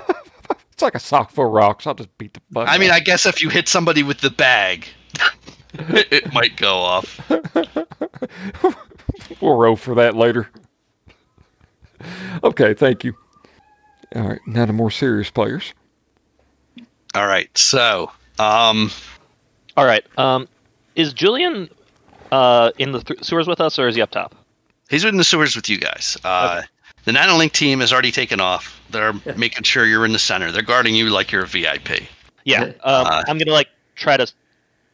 it's 0.71 0.81
like 0.81 0.95
a 0.95 0.99
sock 0.99 1.31
full 1.31 1.45
of 1.47 1.51
rocks. 1.51 1.85
I'll 1.87 1.93
just 1.93 2.15
beat 2.17 2.33
the 2.33 2.41
fuck. 2.53 2.67
I 2.67 2.77
mean, 2.77 2.89
out. 2.89 2.95
I 2.95 2.99
guess 2.99 3.25
if 3.25 3.41
you 3.41 3.49
hit 3.49 3.67
somebody 3.67 4.01
with 4.03 4.19
the 4.21 4.29
bag, 4.31 4.87
it 5.73 6.33
might 6.33 6.55
go 6.57 6.75
off. 6.77 7.29
we'll 9.41 9.57
roll 9.57 9.75
for 9.75 9.95
that 9.95 10.15
later. 10.15 10.49
Okay, 12.43 12.73
thank 12.73 13.03
you. 13.03 13.13
All 14.15 14.23
right, 14.27 14.39
now 14.47 14.65
to 14.65 14.73
more 14.73 14.91
serious 14.91 15.29
players. 15.29 15.73
All 17.13 17.27
right, 17.27 17.55
so 17.57 18.11
um, 18.39 18.89
All 19.77 19.85
right. 19.85 20.03
Um, 20.17 20.47
is 20.95 21.13
Julian 21.13 21.69
uh, 22.31 22.71
in 22.77 22.91
the 22.91 23.01
th- 23.01 23.23
sewers 23.23 23.47
with 23.47 23.59
us, 23.61 23.77
or 23.79 23.87
is 23.87 23.95
he 23.95 24.01
up 24.01 24.11
top? 24.11 24.35
he's 24.89 25.05
in 25.05 25.15
the 25.17 25.23
sewers 25.23 25.55
with 25.55 25.69
you 25.69 25.77
guys. 25.77 26.17
Uh, 26.23 26.61
The 27.05 27.11
Nanolink 27.13 27.53
team 27.53 27.79
has 27.79 27.91
already 27.93 28.11
taken 28.11 28.39
off. 28.39 28.79
They're 28.91 29.13
making 29.37 29.63
sure 29.63 29.85
you're 29.85 30.05
in 30.05 30.11
the 30.13 30.19
center. 30.19 30.51
They're 30.51 30.61
guarding 30.61 30.93
you 30.95 31.09
like 31.09 31.31
you're 31.31 31.43
a 31.45 31.47
VIP. 31.47 32.01
Yeah. 32.43 32.65
Yeah. 32.65 32.65
Um, 32.83 33.07
Uh, 33.07 33.23
I'm 33.27 33.37
gonna 33.37 33.51
like 33.53 33.69
try 33.95 34.17
to 34.17 34.27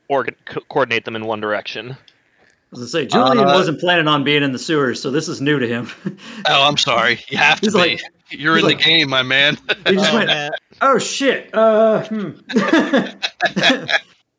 organ- 0.07 0.35
co- 0.45 0.61
coordinate 0.69 1.03
them 1.05 1.15
in 1.15 1.25
one 1.25 1.41
direction. 1.41 1.91
I 1.91 1.95
was 2.71 2.79
gonna 2.79 2.89
say 2.89 3.05
Julian 3.07 3.39
Uh, 3.39 3.53
wasn't 3.53 3.79
planning 3.79 4.07
on 4.07 4.23
being 4.23 4.43
in 4.43 4.51
the 4.51 4.59
sewers, 4.59 5.01
so 5.01 5.09
this 5.11 5.27
is 5.27 5.41
new 5.41 5.57
to 5.59 5.67
him. 5.67 5.89
Oh, 6.47 6.67
I'm 6.67 6.77
sorry. 6.77 7.19
You 7.29 7.37
have 7.39 7.59
to 7.61 7.65
He's 7.67 7.73
be. 7.73 7.79
like- 7.79 8.01
you're 8.29 8.57
in 8.57 8.65
like- 8.65 8.77
the 8.77 8.83
game, 8.83 9.09
my 9.09 9.23
man. 9.23 9.57
he 9.87 9.95
just 9.95 10.11
Oh, 10.11 10.15
went, 10.17 10.53
"Oh 10.81 10.97
shit." 10.99 11.49
Uh, 11.53 12.03
hmm. 12.05 12.31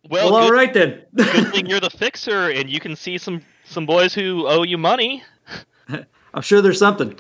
Well, 0.09 0.33
well, 0.33 0.49
good, 0.49 0.55
right 0.55 0.73
then. 0.73 1.03
good 1.15 1.49
thing 1.53 1.67
you're 1.67 1.81
the 1.81 1.91
fixer, 1.91 2.51
and 2.51 2.71
you 2.71 2.81
can 2.81 2.97
see 2.97 3.19
some 3.19 3.43
some 3.65 3.85
boys 3.87 4.15
who 4.15 4.47
owe 4.47 4.63
you 4.63 4.79
money. 4.79 5.23
I'm 6.35 6.43
sure 6.43 6.61
there's 6.63 6.79
something. 6.79 7.19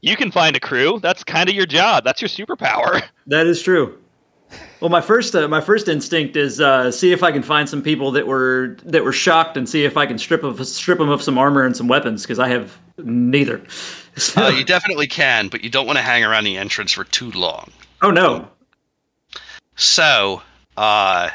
You 0.00 0.16
can 0.16 0.30
find 0.30 0.56
a 0.56 0.60
crew. 0.60 0.98
That's 1.00 1.22
kind 1.24 1.48
of 1.48 1.54
your 1.54 1.66
job. 1.66 2.04
That's 2.04 2.20
your 2.20 2.28
superpower. 2.28 3.02
That 3.28 3.46
is 3.46 3.62
true. 3.62 3.98
Well, 4.80 4.90
my 4.90 5.00
first 5.00 5.34
uh, 5.34 5.46
my 5.48 5.60
first 5.60 5.88
instinct 5.88 6.36
is 6.36 6.60
uh, 6.60 6.90
see 6.90 7.12
if 7.12 7.22
I 7.22 7.30
can 7.32 7.42
find 7.42 7.68
some 7.68 7.80
people 7.82 8.10
that 8.10 8.26
were 8.26 8.76
that 8.84 9.04
were 9.04 9.12
shocked 9.12 9.56
and 9.56 9.68
see 9.68 9.84
if 9.84 9.96
I 9.96 10.04
can 10.06 10.18
strip 10.18 10.42
of 10.42 10.66
strip 10.66 10.98
them 10.98 11.08
of 11.08 11.22
some 11.22 11.38
armor 11.38 11.64
and 11.64 11.76
some 11.76 11.86
weapons 11.88 12.22
because 12.22 12.38
I 12.38 12.48
have 12.48 12.76
neither. 12.98 13.62
So- 14.16 14.46
Uh, 14.46 14.48
you 14.50 14.64
definitely 14.64 15.06
can, 15.06 15.48
but 15.48 15.62
you 15.64 15.70
don't 15.70 15.86
want 15.86 15.96
to 15.98 16.02
hang 16.02 16.22
around 16.24 16.44
the 16.44 16.58
entrance 16.58 16.92
for 16.92 17.04
too 17.04 17.30
long. 17.30 17.70
oh 18.02 18.10
no! 18.10 18.48
So, 19.76 20.42
uh, 20.76 21.30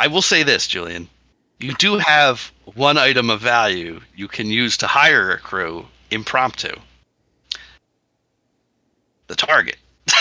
I 0.00 0.06
will 0.06 0.22
say 0.22 0.42
this, 0.42 0.66
Julian. 0.66 1.08
You 1.58 1.74
do 1.74 1.98
have 1.98 2.50
one 2.74 2.96
item 2.96 3.28
of 3.28 3.42
value 3.42 4.00
you 4.16 4.28
can 4.28 4.46
use 4.46 4.78
to 4.78 4.86
hire 4.86 5.32
a 5.32 5.38
crew 5.38 5.86
impromptu. 6.10 6.74
The 9.26 9.34
target. 9.36 9.76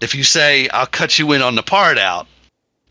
if 0.00 0.14
you 0.14 0.22
say, 0.22 0.68
I'll 0.68 0.86
cut 0.86 1.18
you 1.18 1.32
in 1.32 1.42
on 1.42 1.56
the 1.56 1.62
part 1.64 1.98
out, 1.98 2.28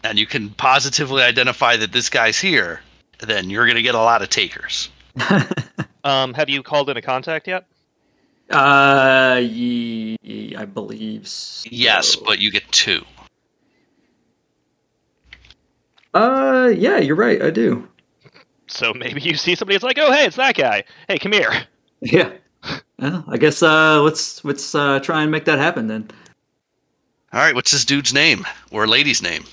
and 0.04 0.20
you 0.20 0.26
can 0.26 0.50
positively 0.50 1.24
identify 1.24 1.78
that 1.78 1.94
this 1.94 2.10
guy's 2.10 2.38
here, 2.38 2.82
then 3.20 3.50
you're 3.50 3.66
going 3.66 3.78
to 3.78 3.82
get 3.82 3.96
a 3.96 4.00
lot 4.00 4.22
of 4.22 4.30
takers. 4.30 4.90
Um, 6.06 6.34
have 6.34 6.50
you 6.50 6.62
called 6.62 6.90
in 6.90 6.98
a 6.98 7.02
contact 7.02 7.48
yet? 7.48 7.66
Uh, 8.50 9.40
ye- 9.42 10.54
I 10.54 10.66
believe. 10.66 11.30
So. 11.30 11.70
Yes, 11.72 12.18
but 12.18 12.40
you 12.40 12.52
get 12.52 12.70
two. 12.74 13.06
Uh, 16.14 16.72
yeah, 16.76 16.98
you're 17.00 17.16
right. 17.16 17.42
I 17.42 17.50
do. 17.50 17.88
So 18.68 18.94
maybe 18.94 19.22
you 19.22 19.36
see 19.36 19.56
somebody. 19.56 19.76
It's 19.76 19.84
like, 19.84 19.98
oh, 20.00 20.12
hey, 20.12 20.26
it's 20.26 20.36
that 20.38 20.56
guy. 20.56 20.84
Hey, 21.08 21.18
come 21.20 21.32
here. 21.34 21.52
Yeah. 22.02 22.32
Well, 23.00 23.24
I 23.28 23.38
guess 23.38 23.62
uh, 23.64 24.02
let's 24.02 24.44
let's 24.46 24.74
uh, 24.76 25.00
try 25.00 25.22
and 25.22 25.32
make 25.32 25.46
that 25.46 25.60
happen 25.60 25.88
then. 25.88 26.10
All 27.34 27.40
right, 27.40 27.56
what's 27.56 27.72
this 27.72 27.84
dude's 27.86 28.14
name 28.14 28.46
or 28.72 28.86
lady's 28.88 29.22
name 29.24 29.44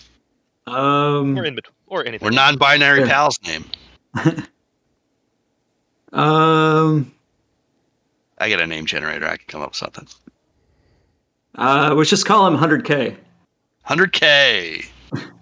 Um, 0.67 1.37
Or 1.39 1.45
in 1.45 1.55
between, 1.55 1.75
or 1.87 2.05
anything. 2.07 2.29
or 2.29 2.31
non-binary 2.31 3.01
Yeah. 3.01 3.09
pal's 3.09 3.39
name? 3.43 3.65
um, 6.13 7.13
I 8.39 8.49
get 8.49 8.61
a 8.61 8.67
name 8.67 8.87
generator. 8.87 9.27
I 9.27 9.37
can 9.37 9.47
come 9.49 9.63
up 9.63 9.71
with 9.71 9.77
something. 9.77 10.07
uh, 11.57 11.95
let's 11.97 12.11
just 12.11 12.27
call 12.27 12.47
him 12.47 12.57
100k. 12.57 13.17
100k. 13.89 14.87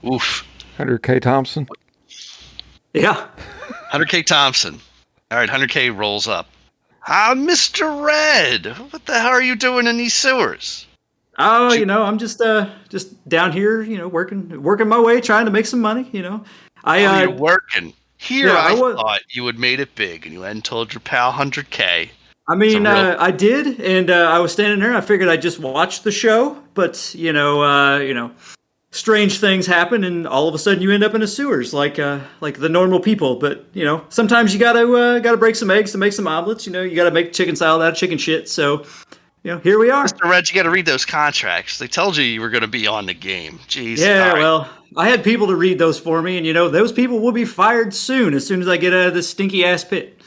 Oof. 0.07 0.45
100K 0.79 1.21
Thompson. 1.21 1.69
Yeah. 2.95 3.27
100k 3.93 4.25
Thompson. 4.25 4.81
All 5.31 5.39
right, 5.39 5.49
100k 5.49 5.97
rolls 5.97 6.29
up. 6.29 6.49
Ah, 7.07 7.35
Mr. 7.35 8.05
Red. 8.05 8.67
What 8.93 9.05
the 9.07 9.19
hell 9.19 9.31
are 9.31 9.43
you 9.43 9.57
doing 9.57 9.87
in 9.87 9.97
these 9.97 10.15
sewers? 10.15 10.87
Oh, 11.39 11.73
you 11.73 11.87
know, 11.87 12.03
I'm 12.03 12.19
just 12.19 12.41
uh 12.41 12.69
just 12.89 13.29
down 13.29 13.53
here, 13.53 13.81
you 13.81 13.97
know, 13.97 14.09
working 14.09 14.61
working 14.61 14.89
my 14.89 15.01
way, 15.01 15.21
trying 15.21 15.45
to 15.45 15.53
make 15.53 15.67
some 15.67 15.81
money. 15.81 16.09
You 16.11 16.23
know, 16.23 16.45
I 16.83 17.05
oh, 17.05 17.09
uh, 17.09 17.21
you're 17.21 17.31
working. 17.31 17.93
Here, 18.17 18.49
yeah, 18.49 18.57
I, 18.57 18.71
I 18.71 18.73
was- 18.73 18.97
thought 18.97 19.21
you 19.31 19.47
had 19.47 19.59
made 19.59 19.79
it 19.79 19.95
big, 19.95 20.25
and 20.27 20.33
you 20.35 20.41
hadn't 20.41 20.65
told 20.65 20.93
your 20.93 21.01
pal 21.01 21.33
100k. 21.33 22.09
I 22.49 22.55
mean, 22.57 22.83
real- 22.83 22.93
uh, 22.93 23.17
I 23.21 23.31
did, 23.31 23.81
and 23.81 24.11
uh, 24.11 24.29
I 24.33 24.41
was 24.41 24.51
standing 24.53 24.81
there. 24.81 24.97
I 24.97 25.01
figured 25.01 25.29
I'd 25.29 25.41
just 25.43 25.61
watch 25.61 26.03
the 26.03 26.11
show, 26.11 26.61
but 26.75 27.15
you 27.15 27.33
know, 27.33 27.63
uh, 27.63 27.99
you 27.99 28.15
know, 28.15 28.33
strange 28.91 29.39
things 29.39 29.67
happen, 29.67 30.05
and 30.05 30.27
all 30.27 30.49
of 30.49 30.55
a 30.55 30.59
sudden 30.59 30.83
you 30.83 30.91
end 30.91 31.05
up 31.05 31.15
in 31.15 31.21
the 31.21 31.27
sewers, 31.27 31.75
like 31.75 31.99
uh, 31.99 32.21
like 32.41 32.59
the 32.59 32.69
normal 32.69 33.01
people. 33.01 33.37
But 33.37 33.67
you 33.73 33.85
know, 33.85 34.05
sometimes 34.09 34.53
you 34.53 34.61
gotta 34.61 34.91
uh, 34.93 35.19
gotta 35.21 35.37
break 35.37 35.57
some 35.57 35.71
eggs 35.71 35.93
to 35.93 35.99
make 35.99 36.13
some 36.13 36.27
omelets. 36.27 36.67
You 36.67 36.73
know, 36.73 36.83
you 36.83 36.97
gotta 36.97 37.11
make 37.11 37.33
chicken 37.33 37.57
salad 37.57 37.85
out 37.85 37.93
of 37.93 37.99
chicken 37.99 38.19
shit. 38.19 38.49
So, 38.49 38.85
you 39.43 39.53
know, 39.53 39.59
here 39.59 39.79
we 39.79 39.91
are. 39.91 40.05
Mr. 40.05 40.29
Red, 40.29 40.49
you 40.49 40.55
got 40.55 40.65
to 40.65 40.71
read 40.71 40.87
those 40.87 41.05
contracts. 41.05 41.79
They 41.79 41.87
told 41.87 42.17
you 42.17 42.25
you 42.25 42.41
were 42.41 42.51
to 42.51 42.67
be 42.67 42.87
on 42.87 43.07
the 43.07 43.15
game. 43.15 43.59
Jeez. 43.69 43.99
Yeah, 43.99 44.31
right. 44.31 44.39
well, 44.39 44.69
I 44.97 45.09
had 45.09 45.23
people 45.23 45.47
to 45.49 45.57
read 45.57 45.79
those 45.79 45.99
for 45.99 46.21
me, 46.23 46.37
and 46.37 46.47
you 46.47 46.53
know, 46.53 46.69
those 46.69 46.93
people 46.93 47.21
will 47.21 47.33
be 47.33 47.45
fired 47.45 47.95
soon 47.95 48.35
as 48.35 48.47
soon 48.47 48.61
as 48.61 48.69
I 48.69 48.77
get 48.77 48.93
out 48.93 49.09
of 49.09 49.15
this 49.15 49.29
stinky 49.29 49.65
ass 49.65 49.85
pit. 49.85 50.21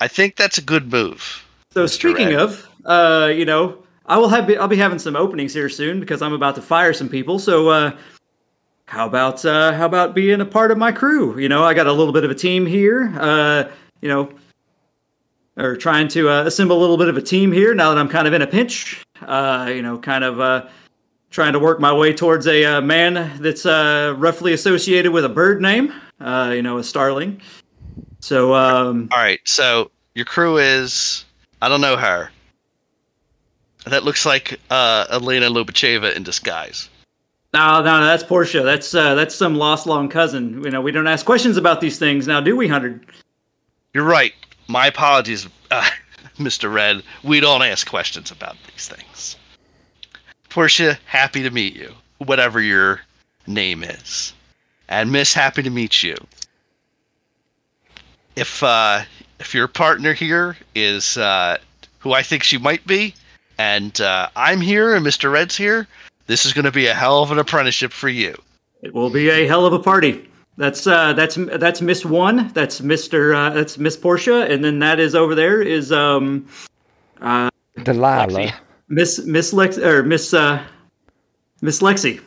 I 0.00 0.08
think 0.08 0.36
that's 0.36 0.56
a 0.56 0.62
good 0.62 0.90
move. 0.90 1.44
So 1.72 1.84
Mr. 1.84 1.90
speaking 1.90 2.28
Red. 2.28 2.40
of, 2.40 2.68
uh, 2.84 3.30
you 3.34 3.44
know, 3.44 3.84
I 4.10 4.18
will 4.18 4.28
have 4.28 4.50
I'll 4.58 4.66
be 4.66 4.76
having 4.76 4.98
some 4.98 5.14
openings 5.14 5.54
here 5.54 5.68
soon 5.68 6.00
because 6.00 6.20
I'm 6.20 6.32
about 6.32 6.56
to 6.56 6.62
fire 6.62 6.92
some 6.92 7.08
people. 7.08 7.38
So 7.38 7.68
uh, 7.68 7.96
how 8.86 9.06
about 9.06 9.44
uh, 9.44 9.72
how 9.72 9.86
about 9.86 10.16
being 10.16 10.40
a 10.40 10.44
part 10.44 10.72
of 10.72 10.78
my 10.78 10.90
crew? 10.90 11.38
You 11.38 11.48
know, 11.48 11.62
I 11.62 11.74
got 11.74 11.86
a 11.86 11.92
little 11.92 12.12
bit 12.12 12.24
of 12.24 12.30
a 12.30 12.34
team 12.34 12.66
here. 12.66 13.14
Uh, 13.16 13.70
you 14.00 14.08
know, 14.08 14.32
or 15.56 15.76
trying 15.76 16.08
to 16.08 16.28
uh, 16.28 16.42
assemble 16.42 16.76
a 16.76 16.80
little 16.80 16.96
bit 16.96 17.08
of 17.08 17.16
a 17.16 17.22
team 17.22 17.52
here 17.52 17.72
now 17.72 17.94
that 17.94 18.00
I'm 18.00 18.08
kind 18.08 18.26
of 18.26 18.34
in 18.34 18.42
a 18.42 18.48
pinch. 18.48 19.00
Uh, 19.22 19.70
you 19.72 19.80
know, 19.80 19.96
kind 19.96 20.24
of 20.24 20.40
uh, 20.40 20.68
trying 21.30 21.52
to 21.52 21.60
work 21.60 21.78
my 21.78 21.92
way 21.92 22.12
towards 22.12 22.48
a 22.48 22.64
uh, 22.64 22.80
man 22.80 23.38
that's 23.40 23.64
uh, 23.64 24.16
roughly 24.18 24.52
associated 24.52 25.12
with 25.12 25.24
a 25.24 25.28
bird 25.28 25.62
name. 25.62 25.94
Uh, 26.20 26.50
you 26.52 26.62
know, 26.62 26.78
a 26.78 26.82
starling. 26.82 27.40
So 28.18 28.54
um, 28.54 29.08
All 29.12 29.18
right. 29.18 29.40
So 29.44 29.92
your 30.16 30.24
crew 30.24 30.58
is. 30.58 31.24
I 31.62 31.68
don't 31.68 31.80
know 31.80 31.96
her. 31.96 32.30
That 33.86 34.04
looks 34.04 34.26
like 34.26 34.60
uh, 34.70 35.06
Elena 35.10 35.48
Lobacheva 35.48 36.14
in 36.14 36.22
disguise. 36.22 36.88
No, 37.52 37.82
no, 37.82 38.00
no, 38.00 38.06
that's 38.06 38.22
Portia. 38.22 38.62
That's 38.62 38.94
uh, 38.94 39.14
that's 39.14 39.34
some 39.34 39.56
lost 39.56 39.86
long 39.86 40.08
cousin. 40.08 40.62
You 40.62 40.70
know, 40.70 40.80
we 40.80 40.92
don't 40.92 41.08
ask 41.08 41.26
questions 41.26 41.56
about 41.56 41.80
these 41.80 41.98
things 41.98 42.26
now, 42.26 42.40
do 42.40 42.56
we, 42.56 42.68
Hundred? 42.68 43.06
You're 43.92 44.04
right. 44.04 44.32
My 44.68 44.86
apologies, 44.86 45.48
uh, 45.70 45.88
Mr. 46.38 46.72
Red. 46.72 47.02
We 47.24 47.40
don't 47.40 47.62
ask 47.62 47.88
questions 47.88 48.30
about 48.30 48.56
these 48.70 48.86
things. 48.86 49.36
Portia, 50.48 50.98
happy 51.06 51.42
to 51.42 51.50
meet 51.50 51.74
you, 51.74 51.92
whatever 52.18 52.60
your 52.60 53.00
name 53.46 53.82
is. 53.82 54.32
And 54.88 55.10
Miss, 55.10 55.34
happy 55.34 55.62
to 55.62 55.70
meet 55.70 56.02
you. 56.02 56.16
If 58.36 58.62
uh, 58.62 59.02
if 59.40 59.54
your 59.54 59.66
partner 59.66 60.12
here 60.12 60.56
is 60.74 61.16
uh, 61.16 61.56
who 61.98 62.12
I 62.12 62.22
think 62.22 62.44
she 62.44 62.58
might 62.58 62.86
be, 62.86 63.14
and 63.60 64.00
uh, 64.00 64.28
I'm 64.36 64.60
here 64.60 64.94
and 64.94 65.04
Mr. 65.04 65.30
Red's 65.30 65.54
here, 65.56 65.86
this 66.26 66.46
is 66.46 66.54
going 66.54 66.64
to 66.64 66.72
be 66.72 66.86
a 66.86 66.94
hell 66.94 67.22
of 67.22 67.30
an 67.30 67.38
apprenticeship 67.38 67.92
for 67.92 68.08
you. 68.08 68.34
It 68.82 68.94
will 68.94 69.10
be 69.10 69.28
a 69.28 69.46
hell 69.46 69.66
of 69.66 69.74
a 69.74 69.78
party. 69.78 70.26
That's 70.56 70.86
uh, 70.86 71.12
that's 71.12 71.36
that's 71.36 71.80
Miss 71.82 72.04
One. 72.04 72.50
That's 72.54 72.80
Mister. 72.80 73.34
Uh, 73.34 73.50
that's 73.50 73.78
Miss 73.78 73.96
Portia, 73.96 74.42
and 74.50 74.64
then 74.64 74.78
that 74.80 74.98
is 74.98 75.14
over 75.14 75.34
there 75.34 75.62
is 75.62 75.92
um, 75.92 76.46
uh, 77.20 77.50
Delilah. 77.82 78.26
Lexi. 78.26 78.54
Miss 78.88 79.24
Miss 79.24 79.52
Lex 79.52 79.78
or 79.78 80.02
Miss 80.02 80.34
uh, 80.34 80.62
Miss 81.60 81.80
Lexi. 81.80 82.20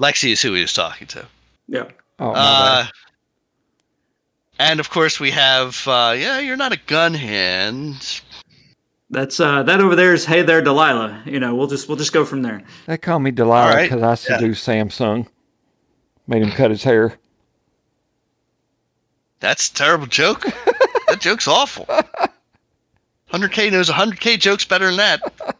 Lexi 0.00 0.32
is 0.32 0.42
who 0.42 0.52
he 0.54 0.60
was 0.60 0.72
talking 0.72 1.06
to. 1.08 1.26
yeah. 1.66 1.88
Oh, 2.20 2.32
Uh, 2.34 2.86
and 4.58 4.80
of 4.80 4.90
course 4.90 5.20
we 5.20 5.30
have 5.30 5.86
uh, 5.86 6.14
yeah, 6.16 6.38
you're 6.40 6.56
not 6.56 6.72
a 6.72 6.80
gun 6.86 7.14
hand. 7.14 8.20
That's 9.10 9.40
uh, 9.40 9.62
that 9.62 9.80
over 9.80 9.96
there 9.96 10.12
is 10.12 10.26
hey 10.26 10.42
there 10.42 10.60
Delilah. 10.60 11.22
You 11.24 11.40
know, 11.40 11.54
we'll 11.54 11.66
just 11.66 11.88
we'll 11.88 11.96
just 11.96 12.12
go 12.12 12.24
from 12.24 12.42
there. 12.42 12.62
They 12.86 12.98
call 12.98 13.18
me 13.18 13.30
Delilah 13.30 13.74
right. 13.74 13.90
because 13.90 14.02
I 14.02 14.14
seduced 14.14 14.66
Samsung. 14.66 15.26
Made 16.26 16.42
him 16.42 16.50
cut 16.50 16.70
his 16.70 16.82
hair. 16.82 17.14
That's 19.40 19.68
a 19.70 19.74
terrible 19.74 20.06
joke. 20.06 20.42
that 21.06 21.18
joke's 21.20 21.48
awful. 21.48 21.86
100k 23.32 23.72
knows 23.72 23.88
100k 23.88 24.38
jokes 24.38 24.64
better 24.64 24.86
than 24.86 24.96
that. 24.96 25.54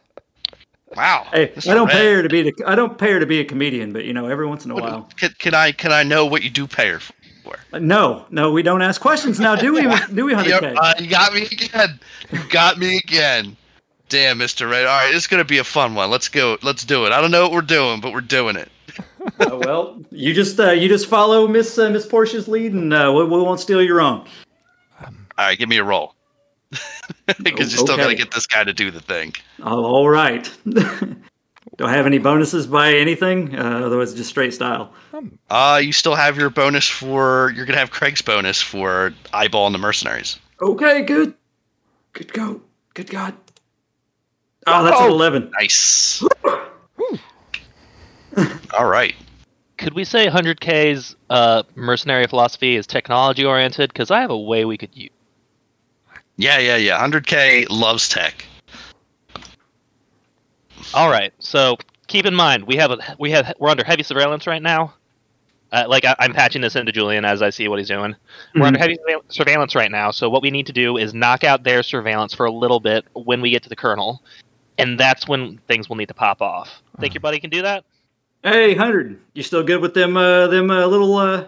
Wow. 0.95 1.27
Hey, 1.31 1.53
I 1.55 1.73
don't 1.73 1.87
Red. 1.87 1.93
pay 1.93 2.13
her 2.13 2.23
to 2.23 2.29
be 2.29 2.41
the, 2.43 2.53
I 2.65 2.75
don't 2.75 2.97
pay 2.97 3.11
her 3.11 3.19
to 3.19 3.25
be 3.25 3.39
a 3.39 3.45
comedian, 3.45 3.93
but 3.93 4.05
you 4.05 4.13
know, 4.13 4.27
every 4.27 4.47
once 4.47 4.65
in 4.65 4.71
a 4.71 4.75
What- 4.75 4.83
while. 4.83 5.09
Can, 5.17 5.31
can 5.39 5.53
I 5.53 5.71
can 5.71 5.91
I 5.91 6.03
know 6.03 6.25
what 6.25 6.43
you 6.43 6.49
do 6.49 6.67
pay 6.67 6.89
her 6.89 6.99
for? 6.99 7.13
No, 7.73 8.25
no, 8.29 8.51
we 8.51 8.61
don't 8.63 8.81
ask 8.81 8.99
questions 9.01 9.39
now, 9.39 9.55
do 9.55 9.73
we? 9.73 9.81
do 10.13 10.25
we, 10.25 10.33
Hundred 10.33 10.49
Yep, 10.49 10.61
K? 10.61 10.75
uh, 10.75 10.93
you 10.99 11.09
got 11.09 11.33
me 11.33 11.43
again. 11.43 11.99
You 12.31 12.39
got 12.49 12.77
me 12.77 12.97
again. 12.97 13.55
Damn, 14.09 14.39
Mr. 14.39 14.69
Red. 14.69 14.85
All 14.87 14.97
right, 14.97 15.13
it's 15.13 15.27
gonna 15.27 15.45
be 15.45 15.59
a 15.59 15.63
fun 15.63 15.93
one. 15.95 16.09
Let's 16.09 16.29
go. 16.29 16.57
Let's 16.63 16.83
do 16.83 17.05
it. 17.05 17.11
I 17.11 17.21
don't 17.21 17.31
know 17.31 17.43
what 17.43 17.51
we're 17.51 17.61
doing, 17.61 18.01
but 18.01 18.11
we're 18.13 18.21
doing 18.21 18.55
it. 18.55 18.69
Uh, 19.39 19.57
well, 19.61 20.01
you 20.11 20.33
just 20.33 20.59
uh, 20.59 20.71
you 20.71 20.87
just 20.89 21.07
follow 21.07 21.47
Miss 21.47 21.77
uh, 21.77 21.89
Miss 21.89 22.05
Portia's 22.05 22.47
lead, 22.47 22.73
and 22.73 22.93
uh, 22.93 23.11
we, 23.15 23.23
we 23.25 23.41
won't 23.41 23.59
steal 23.59 23.81
your 23.81 24.01
own. 24.01 24.25
All 25.01 25.11
right, 25.37 25.57
give 25.57 25.69
me 25.69 25.77
a 25.77 25.83
roll. 25.83 26.15
Because 27.43 27.71
you 27.71 27.77
still 27.77 27.93
Okay. 27.93 28.03
gotta 28.03 28.15
get 28.15 28.31
this 28.31 28.47
guy 28.47 28.63
to 28.63 28.73
do 28.73 28.89
the 28.91 28.99
thing. 29.01 29.33
Oh, 29.61 29.83
all 29.85 30.09
right. 30.09 30.51
Don't 31.77 31.89
have 31.89 32.05
any 32.07 32.17
bonuses 32.17 32.65
by 32.65 32.93
anything? 32.93 33.55
Uh, 33.55 33.81
otherwise, 33.85 34.13
just 34.13 34.29
straight 34.29 34.53
style. 34.53 34.93
Uh, 35.49 35.79
you 35.83 35.91
still 35.93 36.15
have 36.15 36.37
your 36.37 36.49
bonus 36.49 36.87
for. 36.87 37.51
You're 37.55 37.65
gonna 37.65 37.79
have 37.79 37.91
Craig's 37.91 38.21
bonus 38.21 38.61
for 38.61 39.13
eyeball 39.33 39.65
and 39.65 39.73
the 39.75 39.79
mercenaries. 39.79 40.37
Okay, 40.61 41.01
good. 41.03 41.33
Good 42.13 42.33
go. 42.33 42.61
Good 42.93 43.09
God. 43.09 43.33
Oh, 44.67 44.83
that's 44.83 44.99
an 44.99 45.07
Oh. 45.07 45.13
eleven. 45.13 45.51
Nice. 45.59 46.23
All 48.77 48.85
right. 48.87 49.15
Could 49.77 49.93
we 49.93 50.03
say 50.03 50.27
100K's 50.27 51.15
uh, 51.29 51.63
mercenary 51.75 52.27
philosophy 52.27 52.75
is 52.75 52.85
technology 52.85 53.45
oriented? 53.45 53.93
Because 53.93 54.11
I 54.11 54.19
have 54.19 54.29
a 54.29 54.37
way 54.37 54.65
we 54.65 54.77
could 54.77 54.93
use. 54.93 55.09
Yeah, 56.35 56.57
yeah, 56.59 56.75
yeah. 56.75 56.99
100k 56.99 57.67
loves 57.69 58.09
tech. 58.09 58.43
All 60.93 61.09
right, 61.09 61.31
so 61.39 61.77
keep 62.07 62.25
in 62.25 62.33
mind 62.35 62.65
we 62.65 62.75
have 62.75 62.91
a 62.91 62.97
we 63.19 63.29
have 63.31 63.53
we're 63.59 63.69
under 63.69 63.83
heavy 63.83 64.03
surveillance 64.03 64.47
right 64.47 64.61
now. 64.61 64.93
Uh, 65.71 65.85
like 65.87 66.03
I, 66.03 66.15
I'm 66.19 66.33
patching 66.33 66.61
this 66.61 66.75
into 66.75 66.91
Julian 66.91 67.25
as 67.25 67.41
I 67.41 67.51
see 67.51 67.67
what 67.67 67.77
he's 67.79 67.87
doing. 67.87 68.15
We're 68.55 68.65
under 68.65 68.79
heavy 68.79 68.97
surveillance 69.27 69.75
right 69.75 69.91
now, 69.91 70.09
so 70.11 70.29
what 70.29 70.41
we 70.41 70.49
need 70.49 70.65
to 70.65 70.73
do 70.73 70.97
is 70.97 71.13
knock 71.13 71.43
out 71.43 71.63
their 71.63 71.83
surveillance 71.83 72.33
for 72.33 72.45
a 72.45 72.51
little 72.51 72.79
bit 72.79 73.05
when 73.13 73.39
we 73.41 73.51
get 73.51 73.61
to 73.63 73.69
the 73.69 73.75
colonel, 73.75 74.23
and 74.79 74.99
that's 74.99 75.27
when 75.27 75.59
things 75.67 75.87
will 75.87 75.95
need 75.95 76.07
to 76.07 76.13
pop 76.15 76.41
off. 76.41 76.81
Think 76.99 77.13
your 77.13 77.21
buddy 77.21 77.39
can 77.39 77.49
do 77.51 77.61
that? 77.61 77.85
Hey, 78.43 78.73
hundred. 78.73 79.19
You 79.33 79.43
still 79.43 79.63
good 79.63 79.81
with 79.81 79.93
them? 79.93 80.17
Uh, 80.17 80.47
them 80.47 80.71
uh, 80.71 80.85
little 80.87 81.15
uh, 81.17 81.45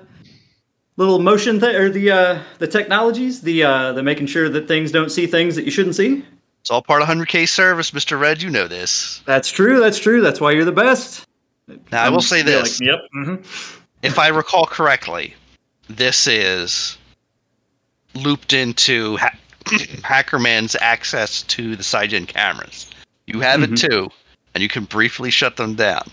little 0.98 1.20
motion 1.20 1.60
th- 1.60 1.76
or 1.76 1.90
the 1.90 2.12
uh, 2.12 2.40
the 2.60 2.68
technologies, 2.68 3.42
the 3.42 3.64
uh, 3.64 3.94
the 3.94 4.04
making 4.04 4.28
sure 4.28 4.50
that 4.50 4.68
things 4.68 4.92
don't 4.92 5.10
see 5.10 5.26
things 5.26 5.56
that 5.56 5.66
you 5.66 5.72
shouldn't 5.72 5.96
see. 5.96 6.24
It's 6.60 6.70
all 6.70 6.84
part 6.84 7.02
of 7.02 7.08
100k 7.08 7.50
service, 7.50 7.90
Mr. 7.90 8.20
Red. 8.20 8.40
You 8.42 8.52
know 8.52 8.68
this. 8.68 9.24
That's 9.26 9.50
true. 9.50 9.80
That's 9.80 9.98
true. 9.98 10.22
That's 10.22 10.40
why 10.40 10.52
you're 10.52 10.66
the 10.66 10.72
best. 10.72 11.26
Now, 11.92 12.04
I 12.04 12.10
will 12.10 12.22
say 12.22 12.38
You're 12.38 12.46
this. 12.46 12.80
like, 12.82 12.88
yep. 12.88 13.00
hmm 13.14 13.36
if 14.04 14.18
I 14.20 14.28
recall 14.30 14.66
correctly, 14.66 15.36
this 15.88 16.28
is 16.28 16.98
looped 18.14 18.54
into 18.54 19.18
ha- 19.18 19.36
Hackerman's 20.04 20.76
access 20.82 21.44
to 21.44 21.76
the 21.76 21.84
SciGen 21.84 22.28
cameras. 22.28 22.90
You 23.28 23.40
have 23.42 23.62
it 23.64 23.78
too, 23.78 24.10
and 24.54 24.62
you 24.62 24.68
can 24.68 24.84
briefly 24.86 25.30
shut 25.32 25.56
them 25.58 25.76
down. 25.76 26.04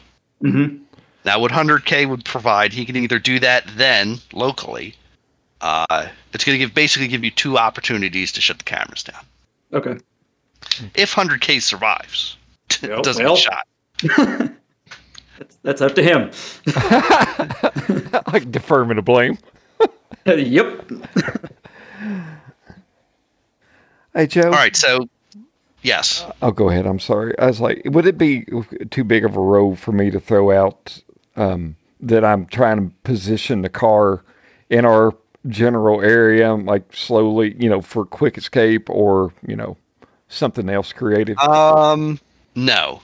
hmm 0.41 0.77
Now, 1.25 1.41
what 1.41 1.51
100K 1.51 2.09
would 2.09 2.25
provide, 2.25 2.73
he 2.73 2.85
can 2.85 2.97
either 2.97 3.19
do 3.19 3.39
that 3.41 3.65
then 3.77 4.19
locally. 4.33 4.95
Uh, 5.61 6.07
it's 6.33 6.45
going 6.45 6.55
to 6.55 6.65
give 6.65 6.75
basically 6.75 7.09
give 7.09 7.25
you 7.25 7.31
two 7.33 7.59
opportunities 7.59 8.31
to 8.33 8.41
shut 8.41 8.59
the 8.59 8.65
cameras 8.65 9.03
down. 9.03 9.25
Okay. 9.73 9.97
If 10.95 11.15
100K 11.15 11.61
survives, 11.63 12.37
Well, 12.83 13.03
doesn't 13.03 13.25
well. 13.25 13.35
get 13.37 13.43
shot. 13.43 14.51
That's, 15.39 15.57
that's 15.63 15.81
up 15.81 15.95
to 15.95 16.03
him. 16.03 16.31
I 16.67 18.23
like 18.33 18.51
defer 18.51 18.85
me 18.85 18.95
to 18.97 19.03
blame. 19.03 19.39
yep. 20.27 20.91
Hey, 24.15 24.27
Joe. 24.27 24.47
All 24.47 24.51
right, 24.51 24.75
so 24.75 25.09
yes, 25.83 26.27
Oh, 26.43 26.51
go 26.51 26.69
ahead. 26.71 26.87
I'm 26.87 26.99
sorry. 26.99 27.39
I 27.39 27.47
was 27.47 27.61
like, 27.61 27.83
would 27.85 28.07
it 28.07 28.19
be 28.19 28.45
too 28.91 29.05
big 29.05 29.25
of 29.25 29.37
a 29.37 29.41
row 29.41 29.75
for 29.77 29.93
me 29.93 30.11
to 30.11 30.19
throw 30.19 30.51
out 30.51 31.01
um, 31.37 31.77
that 32.01 32.25
I'm 32.25 32.47
trying 32.47 32.89
to 32.89 32.95
position 33.05 33.63
the 33.63 33.69
car 33.69 34.25
in 34.71 34.85
our 34.85 35.15
general 35.47 36.03
area, 36.03 36.53
like 36.55 36.95
slowly, 36.95 37.55
you 37.59 37.69
know, 37.69 37.81
for 37.81 38.05
quick 38.05 38.37
escape 38.37 38.91
or, 38.91 39.33
you 39.47 39.55
know, 39.55 39.77
something 40.29 40.69
else 40.69 40.93
creative? 40.93 41.39
Um, 41.39 42.19
no. 42.57 43.01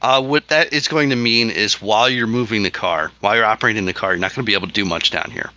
Uh, 0.00 0.22
what 0.22 0.46
that 0.48 0.72
is 0.72 0.86
going 0.86 1.10
to 1.10 1.16
mean 1.16 1.50
is 1.50 1.82
while 1.82 2.08
you're 2.08 2.26
moving 2.26 2.62
the 2.62 2.70
car, 2.70 3.10
while 3.20 3.34
you're 3.34 3.44
operating 3.44 3.84
the 3.84 3.92
car, 3.92 4.12
you're 4.12 4.20
not 4.20 4.34
going 4.34 4.44
to 4.44 4.50
be 4.50 4.54
able 4.54 4.68
to 4.68 4.72
do 4.72 4.84
much 4.84 5.10
down 5.10 5.30
here. 5.30 5.50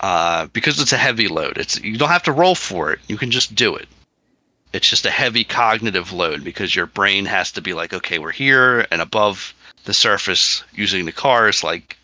Uh, 0.00 0.46
because 0.46 0.80
it's 0.80 0.92
a 0.92 0.96
heavy 0.96 1.28
load. 1.28 1.58
It's 1.58 1.80
you 1.80 1.96
don't 1.96 2.08
have 2.08 2.22
to 2.24 2.32
roll 2.32 2.54
for 2.54 2.92
it. 2.92 3.00
You 3.08 3.16
can 3.16 3.30
just 3.30 3.54
do 3.54 3.74
it. 3.74 3.88
It's 4.72 4.88
just 4.88 5.06
a 5.06 5.10
heavy 5.10 5.44
cognitive 5.44 6.12
load 6.12 6.44
because 6.44 6.76
your 6.76 6.86
brain 6.86 7.24
has 7.24 7.50
to 7.52 7.60
be 7.60 7.72
like, 7.72 7.92
okay, 7.92 8.18
we're 8.18 8.30
here 8.30 8.86
and 8.90 9.00
above 9.00 9.54
the 9.84 9.94
surface 9.94 10.62
using 10.74 11.04
the 11.04 11.12
cars 11.12 11.64
like 11.64 11.96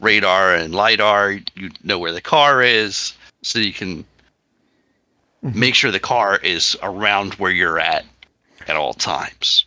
radar 0.00 0.54
and 0.54 0.74
lidar. 0.74 1.32
You 1.54 1.70
know 1.82 1.98
where 1.98 2.12
the 2.12 2.20
car 2.20 2.62
is, 2.62 3.12
so 3.42 3.58
you 3.58 3.72
can 3.72 4.04
make 5.42 5.74
sure 5.74 5.90
the 5.90 5.98
car 5.98 6.38
is 6.38 6.76
around 6.82 7.34
where 7.34 7.50
you're 7.50 7.80
at 7.80 8.04
at 8.68 8.76
all 8.76 8.94
times. 8.94 9.64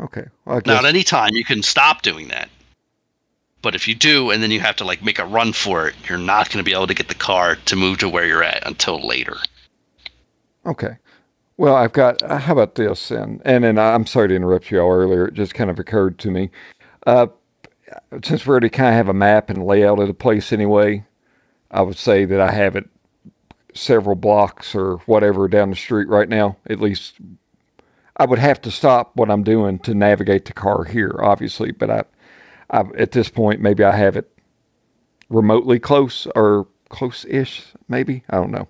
Okay. 0.00 0.24
Well, 0.44 0.60
Now, 0.64 0.78
at 0.78 0.84
any 0.84 1.02
time, 1.02 1.30
you 1.34 1.44
can 1.44 1.62
stop 1.62 2.02
doing 2.02 2.28
that. 2.28 2.48
But 3.60 3.74
if 3.74 3.88
you 3.88 3.94
do, 3.94 4.30
and 4.30 4.42
then 4.42 4.50
you 4.52 4.60
have 4.60 4.76
to 4.76 4.84
like 4.84 5.02
make 5.02 5.18
a 5.18 5.26
run 5.26 5.52
for 5.52 5.88
it, 5.88 5.94
you're 6.08 6.16
not 6.18 6.48
going 6.48 6.58
to 6.58 6.64
be 6.64 6.72
able 6.72 6.86
to 6.86 6.94
get 6.94 7.08
the 7.08 7.14
car 7.14 7.56
to 7.56 7.76
move 7.76 7.98
to 7.98 8.08
where 8.08 8.24
you're 8.24 8.44
at 8.44 8.64
until 8.66 9.04
later. 9.06 9.36
okay. 10.66 10.96
Well, 11.56 11.74
I've 11.74 11.92
got. 11.92 12.22
Uh, 12.22 12.38
how 12.38 12.52
about 12.52 12.76
this? 12.76 13.10
And 13.10 13.42
and 13.44 13.64
then 13.64 13.78
I'm 13.80 14.06
sorry 14.06 14.28
to 14.28 14.36
interrupt 14.36 14.70
you 14.70 14.78
all 14.78 14.92
earlier. 14.92 15.26
It 15.26 15.34
just 15.34 15.54
kind 15.54 15.70
of 15.70 15.80
occurred 15.80 16.16
to 16.20 16.30
me. 16.30 16.50
Uh, 17.04 17.26
since 18.22 18.46
we 18.46 18.50
already 18.52 18.68
kind 18.70 18.90
of 18.90 18.94
have 18.94 19.08
a 19.08 19.14
map 19.14 19.50
and 19.50 19.66
layout 19.66 19.98
of 19.98 20.06
the 20.06 20.14
place 20.14 20.52
anyway, 20.52 21.04
I 21.72 21.82
would 21.82 21.96
say 21.96 22.24
that 22.26 22.40
I 22.40 22.52
have 22.52 22.76
it 22.76 22.88
several 23.74 24.14
blocks 24.14 24.72
or 24.72 24.98
whatever 25.06 25.48
down 25.48 25.70
the 25.70 25.76
street 25.76 26.08
right 26.08 26.28
now. 26.28 26.56
At 26.70 26.80
least 26.80 27.14
I 28.18 28.26
would 28.26 28.38
have 28.38 28.60
to 28.62 28.70
stop 28.70 29.14
what 29.14 29.30
I'm 29.30 29.42
doing 29.42 29.78
to 29.80 29.94
navigate 29.94 30.44
the 30.44 30.52
car 30.52 30.84
here, 30.84 31.18
obviously. 31.22 31.72
But 31.72 31.90
I, 31.90 32.04
I 32.70 32.84
at 32.98 33.12
this 33.12 33.28
point, 33.28 33.60
maybe 33.60 33.84
I 33.84 33.96
have 33.96 34.16
it 34.16 34.30
remotely 35.28 35.78
close 35.78 36.26
or 36.34 36.66
close-ish, 36.88 37.64
maybe. 37.88 38.24
I 38.30 38.36
don't 38.36 38.50
know. 38.50 38.66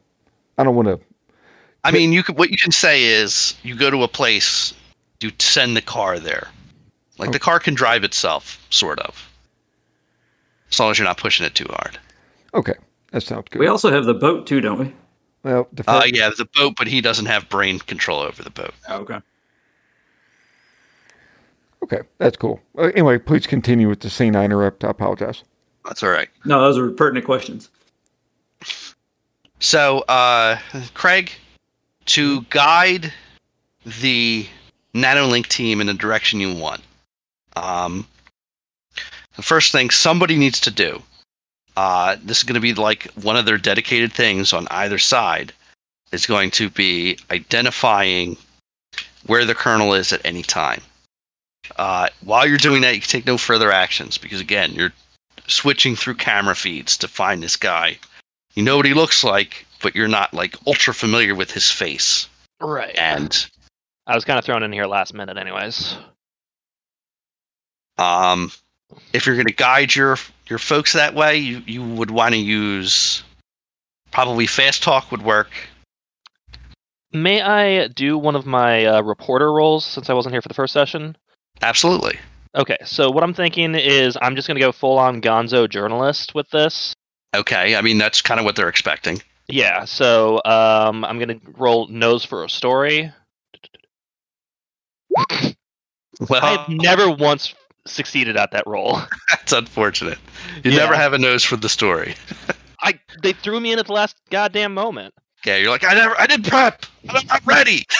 I 0.59 0.65
don't 0.65 0.75
want 0.75 0.89
to. 0.89 1.01
I 1.85 1.91
mean, 1.91 2.13
you 2.13 2.23
could 2.23 2.37
what 2.37 2.51
you 2.51 2.57
can 2.59 2.73
say 2.73 3.05
is 3.05 3.55
you 3.63 3.75
go 3.75 3.91
to 3.91 4.03
a 4.03 4.09
place, 4.09 4.75
you 5.21 5.31
send 5.39 5.77
the 5.77 5.83
car 5.83 6.19
there. 6.19 6.49
Like 7.17 7.33
the 7.33 7.39
car 7.39 7.59
can 7.59 7.75
drive 7.75 8.05
itself, 8.05 8.65
sort 8.71 9.01
of. 9.01 9.29
As 10.71 10.79
long 10.79 10.91
as 10.91 10.99
you're 10.99 11.09
not 11.09 11.17
pushing 11.17 11.47
it 11.47 11.55
too 11.55 11.67
hard. 11.69 11.99
Okay, 12.55 12.75
that 13.13 13.23
sounds 13.23 13.47
good. 13.51 13.59
We 13.59 13.67
also 13.67 13.91
have 13.91 14.05
the 14.05 14.15
boat 14.15 14.47
too, 14.47 14.61
don't 14.61 14.79
we? 14.79 14.95
well, 15.43 15.69
the 15.73 15.89
Uh, 15.91 16.05
yeah, 16.13 16.31
the 16.37 16.49
boat, 16.55 16.75
but 16.77 16.87
he 16.87 17.01
doesn't 17.01 17.27
have 17.27 17.49
brain 17.49 17.79
control 17.79 18.21
over 18.21 18.43
the 18.43 18.51
boat. 18.51 18.75
Oh, 18.89 18.99
okay. 18.99 19.21
Okay, 21.83 22.01
that's 22.19 22.37
cool. 22.37 22.61
Uh, 22.77 22.91
anyway, 22.95 23.19
please 23.19 23.47
continue 23.47 23.89
with 23.89 24.01
the 24.01 24.11
scene. 24.11 24.37
I 24.37 24.45
interrupt. 24.45 24.85
I 24.85 24.91
apologize. 24.91 25.45
That's 25.85 26.03
all 26.03 26.11
right. 26.11 26.29
No, 26.45 26.61
those 26.61 26.77
are 26.77 26.91
pertinent 26.91 27.25
questions. 27.25 27.71
So, 29.61 30.01
uh, 30.09 30.59
Craig, 30.95 31.33
to 32.07 32.43
guide 32.51 33.13
the 34.01 34.47
NanoLink 34.95 35.47
team 35.49 35.81
in 35.81 35.87
the 35.87 35.95
direction 35.95 36.41
you 36.41 36.55
want, 36.55 36.83
um, 37.57 38.07
the 39.37 39.43
first 39.43 39.73
thing 39.73 39.91
somebody 39.91 40.37
needs 40.37 40.61
to 40.61 40.71
do, 40.71 41.03
uh, 41.77 42.17
this 42.23 42.39
is 42.39 42.45
going 42.45 42.55
to 42.55 42.61
be 42.61 42.75
like 42.75 43.05
one 43.23 43.37
of 43.37 43.47
their 43.47 43.59
dedicated 43.59 44.13
things 44.13 44.53
on 44.53 44.67
either 44.71 44.99
side, 44.99 45.53
is 46.13 46.27
going 46.27 46.51
to 46.51 46.71
be 46.71 47.19
identifying 47.31 48.37
where 49.27 49.45
the 49.45 49.55
colonel 49.55 49.95
is 49.95 50.13
at 50.13 50.25
any 50.25 50.43
time. 50.43 50.81
Uh, 51.77 52.09
while 52.25 52.47
you're 52.47 52.59
doing 52.59 52.83
that, 52.83 52.95
you 52.95 53.01
can 53.01 53.11
take 53.11 53.27
no 53.27 53.39
further 53.39 53.71
actions 53.71 54.19
because, 54.19 54.41
again, 54.41 54.73
you're 54.73 54.93
switching 55.47 55.97
through 55.97 56.15
camera 56.15 56.55
feeds 56.55 56.97
to 56.97 57.09
find 57.09 57.43
this 57.43 57.57
guy 57.57 57.99
you 58.59 58.65
know 58.65 58.77
what 58.77 58.87
he 58.87 58.93
looks 58.95 59.23
like, 59.23 59.67
but 59.83 59.95
you're 59.95 60.09
not 60.09 60.35
like 60.35 60.57
ultra 60.67 60.93
familiar 60.93 61.33
with 61.37 61.53
his 61.53 61.71
face. 61.71 62.29
Right. 62.61 62.93
And 62.99 63.49
I 64.09 64.17
was 64.17 64.25
kind 64.25 64.37
of 64.37 64.45
thrown 64.45 64.65
in 64.65 64.73
here 64.73 64.87
last 64.87 65.15
minute, 65.15 65.37
anyways. 65.37 65.97
um, 67.99 68.51
if 69.13 69.27
you're 69.27 69.37
going 69.37 69.47
to 69.47 69.55
guide 69.55 69.95
your 69.95 70.19
your 70.49 70.59
folks 70.59 70.93
that 70.95 71.15
way, 71.15 71.37
you, 71.37 71.63
you 71.67 71.85
would 71.85 72.11
want 72.11 72.35
to 72.35 72.41
use 72.41 73.23
probably 74.11 74.49
fast 74.49 74.83
talk 74.83 75.13
would 75.13 75.23
work. 75.23 75.51
May 77.13 77.41
I 77.41 77.87
do 77.87 78.19
one 78.19 78.35
of 78.35 78.45
my 78.45 78.87
uh, 78.87 79.03
reporter 79.03 79.53
roles 79.53 79.85
since 79.85 80.11
I 80.11 80.15
wasn't 80.15 80.35
here 80.35 80.43
for 80.43 80.49
the 80.49 80.55
first 80.55 80.73
session? 80.73 81.17
Absolutely. 81.63 82.19
Okay, 82.55 82.77
so 82.85 83.11
what 83.11 83.23
I'm 83.23 83.35
thinking 83.35 83.75
is 83.75 84.17
I'm 84.23 84.35
just 84.35 84.49
going 84.49 84.57
to 84.57 84.61
go 84.61 84.73
full 84.73 84.99
on 84.99 85.21
gonzo 85.21 85.69
journalist 85.69 86.35
with 86.35 86.49
this. 86.51 86.95
Okay. 87.35 87.77
I 87.77 87.83
mean, 87.83 87.99
that's 87.99 88.23
kind 88.23 88.41
of 88.41 88.47
what 88.47 88.57
they're 88.57 88.69
expecting. 88.69 89.21
Yeah, 89.49 89.85
so 89.85 90.41
um, 90.45 91.05
I'm 91.05 91.19
going 91.19 91.41
to 91.41 91.41
roll 91.57 91.89
nose 91.89 92.25
for 92.25 92.45
a 92.45 92.49
story. 92.51 93.13
Well, 96.29 96.45
I've 96.45 96.69
never 96.69 97.11
once 97.11 97.55
succeeded 97.87 98.37
at 98.37 98.51
that 98.53 98.67
role. 98.67 99.01
that's 99.31 99.53
unfortunate. 99.53 100.19
You 100.65 100.73
Yeah. 100.73 100.79
never 100.79 100.95
have 100.97 101.13
a 101.13 101.19
nose 101.19 101.45
for 101.45 101.57
the 101.57 101.69
story. 101.69 102.15
I 102.83 102.99
they 103.23 103.33
threw 103.33 103.59
me 103.61 103.73
in 103.73 103.79
at 103.79 103.87
the 103.87 103.93
last 103.93 104.17
goddamn 104.31 104.75
moment. 104.75 105.15
Okay, 105.43 105.61
you're 105.63 105.71
like, 105.71 105.85
I 105.85 105.95
never, 105.95 106.19
I 106.21 106.27
did 106.27 106.45
prep. 106.45 106.85
I'm 107.09 107.27
not 107.27 107.45
ready. 107.47 107.85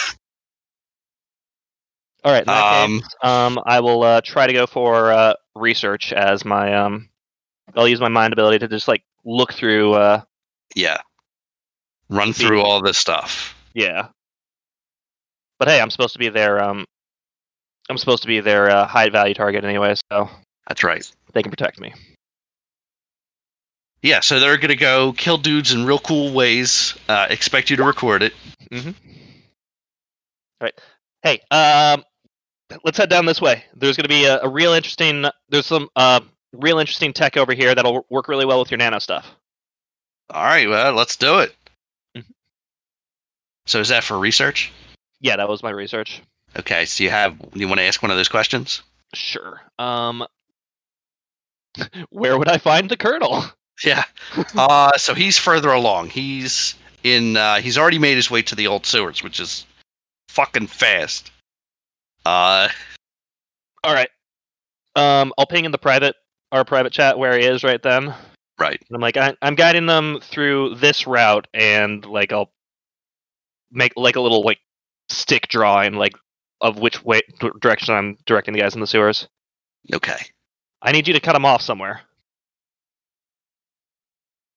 All 2.23 2.31
right, 2.33 2.47
Um, 2.47 2.99
case, 2.99 3.09
um, 3.23 3.59
I 3.65 3.79
will 3.79 4.03
uh, 4.03 4.21
try 4.21 4.45
to 4.47 4.53
go 4.53 4.67
for 4.67 5.11
uh, 5.11 5.33
research 5.55 6.11
as 6.11 6.43
my 6.43 6.75
um, 6.75 7.07
I'll 7.75 7.87
use 7.87 8.01
my 8.01 8.09
mind 8.09 8.33
ability 8.33 8.59
to 8.59 8.67
just 8.67 8.87
like 8.87 9.03
look 9.25 9.53
through. 9.53 9.93
Uh, 9.93 10.21
Yeah. 10.75 10.97
Run 12.09 12.33
through 12.33 12.61
all 12.61 12.81
this 12.81 12.97
stuff. 12.97 13.55
yeah. 13.73 14.07
But 15.59 15.67
hey, 15.67 15.79
I'm 15.81 15.89
supposed 15.89 16.13
to 16.13 16.19
be 16.19 16.29
their 16.29 16.61
um, 16.63 16.85
I'm 17.89 17.97
supposed 17.97 18.21
to 18.23 18.27
be 18.27 18.39
their 18.39 18.69
uh, 18.69 18.85
high 18.87 19.09
value 19.09 19.33
target 19.33 19.63
anyway, 19.63 19.95
so 20.11 20.29
That's 20.67 20.83
right. 20.83 21.09
they 21.33 21.41
can 21.43 21.51
protect 21.51 21.79
me. 21.79 21.93
Yeah, 24.01 24.21
so 24.21 24.39
they're 24.39 24.57
gonna 24.57 24.75
go 24.75 25.11
kill 25.13 25.37
dudes 25.37 25.73
in 25.73 25.85
real 25.85 25.99
cool 25.99 26.33
ways. 26.33 26.97
Uh, 27.09 27.27
expect 27.29 27.69
you 27.69 27.75
to 27.77 27.83
record 27.83 28.23
it. 28.23 28.33
Mm-hmm. 28.71 28.89
All 28.89 30.65
right. 30.65 30.73
Hey, 31.23 31.41
um, 31.51 32.03
let's 32.83 32.97
head 32.97 33.09
down 33.09 33.25
this 33.25 33.41
way. 33.41 33.63
There's 33.75 33.97
going 33.97 34.05
to 34.05 34.09
be 34.09 34.25
a, 34.25 34.39
a 34.41 34.49
real 34.49 34.73
interesting. 34.73 35.25
There's 35.49 35.65
some 35.65 35.89
uh, 35.95 36.21
real 36.53 36.79
interesting 36.79 37.13
tech 37.13 37.37
over 37.37 37.53
here 37.53 37.75
that'll 37.75 38.05
work 38.09 38.27
really 38.27 38.45
well 38.45 38.59
with 38.59 38.71
your 38.71 38.77
nano 38.77 38.99
stuff. 38.99 39.25
All 40.29 40.43
right, 40.43 40.69
well, 40.69 40.93
let's 40.93 41.15
do 41.15 41.39
it. 41.39 41.55
Mhm. 42.17 42.25
So 43.65 43.79
is 43.79 43.89
that 43.89 44.03
for 44.03 44.17
research? 44.17 44.71
Yeah, 45.19 45.35
that 45.35 45.49
was 45.49 45.63
my 45.63 45.71
research. 45.71 46.21
Okay, 46.57 46.85
so 46.85 47.03
you 47.03 47.09
have 47.09 47.35
you 47.53 47.67
want 47.67 47.79
to 47.79 47.85
ask 47.85 48.01
one 48.01 48.11
of 48.11 48.17
those 48.17 48.29
questions? 48.29 48.81
Sure. 49.13 49.61
Um, 49.77 50.25
where 52.09 52.37
would 52.37 52.47
I 52.47 52.57
find 52.57 52.89
the 52.89 52.97
colonel? 52.97 53.43
Yeah. 53.81 54.03
uh, 54.57 54.91
so 54.97 55.13
he's 55.13 55.37
further 55.37 55.71
along. 55.71 56.09
He's 56.09 56.75
in. 57.05 57.37
Uh, 57.37 57.61
he's 57.61 57.77
already 57.77 57.97
made 57.97 58.15
his 58.15 58.29
way 58.29 58.41
to 58.41 58.53
the 58.53 58.67
old 58.67 58.85
sewers, 58.85 59.23
which 59.23 59.39
is 59.39 59.65
fucking 60.29 60.67
fast. 60.67 61.31
Uh, 62.25 62.69
All 63.83 63.93
right. 63.93 64.09
Um, 64.95 65.33
I'll 65.37 65.45
ping 65.47 65.65
in 65.65 65.71
the 65.71 65.77
private 65.77 66.15
our 66.51 66.65
private 66.65 66.91
chat 66.93 67.19
where 67.19 67.37
he 67.37 67.45
is 67.45 67.63
right 67.63 67.81
then. 67.81 68.13
right. 68.59 68.81
And 68.89 68.95
I'm 68.95 69.01
like, 69.01 69.17
I, 69.17 69.35
I'm 69.41 69.55
guiding 69.55 69.85
them 69.85 70.19
through 70.21 70.75
this 70.75 71.05
route, 71.05 71.47
and 71.53 72.03
like 72.05 72.31
I'll 72.33 72.51
make 73.71 73.93
like 73.95 74.15
a 74.15 74.21
little 74.21 74.43
like 74.43 74.59
stick 75.09 75.47
drawing, 75.47 75.93
like 75.93 76.13
of 76.61 76.79
which 76.79 77.03
way 77.03 77.21
direction 77.61 77.93
I'm 77.93 78.17
directing 78.25 78.53
the 78.53 78.61
guys 78.61 78.73
in 78.75 78.81
the 78.81 78.87
sewers. 78.87 79.27
Okay. 79.93 80.17
I 80.81 80.91
need 80.91 81.07
you 81.07 81.13
to 81.13 81.19
cut 81.19 81.33
them 81.33 81.45
off 81.45 81.61
somewhere. 81.61 82.01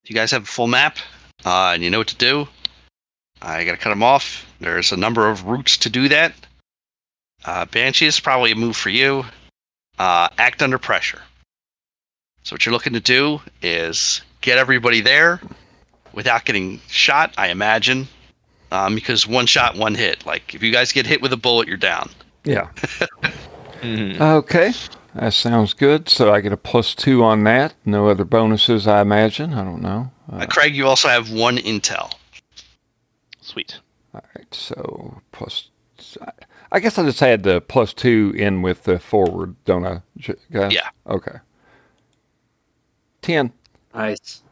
You 0.05 0.15
guys 0.15 0.31
have 0.33 0.43
a 0.43 0.47
full 0.47 0.67
map, 0.67 0.97
uh, 1.45 1.73
and 1.75 1.83
you 1.83 1.91
know 1.91 1.99
what 1.99 2.09
to 2.09 2.17
do. 2.17 2.49
I 3.43 3.65
gotta 3.65 3.77
cut 3.77 3.91
them 3.91 4.03
off. 4.03 4.47
There's 4.61 4.93
a 4.93 4.97
number 4.97 5.29
of 5.29 5.45
routes 5.45 5.77
to 5.79 5.91
do 5.91 6.09
that. 6.09 6.33
Uh, 7.45 7.65
Banshee 7.67 8.07
is 8.07 8.21
probably 8.21 8.53
a 8.53 8.57
move 8.57 8.77
for 8.77 8.91
you. 8.91 9.25
Uh, 9.99 10.29
act 10.39 10.63
under 10.63 10.79
pressure. 10.79 11.21
So 12.45 12.55
what 12.55 12.65
you're 12.65 12.73
looking 12.73 12.93
to 12.93 13.01
do 13.01 13.41
is 13.61 14.23
get 14.41 14.59
everybody 14.59 15.01
there 15.01 15.41
without 16.13 16.45
getting 16.45 16.81
shot. 16.89 17.35
I 17.37 17.49
imagine, 17.49 18.09
um, 18.71 18.95
because 18.95 19.27
one 19.27 19.47
shot, 19.47 19.77
one 19.77 19.95
hit. 19.95 20.25
Like 20.25 20.55
if 20.55 20.63
you 20.63 20.73
guys 20.73 20.93
get 20.93 21.07
hit 21.07 21.21
with 21.21 21.33
a 21.33 21.37
bullet, 21.37 21.69
you're 21.69 21.77
down. 21.77 22.11
Yeah. 22.45 22.69
Mm-hmm. 23.83 24.23
Okay. 24.23 24.73
That 25.15 25.35
sounds 25.35 25.75
good. 25.75 26.09
So 26.09 26.33
I 26.33 26.41
get 26.41 26.53
a 26.53 26.57
plus 26.57 26.95
two 26.95 27.23
on 27.25 27.43
that. 27.45 27.75
No 27.85 28.09
other 28.09 28.25
bonuses, 28.25 28.87
I 28.87 29.01
imagine. 29.03 29.53
I 29.53 29.65
don't 29.65 29.83
know. 29.83 30.11
Uh, 30.33 30.47
Craig, 30.47 30.75
you 30.75 30.87
also 30.87 31.09
have 31.09 31.31
one 31.33 31.59
intel. 31.59 32.13
Sweet. 33.53 33.81
All 34.15 34.25
right. 34.35 34.47
So 34.55 35.21
plus. 35.31 35.69
I 36.73 36.81
guess 36.81 36.99
I 36.99 37.05
just 37.05 37.23
add 37.23 37.43
the 37.43 37.61
plus 37.61 37.93
two 37.93 38.33
in 38.35 38.63
with 38.63 38.85
the 38.85 38.99
forward, 38.99 39.55
don't 39.67 39.85
I, 39.85 40.01
j- 40.17 40.35
guys? 40.51 40.73
Yeah. 40.73 40.89
Okay. 41.07 41.37
Ten. 43.21 43.53
Nice. 43.95 44.43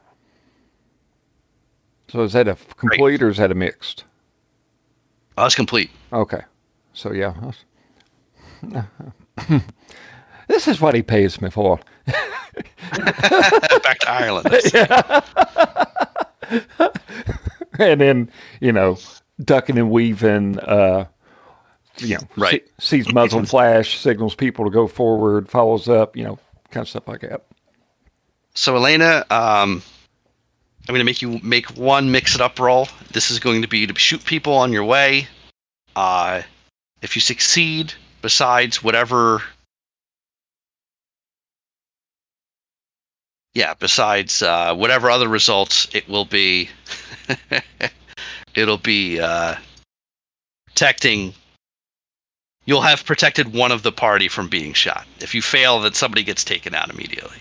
So 2.09 2.23
is 2.23 2.35
that 2.35 2.47
a 2.47 2.59
complete 2.77 3.23
or 3.23 3.31
is 3.31 3.39
that 3.39 3.51
a 3.51 3.55
mixed? 3.55 4.05
Oh, 5.39 5.45
that's 5.45 5.55
complete. 5.55 5.91
Okay. 6.13 6.43
So 6.93 7.13
yeah. 7.13 7.33
this 10.47 10.69
is 10.69 10.79
what 10.79 10.95
he 10.95 11.03
pays 11.03 11.41
me 11.41 11.49
for. 11.49 11.81
Back 12.07 13.99
to 14.01 14.11
Ireland. 14.11 14.51
and 17.93 18.01
then 18.01 18.31
you 18.61 18.73
know 18.73 18.99
ducking 19.45 19.79
and 19.79 19.91
weaving. 19.91 20.59
Uh, 20.61 21.07
you 21.99 22.15
know, 22.17 22.23
Right. 22.37 22.65
see- 22.79 23.03
sees 23.03 23.13
muzzle 23.13 23.45
flash, 23.47 23.99
signals 23.99 24.35
people 24.35 24.65
to 24.65 24.71
go 24.71 24.87
forward, 24.87 25.49
follows 25.49 25.89
up. 25.89 26.17
You 26.17 26.25
know, 26.25 26.39
kind 26.71 26.83
of 26.83 26.89
stuff 26.89 27.09
like 27.09 27.21
that. 27.23 27.45
So 28.55 28.75
Elena, 28.77 29.25
um, 29.31 29.83
I'm 30.89 30.95
going 30.95 30.99
to 31.01 31.05
make 31.05 31.23
you 31.23 31.39
make 31.43 31.67
one 31.77 32.11
mix 32.11 32.35
it 32.35 32.41
up 32.41 32.59
roll. 32.59 32.89
This 33.13 33.31
is 33.31 33.39
going 33.39 33.63
to 33.63 33.69
be 33.69 33.87
to 33.87 33.99
shoot 33.99 34.25
people 34.25 34.55
on 34.55 34.73
your 34.73 34.85
way. 34.85 35.29
Uh, 35.97 36.43
if 37.03 37.15
you 37.17 37.21
succeed, 37.21 37.93
besides 38.23 38.83
whatever, 38.83 39.43
yeah, 43.55 43.75
besides 43.75 44.43
uh, 44.43 44.75
whatever 44.75 45.11
other 45.11 45.29
results, 45.29 45.89
it 45.93 46.09
will 46.09 46.25
be, 46.25 46.69
it'll 48.55 48.79
be 48.79 49.21
uh, 49.21 49.57
protecting. 50.67 51.35
You'll 52.67 52.83
have 52.83 53.05
protected 53.05 53.53
one 53.53 53.73
of 53.73 53.83
the 53.83 53.93
party 53.93 54.29
from 54.29 54.49
being 54.49 54.73
shot. 54.73 55.07
If 55.21 55.35
you 55.35 55.43
fail, 55.43 55.81
then 55.81 55.95
somebody 55.95 56.23
gets 56.23 56.45
taken 56.45 56.75
out 56.75 56.91
immediately 56.91 57.39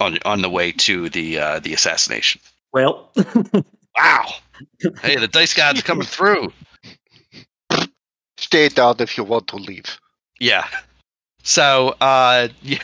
on 0.00 0.18
on 0.24 0.42
the 0.42 0.50
way 0.50 0.72
to 0.72 1.08
the 1.08 1.38
uh, 1.38 1.58
the 1.60 1.72
assassination. 1.72 2.40
Well, 2.72 3.10
Wow! 3.96 4.26
hey, 5.02 5.16
the 5.16 5.28
dice 5.28 5.54
god's 5.54 5.82
coming 5.82 6.06
through. 6.06 6.52
Stay 8.38 8.68
down 8.68 8.96
if 8.98 9.16
you 9.16 9.24
want 9.24 9.46
to 9.48 9.56
leave. 9.56 9.98
Yeah. 10.40 10.66
So, 11.42 11.94
uh, 12.00 12.48
yeah, 12.62 12.78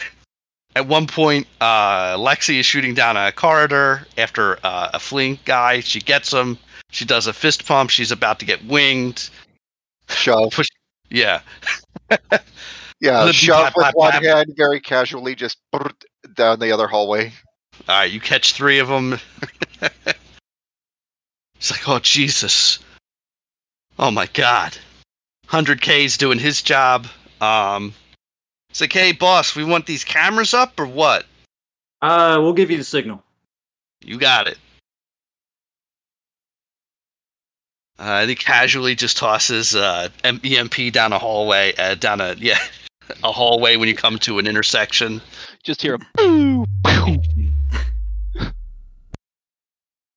at 0.77 0.87
one 0.87 1.07
point, 1.07 1.47
uh, 1.61 2.17
Lexi 2.17 2.61
is 2.61 2.67
shooting 2.67 2.95
down 2.95 3.17
a 3.17 3.33
corridor 3.33 4.07
after 4.17 4.59
uh, 4.65 4.91
a 4.95 5.01
fleeing 5.01 5.39
guy. 5.45 5.81
She 5.81 6.01
gets 6.01 6.33
him. 6.33 6.59
She 6.91 7.05
does 7.05 7.27
a 7.27 7.33
fist 7.33 7.67
pump. 7.67 7.91
She's 7.91 8.13
about 8.13 8.39
to 8.41 8.45
get 8.45 8.65
winged. 8.67 9.31
Shove. 10.09 10.61
Yeah. 11.09 11.41
Yeah, 13.01 13.23
Blip, 13.23 13.35
shove 13.35 13.73
with 13.75 13.95
one 13.95 14.23
hand, 14.23 14.53
very 14.57 14.79
casually, 14.79 15.35
just 15.35 15.59
down 16.35 16.59
the 16.59 16.71
other 16.71 16.87
hallway. 16.87 17.33
All 17.89 17.97
right, 18.01 18.11
you 18.11 18.21
catch 18.21 18.53
three 18.53 18.79
of 18.79 18.89
them. 18.89 19.19
it's 21.57 21.71
like, 21.71 21.89
oh 21.89 21.99
Jesus! 21.99 22.79
Oh 23.99 24.11
my 24.11 24.27
God! 24.35 24.77
Hundred 25.47 25.81
K's 25.81 26.19
doing 26.19 26.39
his 26.39 26.61
job. 26.61 27.07
Um, 27.41 27.95
it's 28.71 28.81
like, 28.81 28.93
hey 28.93 29.13
boss, 29.13 29.55
we 29.55 29.65
want 29.65 29.87
these 29.87 30.05
cameras 30.05 30.55
up 30.55 30.79
or 30.79 30.87
what? 30.87 31.27
uh, 32.03 32.39
we'll 32.41 32.53
give 32.55 32.71
you 32.71 32.79
the 32.79 32.85
signal. 32.85 33.23
You 34.01 34.19
got 34.19 34.47
it. 34.47 34.59
Uh, 37.99 38.27
he 38.27 38.35
casually 38.35 38.95
just 38.95 39.19
tosses 39.19 39.77
uh, 39.77 40.09
M- 40.25 40.41
EMP 40.43 40.91
down 40.91 41.13
a 41.13 41.19
hallway, 41.19 41.75
uh, 41.77 41.95
down 41.97 42.23
a 42.23 42.35
yeah, 42.39 42.59
a 43.23 43.31
hallway 43.31 43.77
when 43.77 43.89
you 43.89 43.95
come 43.95 44.19
to 44.21 44.39
an 44.39 44.47
intersection. 44.47 45.21
Just 45.63 45.83
hear 45.83 45.97
a 45.97 45.99
boo. 46.15 46.65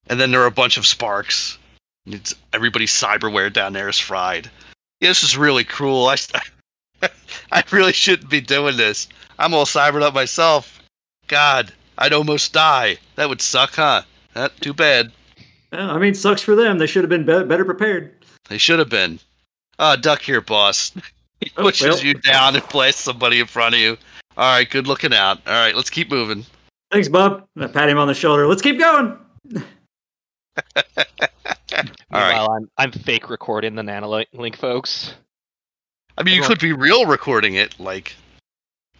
and 0.07 0.19
then 0.19 0.31
there 0.31 0.41
are 0.41 0.47
a 0.47 0.51
bunch 0.51 0.77
of 0.77 0.85
sparks. 0.85 1.57
It's, 2.05 2.33
everybody's 2.53 2.91
cyberware 2.91 3.51
down 3.51 3.73
there 3.73 3.89
is 3.89 3.99
fried. 3.99 4.49
Yeah, 5.01 5.09
this 5.09 5.23
is 5.23 5.35
really 5.35 5.65
cruel. 5.65 6.07
I, 6.07 6.15
I 7.51 7.63
really 7.71 7.93
shouldn't 7.93 8.29
be 8.29 8.41
doing 8.41 8.77
this. 8.77 9.07
I'm 9.39 9.53
all 9.53 9.65
cybered 9.65 10.01
up 10.01 10.13
myself. 10.13 10.81
God, 11.27 11.71
I'd 11.97 12.13
almost 12.13 12.53
die. 12.53 12.97
That 13.15 13.29
would 13.29 13.41
suck, 13.41 13.75
huh? 13.75 14.03
That 14.33 14.55
too 14.61 14.73
bad. 14.73 15.11
Well, 15.71 15.89
I 15.91 15.97
mean, 15.99 16.13
sucks 16.13 16.41
for 16.41 16.55
them. 16.55 16.77
They 16.77 16.87
should 16.87 17.03
have 17.03 17.09
been 17.09 17.25
be- 17.25 17.43
better 17.47 17.65
prepared. 17.65 18.13
They 18.49 18.57
should 18.57 18.79
have 18.79 18.89
been. 18.89 19.19
Uh, 19.79 19.95
duck 19.95 20.21
here, 20.21 20.41
boss. 20.41 20.91
He 21.41 21.51
Oh, 21.57 21.63
pushes 21.63 21.87
well. 21.97 22.05
you 22.05 22.13
down 22.13 22.55
and 22.55 22.65
blasts 22.69 23.01
somebody 23.01 23.41
in 23.41 23.47
front 23.47 23.75
of 23.75 23.81
you. 23.81 23.97
All 24.37 24.55
right, 24.55 24.69
good 24.69 24.87
looking 24.87 25.13
out. 25.13 25.39
All 25.45 25.51
right, 25.53 25.75
let's 25.75 25.89
keep 25.89 26.09
moving. 26.09 26.45
Thanks, 26.89 27.09
Bob. 27.09 27.45
I 27.59 27.67
pat 27.67 27.89
him 27.89 27.97
on 27.97 28.07
the 28.07 28.13
shoulder. 28.13 28.47
Let's 28.47 28.61
keep 28.61 28.79
going. 28.79 29.17
All 29.57 29.63
right. 31.75 31.85
Meanwhile, 32.11 32.51
I'm 32.51 32.69
I'm 32.77 32.91
fake 32.93 33.29
recording 33.29 33.75
the 33.75 33.81
nanolink 33.81 34.55
folks. 34.55 35.15
I 36.17 36.23
mean, 36.23 36.35
you 36.35 36.41
Everyone- 36.41 36.49
could 36.49 36.59
be 36.61 36.73
real 36.73 37.05
recording 37.05 37.55
it, 37.55 37.79
like, 37.79 38.15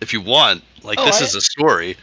if 0.02 0.14
you 0.14 0.22
want. 0.22 0.64
Like, 0.84 1.00
Oh, 1.00 1.06
this 1.06 1.22
I- 1.22 1.26
is 1.26 1.36
a 1.36 1.42
story, 1.42 1.96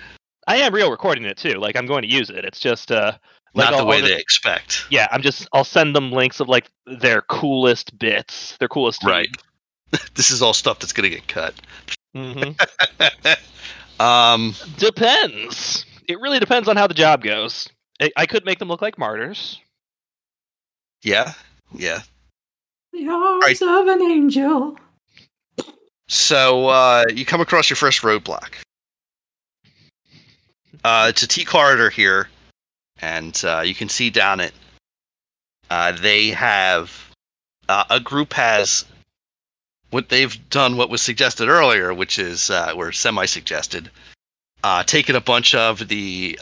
I 0.46 0.56
am 0.56 0.74
real 0.74 0.90
recording 0.90 1.24
it 1.24 1.36
too. 1.36 1.54
Like 1.54 1.76
I'm 1.76 1.86
going 1.86 2.02
to 2.02 2.08
use 2.08 2.28
it. 2.30 2.44
It's 2.44 2.58
just 2.58 2.90
uh 2.90 3.12
like 3.54 3.66
not 3.66 3.72
the 3.72 3.76
I'll- 3.82 3.86
way 3.86 3.98
I'll 3.98 4.02
they 4.08 4.16
expect. 4.16 4.86
Yeah, 4.90 5.06
I'm 5.12 5.22
just 5.22 5.46
I'll 5.52 5.64
send 5.64 5.94
them 5.94 6.10
links 6.12 6.40
of 6.40 6.48
like 6.48 6.66
their 6.86 7.22
coolest 7.22 7.96
bits, 7.98 8.56
their 8.58 8.68
coolest 8.68 9.04
Right. 9.04 9.28
this 10.14 10.30
is 10.30 10.40
all 10.42 10.52
stuff 10.54 10.78
that's 10.80 10.92
gonna 10.92 11.08
get 11.10 11.28
cut. 11.28 11.54
Mm-hmm. 12.16 14.00
um, 14.02 14.54
Depends. 14.78 15.84
It 16.08 16.18
really 16.20 16.38
depends 16.40 16.68
on 16.68 16.76
how 16.76 16.86
the 16.86 16.94
job 16.94 17.22
goes. 17.22 17.68
I, 18.00 18.10
I 18.16 18.26
could 18.26 18.44
make 18.44 18.58
them 18.58 18.68
look 18.68 18.82
like 18.82 18.98
martyrs. 18.98 19.60
yeah, 21.02 21.32
yeah. 21.74 22.00
The 22.92 23.08
arms 23.08 23.62
of 23.62 23.86
an 23.86 24.02
angel. 24.02 24.76
So 26.10 26.66
uh, 26.66 27.04
you 27.14 27.24
come 27.24 27.40
across 27.40 27.70
your 27.70 27.76
first 27.76 28.02
roadblock. 28.02 28.54
Uh, 30.82 31.06
it's 31.08 31.22
a 31.22 31.28
T 31.28 31.44
corridor 31.44 31.88
here, 31.88 32.28
and 33.00 33.40
uh, 33.44 33.60
you 33.60 33.76
can 33.76 33.88
see 33.88 34.10
down 34.10 34.40
it. 34.40 34.52
Uh, 35.70 35.92
they 35.92 36.30
have 36.30 37.12
uh, 37.68 37.84
a 37.90 38.00
group 38.00 38.32
has 38.32 38.84
what 39.90 40.08
they've 40.08 40.36
done. 40.50 40.76
What 40.76 40.90
was 40.90 41.00
suggested 41.00 41.48
earlier, 41.48 41.94
which 41.94 42.18
is 42.18 42.50
uh, 42.50 42.72
or 42.74 42.90
semi-suggested, 42.90 43.88
taken 44.86 45.14
a 45.14 45.20
bunch 45.20 45.54
of 45.54 45.86
the 45.86 46.36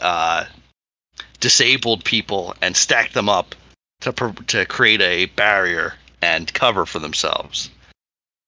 disabled 1.39 2.03
people 2.03 2.55
and 2.63 2.75
stacked 2.75 3.13
them 3.13 3.29
up 3.29 3.53
to 4.01 4.11
to 4.47 4.65
create 4.65 5.01
a 5.01 5.27
barrier 5.27 5.93
and 6.23 6.51
cover 6.55 6.87
for 6.87 6.97
themselves. 6.97 7.69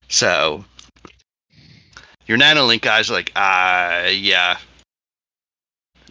So 0.10 0.66
your 2.32 2.40
nanolink 2.40 2.80
guys 2.80 3.10
are 3.12 3.14
like, 3.14 3.30
uh, 3.36 4.08
yeah, 4.10 4.58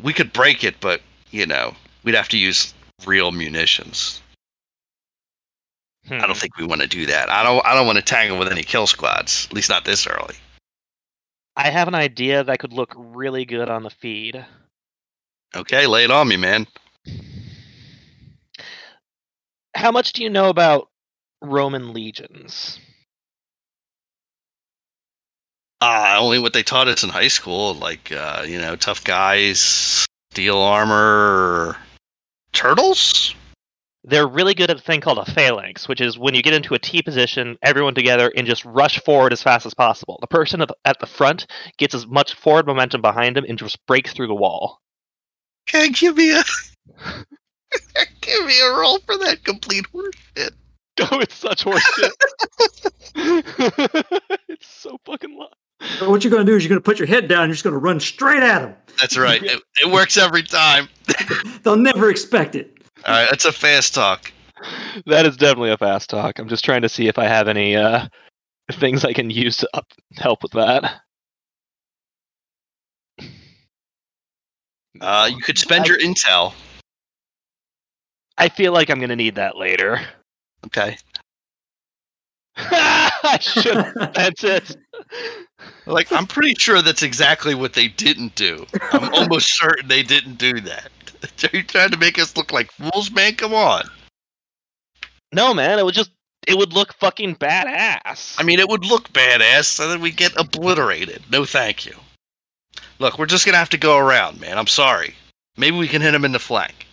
we 0.03 0.13
could 0.13 0.35
break 0.35 0.63
it, 0.63 0.79
but 0.79 1.01
you 1.31 1.47
know, 1.47 1.75
we'd 2.05 2.15
have 2.15 2.29
to 2.29 2.37
use 2.37 2.75
real 3.07 3.33
munitions. 3.33 4.21
I 6.11 6.17
Hmm. 6.17 6.21
don't 6.27 6.37
think 6.37 6.59
we 6.59 6.67
want 6.67 6.83
to 6.83 6.87
do 6.87 7.07
that. 7.07 7.31
I 7.31 7.43
don't. 7.43 7.65
I 7.65 7.75
don't 7.75 7.87
want 7.87 7.97
to 7.97 8.05
tangle 8.05 8.39
with 8.39 8.53
any 8.53 8.63
kill 8.63 8.87
squads. 8.87 9.47
At 9.47 9.55
least 9.55 9.71
not 9.71 9.87
this 9.87 10.07
early. 10.07 10.35
I 11.57 11.71
have 11.71 11.89
an 11.89 11.95
idea 11.95 12.45
that 12.45 12.59
could 12.59 12.73
look 12.75 12.93
really 12.97 13.47
good 13.47 13.71
on 13.71 13.83
the 13.83 13.91
feed. 13.91 14.45
Okay, 15.57 15.87
lay 15.87 16.05
it 16.05 16.11
on 16.11 16.29
me, 16.29 16.37
man. 16.37 16.67
How 19.75 19.91
much 19.91 20.13
do 20.13 20.23
you 20.23 20.29
know 20.29 20.51
about 20.51 20.91
Roman 21.41 21.95
legions? 21.95 22.79
Uh, 25.81 26.17
only 26.19 26.39
what 26.39 26.53
they 26.53 26.63
taught 26.63 26.89
us 26.89 27.03
in 27.05 27.09
high 27.09 27.29
school, 27.29 27.75
like 27.75 28.13
uh, 28.13 28.45
you 28.47 28.59
know, 28.59 28.77
tough 28.77 29.03
guys, 29.03 30.07
steel 30.31 30.59
armor, 30.59 31.77
turtles. 32.53 33.35
They're 34.05 34.27
really 34.27 34.55
good 34.55 34.71
at 34.71 34.79
a 34.79 34.81
thing 34.81 35.01
called 35.01 35.19
a 35.19 35.31
phalanx, 35.31 35.87
which 35.87 36.01
is 36.01 36.19
when 36.19 36.35
you 36.35 36.43
get 36.43 36.55
into 36.55 36.75
a 36.75 36.79
T 36.79 37.03
position, 37.03 37.57
everyone 37.63 37.95
together 37.95 38.33
and 38.35 38.47
just 38.47 38.65
rush 38.65 38.99
forward 39.01 39.33
as 39.33 39.43
fast 39.43 39.67
as 39.67 39.75
possible. 39.75 40.19
The 40.21 40.27
person 40.27 40.63
at 40.63 40.99
the, 41.01 41.07
front 41.07 41.47
gets 41.77 41.95
as 41.95 42.07
much 42.07 42.35
forward 42.35 42.67
momentum 42.67 43.03
behind 43.03 43.37
him 43.37 43.45
and 43.47 43.59
just 43.59 43.79
breaks 43.87 44.13
through 44.13 44.29
the 44.29 44.35
wall. 44.35 44.81
Okay, 45.69 45.91
give 45.91 46.17
me 46.17 46.33
a 46.33 46.43
give 48.21 48.47
me 48.47 48.61
a 48.61 48.73
roll 48.73 48.99
for 49.01 49.17
that 49.19 49.45
complete 49.45 49.87
horseshit. 49.93 50.51
Oh, 51.13 51.19
it's 51.19 51.35
such 51.35 51.65
horseshit. 51.65 52.11
it's 54.49 54.67
so 54.67 54.99
fucking 55.07 55.35
loud. 55.35 55.49
But 55.99 56.11
what 56.11 56.23
you're 56.23 56.31
going 56.31 56.45
to 56.45 56.51
do 56.51 56.57
is 56.57 56.63
you're 56.63 56.69
going 56.69 56.81
to 56.81 56.85
put 56.85 56.99
your 56.99 57.09
head 57.09 57.27
down 57.29 57.43
and 57.45 57.49
you're 57.49 57.55
just 57.55 57.65
going 57.65 57.73
to 57.73 57.79
run 57.79 58.01
straight 58.01 58.43
at 58.43 58.61
them. 58.61 58.75
That's 59.01 59.17
right. 59.17 59.43
It, 59.43 59.63
it 59.83 59.91
works 59.91 60.17
every 60.17 60.43
time. 60.43 60.89
They'll 61.63 61.77
never 61.77 62.11
expect 62.11 62.55
it. 62.55 62.79
All 63.07 63.15
right, 63.15 63.27
that's 63.31 63.47
a 63.47 63.53
fast 63.53 63.95
talk. 63.95 64.31
That 65.07 65.25
is 65.25 65.39
definitely 65.39 65.71
a 65.71 65.79
fast 65.79 66.11
talk. 66.11 66.39
I'm 66.39 66.49
just 66.49 66.65
trying 66.65 66.83
to 66.83 66.89
see 66.89 67.09
if 67.09 67.19
I 67.19 67.25
have 67.25 67.49
any 67.49 67.77
uh, 67.77 68.09
things 68.73 69.07
I 69.07 69.15
can 69.15 69.31
use 69.31 69.57
to 69.59 69.69
up, 69.73 69.87
help 70.19 70.43
with 70.43 70.53
that. 70.53 71.01
Uh, 75.01 75.31
you 75.33 75.41
could 75.41 75.57
spend 75.57 75.85
I- 75.85 75.89
your 75.89 75.99
intel. 75.99 76.53
I 78.37 78.49
feel 78.49 78.73
like 78.73 78.89
I'm 78.91 78.99
going 78.99 79.11
to 79.11 79.17
need 79.17 79.35
that 79.35 79.57
later. 79.57 80.01
Okay. 80.67 80.97
I 83.23 83.39
should 83.39 83.65
spent 83.65 84.45
it. 84.45 84.77
Like, 85.87 86.11
I'm 86.13 86.27
pretty 86.27 86.55
sure 86.55 86.83
that's 86.83 87.03
exactly 87.03 87.55
what 87.55 87.75
they 87.75 87.89
didn't 87.89 88.35
do. 88.35 88.67
I'm 88.93 89.13
almost 89.15 89.57
certain 89.59 89.89
they 89.89 90.03
didn't 90.03 90.39
do 90.39 90.61
that. 90.61 90.91
Are 91.45 91.57
you 91.57 91.63
trying 91.63 91.91
to 91.91 91.99
make 91.99 92.19
us 92.19 92.37
look 92.37 92.53
like 92.53 92.71
fools, 92.73 93.11
man? 93.11 93.35
Come 93.35 93.55
on. 93.55 93.85
No, 95.33 95.55
man, 95.55 95.79
it 95.79 95.85
would 95.85 95.95
just 95.95 96.11
it 96.47 96.57
would 96.57 96.73
look 96.73 96.95
fucking 96.95 97.37
badass. 97.37 98.37
I 98.39 98.43
mean, 98.43 98.59
it 98.59 98.69
would 98.69 98.85
look 98.85 99.13
badass, 99.13 99.79
and 99.81 99.91
then 99.91 100.01
we 100.01 100.11
get 100.11 100.39
obliterated. 100.39 101.23
No, 101.31 101.45
thank 101.45 101.85
you. 101.87 101.95
Look, 102.99 103.19
we're 103.19 103.27
just 103.27 103.45
gonna 103.47 103.59
have 103.59 103.71
to 103.71 103.79
go 103.79 103.99
around, 103.99 104.41
man. 104.41 104.59
I'm 104.59 104.67
sorry. 104.67 105.15
Maybe 105.57 105.77
we 105.77 105.89
can 105.89 106.03
hit 106.03 106.15
him 106.15 106.25
in 106.25 106.33
the 106.33 106.39
flank. 106.39 106.87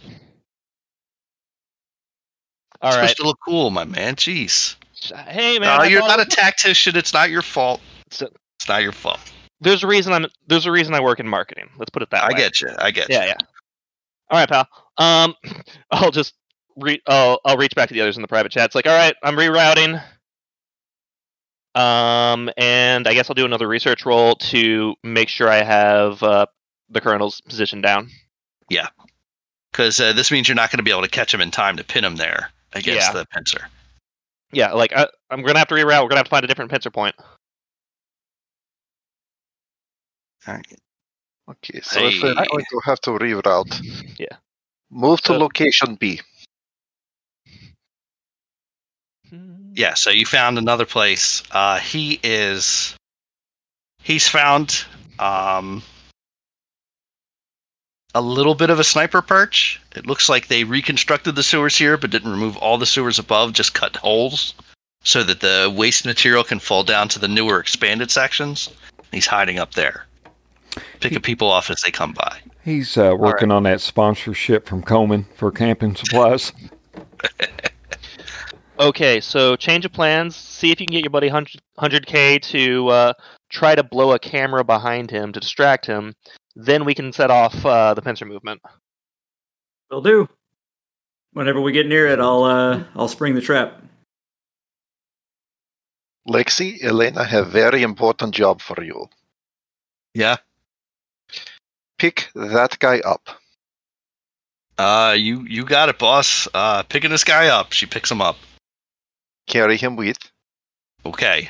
all 2.82 2.90
it's 2.90 2.98
right. 2.98 3.10
supposed 3.10 3.18
to 3.18 3.24
look 3.24 3.40
cool, 3.46 3.70
my 3.70 3.86
man. 3.86 4.16
Jeez. 4.16 4.76
Hey, 5.28 5.60
man, 5.60 5.78
No, 5.80 5.84
you're 5.84 6.02
not 6.02 6.20
a 6.20 6.26
tactician. 6.26 6.96
It's 6.96 7.14
not 7.14 7.30
your 7.30 7.42
fault. 7.42 7.82
So- 8.12 8.30
It's 8.60 8.68
not 8.68 8.82
your 8.84 8.92
fault. 8.92 9.20
there's 9.62 9.84
a 9.84 9.88
reason 9.88 10.14
I'm 10.14 10.26
there's 10.48 10.66
a 10.66 10.72
reason 10.72 10.94
I 10.94 11.00
work 11.02 11.20
in 11.20 11.28
marketing. 11.28 11.70
Let's 11.78 11.90
put 11.90 12.02
it 12.04 12.10
that 12.12 12.24
I 12.24 12.28
way. 12.30 12.34
I 12.34 12.38
get 12.38 12.62
you. 12.62 12.70
I 12.80 12.92
get 12.92 13.10
Yeah, 13.10 13.26
yeah. 13.26 13.36
All 14.30 14.40
right, 14.40 14.50
pal. 14.50 14.68
Um, 14.98 15.36
I'll 15.92 16.12
just 16.12 16.34
re- 16.76 17.02
I'll, 17.08 17.40
I'll 17.46 17.58
reach 17.58 17.76
back 17.76 17.88
to 17.90 17.94
the 17.94 18.02
others 18.02 18.16
in 18.18 18.22
the 18.22 18.28
private 18.28 18.52
chat. 18.52 18.66
It's 18.66 18.76
like, 18.76 18.88
all 18.88 18.96
right, 18.98 19.16
I'm 19.24 19.36
rerouting. 19.36 20.02
Um, 21.76 22.50
and 22.58 23.08
I 23.08 23.14
guess 23.14 23.30
I'll 23.30 23.36
do 23.36 23.46
another 23.46 23.68
research 23.68 24.06
roll 24.06 24.36
to 24.36 24.96
make 25.04 25.30
sure 25.30 25.48
I 25.48 25.64
have 25.64 26.22
uh, 26.24 26.48
the 26.90 27.02
colonel's 27.02 27.40
position 27.42 27.82
down. 27.82 28.10
Yeah, 28.70 28.88
because 29.72 30.00
uh, 30.00 30.12
this 30.14 30.32
means 30.32 30.48
you're 30.48 30.56
not 30.56 30.72
going 30.72 30.80
to 30.80 30.84
be 30.84 30.92
able 30.92 31.04
to 31.04 31.08
catch 31.10 31.34
him 31.34 31.40
in 31.42 31.52
time 31.52 31.78
to 31.78 31.84
pin 31.84 32.04
him 32.04 32.16
there 32.16 32.50
against 32.74 33.08
Yeah. 33.08 33.14
the 33.14 33.26
pincer. 33.28 33.68
Yeah, 34.52 34.72
like 34.74 34.94
I, 34.96 35.08
I'm 35.30 35.42
gonna 35.44 35.60
have 35.60 35.68
to 35.70 35.76
reroute. 35.76 36.02
We're 36.04 36.10
gonna 36.10 36.20
have 36.20 36.26
to 36.26 36.30
find 36.30 36.44
a 36.46 36.48
different 36.48 36.72
pincer 36.72 36.90
point. 36.90 37.16
All 40.48 40.54
right. 40.54 40.80
Okay, 41.50 41.80
so 41.82 42.00
if 42.06 42.22
we're 42.24 42.34
going 42.34 42.46
to 42.46 42.80
have 42.86 43.00
to 43.02 43.12
reroute, 43.12 43.82
Yeah. 44.20 44.38
move 44.90 45.22
to 45.22 45.34
So- 45.34 45.38
location 45.38 45.96
B. 45.96 46.22
Yeah, 49.74 49.94
so 49.94 50.10
you 50.10 50.26
found 50.26 50.58
another 50.58 50.86
place. 50.86 51.44
Uh, 51.52 51.80
he 51.80 52.20
is. 52.24 52.96
He's 54.02 54.28
found 54.28 54.86
um, 55.20 55.84
a 58.18 58.22
little 58.22 58.56
bit 58.56 58.70
of 58.72 58.80
a 58.80 58.84
sniper 58.84 59.22
perch. 59.22 59.80
It 59.96 60.08
looks 60.08 60.28
like 60.28 60.48
they 60.48 60.64
reconstructed 60.64 61.36
the 61.36 61.44
sewers 61.44 61.78
here, 61.78 61.98
but 61.98 62.10
didn't 62.10 62.32
remove 62.32 62.58
all 62.58 62.78
the 62.78 62.86
sewers 62.86 63.20
above, 63.20 63.54
just 63.54 63.74
cut 63.74 63.96
holes 63.96 64.56
so 65.04 65.24
that 65.24 65.40
the 65.40 65.74
waste 65.76 66.06
material 66.06 66.44
can 66.44 66.60
fall 66.60 66.84
down 66.84 67.08
to 67.10 67.20
the 67.20 67.28
newer 67.28 67.60
expanded 67.60 68.10
sections. 68.10 68.70
He's 69.12 69.28
hiding 69.28 69.60
up 69.60 69.76
there, 69.76 70.06
picking 71.00 71.22
people 71.22 71.50
off 71.50 71.70
as 71.70 71.82
they 71.82 71.92
come 71.92 72.14
by. 72.14 72.40
He's 72.66 72.98
uh, 72.98 73.16
working 73.18 73.52
on 73.52 73.64
that 73.64 73.82
sponsorship 73.82 74.68
from 74.68 74.82
Coleman 74.82 75.28
for 75.36 75.52
camping 75.52 75.96
supplies. 75.96 76.52
Okay, 78.80 79.20
so 79.20 79.56
change 79.56 79.86
of 79.86 79.92
plans. 79.92 80.36
See 80.36 80.72
if 80.72 80.80
you 80.80 80.86
can 80.86 80.94
get 80.94 81.04
your 81.04 81.10
buddy 81.10 81.32
100 81.32 82.06
k 82.06 82.38
to 82.38 82.88
uh, 82.90 83.14
try 83.50 83.74
to 83.74 83.84
blow 83.84 84.12
a 84.12 84.20
camera 84.20 84.64
behind 84.64 85.10
him 85.10 85.34
to 85.34 85.40
distract 85.40 85.88
him. 85.88 86.14
Then 86.60 86.86
we 86.86 86.96
can 86.96 87.14
set 87.14 87.30
off 87.30 87.64
uh, 87.64 87.94
the 87.94 88.02
pincer 88.02 88.26
movement. 88.26 88.62
Will 89.92 90.02
do. 90.02 90.28
Whenever 91.34 91.62
we 91.62 91.72
get 91.72 91.86
near 91.86 92.08
it, 92.08 92.20
I'll 92.20 92.44
uh, 92.44 92.84
I'll 92.96 93.08
spring 93.08 93.36
the 93.36 93.42
trap. 93.42 93.80
Lexi, 96.28 96.84
Elena 96.84 97.24
have 97.24 97.52
very 97.52 97.84
important 97.84 98.34
job 98.34 98.60
for 98.60 98.84
you. 98.84 99.08
Yeah. 100.16 100.38
Pick 102.00 102.30
that 102.34 102.80
guy 102.80 103.02
up. 103.02 103.30
Uh, 104.80 105.16
you 105.16 105.46
you 105.48 105.64
got 105.64 105.90
it, 105.90 106.00
boss. 106.00 106.48
Uh, 106.56 106.82
picking 106.82 107.12
this 107.12 107.24
guy 107.24 107.50
up. 107.50 107.72
She 107.72 107.86
picks 107.86 108.10
him 108.10 108.20
up. 108.20 108.38
Carry 109.46 109.78
him 109.78 109.96
with. 109.96 110.18
Okay. 111.06 111.50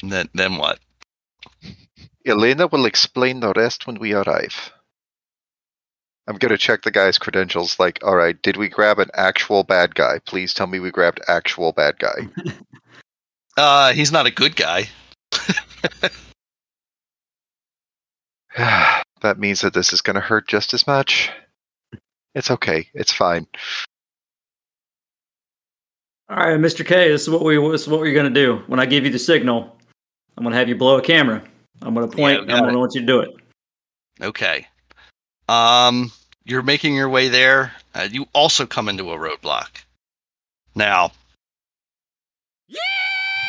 And 0.00 0.12
then 0.12 0.28
then 0.32 0.58
what? 0.58 0.78
Elena 2.28 2.66
will 2.66 2.86
explain 2.86 3.40
the 3.40 3.52
rest 3.54 3.86
when 3.86 3.98
we 3.98 4.12
arrive. 4.12 4.72
I'm 6.26 6.36
going 6.36 6.50
to 6.50 6.58
check 6.58 6.82
the 6.82 6.90
guy's 6.90 7.18
credentials. 7.18 7.78
Like, 7.78 8.00
all 8.02 8.14
right, 8.14 8.40
did 8.42 8.56
we 8.56 8.68
grab 8.68 8.98
an 8.98 9.10
actual 9.14 9.64
bad 9.64 9.94
guy? 9.94 10.20
Please 10.26 10.52
tell 10.52 10.66
me 10.66 10.78
we 10.78 10.90
grabbed 10.90 11.20
actual 11.28 11.72
bad 11.72 11.98
guy. 11.98 12.28
Uh, 13.56 13.92
he's 13.92 14.12
not 14.12 14.24
a 14.24 14.30
good 14.30 14.54
guy. 14.54 14.88
that 18.56 19.36
means 19.36 19.62
that 19.62 19.74
this 19.74 19.92
is 19.92 20.00
going 20.00 20.14
to 20.14 20.20
hurt 20.20 20.46
just 20.46 20.74
as 20.74 20.86
much. 20.86 21.32
It's 22.36 22.52
okay. 22.52 22.86
It's 22.94 23.12
fine. 23.12 23.48
All 26.30 26.36
right, 26.36 26.60
Mr. 26.60 26.86
K, 26.86 27.10
this 27.10 27.22
is 27.22 27.30
what 27.30 27.42
we 27.42 27.56
this 27.72 27.82
is 27.82 27.88
what 27.88 28.00
we're 28.00 28.14
gonna 28.14 28.28
do. 28.28 28.62
When 28.66 28.78
I 28.78 28.84
give 28.84 29.06
you 29.06 29.10
the 29.10 29.18
signal, 29.18 29.74
I'm 30.36 30.44
gonna 30.44 30.56
have 30.56 30.68
you 30.68 30.76
blow 30.76 30.98
a 30.98 31.02
camera. 31.02 31.42
I'm 31.82 31.94
gonna 31.94 32.08
point. 32.08 32.46
we 32.46 32.52
I'm 32.52 32.60
gonna 32.60 32.72
it. 32.76 32.78
want 32.78 32.94
you 32.94 33.00
to 33.00 33.06
do 33.06 33.20
it. 33.20 33.34
Okay. 34.20 34.66
Um, 35.48 36.12
you're 36.44 36.62
making 36.62 36.94
your 36.94 37.08
way 37.08 37.28
there. 37.28 37.72
Uh, 37.94 38.08
you 38.10 38.26
also 38.32 38.66
come 38.66 38.88
into 38.88 39.12
a 39.12 39.16
roadblock. 39.16 39.68
Now, 40.74 41.12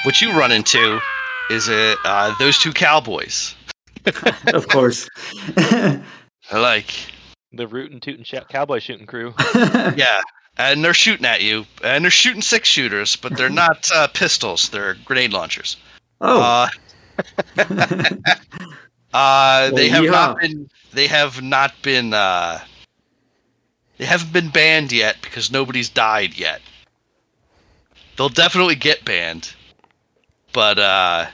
what 0.03 0.22
you 0.22 0.31
run 0.31 0.51
into 0.51 0.99
is 1.49 1.68
uh, 1.69 1.95
uh, 2.06 2.34
those 2.39 2.57
two 2.57 2.72
cowboys. 2.72 3.56
of 4.53 4.68
course. 4.69 5.10
They're 5.56 6.01
like, 6.53 6.91
The 7.51 7.68
rootin' 7.68 7.99
tootin' 7.99 8.23
sh- 8.23 8.35
cowboy 8.49 8.80
shooting 8.80 9.06
crew. 9.06 9.34
yeah, 9.56 10.22
and 10.57 10.84
they're 10.84 10.93
shooting 10.93 11.26
at 11.26 11.41
you, 11.41 11.65
and 11.84 12.03
they're 12.03 12.11
shooting 12.11 12.41
six 12.41 12.68
shooters, 12.69 13.15
but 13.15 13.35
they're 13.38 13.49
not 13.49 13.89
uh, 13.93 14.07
pistols. 14.07 14.69
They're 14.69 14.95
grenade 15.06 15.34
launchers. 15.34 15.77
oh, 16.22 16.68
Uh, 19.13 19.71
they 19.71 19.89
Well, 19.89 20.03
have 20.03 20.11
not 20.11 20.39
been. 20.39 20.69
They 20.93 21.07
have 21.07 21.41
not 21.41 21.73
been. 21.81 22.13
Uh, 22.13 22.59
they 23.97 24.05
haven't 24.05 24.31
been 24.31 24.49
banned 24.49 24.91
yet 24.91 25.17
because 25.21 25.51
nobody's 25.51 25.89
died 25.89 26.37
yet. 26.37 26.61
They'll 28.15 28.29
definitely 28.29 28.75
get 28.75 29.03
banned, 29.05 29.53
but 30.53 30.77
uh, 30.77 31.25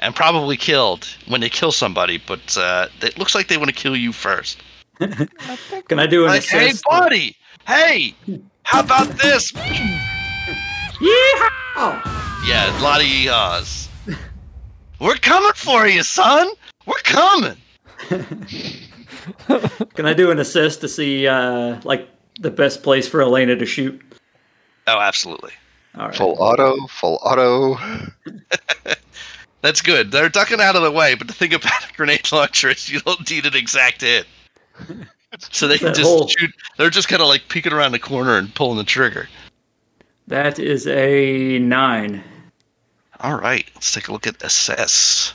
and 0.00 0.14
probably 0.14 0.56
killed 0.56 1.06
when 1.26 1.40
they 1.40 1.50
kill 1.50 1.72
somebody. 1.72 2.16
But 2.18 2.56
uh, 2.56 2.88
it 3.02 3.18
looks 3.18 3.34
like 3.34 3.48
they 3.48 3.56
want 3.58 3.68
to 3.68 3.74
kill 3.74 3.96
you 3.96 4.12
first. 4.12 4.62
can 4.98 5.98
I 5.98 6.06
do 6.06 6.24
an 6.24 6.30
Like, 6.30 6.44
hey, 6.44 6.68
assist? 6.68 6.84
buddy, 6.84 7.36
hey, 7.66 8.14
how 8.62 8.80
about 8.80 9.08
this? 9.18 9.52
Yeehaw! 11.00 12.00
Yeah, 12.46 12.78
a 12.78 12.82
lot 12.82 13.00
of 13.00 13.06
yeehaws. 13.06 13.88
We're 15.00 15.16
coming 15.16 15.52
for 15.54 15.86
you, 15.86 16.02
son. 16.02 16.48
We're 16.86 16.94
coming. 17.04 17.56
Can 19.94 20.06
I 20.06 20.12
do 20.14 20.30
an 20.30 20.38
assist 20.38 20.80
to 20.82 20.88
see 20.88 21.26
uh, 21.26 21.80
like 21.84 22.08
the 22.40 22.50
best 22.50 22.82
place 22.82 23.08
for 23.08 23.22
Elena 23.22 23.56
to 23.56 23.66
shoot? 23.66 24.00
Oh, 24.86 25.00
absolutely. 25.00 25.52
All 25.96 26.06
right. 26.08 26.16
Full 26.16 26.36
auto, 26.38 26.86
full 26.88 27.18
auto. 27.22 27.76
That's 29.62 29.80
good. 29.80 30.10
They're 30.10 30.28
ducking 30.28 30.60
out 30.60 30.76
of 30.76 30.82
the 30.82 30.90
way, 30.90 31.14
but 31.14 31.26
the 31.26 31.32
thing 31.32 31.54
about 31.54 31.88
a 31.90 31.92
grenade 31.94 32.30
launcher 32.32 32.68
is 32.70 32.90
you 32.90 33.00
don't 33.00 33.28
need 33.30 33.46
an 33.46 33.54
exact 33.56 34.00
hit. 34.02 34.26
So 35.50 35.66
they 35.66 35.78
can 35.78 35.92
just 35.92 36.02
whole- 36.02 36.28
shoot. 36.28 36.52
They're 36.78 36.90
just 36.90 37.08
kind 37.08 37.20
of 37.20 37.26
like 37.26 37.48
peeking 37.48 37.72
around 37.72 37.90
the 37.90 37.98
corner 37.98 38.38
and 38.38 38.54
pulling 38.54 38.76
the 38.78 38.84
trigger. 38.84 39.28
That 40.28 40.60
is 40.60 40.86
a 40.86 41.58
nine. 41.58 42.22
All 43.24 43.40
right, 43.40 43.66
let's 43.74 43.90
take 43.90 44.08
a 44.08 44.12
look 44.12 44.26
at 44.26 44.42
assess. 44.42 45.32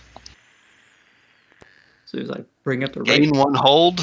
As 1.60 2.12
soon 2.12 2.22
as 2.22 2.30
I 2.30 2.44
bring 2.64 2.84
up 2.84 2.94
the 2.94 3.00
Gain 3.00 3.32
right. 3.32 3.46
one 3.48 3.56
hold. 3.56 4.02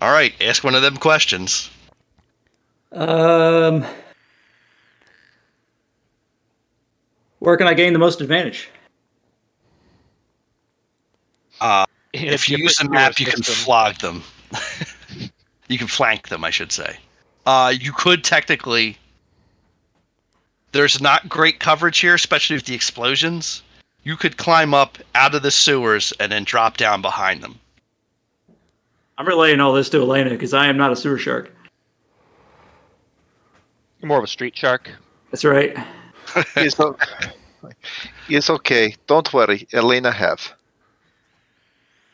All 0.00 0.10
right, 0.10 0.32
ask 0.40 0.64
one 0.64 0.74
of 0.74 0.80
them 0.80 0.96
questions. 0.96 1.68
Um, 2.92 3.84
where 7.40 7.58
can 7.58 7.66
I 7.66 7.74
gain 7.74 7.92
the 7.92 7.98
most 7.98 8.22
advantage? 8.22 8.70
Uh, 11.60 11.84
if 12.14 12.48
you 12.48 12.56
use 12.56 12.78
the 12.78 12.88
map, 12.88 13.20
you 13.20 13.26
can 13.26 13.42
flog 13.42 13.96
them. 13.98 14.22
you 15.68 15.76
can 15.76 15.88
flank 15.88 16.28
them, 16.28 16.42
I 16.42 16.48
should 16.48 16.72
say. 16.72 16.96
Uh, 17.44 17.74
you 17.78 17.92
could 17.92 18.24
technically. 18.24 18.96
There's 20.72 21.00
not 21.00 21.28
great 21.28 21.60
coverage 21.60 21.98
here, 21.98 22.14
especially 22.14 22.56
with 22.56 22.64
the 22.64 22.74
explosions. 22.74 23.62
You 24.04 24.16
could 24.16 24.36
climb 24.36 24.74
up 24.74 24.98
out 25.14 25.34
of 25.34 25.42
the 25.42 25.50
sewers 25.50 26.12
and 26.18 26.32
then 26.32 26.44
drop 26.44 26.76
down 26.76 27.02
behind 27.02 27.42
them. 27.42 27.58
I'm 29.18 29.26
relaying 29.26 29.60
all 29.60 29.72
this 29.74 29.90
to 29.90 29.98
Elena 29.98 30.30
because 30.30 30.54
I 30.54 30.66
am 30.66 30.76
not 30.76 30.90
a 30.90 30.96
sewer 30.96 31.18
shark. 31.18 31.52
You're 34.00 34.08
more 34.08 34.18
of 34.18 34.24
a 34.24 34.28
street 34.28 34.56
shark. 34.56 34.90
That's 35.30 35.44
right. 35.44 35.76
it's, 36.56 36.80
o- 36.80 36.96
it's 38.28 38.50
okay. 38.50 38.96
Don't 39.06 39.32
worry. 39.32 39.68
Elena 39.72 40.10
have. 40.10 40.52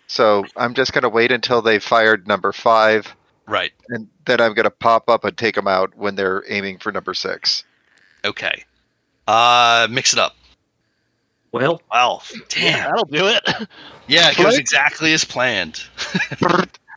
So 0.09 0.45
I'm 0.57 0.75
just 0.75 0.93
going 0.93 1.03
to 1.03 1.09
wait 1.09 1.33
until 1.33 1.63
they 1.63 1.79
fired 1.79 2.27
number 2.27 2.53
five. 2.53 3.15
Right. 3.47 3.73
and 3.89 4.09
then 4.27 4.43
I'm 4.43 4.53
going 4.53 4.65
to 4.65 4.71
pop 4.71 5.09
up 5.09 5.25
and 5.25 5.35
take 5.35 5.55
them 5.55 5.67
out 5.67 5.97
when 5.97 6.17
they're 6.17 6.45
aiming 6.49 6.81
for 6.81 6.93
number 6.93 7.15
six. 7.15 7.65
Okay. 8.25 8.65
Uh, 9.27 9.87
mix 9.91 10.13
it 10.13 10.19
up. 10.19 10.35
Well, 11.53 11.81
Wow. 11.91 12.21
Yeah, 12.35 12.41
Damn. 12.49 12.91
that'll 12.91 13.05
do 13.07 13.27
it. 13.27 13.69
Yeah, 14.07 14.31
it 14.31 14.37
goes 14.37 14.47
Flank? 14.47 14.59
exactly 14.61 15.13
as 15.13 15.25
planned. 15.25 15.83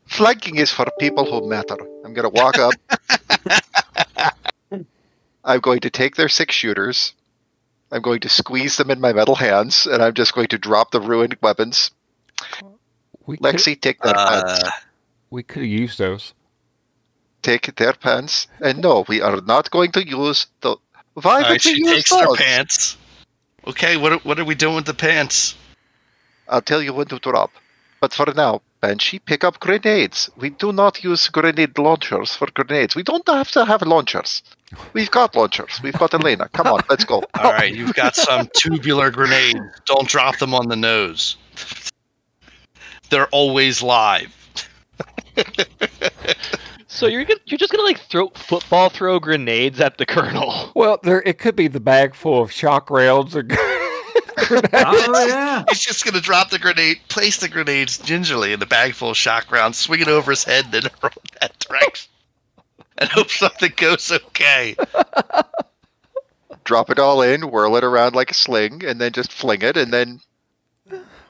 Flanking 0.07 0.57
is 0.57 0.71
for 0.71 0.85
people 0.99 1.25
who 1.25 1.49
matter. 1.49 1.75
I'm 2.05 2.13
going 2.13 2.29
to 2.29 2.41
walk 2.41 2.57
up. 2.57 2.73
I'm 5.43 5.59
going 5.59 5.79
to 5.81 5.89
take 5.89 6.15
their 6.15 6.29
six 6.29 6.53
shooters. 6.53 7.13
I'm 7.91 8.01
going 8.01 8.19
to 8.21 8.29
squeeze 8.29 8.77
them 8.77 8.91
in 8.91 9.01
my 9.01 9.11
metal 9.13 9.35
hands, 9.35 9.85
and 9.87 10.01
I'm 10.01 10.13
just 10.13 10.33
going 10.33 10.47
to 10.47 10.57
drop 10.57 10.91
the 10.91 11.01
ruined 11.01 11.37
weapons. 11.41 11.91
We 13.25 13.37
could, 13.37 13.43
Lexi, 13.55 13.79
take 13.79 14.01
their 14.01 14.13
pants. 14.13 14.63
Uh, 14.63 14.71
we 15.29 15.43
could 15.43 15.63
have 15.63 15.71
used 15.71 15.97
those. 15.99 16.33
Take 17.41 17.75
their 17.75 17.93
pants. 17.93 18.47
And 18.61 18.79
no, 18.81 19.03
we 19.07 19.21
are 19.21 19.41
not 19.41 19.71
going 19.71 19.91
to 19.93 20.07
use 20.07 20.47
the. 20.61 20.77
Why 21.13 21.41
all 21.41 21.41
right, 21.41 21.61
she 21.61 21.83
takes 21.83 22.09
those? 22.09 22.37
pants. 22.37 22.97
Okay, 23.67 23.97
what 23.97 24.13
are, 24.13 24.19
what 24.19 24.39
are 24.39 24.45
we 24.45 24.55
doing 24.55 24.75
with 24.75 24.85
the 24.85 24.93
pants? 24.93 25.55
I'll 26.47 26.61
tell 26.61 26.81
you 26.81 26.93
when 26.93 27.07
to 27.07 27.19
drop. 27.19 27.51
But 27.99 28.13
for 28.13 28.33
now, 28.35 28.61
Banshee, 28.81 29.19
pick 29.19 29.43
up 29.43 29.59
grenades. 29.59 30.29
We 30.35 30.49
do 30.49 30.73
not 30.73 31.03
use 31.03 31.27
grenade 31.27 31.77
launchers 31.77 32.33
for 32.33 32.47
grenades. 32.51 32.95
We 32.95 33.03
don't 33.03 33.27
have 33.29 33.51
to 33.51 33.63
have 33.63 33.83
launchers. 33.83 34.41
We've 34.93 35.11
got 35.11 35.35
launchers. 35.35 35.79
We've 35.83 35.93
got 35.93 36.13
Elena. 36.15 36.49
Come 36.49 36.67
on, 36.67 36.81
let's 36.89 37.05
go. 37.05 37.23
All 37.39 37.51
right, 37.51 37.73
you've 37.73 37.93
got 37.93 38.15
some 38.15 38.49
tubular 38.57 39.11
grenades. 39.11 39.59
Don't 39.85 40.07
drop 40.07 40.39
them 40.39 40.55
on 40.55 40.67
the 40.67 40.75
nose. 40.75 41.37
They're 43.11 43.27
always 43.27 43.83
live. 43.83 44.35
so 46.91 47.07
you're 47.07 47.23
gonna, 47.23 47.39
you're 47.45 47.57
just 47.57 47.71
gonna 47.71 47.83
like 47.83 47.99
throw 47.99 48.27
football 48.35 48.89
throw 48.89 49.17
grenades 49.19 49.79
at 49.79 49.97
the 49.97 50.05
colonel. 50.05 50.71
Well, 50.75 50.99
there 51.03 51.21
it 51.25 51.37
could 51.37 51.55
be 51.55 51.67
the 51.67 51.79
bag 51.79 52.15
full 52.15 52.41
of 52.41 52.51
shock 52.51 52.89
rails 52.89 53.35
or 53.35 53.45
oh 53.49 55.25
yeah. 55.27 55.63
He's 55.69 55.79
just 55.79 56.03
gonna 56.03 56.21
drop 56.21 56.49
the 56.49 56.59
grenade, 56.59 56.97
place 57.07 57.37
the 57.37 57.47
grenades 57.47 57.97
gingerly 57.97 58.53
in 58.53 58.59
the 58.59 58.65
bag 58.65 58.93
full 58.93 59.11
of 59.11 59.17
shock 59.17 59.51
rounds, 59.51 59.77
swing 59.77 60.01
it 60.01 60.07
over 60.07 60.31
his 60.31 60.43
head, 60.43 60.65
then 60.71 60.83
roll 61.03 61.11
that 61.39 61.57
direction, 61.59 62.11
and 62.97 63.09
hope 63.09 63.29
something 63.29 63.71
goes 63.75 64.11
okay. 64.11 64.75
Drop 66.63 66.89
it 66.89 66.99
all 66.99 67.21
in, 67.21 67.49
whirl 67.49 67.75
it 67.75 67.83
around 67.83 68.15
like 68.15 68.31
a 68.31 68.35
sling, 68.35 68.83
and 68.85 68.99
then 68.99 69.11
just 69.11 69.31
fling 69.31 69.61
it, 69.61 69.77
and 69.77 69.93
then 69.93 70.19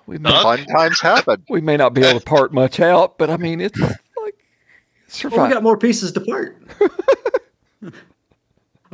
we 0.06 0.18
may, 0.18 0.30
fun 0.30 0.66
times 0.66 1.00
happen. 1.00 1.44
we 1.50 1.62
may 1.62 1.78
not 1.78 1.94
be 1.94 2.04
able 2.04 2.20
to 2.20 2.26
part 2.26 2.54
much 2.54 2.80
out, 2.80 3.18
but 3.18 3.30
I 3.30 3.38
mean 3.38 3.62
it's 3.62 3.80
like 3.80 3.98
Well, 5.24 5.46
we 5.48 5.54
got 5.54 5.64
more 5.64 5.78
pieces 5.78 6.12
to 6.14 6.22
part. 6.22 6.58
I'm 7.84 7.92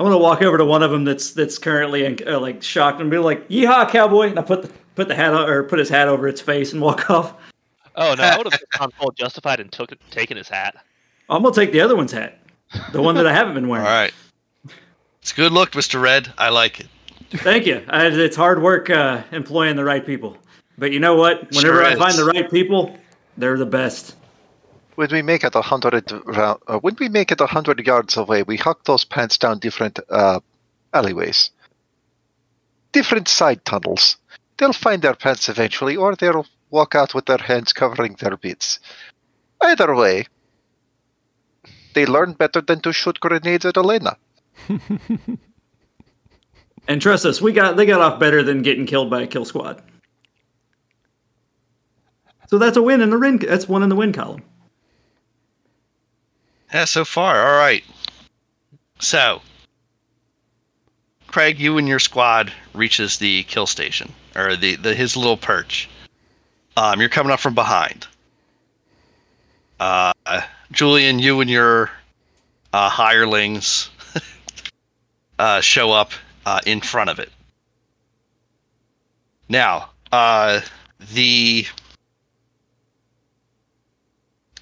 gonna 0.05 0.17
walk 0.17 0.41
over 0.43 0.57
to 0.57 0.65
one 0.65 0.83
of 0.83 0.91
them 0.91 1.05
that's 1.05 1.31
that's 1.31 1.57
currently 1.57 2.05
in, 2.05 2.17
uh, 2.27 2.39
like 2.39 2.61
shocked 2.61 3.01
and 3.01 3.09
be 3.09 3.17
like, 3.17 3.47
"Yeehaw, 3.49 3.89
cowboy!" 3.89 4.29
And 4.29 4.37
I 4.39 4.43
put 4.43 4.61
the 4.61 4.71
put 4.95 5.07
the 5.07 5.15
hat 5.15 5.33
on, 5.33 5.49
or 5.49 5.63
put 5.63 5.79
his 5.79 5.89
hat 5.89 6.07
over 6.07 6.27
its 6.27 6.39
face 6.41 6.71
and 6.73 6.81
walk 6.81 7.09
off. 7.09 7.33
Oh 7.95 8.13
no, 8.15 8.23
I 8.23 8.37
would 8.37 8.51
have 8.51 8.61
gone 8.77 8.91
full 8.91 9.11
justified 9.11 9.59
and 9.59 9.71
took 9.71 9.91
taken 10.11 10.37
his 10.37 10.47
hat. 10.49 10.75
I'm 11.29 11.41
gonna 11.41 11.53
take 11.53 11.71
the 11.71 11.81
other 11.81 11.95
one's 11.95 12.11
hat, 12.11 12.39
the 12.91 13.01
one 13.01 13.15
that 13.15 13.25
I 13.25 13.33
haven't 13.33 13.55
been 13.55 13.67
wearing. 13.67 13.85
All 13.87 13.91
right, 13.91 14.13
it's 15.21 15.31
a 15.31 15.35
good 15.35 15.51
look, 15.51 15.75
Mister 15.75 15.99
Red. 15.99 16.31
I 16.37 16.49
like 16.49 16.79
it. 16.79 16.87
Thank 17.31 17.65
you. 17.65 17.83
I, 17.89 18.05
it's 18.07 18.35
hard 18.35 18.61
work 18.61 18.89
uh, 18.91 19.23
employing 19.31 19.75
the 19.75 19.83
right 19.83 20.05
people, 20.05 20.37
but 20.77 20.91
you 20.91 20.99
know 20.99 21.15
what? 21.15 21.39
Whenever 21.55 21.77
Sure 21.79 21.83
I 21.85 21.93
is. 21.93 21.97
find 21.97 22.15
the 22.15 22.25
right 22.25 22.49
people, 22.51 22.95
they're 23.37 23.57
the 23.57 23.65
best. 23.65 24.15
When 24.97 25.09
we 25.11 25.21
make 25.21 25.43
it 25.43 25.53
a 25.53 25.61
hundred 25.61 26.11
uh, 26.11 26.55
when 26.79 26.95
we 26.99 27.07
make 27.07 27.31
it 27.31 27.39
a 27.39 27.45
hundred 27.45 27.85
yards 27.85 28.17
away, 28.17 28.41
we 28.41 28.57
huck 28.57 28.83
those 28.85 29.05
pants 29.05 29.37
down 29.37 29.59
different 29.59 29.99
uh, 30.09 30.39
alleyways, 30.91 31.51
different 32.93 33.27
side 33.27 33.63
tunnels. 33.63 34.17
They'll 34.57 34.73
find 34.73 35.03
their 35.03 35.13
pants 35.13 35.49
eventually, 35.49 35.95
or 35.95 36.15
they'll 36.15 36.47
walk 36.71 36.95
out 36.95 37.13
with 37.13 37.27
their 37.27 37.37
hands 37.37 37.73
covering 37.73 38.15
their 38.19 38.37
bits. 38.37 38.79
Either 39.61 39.93
way, 39.93 40.25
they 41.93 42.07
learn 42.07 42.33
better 42.33 42.61
than 42.61 42.79
to 42.79 42.91
shoot 42.91 43.19
grenades 43.19 43.65
at 43.65 43.77
Elena. 43.77 44.17
And 46.89 47.01
trust 47.01 47.23
us, 47.25 47.39
we 47.39 47.51
got 47.51 47.75
they 47.75 47.85
got 47.85 48.01
off 48.01 48.19
better 48.19 48.41
than 48.41 48.63
getting 48.63 48.87
killed 48.87 49.11
by 49.11 49.21
a 49.21 49.27
kill 49.27 49.45
squad. 49.45 49.83
So 52.47 52.57
that's 52.57 52.77
a 52.77 52.81
win 52.81 53.01
in 53.01 53.11
the 53.11 53.19
win. 53.19 53.37
That's 53.37 53.67
one 53.67 53.83
in 53.83 53.89
the 53.89 53.95
win 53.95 54.11
column. 54.13 54.41
Yeah, 56.73 56.85
so 56.85 57.05
far, 57.05 57.47
all 57.47 57.57
right. 57.57 57.83
So, 58.99 59.41
Craig, 61.27 61.59
you 61.59 61.77
and 61.77 61.87
your 61.87 61.99
squad 61.99 62.51
reaches 62.73 63.17
the 63.17 63.43
kill 63.43 63.67
station 63.67 64.11
or 64.35 64.55
the, 64.55 64.75
the 64.75 64.93
his 64.93 65.15
little 65.15 65.37
perch. 65.37 65.89
Um, 66.75 66.99
you're 66.99 67.09
coming 67.09 67.31
up 67.31 67.39
from 67.39 67.55
behind. 67.55 68.07
Uh, 69.79 70.13
Julian, 70.71 71.19
you 71.19 71.39
and 71.41 71.49
your 71.49 71.91
uh, 72.73 72.89
hirelings 72.89 73.89
uh, 75.39 75.61
show 75.61 75.91
up 75.91 76.11
uh, 76.45 76.59
in 76.65 76.81
front 76.81 77.09
of 77.09 77.19
it. 77.19 77.31
Now, 79.49 79.89
uh, 80.11 80.61
the 81.13 81.65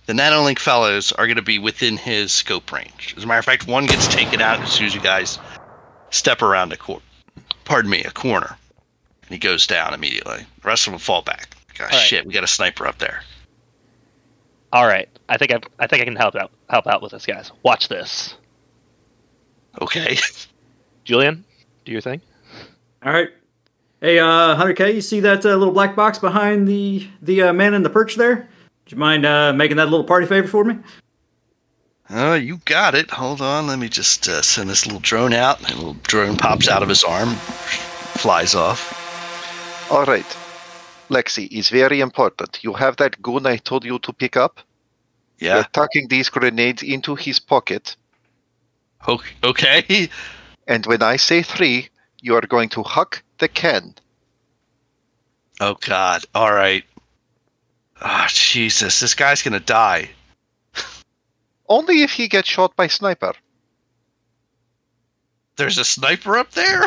the 0.06 0.14
nanolink 0.14 0.60
fellows 0.60 1.12
are 1.14 1.26
going 1.26 1.36
to 1.38 1.42
be 1.42 1.60
within 1.60 1.98
his 1.98 2.32
scope 2.32 2.72
range. 2.72 3.14
As 3.18 3.24
a 3.24 3.28
matter 3.28 3.40
of 3.40 3.46
fact, 3.46 3.68
one 3.68 3.86
gets 3.86 4.08
taken 4.08 4.42
out 4.42 4.60
as 4.60 4.72
soon 4.72 4.86
as 4.88 4.96
you 4.96 5.02
guys 5.02 5.40
step 6.12 6.42
around 6.42 6.72
a 6.74 6.78
corner. 6.78 7.02
Pardon 7.64 7.90
me, 7.90 8.04
a 8.04 8.12
corner, 8.12 8.56
and 9.24 9.30
he 9.32 9.38
goes 9.38 9.66
down 9.66 9.94
immediately. 9.94 10.46
The 10.62 10.68
rest 10.68 10.86
of 10.88 10.92
them 10.94 11.00
fall 11.00 11.22
back. 11.24 11.56
Gosh, 11.78 11.92
All 11.92 11.98
right. 12.00 12.08
shit, 12.08 12.26
we 12.26 12.34
got 12.34 12.44
a 12.44 12.48
sniper 12.48 12.86
up 12.88 13.00
there. 13.00 13.22
All 14.72 14.86
right, 14.88 15.10
I 15.30 15.38
think 15.38 15.52
I 15.54 15.60
I 15.80 15.88
think 15.88 16.02
I 16.02 16.06
can 16.06 16.16
help 16.16 16.36
out 16.36 16.52
help 16.70 16.86
out 16.88 17.02
with 17.02 17.12
this, 17.12 17.26
guys. 17.26 17.52
Watch 17.64 17.88
this, 17.88 18.36
Okay. 19.82 20.18
Julian. 21.06 21.44
Do 21.86 21.92
your 21.92 22.02
thing. 22.02 22.22
All 23.04 23.14
right. 23.14 23.30
Hey, 24.02 24.20
uh, 24.20 24.56
100K, 24.56 24.96
you 24.96 25.02
see 25.02 25.20
that 25.22 25.46
uh, 25.46 25.56
little 25.56 25.74
black 25.74 25.96
box 25.96 26.20
behind 26.20 26.68
the 26.68 27.08
the 27.22 27.44
uh, 27.44 27.54
man 27.54 27.74
in 27.74 27.84
the 27.84 27.90
perch 27.90 28.16
there? 28.16 28.50
Do 28.86 28.96
you 28.96 29.00
mind 29.00 29.26
uh, 29.26 29.54
making 29.54 29.78
that 29.78 29.88
a 29.88 29.90
little 29.90 30.04
party 30.04 30.26
favor 30.28 30.48
for 30.48 30.64
me? 30.64 30.78
Oh, 32.10 32.36
you 32.36 32.58
got 32.66 32.94
it. 32.94 33.10
Hold 33.10 33.42
on. 33.42 33.66
Let 33.68 33.80
me 33.80 33.90
just 33.90 34.28
uh, 34.28 34.42
send 34.44 34.70
this 34.70 34.86
little 34.86 35.00
drone 35.02 35.34
out. 35.34 35.60
And 35.62 35.72
a 35.72 35.76
little 35.76 35.98
drone 36.04 36.38
pops 36.38 36.70
out 36.70 36.84
of 36.84 36.90
his 36.90 37.04
arm, 37.04 37.30
flies 37.30 38.54
off. 38.54 39.02
All 39.92 40.06
right, 40.06 40.26
Lexi, 41.10 41.48
it's 41.52 41.70
very 41.70 42.00
important. 42.00 42.64
You 42.64 42.74
have 42.74 42.98
that 42.98 43.22
gun 43.22 43.46
I 43.46 43.58
told 43.58 43.86
you 43.86 44.00
to 44.00 44.14
pick 44.14 44.36
up. 44.36 44.60
Yeah. 45.40 45.56
You're 45.56 45.64
tucking 45.66 46.08
these 46.08 46.30
grenades 46.30 46.82
into 46.82 47.14
his 47.16 47.40
pocket, 47.40 47.96
Okay. 49.44 50.10
and 50.68 50.86
when 50.88 51.04
I 51.04 51.18
say 51.18 51.44
three, 51.44 51.90
you 52.22 52.36
are 52.36 52.42
going 52.42 52.70
to 52.70 52.82
huck 52.84 53.22
the 53.38 53.48
can. 53.48 53.94
Oh 55.60 55.76
God. 55.82 56.24
All 56.34 56.52
right. 56.54 56.84
Oh 58.02 58.26
Jesus, 58.30 59.00
this 59.00 59.14
guy's 59.14 59.42
gonna 59.42 59.60
die. 59.60 60.10
Only 61.68 62.04
if 62.04 62.12
he 62.12 62.28
gets 62.28 62.48
shot 62.48 62.76
by 62.76 62.88
sniper. 62.88 63.34
There's 65.56 65.78
a 65.78 65.86
sniper 65.86 66.38
up 66.38 66.52
there. 66.52 66.84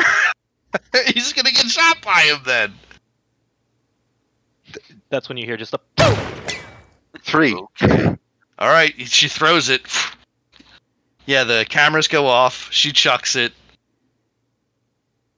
He's 1.07 1.33
gonna 1.33 1.51
get 1.51 1.65
shot 1.65 1.97
by 2.03 2.21
him 2.21 2.39
then. 2.45 2.73
That's 5.09 5.27
when 5.27 5.37
you 5.37 5.45
hear 5.45 5.57
just 5.57 5.73
a. 5.73 5.79
Three. 7.21 7.53
All 7.53 8.67
right, 8.67 8.93
she 9.07 9.27
throws 9.27 9.69
it. 9.69 9.81
Yeah, 11.25 11.43
the 11.43 11.65
cameras 11.69 12.07
go 12.07 12.27
off. 12.27 12.69
She 12.71 12.91
chucks 12.91 13.35
it. 13.35 13.53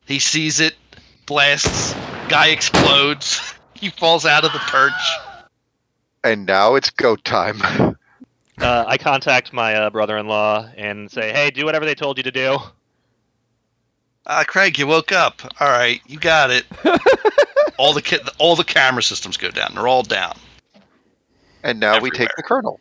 He 0.06 0.20
sees 0.20 0.60
it, 0.60 0.76
blasts. 1.26 1.96
Guy 2.28 2.48
explodes. 2.48 3.42
He 3.74 3.90
falls 3.90 4.28
out 4.28 4.46
of 4.46 4.54
the 4.54 4.60
perch. 4.60 4.94
And 6.24 6.46
now 6.46 6.76
it's 6.76 6.90
go 6.90 7.16
time. 7.16 7.62
Uh, 8.60 8.86
I 8.86 8.96
contact 8.96 9.54
my 9.54 9.74
uh, 9.74 9.90
brother-in-law 9.90 10.70
and 10.78 11.10
say, 11.10 11.32
"Hey, 11.32 11.50
do 11.50 11.66
whatever 11.66 11.84
they 11.84 11.96
told 11.96 12.18
you 12.18 12.24
to 12.24 12.32
do." 12.32 12.60
Ah, 14.28 14.44
Craig, 14.46 14.78
you 14.78 14.86
woke 14.86 15.12
up. 15.12 15.42
All 15.60 15.70
right, 15.70 16.00
you 16.06 16.20
got 16.20 16.52
it. 16.52 16.66
all 17.78 17.94
the 17.94 18.04
ca- 18.04 18.20
all 18.38 18.56
the 18.56 18.64
camera 18.64 19.02
systems 19.02 19.36
go 19.38 19.50
down. 19.50 19.72
They're 19.74 19.88
all 19.88 20.04
down. 20.04 20.38
And 21.64 21.80
now 21.80 22.00
we 22.00 22.12
take 22.12 22.30
the 22.38 22.44
colonel. 22.44 22.80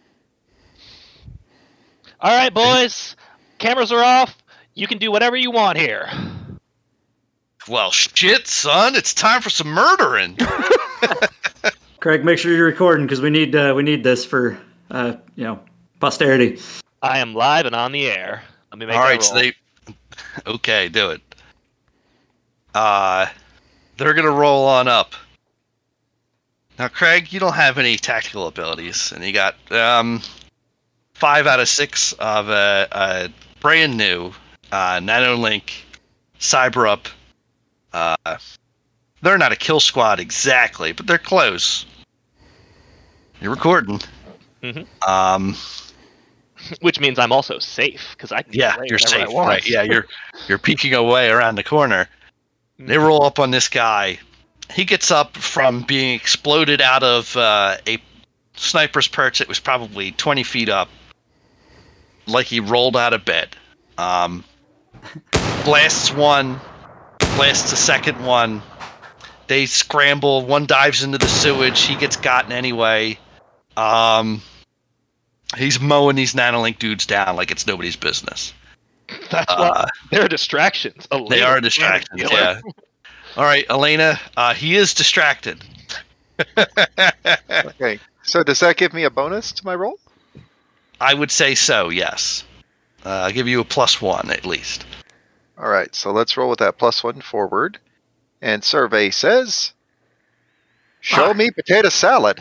All 2.20 2.36
right, 2.36 2.52
boys, 2.52 3.16
cameras 3.58 3.90
are 3.90 4.04
off. 4.04 4.36
You 4.74 4.86
can 4.86 4.98
do 4.98 5.10
whatever 5.10 5.36
you 5.36 5.50
want 5.50 5.78
here. 5.78 6.10
Well, 7.68 7.90
shit, 7.90 8.46
son, 8.46 8.94
it's 8.96 9.14
time 9.14 9.40
for 9.40 9.48
some 9.48 9.68
murdering. 9.68 10.36
Craig, 12.00 12.24
make 12.24 12.38
sure 12.38 12.54
you're 12.56 12.64
recording 12.66 13.06
because 13.06 13.20
we 13.20 13.28
need 13.28 13.54
uh, 13.54 13.74
we 13.76 13.82
need 13.82 14.02
this 14.02 14.24
for 14.24 14.58
uh, 14.90 15.14
you 15.36 15.44
know 15.44 15.60
posterity. 16.00 16.58
I 17.02 17.18
am 17.18 17.34
live 17.34 17.66
and 17.66 17.74
on 17.74 17.92
the 17.92 18.06
air. 18.06 18.42
Let 18.70 18.78
me 18.78 18.86
make 18.86 18.96
All 18.96 19.02
that 19.02 19.08
right, 19.08 19.22
so 19.22 19.34
they. 19.34 19.54
Okay, 20.46 20.88
do 20.88 21.10
it. 21.10 21.20
Uh, 22.74 23.26
they're 23.96 24.14
gonna 24.14 24.30
roll 24.30 24.64
on 24.64 24.88
up. 24.88 25.14
Now, 26.78 26.88
Craig, 26.88 27.32
you 27.32 27.40
don't 27.40 27.54
have 27.54 27.76
any 27.76 27.96
tactical 27.96 28.46
abilities, 28.46 29.12
and 29.12 29.22
you 29.22 29.32
got 29.32 29.56
um, 29.70 30.22
five 31.12 31.46
out 31.46 31.60
of 31.60 31.68
six 31.68 32.14
of 32.14 32.48
a, 32.48 32.88
a 32.92 33.28
brand 33.60 33.96
new 33.96 34.32
uh, 34.72 34.98
NanoLink 34.98 35.70
Cyber 36.38 36.88
Up. 36.88 37.08
Uh, 37.92 38.38
they're 39.22 39.38
not 39.38 39.52
a 39.52 39.56
kill 39.56 39.80
squad 39.80 40.20
exactly, 40.20 40.92
but 40.92 41.06
they're 41.06 41.18
close. 41.18 41.86
You're 43.40 43.52
recording. 43.52 44.00
Mhm. 44.62 44.86
Um, 45.06 45.56
Which 46.80 47.00
means 47.00 47.18
I'm 47.18 47.32
also 47.32 47.58
safe 47.58 48.08
because 48.12 48.32
I 48.32 48.42
can 48.42 48.52
yeah, 48.52 48.76
you're 48.84 48.98
safe, 48.98 49.28
right? 49.32 49.66
Yeah, 49.66 49.82
you're 49.82 50.06
you're 50.48 50.58
peeking 50.58 50.94
away 50.94 51.30
around 51.30 51.56
the 51.56 51.64
corner. 51.64 52.06
They 52.78 52.96
roll 52.96 53.24
up 53.24 53.38
on 53.38 53.50
this 53.50 53.68
guy. 53.68 54.18
He 54.72 54.84
gets 54.84 55.10
up 55.10 55.36
from 55.36 55.82
being 55.82 56.14
exploded 56.14 56.80
out 56.80 57.02
of 57.02 57.36
uh, 57.36 57.76
a 57.86 57.98
sniper's 58.54 59.08
perch 59.08 59.38
that 59.38 59.48
was 59.48 59.58
probably 59.60 60.12
20 60.12 60.42
feet 60.44 60.68
up, 60.68 60.88
like 62.26 62.46
he 62.46 62.60
rolled 62.60 62.96
out 62.96 63.12
of 63.12 63.24
bed. 63.24 63.56
Um, 63.98 64.44
blasts 65.64 66.12
one, 66.12 66.58
blasts 67.36 67.70
the 67.70 67.76
second 67.76 68.24
one. 68.24 68.62
They 69.50 69.66
scramble. 69.66 70.46
One 70.46 70.64
dives 70.64 71.02
into 71.02 71.18
the 71.18 71.26
sewage. 71.26 71.80
He 71.82 71.96
gets 71.96 72.14
gotten 72.16 72.52
anyway. 72.52 73.18
Um, 73.76 74.42
he's 75.58 75.80
mowing 75.80 76.14
these 76.14 76.34
nanolink 76.34 76.78
dudes 76.78 77.04
down 77.04 77.34
like 77.34 77.50
it's 77.50 77.66
nobody's 77.66 77.96
business. 77.96 78.54
That's 79.28 79.50
Uh, 79.52 79.56
why 79.72 79.88
they're 80.12 80.28
distractions. 80.28 81.08
A 81.10 81.20
they 81.28 81.42
are 81.42 81.56
bit 81.56 81.64
distractions. 81.64 82.22
killer. 82.22 82.32
Yeah. 82.40 82.60
All 83.36 83.42
right, 83.42 83.66
Elena. 83.68 84.20
Uh, 84.36 84.54
he 84.54 84.76
is 84.76 84.94
distracted. 84.94 85.58
Okay. 87.50 87.98
So 88.22 88.44
does 88.44 88.60
that 88.60 88.76
give 88.76 88.92
me 88.92 89.02
a 89.02 89.10
bonus 89.10 89.50
to 89.50 89.66
my 89.66 89.74
roll? 89.74 89.98
I 91.00 91.12
would 91.12 91.32
say 91.32 91.56
so. 91.56 91.88
Yes. 91.88 92.44
Uh, 93.04 93.08
I'll 93.24 93.32
give 93.32 93.48
you 93.48 93.58
a 93.60 93.64
plus 93.64 94.00
one 94.00 94.30
at 94.30 94.46
least. 94.46 94.86
All 95.58 95.68
right. 95.68 95.92
So 95.92 96.12
let's 96.12 96.36
roll 96.36 96.48
with 96.48 96.60
that 96.60 96.78
plus 96.78 97.02
one 97.02 97.20
forward. 97.20 97.78
And 98.42 98.64
survey 98.64 99.10
says, 99.10 99.72
"Show 101.00 101.30
Ah. 101.30 101.34
me 101.34 101.50
potato 101.50 101.88
salad." 101.90 102.38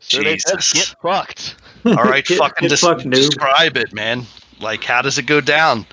So 0.00 0.22
they 0.22 0.38
said, 0.38 0.60
Jesus. 0.60 0.72
get 0.92 0.96
fucked. 1.02 1.56
All 1.84 1.94
right, 1.94 2.24
Get- 2.24 2.38
fucking 2.38 2.68
get 2.68 2.80
des- 2.80 2.86
fucked, 2.86 3.02
noob. 3.04 3.10
describe 3.12 3.76
it, 3.76 3.92
man. 3.92 4.26
Like, 4.60 4.84
how 4.84 5.02
does 5.02 5.18
it 5.18 5.26
go 5.26 5.40
down? 5.40 5.86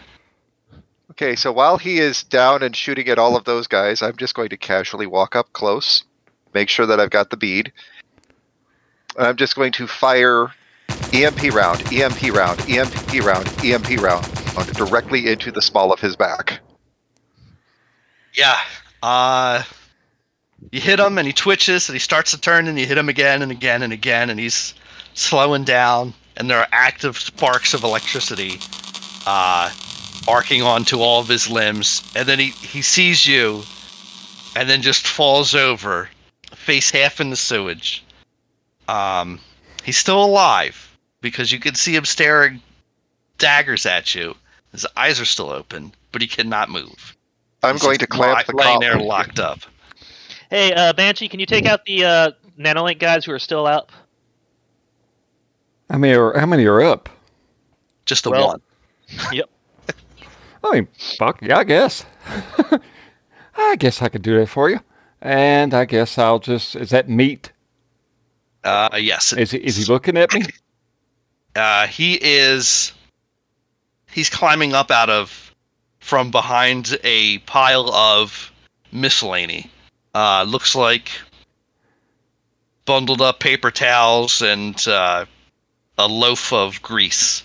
Okay, 1.11 1.35
so 1.35 1.51
while 1.51 1.77
he 1.77 1.99
is 1.99 2.23
down 2.23 2.63
and 2.63 2.75
shooting 2.75 3.07
at 3.09 3.19
all 3.19 3.35
of 3.35 3.43
those 3.43 3.67
guys, 3.67 4.01
I'm 4.01 4.15
just 4.15 4.33
going 4.33 4.49
to 4.49 4.57
casually 4.57 5.07
walk 5.07 5.35
up 5.35 5.51
close, 5.53 6.03
make 6.53 6.69
sure 6.69 6.85
that 6.85 6.99
I've 6.99 7.09
got 7.09 7.29
the 7.29 7.37
bead. 7.37 7.71
And 9.17 9.27
I'm 9.27 9.35
just 9.35 9.55
going 9.55 9.71
to 9.73 9.87
fire 9.87 10.53
EMP 11.11 11.53
round, 11.53 11.91
EMP 11.91 12.21
round, 12.33 12.59
EMP 12.69 13.23
round, 13.25 13.47
EMP 13.63 13.99
round 14.01 14.25
directly 14.73 15.27
into 15.27 15.51
the 15.51 15.61
small 15.61 15.91
of 15.91 15.99
his 15.99 16.15
back. 16.15 16.59
Yeah. 18.33 18.59
Uh, 19.03 19.63
you 20.71 20.79
hit 20.79 20.99
him 20.99 21.17
and 21.17 21.25
he 21.25 21.33
twitches 21.33 21.89
and 21.89 21.95
he 21.95 21.99
starts 21.99 22.31
to 22.31 22.39
turn 22.39 22.67
and 22.67 22.77
you 22.77 22.85
hit 22.85 22.97
him 22.97 23.09
again 23.09 23.41
and 23.41 23.51
again 23.51 23.81
and 23.81 23.91
again 23.91 24.29
and 24.29 24.39
he's 24.39 24.73
slowing 25.13 25.63
down 25.63 26.13
and 26.37 26.49
there 26.49 26.59
are 26.59 26.67
active 26.71 27.17
sparks 27.17 27.73
of 27.73 27.83
electricity 27.83 28.59
uh, 29.25 29.71
arcing 30.27 30.61
onto 30.61 30.99
all 30.99 31.19
of 31.19 31.27
his 31.27 31.49
limbs 31.49 32.03
and 32.15 32.27
then 32.27 32.39
he, 32.39 32.49
he 32.49 32.81
sees 32.81 33.25
you 33.25 33.63
and 34.55 34.69
then 34.69 34.81
just 34.81 35.07
falls 35.07 35.55
over, 35.55 36.09
face 36.53 36.91
half 36.91 37.19
in 37.19 37.29
the 37.29 37.35
sewage. 37.35 38.03
Um, 38.87 39.39
he's 39.83 39.97
still 39.97 40.23
alive 40.23 40.97
because 41.21 41.51
you 41.51 41.59
can 41.59 41.75
see 41.75 41.95
him 41.95 42.05
staring 42.05 42.61
daggers 43.37 43.85
at 43.85 44.13
you. 44.13 44.35
His 44.71 44.85
eyes 44.95 45.19
are 45.19 45.25
still 45.25 45.49
open, 45.49 45.93
but 46.11 46.21
he 46.21 46.27
cannot 46.27 46.69
move. 46.69 47.15
I'm 47.63 47.77
going 47.77 47.97
to 47.99 48.07
clamp 48.07 48.37
li- 48.39 48.43
the 48.47 48.55
laying 48.57 48.79
collar. 48.81 48.97
there 48.97 48.99
locked 48.99 49.39
up. 49.39 49.59
Hey, 50.49 50.73
uh, 50.73 50.93
Banshee, 50.93 51.27
can 51.27 51.39
you 51.39 51.45
take 51.45 51.65
out 51.65 51.85
the 51.85 52.03
uh, 52.03 52.31
nanolink 52.59 52.99
guys 52.99 53.23
who 53.25 53.31
are 53.31 53.39
still 53.39 53.65
up? 53.65 53.91
How 55.89 55.97
many 55.97 56.13
are 56.15 56.37
how 56.39 56.45
many 56.45 56.65
are 56.65 56.81
up? 56.81 57.09
Just 58.05 58.23
the 58.23 58.31
Well- 58.31 58.47
one. 58.47 58.61
Yep. 59.33 59.49
I 60.63 60.71
mean, 60.71 60.87
fuck 61.17 61.41
yeah, 61.41 61.57
I 61.57 61.63
guess. 61.63 62.05
I 63.57 63.75
guess 63.77 64.01
I 64.01 64.09
could 64.09 64.21
do 64.21 64.37
that 64.39 64.47
for 64.47 64.69
you. 64.69 64.79
And 65.21 65.73
I 65.73 65.85
guess 65.85 66.17
I'll 66.17 66.39
just 66.39 66.75
is 66.75 66.91
that 66.91 67.09
meat? 67.09 67.51
Uh, 68.63 68.89
yes. 68.99 69.33
Is 69.33 69.51
he 69.51 69.57
is 69.57 69.75
he 69.77 69.85
looking 69.91 70.17
at 70.17 70.33
me? 70.33 70.43
Uh, 71.55 71.87
he 71.87 72.13
is. 72.21 72.93
He's 74.11 74.29
climbing 74.29 74.73
up 74.73 74.91
out 74.91 75.09
of 75.09 75.50
from 76.01 76.29
behind 76.31 76.97
a 77.03 77.37
pile 77.39 77.89
of 77.93 78.51
miscellany. 78.91 79.69
Uh, 80.13 80.43
looks 80.47 80.75
like 80.75 81.09
bundled 82.85 83.21
up 83.21 83.39
paper 83.39 83.71
towels 83.71 84.41
and 84.41 84.85
uh, 84.87 85.25
a 85.97 86.07
loaf 86.07 86.51
of 86.51 86.81
grease. 86.81 87.43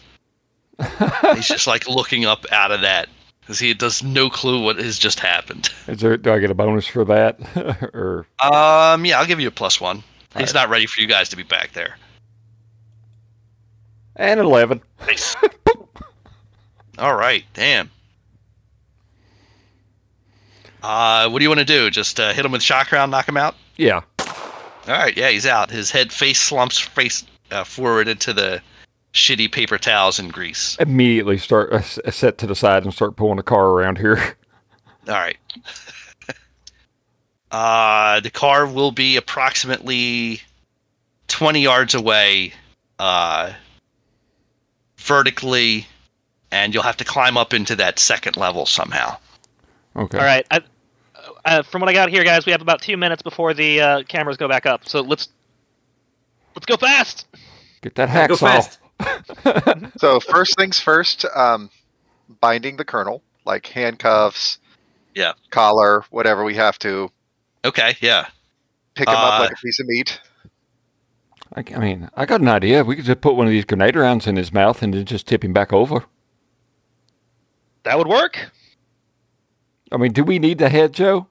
He's 1.34 1.46
just 1.48 1.66
like 1.68 1.86
looking 1.88 2.24
up 2.24 2.44
out 2.50 2.72
of 2.72 2.80
that 2.80 3.08
because 3.40 3.58
he 3.58 3.72
does 3.72 4.02
no 4.02 4.28
clue 4.28 4.60
what 4.62 4.76
has 4.78 4.98
just 4.98 5.20
happened. 5.20 5.70
Is 5.86 6.00
there 6.00 6.16
do 6.16 6.32
I 6.32 6.38
get 6.40 6.50
a 6.50 6.54
bonus 6.54 6.86
for 6.86 7.04
that? 7.04 7.38
or 7.94 8.26
Um, 8.40 9.04
yeah, 9.04 9.18
I'll 9.20 9.26
give 9.26 9.38
you 9.40 9.48
a 9.48 9.52
plus 9.52 9.80
one. 9.80 10.02
He's 10.36 10.48
Alright. 10.50 10.54
not 10.54 10.68
ready 10.68 10.86
for 10.86 11.00
you 11.00 11.06
guys 11.06 11.28
to 11.30 11.36
be 11.36 11.44
back 11.44 11.72
there. 11.72 11.96
and 14.16 14.40
eleven. 14.40 14.82
Nice. 15.06 15.36
All 16.98 17.14
right, 17.14 17.44
damn. 17.54 17.90
Uh, 20.86 21.28
what 21.28 21.40
do 21.40 21.42
you 21.42 21.48
want 21.48 21.58
to 21.58 21.64
do? 21.64 21.90
Just 21.90 22.20
uh, 22.20 22.32
hit 22.32 22.44
him 22.44 22.52
with 22.52 22.62
shock 22.62 22.92
round, 22.92 23.10
knock 23.10 23.28
him 23.28 23.36
out? 23.36 23.56
Yeah. 23.76 24.02
All 24.20 24.28
right, 24.86 25.16
yeah, 25.16 25.30
he's 25.30 25.44
out. 25.44 25.68
His 25.68 25.90
head 25.90 26.12
face 26.12 26.40
slumps 26.40 26.78
face 26.78 27.24
uh, 27.50 27.64
forward 27.64 28.06
into 28.06 28.32
the 28.32 28.62
shitty 29.12 29.50
paper 29.50 29.78
towels 29.78 30.20
and 30.20 30.32
grease. 30.32 30.76
Immediately 30.78 31.38
start 31.38 31.72
uh, 31.72 31.80
set 31.82 32.38
to 32.38 32.46
the 32.46 32.54
side 32.54 32.84
and 32.84 32.94
start 32.94 33.16
pulling 33.16 33.36
the 33.36 33.42
car 33.42 33.66
around 33.70 33.98
here. 33.98 34.16
All 35.08 35.14
right. 35.14 35.36
uh, 37.50 38.20
the 38.20 38.30
car 38.30 38.64
will 38.64 38.92
be 38.92 39.16
approximately 39.16 40.40
20 41.26 41.62
yards 41.62 41.96
away, 41.96 42.52
uh, 43.00 43.52
vertically, 44.98 45.84
and 46.52 46.72
you'll 46.72 46.84
have 46.84 46.98
to 46.98 47.04
climb 47.04 47.36
up 47.36 47.52
into 47.52 47.74
that 47.74 47.98
second 47.98 48.36
level 48.36 48.66
somehow. 48.66 49.16
Okay. 49.96 50.18
All 50.18 50.24
right. 50.24 50.46
I, 50.52 50.60
uh, 51.46 51.62
from 51.62 51.80
what 51.80 51.88
I 51.88 51.92
got 51.94 52.10
here, 52.10 52.24
guys, 52.24 52.44
we 52.44 52.52
have 52.52 52.60
about 52.60 52.82
two 52.82 52.96
minutes 52.96 53.22
before 53.22 53.54
the 53.54 53.80
uh, 53.80 54.02
cameras 54.02 54.36
go 54.36 54.48
back 54.48 54.66
up. 54.66 54.86
So 54.86 55.00
let's 55.00 55.28
let's 56.54 56.66
go 56.66 56.76
fast. 56.76 57.26
Get 57.82 57.94
that 57.94 58.28
Go 58.28 58.34
hacksaw. 58.36 58.38
fast. 58.38 58.78
So 59.98 60.20
first 60.20 60.56
things 60.56 60.80
first, 60.80 61.24
um, 61.34 61.70
binding 62.40 62.76
the 62.76 62.84
colonel, 62.84 63.22
like 63.44 63.66
handcuffs, 63.66 64.58
Yeah. 65.14 65.32
collar, 65.50 66.04
whatever 66.10 66.44
we 66.44 66.54
have 66.54 66.78
to. 66.80 67.10
Okay, 67.64 67.96
yeah. 68.00 68.26
Pick 68.94 69.08
him 69.08 69.14
Uh, 69.14 69.18
up 69.18 69.40
like 69.40 69.52
a 69.52 69.56
piece 69.56 69.78
of 69.80 69.86
meat. 69.86 70.18
I, 71.54 71.62
I 71.74 71.78
mean, 71.78 72.08
I 72.16 72.24
got 72.26 72.40
an 72.40 72.48
idea. 72.48 72.82
We 72.84 72.96
could 72.96 73.04
just 73.04 73.20
put 73.20 73.36
one 73.36 73.46
of 73.46 73.52
these 73.52 73.64
grenade 73.66 73.96
rounds 73.96 74.26
in 74.26 74.36
his 74.36 74.52
mouth 74.52 74.82
and 74.82 74.94
then 74.94 75.04
just 75.04 75.26
tip 75.26 75.44
him 75.44 75.52
back 75.52 75.72
over. 75.72 76.04
That 77.84 77.98
would 77.98 78.08
work. 78.08 78.50
I 79.92 79.98
mean, 79.98 80.12
do 80.12 80.24
we 80.24 80.38
need 80.38 80.58
the 80.58 80.68
head, 80.70 80.92
Joe? 80.94 81.28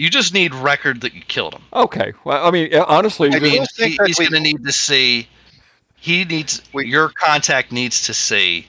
You 0.00 0.08
just 0.08 0.32
need 0.32 0.54
record 0.54 1.02
that 1.02 1.12
you 1.12 1.20
killed 1.20 1.52
him. 1.52 1.60
Okay. 1.74 2.14
Well, 2.24 2.42
I 2.46 2.50
mean, 2.50 2.74
honestly, 2.74 3.28
I 3.34 3.36
I 3.36 3.38
mean, 3.40 3.66
he- 3.76 3.98
he's 4.06 4.16
going 4.18 4.32
to 4.32 4.40
need 4.40 4.64
to 4.64 4.72
see. 4.72 5.28
He 5.96 6.24
needs 6.24 6.62
We- 6.72 6.86
your 6.88 7.10
contact 7.10 7.70
needs 7.70 8.06
to 8.06 8.14
see 8.14 8.66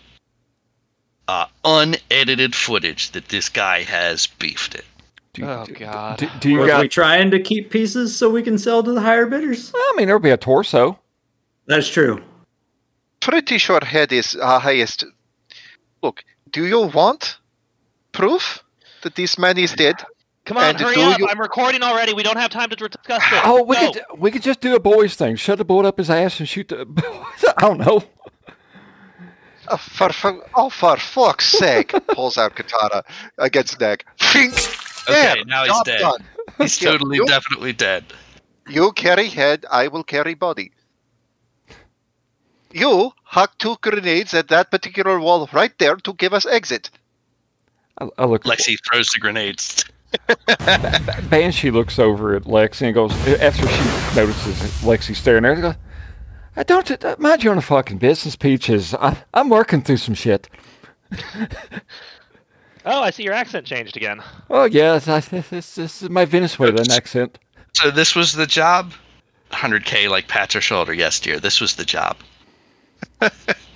uh, 1.30 1.46
unedited 1.64 2.54
footage 2.54 3.12
that 3.12 3.30
this 3.30 3.48
guy 3.48 3.84
has 3.84 4.28
beefed 4.28 4.76
it. 4.76 4.84
do, 5.32 5.46
Oh, 5.46 5.64
do- 5.66 5.74
God. 5.74 6.18
Do, 6.18 6.28
do 6.42 6.50
you 6.50 6.58
Was 6.60 6.68
got? 6.68 6.82
we 6.82 6.90
trying 6.90 7.32
to 7.32 7.40
keep 7.40 7.70
pieces 7.72 8.14
so 8.14 8.30
we 8.30 8.44
can 8.44 8.58
sell 8.58 8.84
to 8.84 8.92
the 8.92 9.00
higher 9.00 9.26
bidders? 9.26 9.72
I 9.74 9.94
mean, 9.96 10.08
there'll 10.08 10.20
be 10.22 10.32
a 10.32 10.36
torso. 10.36 11.00
That's 11.66 11.88
true. 11.88 12.22
Pretty 13.22 13.58
sure 13.58 13.80
head 13.86 14.12
is 14.12 14.36
uh, 14.36 14.60
highest. 14.60 15.06
Look, 16.04 16.26
do 16.52 16.66
you 16.66 16.88
want 16.88 17.38
proof 18.12 18.62
that 19.04 19.16
this 19.16 19.38
man 19.38 19.58
is 19.58 19.72
dead? 19.72 19.96
Come 20.52 20.58
on, 20.58 20.70
And 20.72 20.80
hurry 20.82 21.02
up! 21.02 21.18
you- 21.18 21.30
I'm 21.30 21.40
recording 21.40 21.82
already. 21.82 22.12
We 22.14 22.24
don't 22.24 22.36
have 22.38 22.52
time 22.52 22.70
to 22.72 22.76
discuss 22.76 23.24
this. 23.30 23.40
Oh, 23.46 23.64
we 23.64 23.78
Go. 23.78 23.94
could 23.94 24.02
we 24.18 24.32
could 24.32 24.42
just 24.42 24.60
do 24.60 24.76
a 24.76 24.82
boys 24.82 25.16
thing. 25.16 25.38
Shut 25.38 25.58
the 25.58 25.64
bullet 25.64 25.88
up 25.88 25.98
his 25.98 26.10
ass 26.10 26.42
and 26.42 26.50
shoot 26.50 26.68
the. 26.68 26.86
I 27.58 27.62
don't 27.62 27.78
know. 27.78 28.04
Oh, 29.70 29.78
for, 29.78 30.12
for, 30.12 30.46
oh, 30.56 30.70
for 30.70 30.98
fuck's 30.98 31.46
sake! 31.46 31.92
Pulls 32.08 32.38
out 32.38 32.54
katana 32.56 33.04
against 33.38 33.80
neck. 33.80 34.06
Fink! 34.20 34.52
Okay, 34.54 35.36
There, 35.36 35.46
now 35.46 35.64
he's 35.64 35.72
job 35.72 35.86
dead. 35.86 36.00
done. 36.02 36.24
He's 36.58 36.78
totally, 36.78 37.16
you- 37.16 37.26
definitely 37.28 37.72
dead. 37.72 38.04
You 38.68 38.92
carry 38.92 39.28
head, 39.30 39.66
I 39.72 39.88
will 39.88 40.04
carry 40.04 40.34
body. 40.34 40.74
You 42.74 43.12
huck 43.24 43.58
two 43.58 43.78
grenades 43.82 44.34
at 44.34 44.50
that 44.50 44.70
particular 44.70 45.18
wall 45.18 45.48
right 45.54 45.72
there 45.80 45.96
to 45.96 46.14
give 46.14 46.34
us 46.34 46.46
exit. 46.46 46.90
I, 48.00 48.10
I 48.18 48.26
look. 48.26 48.44
Lexi 48.44 48.76
throws 48.90 49.08
the 49.14 49.20
grenades. 49.20 49.86
Banshee 51.30 51.72
looks 51.72 52.00
over 52.00 52.36
at 52.36 52.44
Lexi 52.44 52.84
and 52.84 52.94
goes 52.94 53.12
after 53.40 53.68
she 53.68 54.16
notices 54.16 54.58
Lexi 54.82 55.16
staring 55.16 55.44
there. 55.44 55.56
She 55.56 55.62
goes, 55.62 55.76
I 56.56 56.64
don't 56.64 57.04
uh, 57.04 57.16
mind 57.18 57.44
you 57.44 57.52
on 57.52 57.58
a 57.58 57.62
fucking 57.62 57.98
business, 57.98 58.36
Peaches. 58.36 58.94
I, 58.94 59.18
I'm 59.34 59.50
working 59.50 59.82
through 59.82 59.98
some 59.98 60.16
shit. 60.16 60.50
Oh, 62.86 63.02
I 63.02 63.12
see 63.12 63.24
your 63.24 63.34
accent 63.34 63.68
changed 63.68 63.96
again. 63.96 64.24
Oh 64.50 64.64
yes, 64.64 65.08
I, 65.08 65.20
this, 65.20 65.76
this 65.76 66.02
is 66.02 66.10
my 66.10 66.26
Venezuelan 66.26 66.92
accent. 66.92 67.38
So 67.74 67.92
this 67.92 68.16
was 68.16 68.34
the 68.34 68.48
job. 68.48 68.94
100k 69.52 70.10
like 70.10 70.28
pats 70.28 70.54
her 70.56 70.62
shoulder. 70.62 70.94
Yes, 70.94 71.20
dear. 71.20 71.40
This 71.40 71.62
was 71.62 71.76
the 71.76 71.86
job. 71.86 72.18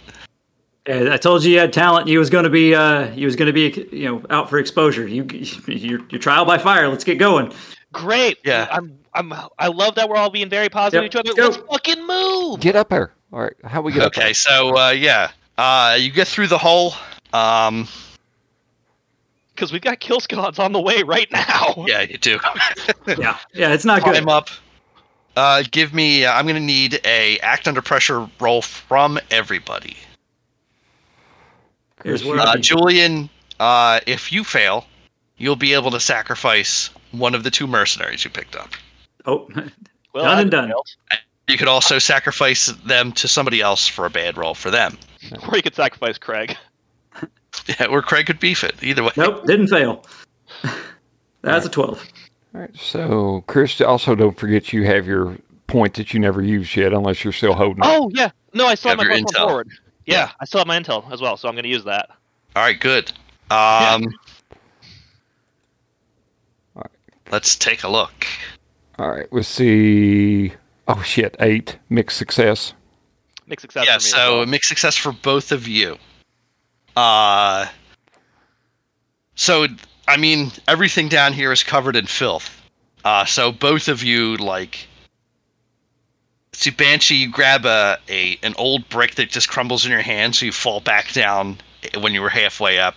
Yeah, 0.88 1.14
I 1.14 1.18
told 1.18 1.44
you 1.44 1.52
you 1.52 1.60
had 1.60 1.74
talent. 1.74 2.08
You 2.08 2.20
was 2.20 2.30
going 2.30 2.44
to 2.44 2.50
be, 2.50 2.76
uh, 2.76 3.12
you 3.14 3.26
was 3.26 3.36
going 3.36 3.48
to 3.48 3.54
be, 3.54 3.88
you 3.92 4.06
know, 4.06 4.24
out 4.30 4.50
for 4.50 4.60
exposure. 4.60 5.08
You, 5.08 5.24
your, 5.68 6.02
your 6.10 6.20
trial 6.20 6.46
by 6.46 6.58
fire. 6.58 6.88
Let's 6.88 7.04
get 7.04 7.18
going. 7.18 7.52
Great. 7.92 8.38
Yeah. 8.44 8.68
I'm. 8.72 8.98
I'm. 9.14 9.34
I 9.58 9.68
love 9.68 9.96
that 9.96 10.10
we're 10.10 10.18
all 10.18 10.30
being 10.30 10.50
very 10.50 10.68
positive 10.68 11.04
Yep, 11.04 11.12
to 11.12 11.20
each 11.20 11.36
other. 11.36 11.42
Let's 11.42 11.58
fucking 11.58 12.06
move. 12.06 12.60
Get 12.60 12.76
up 12.76 12.92
here. 12.92 13.14
All 13.32 13.42
right, 13.42 13.54
how 13.64 13.82
we 13.82 13.92
get 13.92 14.02
up 14.04 14.18
Okay, 14.18 14.34
so 14.34 14.78
uh, 14.78 14.92
yeah, 14.92 15.32
uh, 15.58 15.98
you 16.00 16.12
get 16.12 16.28
through 16.28 16.48
the 16.48 16.58
hole. 16.58 16.94
Um, 17.34 17.88
Because 19.54 19.72
we've 19.74 19.82
got 19.82 20.00
kill 20.00 20.20
squads 20.20 20.60
on 20.60 20.72
the 20.72 20.82
way 20.82 21.04
right 21.04 21.30
now. 21.32 21.76
yeah, 21.88 22.02
you 22.02 22.18
do. 22.18 22.40
Yeah, 23.08 23.38
yeah, 23.54 23.74
it's 23.74 23.86
not 23.86 24.04
good. 24.04 24.14
Climb 24.14 24.30
up. 24.30 24.50
Uh, 25.36 25.64
give 25.72 25.94
me. 25.94 26.26
I'm 26.26 26.48
gonna 26.48 26.60
need 26.60 27.00
a 27.06 27.38
act 27.40 27.68
under 27.68 27.82
pressure 27.82 28.30
roll 28.40 28.62
from 28.62 29.20
everybody. 29.32 29.98
Here's 32.06 32.24
where 32.24 32.40
Uh, 32.40 32.56
Julian, 32.58 33.30
uh, 33.60 34.00
if 34.06 34.32
you 34.32 34.44
fail, 34.44 34.86
you'll 35.38 35.56
be 35.56 35.74
able 35.74 35.90
to 35.92 36.00
sacrifice 36.00 36.92
one 37.12 37.34
of 37.34 37.44
the 37.44 37.50
two 37.52 37.66
mercenaries 37.66 38.24
you 38.24 38.30
picked 38.30 38.56
up. 38.56 38.70
oh, 39.26 39.50
Well, 40.14 40.24
Done 40.24 40.40
and 40.40 40.52
done. 40.52 40.68
failed. 40.70 40.88
You 41.50 41.58
could 41.58 41.68
also 41.68 42.00
sacrifice 42.00 42.68
them 42.86 43.12
to 43.14 43.28
somebody 43.28 43.60
else 43.60 43.86
for 43.88 44.06
a 44.06 44.10
bad 44.10 44.38
roll 44.38 44.54
for 44.54 44.72
them. 44.72 44.98
Or 45.50 45.58
you 45.58 45.62
could 45.64 45.76
sacrifice 45.76 46.18
Craig. 46.18 46.56
Yeah, 47.68 47.86
or 47.86 48.02
Craig 48.02 48.26
could 48.26 48.40
beef 48.42 48.66
it. 48.66 48.76
Either 48.84 49.02
way. 49.02 49.12
nope, 49.16 49.46
didn't 49.48 49.70
fail. 49.70 50.06
That's 51.42 51.66
a 51.66 51.70
twelve. 51.70 52.06
All 52.54 52.60
right, 52.62 52.76
so 52.78 53.44
Chris, 53.48 53.80
also 53.80 54.14
don't 54.14 54.38
forget 54.38 54.74
you 54.74 54.84
have 54.86 55.08
your 55.08 55.38
point 55.68 55.94
that 55.94 56.14
you 56.14 56.20
never 56.20 56.42
used 56.42 56.76
yet, 56.76 56.92
unless 56.92 57.24
you're 57.24 57.32
still 57.32 57.54
holding 57.54 57.78
it. 57.84 57.88
Oh 57.88 58.12
yeah. 58.14 58.32
No, 58.54 58.68
I 58.68 58.76
still 58.76 58.90
have 58.90 59.00
Have 59.00 59.08
my 59.08 59.16
your 59.16 59.24
plus 59.24 59.40
one 59.40 59.48
forward. 59.48 59.70
Yeah, 60.06 60.16
Yeah. 60.16 60.32
I 60.40 60.46
still 60.46 60.60
have 60.60 60.68
my 60.68 60.80
intel 60.80 61.12
as 61.12 61.22
well, 61.22 61.38
so 61.38 61.48
I'm 61.48 61.56
going 61.56 61.64
to 61.64 61.70
use 61.70 61.84
that. 61.86 62.10
All 62.56 62.64
right, 62.64 62.80
good. 62.80 63.12
Um, 63.52 64.08
let's 67.32 67.56
take 67.56 67.84
a 67.84 67.90
look. 67.90 68.26
All 68.98 69.10
right, 69.10 69.28
let's 69.32 69.48
see. 69.48 70.54
Oh 70.88 71.02
shit, 71.02 71.36
eight 71.40 71.78
mixed 71.90 72.18
success. 72.18 72.74
Mixed 73.48 73.62
success 73.62 73.86
yeah, 73.86 73.98
for 73.98 74.04
me. 74.04 74.10
so 74.10 74.38
well. 74.38 74.46
mixed 74.46 74.70
success 74.70 74.96
for 74.96 75.12
both 75.12 75.52
of 75.52 75.68
you. 75.68 75.98
Uh, 76.96 77.68
so 79.36 79.68
I 80.08 80.18
mean, 80.18 80.52
everything 80.68 81.10
down 81.10 81.34
here 81.34 81.52
is 81.52 81.64
covered 81.64 81.96
in 81.96 82.06
filth. 82.06 82.62
Uh, 83.04 83.26
so 83.26 83.52
both 83.52 83.88
of 83.88 84.04
you 84.04 84.38
like. 84.38 84.88
See, 86.56 86.70
Banshee, 86.72 87.16
you 87.16 87.30
grab 87.30 87.66
a, 87.66 87.98
a 88.08 88.40
an 88.42 88.56
old 88.58 88.88
brick 88.88 89.16
that 89.16 89.30
just 89.30 89.50
crumbles 89.50 89.86
in 89.86 89.92
your 89.92 90.02
hand, 90.02 90.36
so 90.36 90.46
you 90.46 90.54
fall 90.54 90.80
back 90.80 91.12
down 91.12 91.58
when 92.00 92.14
you 92.14 92.22
were 92.22 92.30
halfway 92.30 92.80
up. 92.80 92.96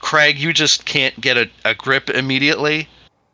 Craig, 0.00 0.38
you 0.38 0.52
just 0.52 0.86
can't 0.86 1.18
get 1.20 1.36
a, 1.36 1.48
a 1.64 1.74
grip 1.74 2.10
immediately, 2.10 2.88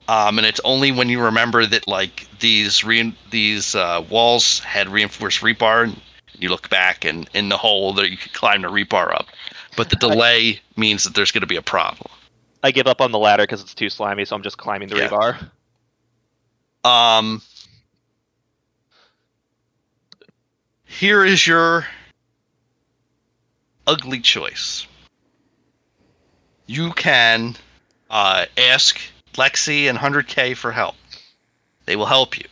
um, 0.08 0.36
and 0.38 0.46
it's 0.46 0.60
only 0.64 0.92
when 0.92 1.08
you 1.08 1.20
remember 1.22 1.64
that 1.64 1.88
like 1.88 2.28
these 2.38 2.84
re- 2.84 3.16
these 3.30 3.74
uh, 3.74 4.04
walls 4.10 4.58
had 4.60 4.88
reinforced 4.88 5.40
rebar, 5.40 5.84
and 5.84 6.00
you 6.38 6.50
look 6.50 6.68
back 6.68 7.06
and 7.06 7.28
in 7.32 7.48
the 7.48 7.56
hole 7.56 7.94
that 7.94 8.10
you 8.10 8.18
can 8.18 8.30
climb 8.34 8.62
the 8.62 8.68
rebar 8.68 9.14
up. 9.14 9.26
But 9.74 9.88
the 9.88 9.96
delay 9.96 10.60
means 10.76 11.02
that 11.04 11.14
there's 11.14 11.32
going 11.32 11.40
to 11.40 11.46
be 11.46 11.56
a 11.56 11.62
problem. 11.62 12.10
I 12.62 12.72
give 12.72 12.86
up 12.86 13.00
on 13.00 13.10
the 13.10 13.18
ladder 13.18 13.44
because 13.44 13.62
it's 13.62 13.74
too 13.74 13.88
slimy, 13.88 14.26
so 14.26 14.36
I'm 14.36 14.42
just 14.42 14.58
climbing 14.58 14.88
the 14.88 14.96
Yeah. 14.96 15.08
rebar. 15.08 15.50
Um, 16.84 17.40
here 20.92 21.24
is 21.24 21.46
your 21.46 21.86
ugly 23.86 24.20
choice. 24.20 24.86
You 26.66 26.92
can 26.92 27.56
uh, 28.10 28.46
ask 28.58 29.00
Lexi 29.34 29.88
and 29.88 29.98
100K 29.98 30.56
for 30.56 30.70
help. 30.70 30.94
They 31.86 31.96
will 31.96 32.06
help 32.06 32.38
you. 32.38 32.44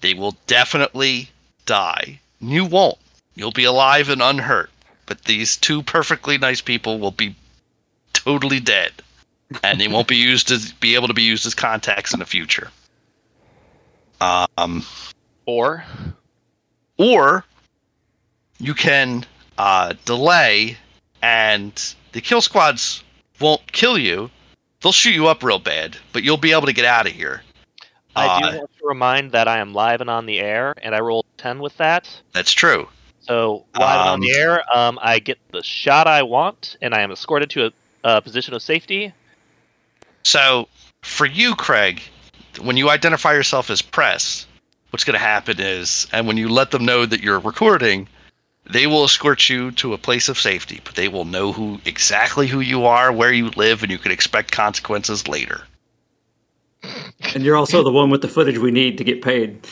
They 0.00 0.14
will 0.14 0.36
definitely 0.46 1.30
die. 1.66 2.20
You 2.40 2.64
won't. 2.64 2.98
You'll 3.36 3.52
be 3.52 3.64
alive 3.64 4.10
and 4.10 4.20
unhurt. 4.20 4.70
But 5.06 5.22
these 5.24 5.56
two 5.56 5.82
perfectly 5.82 6.36
nice 6.36 6.60
people 6.60 6.98
will 6.98 7.12
be 7.12 7.34
totally 8.12 8.60
dead. 8.60 8.92
And 9.62 9.80
they 9.80 9.88
won't 9.88 10.08
be 10.08 10.16
used 10.30 10.48
to 10.48 10.60
be 10.80 10.94
able 10.94 11.08
to 11.08 11.14
be 11.14 11.22
used 11.22 11.46
as 11.46 11.54
contacts 11.54 12.12
in 12.12 12.18
the 12.18 12.26
future. 12.26 12.70
Um, 14.20 14.84
Or 15.46 15.84
or 16.98 17.44
you 18.58 18.74
can 18.74 19.24
uh, 19.58 19.94
delay, 20.04 20.76
and 21.22 21.94
the 22.12 22.20
kill 22.20 22.40
squads 22.40 23.02
won't 23.40 23.72
kill 23.72 23.98
you. 23.98 24.30
They'll 24.80 24.92
shoot 24.92 25.14
you 25.14 25.26
up 25.28 25.42
real 25.42 25.58
bad, 25.58 25.96
but 26.12 26.22
you'll 26.22 26.36
be 26.36 26.52
able 26.52 26.66
to 26.66 26.72
get 26.72 26.84
out 26.84 27.06
of 27.06 27.12
here. 27.12 27.42
I 28.16 28.26
Uh, 28.26 28.38
do 28.50 28.58
want 28.58 28.70
to 28.78 28.86
remind 28.86 29.32
that 29.32 29.48
I 29.48 29.58
am 29.58 29.72
live 29.72 30.00
and 30.00 30.10
on 30.10 30.26
the 30.26 30.38
air, 30.38 30.74
and 30.82 30.94
I 30.94 31.00
rolled 31.00 31.26
ten 31.36 31.58
with 31.58 31.76
that. 31.78 32.08
That's 32.32 32.52
true. 32.52 32.88
So 33.20 33.64
live 33.74 34.00
and 34.00 34.08
on 34.10 34.20
the 34.20 34.30
Um, 34.32 34.36
air, 34.36 34.76
um, 34.76 34.98
I 35.02 35.18
get 35.18 35.38
the 35.50 35.62
shot 35.62 36.06
I 36.06 36.22
want, 36.22 36.76
and 36.82 36.94
I 36.94 37.00
am 37.00 37.10
escorted 37.10 37.50
to 37.50 37.66
a, 37.66 37.72
a 38.04 38.22
position 38.22 38.54
of 38.54 38.62
safety. 38.62 39.12
So 40.22 40.68
for 41.02 41.26
you, 41.26 41.54
Craig, 41.56 42.02
when 42.60 42.76
you 42.76 42.90
identify 42.90 43.32
yourself 43.32 43.70
as 43.70 43.82
press, 43.82 44.46
what's 44.94 45.02
going 45.02 45.18
to 45.18 45.18
happen 45.18 45.56
is, 45.58 46.06
and 46.12 46.24
when 46.24 46.36
you 46.36 46.48
let 46.48 46.70
them 46.70 46.84
know 46.84 47.04
that 47.04 47.20
you're 47.20 47.40
recording, 47.40 48.06
they 48.70 48.86
will 48.86 49.02
escort 49.04 49.48
you 49.48 49.72
to 49.72 49.92
a 49.92 49.98
place 49.98 50.28
of 50.28 50.38
safety, 50.38 50.80
but 50.84 50.94
they 50.94 51.08
will 51.08 51.24
know 51.24 51.52
who 51.52 51.80
exactly 51.84 52.46
who 52.46 52.60
you 52.60 52.84
are, 52.86 53.10
where 53.12 53.32
you 53.32 53.48
live, 53.56 53.82
and 53.82 53.90
you 53.90 53.98
can 53.98 54.12
expect 54.12 54.52
consequences 54.52 55.26
later. 55.26 55.62
And 57.34 57.42
you're 57.42 57.56
also 57.56 57.82
the 57.82 57.90
one 57.90 58.08
with 58.08 58.22
the 58.22 58.28
footage 58.28 58.58
we 58.58 58.70
need 58.70 58.96
to 58.98 59.02
get 59.02 59.20
paid. 59.20 59.66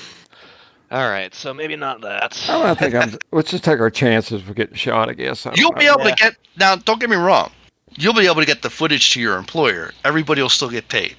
All 0.91 1.09
right, 1.09 1.33
so 1.33 1.55
maybe 1.55 1.77
not 1.77 2.01
that. 2.01 2.37
I 2.49 2.61
don't 2.61 2.77
think 2.77 2.97
I'm. 2.97 3.17
let's 3.31 3.53
just 3.53 3.63
take 3.63 3.79
our 3.79 3.91
chances 3.91 4.43
of 4.43 4.53
getting 4.57 4.75
shot. 4.75 5.09
I 5.09 5.13
guess. 5.13 5.47
I 5.47 5.53
You'll 5.55 5.71
know. 5.71 5.79
be 5.79 5.87
able 5.87 6.01
Yeah. 6.01 6.17
to 6.17 6.25
get 6.25 6.37
now. 6.59 6.75
Don't 6.75 6.99
get 6.99 7.09
me 7.11 7.17
wrong. 7.17 7.53
You'll 7.97 8.13
be 8.13 8.27
able 8.27 8.41
to 8.41 8.47
get 8.47 8.63
the 8.63 8.71
footage 8.71 9.13
to 9.13 9.21
your 9.21 9.37
employer. 9.37 9.93
Everybody 10.05 10.43
will 10.43 10.49
still 10.49 10.69
get 10.71 10.89
paid. 10.89 11.15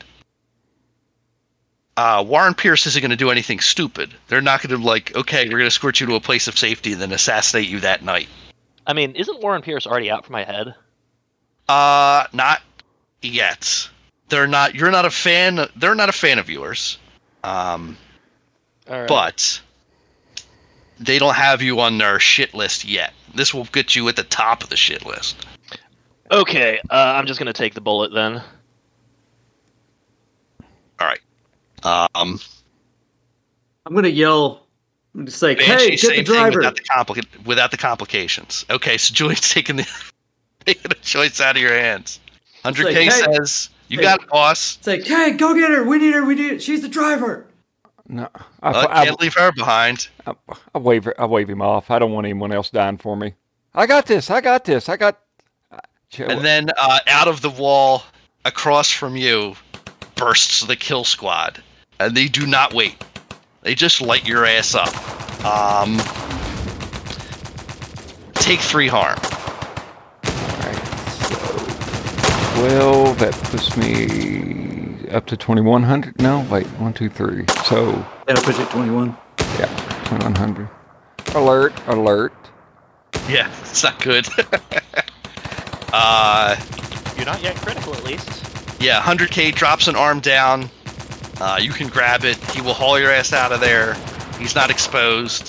Uh, 1.96 2.24
Warren 2.28 2.54
Pierce 2.56 2.88
isn't 2.88 3.02
going 3.02 3.12
to 3.12 3.16
do 3.18 3.30
anything 3.30 3.60
stupid. 3.60 4.14
They're 4.28 4.42
not 4.42 4.62
going 4.62 4.80
to 4.80 4.84
like, 4.84 5.16
okay, 5.16 5.46
we're 5.46 5.52
going 5.52 5.62
to 5.62 5.68
escort 5.68 6.00
you 6.00 6.08
to 6.08 6.16
a 6.16 6.20
place 6.20 6.48
of 6.48 6.58
safety 6.58 6.94
and 6.94 7.02
then 7.02 7.12
assassinate 7.12 7.68
you 7.70 7.80
that 7.82 8.04
night. 8.04 8.28
I 8.88 8.94
mean, 8.94 9.12
isn't 9.16 9.42
Warren 9.42 9.62
Pierce 9.62 9.86
already 9.86 10.10
out 10.10 10.26
for 10.26 10.32
my 10.32 10.44
head? 10.44 10.74
Uh, 11.70 12.26
not 12.34 12.62
yet. 13.22 13.90
They're 14.30 14.48
not. 14.48 14.74
You're 14.74 14.92
not 14.92 15.06
a 15.06 15.12
fan. 15.12 15.68
They're 15.76 15.96
not 15.96 16.10
a 16.10 16.14
fan 16.14 16.40
of 16.40 16.50
yours. 16.50 16.98
Um, 17.44 17.96
All 18.90 19.00
right. 19.00 19.08
but 19.08 19.62
they 21.00 21.20
don't 21.20 21.36
have 21.36 21.62
you 21.62 21.80
on 21.80 21.98
their 21.98 22.20
shit 22.20 22.54
list 22.54 22.86
yet. 22.86 23.14
This 23.36 23.54
will 23.54 23.66
get 23.66 23.96
you 23.96 24.08
at 24.10 24.16
the 24.16 24.24
top 24.24 24.64
of 24.64 24.70
the 24.70 24.78
shit 24.78 25.06
list. 25.06 25.46
okay, 26.32 26.80
uh, 26.90 27.14
I'm 27.16 27.28
just 27.28 27.40
gonna 27.40 27.54
take 27.54 27.74
the 27.74 27.82
bullet 27.82 28.12
then. 28.14 28.42
All 31.00 31.08
right. 31.08 31.20
Um, 31.86 32.40
I'm 33.86 33.94
gonna 33.94 34.08
yell, 34.08 34.66
I'm 35.16 35.26
just 35.26 35.42
like, 35.42 35.58
Banshee, 35.58 35.74
"Hey, 35.84 35.90
get 35.92 36.00
same 36.00 36.10
the 36.10 36.16
thing 36.16 36.26
driver!" 36.26 36.58
without 36.60 36.76
the, 36.76 36.82
complica- 36.84 37.46
without 37.46 37.72
the 37.72 37.78
complications. 37.78 38.66
Okay, 38.70 38.98
so 38.98 39.14
Julian's 39.14 39.50
taking 39.54 39.76
the 39.76 39.88
taking 40.66 40.90
the 40.90 40.96
choice 40.96 41.42
out 41.42 41.56
of 41.56 41.62
your 41.62 41.74
hands. 41.74 42.20
100k 42.64 42.84
like, 42.86 42.96
hey- 42.96 43.10
says 43.10 43.70
You 43.90 43.98
Hey. 43.98 44.04
got 44.04 44.24
it, 44.24 44.30
boss. 44.30 44.78
It's 44.78 44.88
like, 44.88 45.04
hey, 45.04 45.32
go 45.32 45.54
get 45.54 45.70
her. 45.70 45.84
We 45.84 45.98
need 45.98 46.14
her. 46.14 46.24
We 46.24 46.36
need. 46.36 46.62
She's 46.64 46.82
the 46.82 46.88
driver. 46.88 47.46
No, 48.08 48.28
I, 48.62 48.70
Uh, 48.72 48.88
I, 48.90 49.06
can't 49.06 49.20
leave 49.22 49.34
her 49.36 49.52
behind. 49.54 50.08
I, 50.26 50.34
I 50.74 50.78
wave 50.78 51.08
I 51.18 51.26
wave 51.26 51.50
him 51.50 51.62
off. 51.62 51.90
I 51.92 52.00
don't 52.00 52.12
want 52.12 52.26
anyone 52.26 52.52
else 52.52 52.70
dying 52.70 52.98
for 52.98 53.16
me. 53.18 53.34
I 53.76 53.86
got 53.86 54.06
this. 54.06 54.30
I 54.30 54.40
got 54.42 54.66
this. 54.66 54.88
I 54.90 54.98
got. 54.98 55.20
And 56.18 56.42
then 56.46 56.70
uh, 56.78 57.00
out 57.08 57.28
of 57.28 57.42
the 57.42 57.50
wall 57.50 58.04
across 58.46 58.92
from 58.92 59.16
you 59.16 59.56
bursts 60.16 60.62
the 60.62 60.76
kill 60.76 61.04
squad. 61.04 61.62
And 62.04 62.16
they 62.18 62.28
do 62.28 62.46
not 62.46 62.74
wait. 62.74 63.02
They 63.62 63.76
just 63.76 64.02
light 64.02 64.28
your 64.28 64.46
ass 64.46 64.76
up. 64.76 64.90
Um, 65.46 65.98
take 68.34 68.60
three 68.60 68.88
harm. 68.90 69.18
Alright, 70.26 70.86
so 71.08 72.68
12, 72.68 73.20
that 73.20 73.34
puts 73.46 73.78
me 73.78 75.10
up 75.12 75.26
to 75.28 75.38
2100. 75.38 76.20
No, 76.22 76.46
wait, 76.52 76.66
one, 76.80 76.94
two, 76.94 77.08
three. 77.10 77.46
So, 77.66 78.06
That'll 78.28 78.44
put 78.44 78.58
you 78.58 78.66
at 78.66 78.72
21. 78.72 79.16
yeah, 79.60 79.68
2100. 80.06 80.70
Alert, 81.36 81.74
alert. 81.88 82.34
Yeah, 83.30 83.50
it's 83.62 83.84
not 83.84 83.98
good. 84.04 84.28
uh, 85.94 86.56
You're 87.16 87.26
not 87.26 87.42
yet 87.42 87.56
critical, 87.56 87.94
at 87.96 88.04
least. 88.04 88.44
yeah, 88.82 89.02
100k 89.02 89.56
drops 89.56 89.88
an 89.88 89.96
arm 89.96 90.20
down. 90.20 90.70
Uh, 91.44 91.58
you 91.58 91.72
can 91.72 91.90
grab 91.90 92.24
it. 92.24 92.38
He 92.52 92.62
will 92.62 92.74
haul 92.74 92.98
your 92.98 93.12
ass 93.12 93.34
out 93.34 93.52
of 93.52 93.60
there. 93.60 93.96
He's 94.40 94.56
not 94.56 94.70
exposed. 94.70 95.44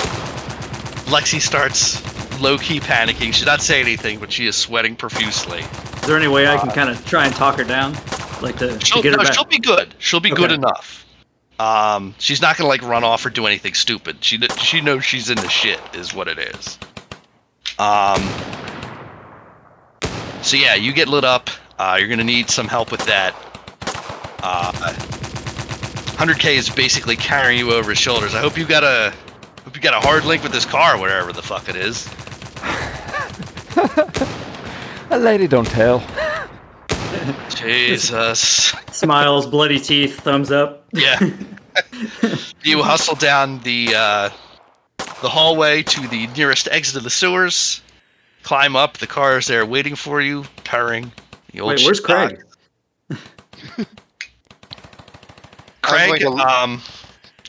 Lexi 1.07 1.41
starts 1.41 2.03
low 2.41 2.59
key 2.59 2.81
panicking. 2.81 3.33
She's 3.33 3.47
not 3.47 3.63
saying 3.63 3.87
anything, 3.87 4.19
but 4.19 4.33
she 4.33 4.49
is 4.49 4.57
sweating 4.57 4.97
profusely. 4.97 5.61
Is 5.61 6.01
there 6.09 6.17
any 6.17 6.27
way 6.27 6.49
I 6.49 6.59
can 6.59 6.71
kind 6.71 6.91
of 6.91 7.07
try 7.07 7.27
and 7.27 7.35
talk 7.37 7.59
her 7.59 7.65
down, 7.65 7.93
like 8.43 8.57
to, 8.57 8.77
to 8.77 8.85
She'll, 8.85 9.03
get 9.03 9.13
her 9.13 9.19
no, 9.19 9.23
back? 9.23 9.35
she'll 9.35 9.45
be 9.45 9.61
good. 9.61 9.95
She'll 9.99 10.19
be 10.19 10.31
good 10.31 10.51
enough. 10.51 11.07
Um, 11.61 12.13
she's 12.19 12.43
not 12.43 12.57
gonna 12.57 12.69
like 12.69 12.83
run 12.83 13.05
off 13.05 13.25
or 13.25 13.31
do 13.31 13.47
anything 13.47 13.75
stupid. 13.75 14.17
She 14.25 14.41
she 14.61 14.81
knows 14.81 15.05
she's 15.05 15.31
in 15.31 15.37
the 15.37 15.49
shit, 15.49 15.79
is 15.95 16.13
what 16.13 16.27
it 16.27 16.41
is. 16.41 16.77
Um. 17.79 18.21
So 20.43 20.57
yeah, 20.57 20.75
you 20.75 20.93
get 20.93 21.07
lit 21.07 21.23
up. 21.23 21.51
Uh, 21.79 21.99
you're 22.01 22.09
gonna 22.09 22.25
need 22.25 22.51
some 22.51 22.67
help 22.67 22.91
with 22.91 23.07
that. 23.07 23.33
Uh, 24.43 24.93
100k 26.15 26.55
is 26.55 26.71
basically 26.71 27.17
carrying 27.17 27.59
you 27.59 27.73
over 27.73 27.91
his 27.91 27.99
shoulders. 27.99 28.35
I 28.35 28.41
hope 28.41 28.57
you 28.57 28.65
got 28.65 28.85
a 28.85 29.13
hope 29.65 29.75
you 29.75 29.83
got 29.83 29.95
a 29.95 30.07
hard 30.07 30.25
link 30.25 30.43
with 30.43 30.53
this 30.53 30.65
car, 30.65 30.99
whatever 30.99 31.33
the 31.33 31.43
fuck 31.43 31.69
it 31.69 31.77
is. 31.77 32.09
A 35.11 35.19
lady 35.19 35.47
don't 35.47 35.67
tell. 35.67 36.03
Jesus. 37.55 38.41
Smiles, 38.93 39.47
bloody 39.47 39.79
teeth, 39.79 40.21
thumbs 40.21 40.51
up. 40.51 40.87
Yeah. 40.93 41.19
you 42.63 42.83
hustle 42.83 43.15
down 43.15 43.61
the 43.61 43.95
uh, 43.95 44.31
the 44.99 45.29
hallway 45.29 45.83
to 45.83 46.09
the 46.09 46.27
nearest 46.29 46.69
exit 46.71 46.97
of 46.97 47.05
the 47.05 47.11
sewers. 47.11 47.83
Climb 48.43 48.77
up. 48.77 48.99
The 48.99 49.07
car 49.07 49.39
is 49.39 49.47
there 49.47 49.65
waiting 49.65 49.97
for 49.97 50.21
you, 50.21 50.45
purring. 50.65 51.13
The 51.53 51.61
old 51.61 51.71
Wait, 51.71 51.85
where's 51.85 51.99
shit. 51.99 52.07
Craig? 52.07 52.45
I'm 55.85 56.09
Craig, 56.09 56.21
to- 56.21 56.31
um, 56.31 56.83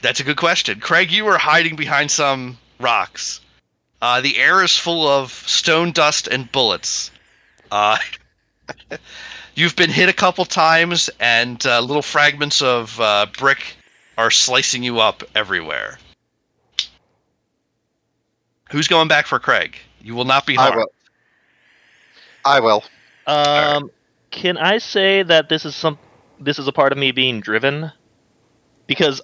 that's 0.02 0.20
a 0.20 0.24
good 0.24 0.38
question. 0.38 0.80
Craig, 0.80 1.12
you 1.12 1.26
were 1.26 1.38
hiding 1.38 1.76
behind 1.76 2.12
some 2.12 2.58
rocks. 2.80 3.42
Uh, 4.02 4.22
the 4.22 4.38
air 4.38 4.64
is 4.64 4.78
full 4.78 5.08
of 5.08 5.32
stone 5.32 5.92
dust 5.92 6.28
and 6.28 6.52
bullets. 6.52 7.12
Uh, 7.72 7.98
you've 9.56 9.76
been 9.76 9.90
hit 9.90 10.10
a 10.10 10.14
couple 10.14 10.46
times, 10.46 11.10
and 11.20 11.66
uh, 11.66 11.80
little 11.80 12.02
fragments 12.02 12.62
of 12.62 13.00
uh, 13.00 13.26
brick 13.38 13.76
are 14.18 14.32
slicing 14.32 14.84
you 14.84 15.00
up 15.00 15.24
everywhere. 15.34 15.98
Who's 18.72 18.88
going 18.88 19.08
back 19.08 19.26
for 19.28 19.40
Craig? 19.40 19.78
You 20.02 20.16
will 20.16 20.26
not 20.26 20.46
be 20.46 20.56
harmed. 20.56 20.76
I 20.76 20.78
will. 20.78 20.92
I 22.46 22.60
will. 22.60 22.84
Um, 23.28 23.92
can 24.32 24.58
I 24.58 24.78
say 24.78 25.24
that 25.24 25.50
this 25.50 25.66
is 25.66 25.76
some 25.76 25.98
this 26.40 26.60
is 26.60 26.68
a 26.68 26.72
part 26.72 26.92
of 26.92 26.98
me 26.98 27.12
being 27.12 27.40
driven? 27.40 27.92
Because 28.88 29.22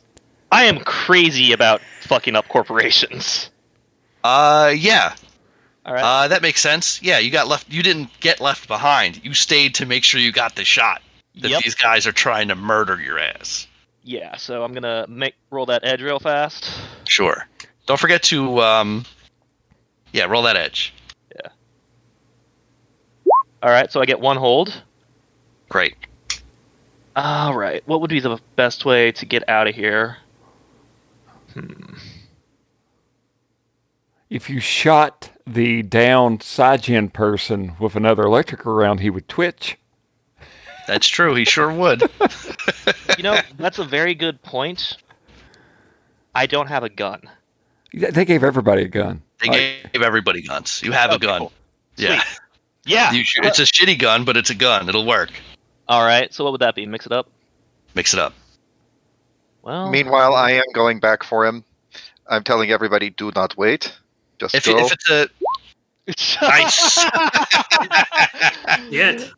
I 0.52 0.66
am 0.66 0.80
crazy 0.80 1.54
about 1.54 1.82
fucking 2.02 2.36
up 2.36 2.48
corporations. 2.48 3.50
Uh, 4.24 4.74
yeah, 4.76 5.16
All 5.86 5.94
right. 5.94 6.04
uh, 6.04 6.28
that 6.28 6.42
makes 6.42 6.62
sense. 6.62 7.02
Yeah, 7.02 7.20
you 7.20 7.32
got 7.32 7.48
left. 7.48 7.72
You 7.72 7.82
didn't 7.82 8.10
get 8.20 8.40
left 8.40 8.68
behind. 8.68 9.24
You 9.24 9.34
stayed 9.34 9.76
to 9.76 9.86
make 9.86 10.04
sure 10.04 10.20
you 10.20 10.32
got 10.32 10.56
the 10.56 10.64
shot. 10.64 11.02
That 11.36 11.50
yep. 11.50 11.64
these 11.64 11.76
guys 11.76 12.06
are 12.06 12.12
trying 12.12 12.50
to 12.50 12.56
murder 12.56 13.00
your 13.00 13.18
ass. 13.18 13.68
Yeah. 14.04 14.36
So 14.36 14.64
I'm 14.64 14.74
gonna 14.74 15.06
make 15.08 15.36
roll 15.50 15.66
that 15.68 15.86
edge 15.86 16.02
real 16.02 16.20
fast. 16.20 16.70
Sure. 17.08 17.48
Don't 17.86 18.00
forget 18.00 18.22
to 18.24 18.62
um 18.62 19.06
yeah, 20.12 20.26
roll 20.26 20.44
that 20.44 20.58
edge. 20.58 20.94
Yeah. 21.34 21.52
All 23.64 23.70
right. 23.70 23.90
So 23.92 24.02
I 24.02 24.06
get 24.06 24.20
one 24.20 24.38
hold. 24.38 24.84
Great. 25.70 25.96
All 27.16 27.56
right. 27.56 27.82
What 27.88 28.02
would 28.02 28.10
be 28.10 28.20
the 28.20 28.40
best 28.56 28.86
way 28.86 29.12
to 29.14 29.26
get 29.26 29.48
out 29.50 29.68
of 29.68 29.76
here? 29.76 30.18
Hmm. 31.54 31.96
If 34.30 34.50
you 34.50 34.60
shot 34.62 35.30
the 35.46 35.82
down 35.84 36.38
SciGen 36.38 37.12
person 37.12 37.74
with 37.80 37.96
another 37.96 38.24
electrical 38.24 38.74
round, 38.74 39.02
he 39.02 39.10
would 39.10 39.28
twitch. 39.28 39.78
That's 40.88 41.08
true. 41.08 41.36
He 41.36 41.46
sure 41.46 41.72
would. 41.74 42.04
You 43.18 43.24
know, 43.24 43.40
that's 43.58 43.78
a 43.78 43.84
very 43.84 44.16
good 44.16 44.42
point. 44.42 44.98
I 46.34 46.48
don't 46.48 46.68
have 46.68 46.84
a 46.84 46.90
gun. 46.90 47.22
They 47.94 48.26
gave 48.26 48.44
everybody 48.44 48.84
a 48.84 48.88
gun. 48.88 49.22
They 49.42 49.50
Like, 49.50 49.92
gave 49.94 50.02
everybody 50.02 50.42
guns. 50.42 50.82
You 50.84 50.92
have 50.94 51.12
a 51.12 51.20
gun. 51.20 51.40
cool. 51.40 51.52
Yeah. 51.98 52.24
Yeah. 52.86 53.12
You 53.12 53.24
should, 53.24 53.46
it's 53.46 53.60
a 53.60 53.64
shitty 53.64 54.00
gun, 54.00 54.24
but 54.26 54.38
it's 54.38 54.50
a 54.50 54.56
gun. 54.56 54.90
It'll 54.90 55.06
work. 55.06 55.30
All 55.92 56.06
right. 56.06 56.34
So 56.34 56.46
what 56.46 56.52
would 56.54 56.62
that 56.62 56.74
be? 56.74 56.86
Mix 56.86 57.06
it 57.06 57.12
up. 57.12 57.28
Mix 57.96 58.14
it 58.14 58.20
up. 58.22 58.34
Well. 59.62 59.90
Meanwhile, 59.90 60.34
I 60.36 60.52
am 60.52 60.64
going 60.74 61.02
back 61.02 61.22
for 61.22 61.46
him. 61.46 61.66
I'm 62.28 62.44
telling 62.46 62.72
everybody, 62.72 63.10
do 63.10 63.30
not 63.36 63.58
wait. 63.58 63.92
Just 64.40 64.56
If, 64.56 64.66
go. 64.66 64.78
if 64.78 64.94
it's 64.94 65.10
a 65.10 65.28
nice, 66.42 66.98
Yet. 68.90 69.30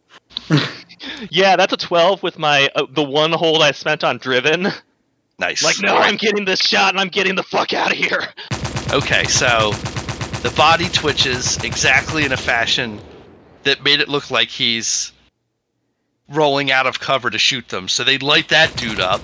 yeah, 1.32 1.56
that's 1.56 1.74
a 1.74 1.78
twelve 1.78 2.22
with 2.22 2.38
my 2.38 2.70
uh, 2.76 2.86
the 2.92 3.04
one 3.04 3.32
hold 3.32 3.64
I 3.64 3.72
spent 3.72 4.04
on 4.04 4.20
driven. 4.20 4.68
nice. 5.40 5.64
Like, 5.64 5.78
no, 5.82 5.98
I'm 5.98 6.18
getting 6.18 6.46
this 6.46 6.62
shot 6.62 6.94
and 6.94 7.00
I'm 7.00 7.10
getting 7.10 7.34
the 7.36 7.44
fuck 7.44 7.74
out 7.74 7.92
of 7.92 7.98
here. 7.98 8.28
Okay, 8.92 9.24
so 9.26 9.72
the 10.42 10.54
body 10.56 10.88
twitches 10.90 11.58
exactly 11.64 12.26
in 12.26 12.32
a 12.32 12.38
fashion 12.38 13.02
that 13.64 13.84
made 13.84 14.00
it 14.00 14.08
look 14.08 14.30
like 14.30 14.50
he's 14.50 15.12
rolling 16.30 16.72
out 16.72 16.88
of 16.88 17.00
cover 17.00 17.30
to 17.30 17.38
shoot 17.38 17.68
them. 17.70 17.88
So 17.88 18.04
they 18.04 18.18
light 18.18 18.50
that 18.50 18.76
dude 18.76 19.00
up. 19.00 19.22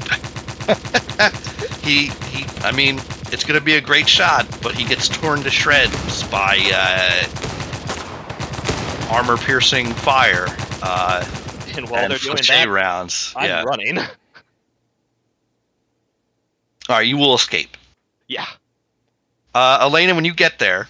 he 1.81 2.07
he 2.29 2.45
I 2.63 2.71
mean, 2.71 2.97
it's 3.31 3.43
going 3.43 3.59
to 3.59 3.65
be 3.65 3.75
a 3.75 3.81
great 3.81 4.07
shot, 4.07 4.45
but 4.61 4.75
he 4.75 4.85
gets 4.85 5.07
torn 5.09 5.41
to 5.43 5.49
shreds 5.49 6.23
by 6.29 6.59
uh, 6.73 7.23
armor 9.13 9.37
piercing 9.37 9.87
fire 9.93 10.45
uh, 10.83 11.25
And 11.75 11.89
while 11.89 12.03
and 12.03 12.11
they're 12.11 12.19
doing 12.19 12.37
that, 12.47 12.67
rounds. 12.67 13.33
I'm 13.35 13.47
yeah. 13.49 13.63
running. 13.63 13.97
All 16.89 16.95
right, 16.97 17.05
you 17.07 17.17
will 17.17 17.35
escape. 17.35 17.77
yeah. 18.27 18.45
Uh, 19.55 19.79
Elena, 19.81 20.13
when 20.13 20.25
you 20.25 20.33
get 20.33 20.59
there, 20.59 20.87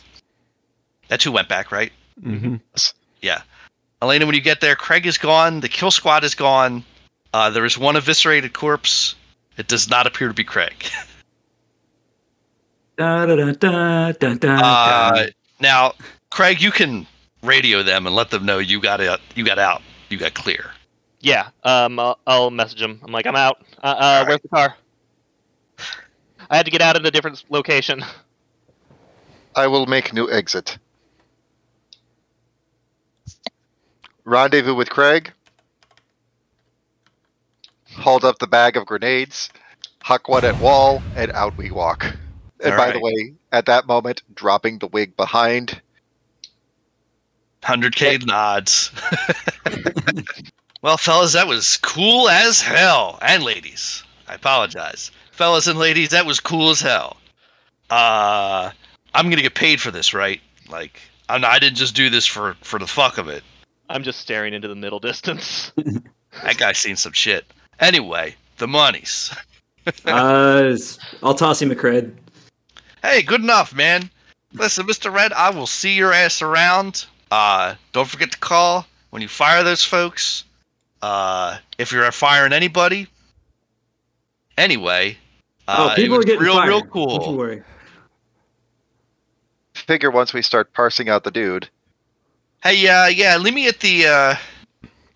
that's 1.07 1.23
who 1.23 1.31
went 1.31 1.47
back, 1.47 1.71
right? 1.71 1.91
hmm 2.21 2.57
Yeah. 3.21 3.41
Elena, 4.01 4.25
when 4.25 4.35
you 4.35 4.41
get 4.41 4.61
there, 4.61 4.75
Craig 4.75 5.05
is 5.05 5.17
gone. 5.17 5.59
The 5.59 5.69
kill 5.69 5.91
squad 5.91 6.23
is 6.23 6.35
gone. 6.35 6.83
Uh, 7.33 7.49
there 7.49 7.65
is 7.65 7.77
one 7.77 7.95
eviscerated 7.95 8.53
corpse. 8.53 9.15
It 9.57 9.67
does 9.67 9.89
not 9.89 10.07
appear 10.07 10.27
to 10.27 10.33
be 10.33 10.43
Craig. 10.43 10.85
Da, 12.97 13.25
da, 13.25 13.35
da, 13.37 13.51
da, 13.53 14.11
da, 14.11 14.33
da, 14.33 14.59
Uh, 14.61 15.27
now, 15.61 15.93
Craig, 16.31 16.61
you 16.61 16.69
can 16.69 17.07
radio 17.41 17.81
them 17.81 18.05
and 18.05 18.13
let 18.13 18.29
them 18.29 18.45
know 18.45 18.57
you 18.57 18.81
got 18.81 18.99
out. 18.99 19.21
You 19.35 19.45
got 19.45 19.57
out. 19.57 19.81
You 20.09 20.17
got 20.17 20.33
clear. 20.33 20.71
Yeah. 21.21 21.47
Um, 21.63 21.97
I'll, 21.97 22.19
I'll 22.27 22.51
message 22.51 22.81
him. 22.81 22.99
I'm 23.01 23.13
like, 23.13 23.25
I'm 23.25 23.37
out. 23.37 23.63
Uh, 23.81 23.95
uh 23.97 24.25
where's 24.25 24.41
the 24.41 24.49
car? 24.49 24.75
I 26.49 26.57
had 26.57 26.65
to 26.65 26.71
get 26.73 26.81
out 26.81 26.97
in 26.97 27.05
a 27.05 27.11
different 27.11 27.41
location. 27.49 28.03
I 29.55 29.67
will 29.67 29.85
make 29.85 30.11
new 30.11 30.29
exit. 30.29 30.77
Rendezvous 34.29 34.75
with 34.75 34.89
Craig. 34.89 35.31
Hold 37.97 38.23
up 38.23 38.39
the 38.39 38.47
bag 38.47 38.77
of 38.77 38.85
grenades. 38.85 39.49
Huck 40.03 40.29
one 40.29 40.45
at 40.45 40.59
wall, 40.59 41.01
and 41.15 41.31
out 41.31 41.57
we 41.57 41.71
walk. 41.71 42.05
And 42.63 42.73
All 42.73 42.77
by 42.77 42.91
the 42.91 42.99
way, 42.99 43.33
at 43.51 43.65
that 43.65 43.87
moment, 43.87 44.21
dropping 44.33 44.79
the 44.79 44.87
wig 44.87 45.17
behind. 45.17 45.81
100k 47.63 48.25
nods. 48.25 48.91
Well, 50.81 50.95
fellas, 50.97 51.33
that 51.33 51.47
was 51.47 51.75
cool 51.77 52.29
as 52.29 52.61
hell. 52.61 53.19
And 53.21 53.43
ladies, 53.43 54.03
I 54.29 54.35
apologize. 54.35 55.11
Fellas 55.31 55.67
and 55.67 55.77
ladies, 55.77 56.09
that 56.11 56.25
was 56.25 56.39
cool 56.39 56.69
as 56.69 56.79
hell. 56.79 57.17
Uh, 57.89 58.71
I'm 59.13 59.29
gonna 59.29 59.41
get 59.41 59.55
paid 59.55 59.81
for 59.81 59.91
this, 59.91 60.13
right? 60.13 60.39
Like, 60.69 61.01
I'm, 61.27 61.43
I 61.43 61.59
didn't 61.59 61.75
just 61.75 61.95
do 61.95 62.09
this 62.09 62.25
for 62.25 62.55
for 62.61 62.79
the 62.79 62.87
fuck 62.87 63.17
of 63.17 63.27
it. 63.27 63.43
I'm 63.89 64.03
just 64.03 64.19
staring 64.19 64.53
into 64.53 64.67
the 64.67 64.75
middle 64.75 64.99
distance. 64.99 65.71
That 66.43 66.57
guy's 66.57 66.77
seen 66.77 66.95
some 66.95 67.13
shit. 67.13 67.45
Anyway, 67.79 68.35
the 68.57 68.67
monies. 68.67 69.35
uh, 70.05 70.77
I'll 71.23 71.33
toss 71.33 71.61
him 71.61 71.71
a 71.71 71.75
cred. 71.75 72.13
Hey, 73.03 73.23
good 73.23 73.41
enough, 73.41 73.73
man. 73.73 74.09
Listen, 74.53 74.85
Mr. 74.85 75.11
Red, 75.11 75.33
I 75.33 75.49
will 75.49 75.67
see 75.67 75.95
your 75.95 76.13
ass 76.13 76.41
around. 76.41 77.05
Uh, 77.31 77.75
don't 77.93 78.07
forget 78.07 78.31
to 78.31 78.37
call 78.37 78.85
when 79.09 79.21
you 79.21 79.27
fire 79.27 79.63
those 79.63 79.83
folks. 79.83 80.43
Uh, 81.01 81.57
if 81.77 81.91
you're 81.91 82.09
firing 82.11 82.53
anybody. 82.53 83.07
Anyway, 84.57 85.17
uh, 85.67 85.89
oh, 85.91 85.95
people 85.95 86.17
are 86.17 86.23
getting 86.23 86.41
real, 86.41 86.55
fired. 86.55 86.67
real 86.67 86.83
cool. 86.83 87.19
Don't 87.19 87.31
you 87.31 87.37
worry. 87.37 87.63
Figure 89.73 90.11
once 90.11 90.33
we 90.33 90.41
start 90.41 90.73
parsing 90.73 91.07
out 91.07 91.23
the 91.23 91.31
dude. 91.31 91.69
Hey, 92.61 92.87
uh, 92.87 93.07
yeah, 93.07 93.37
leave 93.37 93.53
me 93.53 93.67
at 93.67 93.79
the 93.79 94.05
uh, 94.05 94.35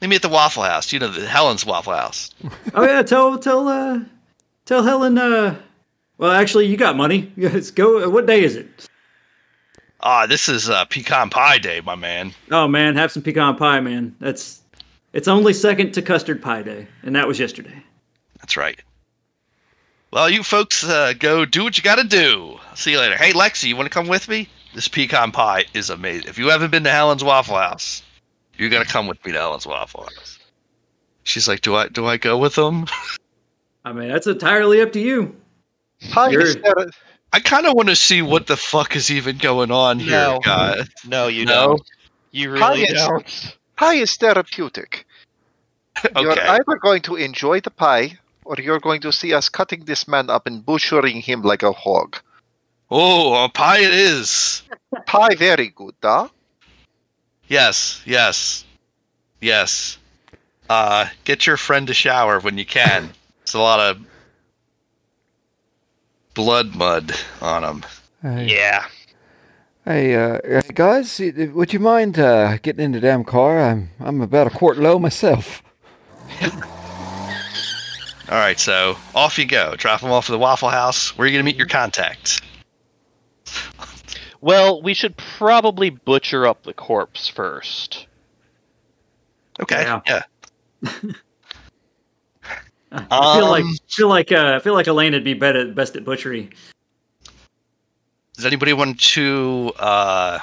leave 0.01 0.09
me 0.09 0.15
at 0.15 0.21
the 0.21 0.29
Waffle 0.29 0.63
House. 0.63 0.93
You 0.93 0.99
know, 0.99 1.09
the 1.09 1.25
Helen's 1.27 1.65
Waffle 1.65 1.93
House. 1.93 2.33
Oh 2.73 2.83
yeah, 2.83 3.03
tell 3.03 3.37
tell 3.37 3.67
uh 3.67 3.99
tell 4.65 4.83
Helen 4.83 5.17
uh 5.17 5.55
well 6.17 6.31
actually 6.31 6.65
you 6.67 6.77
got 6.77 6.95
money. 6.95 7.31
Let's 7.37 7.71
go 7.71 8.09
what 8.09 8.25
day 8.25 8.43
is 8.43 8.55
it? 8.55 8.89
Ah, 9.99 10.25
this 10.25 10.49
is 10.49 10.69
uh, 10.69 10.83
pecan 10.85 11.29
pie 11.29 11.57
day, 11.57 11.81
my 11.81 11.95
man. 11.95 12.33
Oh 12.51 12.67
man, 12.67 12.95
have 12.95 13.11
some 13.11 13.23
pecan 13.23 13.55
pie, 13.55 13.79
man. 13.79 14.15
That's 14.19 14.61
it's 15.13 15.27
only 15.27 15.53
second 15.53 15.93
to 15.93 16.01
custard 16.01 16.41
pie 16.41 16.63
day, 16.63 16.87
and 17.03 17.15
that 17.15 17.27
was 17.27 17.39
yesterday. 17.39 17.83
That's 18.39 18.57
right. 18.57 18.81
Well, 20.11 20.29
you 20.29 20.43
folks 20.43 20.83
uh, 20.83 21.13
go 21.17 21.45
do 21.45 21.63
what 21.63 21.77
you 21.77 21.83
got 21.83 21.95
to 21.95 22.03
do. 22.03 22.59
I'll 22.69 22.75
see 22.75 22.91
you 22.91 22.99
later. 22.99 23.15
Hey, 23.15 23.31
Lexi, 23.31 23.67
you 23.67 23.75
want 23.75 23.87
to 23.87 23.93
come 23.93 24.07
with 24.07 24.27
me? 24.27 24.47
This 24.73 24.87
pecan 24.87 25.31
pie 25.31 25.65
is 25.73 25.89
amazing. 25.89 26.27
If 26.27 26.37
you 26.37 26.49
haven't 26.49 26.71
been 26.71 26.83
to 26.83 26.89
Helen's 26.89 27.23
Waffle 27.23 27.57
House, 27.57 28.01
you're 28.57 28.69
gonna 28.69 28.85
come 28.85 29.07
with 29.07 29.23
me 29.25 29.31
to 29.31 29.37
Helen's 29.37 29.67
Waffle 29.67 30.03
House. 30.03 30.39
She's 31.23 31.47
like, 31.47 31.61
"Do 31.61 31.75
I 31.75 31.87
do 31.87 32.05
I 32.07 32.17
go 32.17 32.37
with 32.37 32.55
them?" 32.55 32.85
I 33.85 33.91
mean, 33.93 34.09
that's 34.09 34.27
entirely 34.27 34.81
up 34.81 34.91
to 34.93 34.99
you. 34.99 35.35
Pie 36.11 36.29
You're- 36.29 36.43
is 36.45 36.55
that 36.55 36.77
a- 36.77 36.91
I 37.33 37.39
kind 37.39 37.65
of 37.65 37.73
want 37.73 37.89
to 37.89 37.95
see 37.95 38.21
what 38.21 38.47
the 38.47 38.55
fuck 38.57 38.95
is 38.95 39.09
even 39.09 39.37
going 39.37 39.71
on 39.71 39.97
here, 39.99 40.11
No. 40.11 40.39
guys. 40.43 40.87
no, 41.07 41.27
you 41.27 41.45
No? 41.45 41.53
don't. 41.67 41.81
You 42.31 42.55
Pie 42.55 42.69
really 42.69 42.83
is- 42.83 42.93
don't. 43.07 43.57
pie 43.75 43.93
is 43.95 44.15
therapeutic. 44.17 45.05
okay. 46.05 46.21
You're 46.21 46.39
either 46.39 46.75
going 46.81 47.01
to 47.03 47.15
enjoy 47.15 47.59
the 47.61 47.71
pie, 47.71 48.17
or 48.45 48.55
you're 48.59 48.79
going 48.79 49.01
to 49.01 49.11
see 49.11 49.33
us 49.33 49.49
cutting 49.49 49.85
this 49.85 50.07
man 50.07 50.29
up 50.29 50.45
and 50.47 50.65
butchering 50.65 51.21
him 51.21 51.41
like 51.41 51.63
a 51.63 51.71
hog. 51.71 52.17
Oh, 52.95 53.43
a 53.45 53.49
pie 53.49 53.79
it 53.79 53.91
is. 53.91 54.61
Pie 55.07 55.33
very 55.33 55.69
good, 55.69 55.95
huh? 56.03 56.27
Yes, 57.47 58.03
yes, 58.05 58.65
yes. 59.41 59.97
Uh, 60.69 61.07
get 61.23 61.47
your 61.47 61.57
friend 61.57 61.87
to 61.87 61.93
shower 61.95 62.39
when 62.39 62.57
you 62.57 62.65
can. 62.65 63.09
It's 63.41 63.55
a 63.55 63.59
lot 63.59 63.79
of 63.81 63.97
blood 66.35 66.75
mud 66.75 67.11
on 67.41 67.63
him. 67.63 67.83
Hey, 68.21 68.55
Yeah. 68.55 68.85
hey, 69.85 70.15
uh, 70.15 70.61
guys, 70.73 71.19
would 71.19 71.73
you 71.73 71.79
mind 71.79 72.17
uh, 72.19 72.57
getting 72.61 72.85
in 72.85 72.91
the 72.93 72.99
damn 73.01 73.23
car? 73.25 73.59
I'm 73.59 73.89
I'm 73.99 74.21
about 74.21 74.47
a 74.47 74.49
quart 74.51 74.77
low 74.77 74.97
myself. 74.99 75.61
All 78.29 78.39
right, 78.39 78.59
so 78.59 78.95
off 79.13 79.37
you 79.37 79.45
go. 79.45 79.75
Drop 79.75 79.99
him 80.01 80.11
off 80.11 80.29
at 80.29 80.33
the 80.33 80.39
Waffle 80.39 80.69
House. 80.69 81.17
Where 81.17 81.25
are 81.25 81.29
you 81.29 81.35
gonna 81.37 81.43
meet 81.43 81.57
your 81.57 81.67
contact? 81.67 82.41
Well, 84.43 84.81
we 84.81 84.93
should 84.93 85.15
probably 85.15 85.89
butcher 85.89 86.45
up 86.45 86.63
the 86.63 86.73
corpse 86.73 87.29
first. 87.29 88.07
Okay. 89.61 89.83
Yeah. 89.83 90.01
Yeah. 90.05 90.23
I 92.91 93.37
feel 93.37 93.49
like 93.49 93.63
Um, 93.63 93.77
feel 93.87 94.09
like 94.09 94.33
uh, 94.33 94.57
I 94.57 94.59
feel 94.59 94.73
like 94.73 94.87
Elaine 94.87 95.13
would 95.13 95.23
be 95.23 95.33
better 95.33 95.71
best 95.71 95.95
at 95.95 96.03
butchery. 96.03 96.49
Does 98.35 98.45
anybody 98.45 98.73
want 98.73 98.99
to 98.99 99.71
uh, 99.79 100.39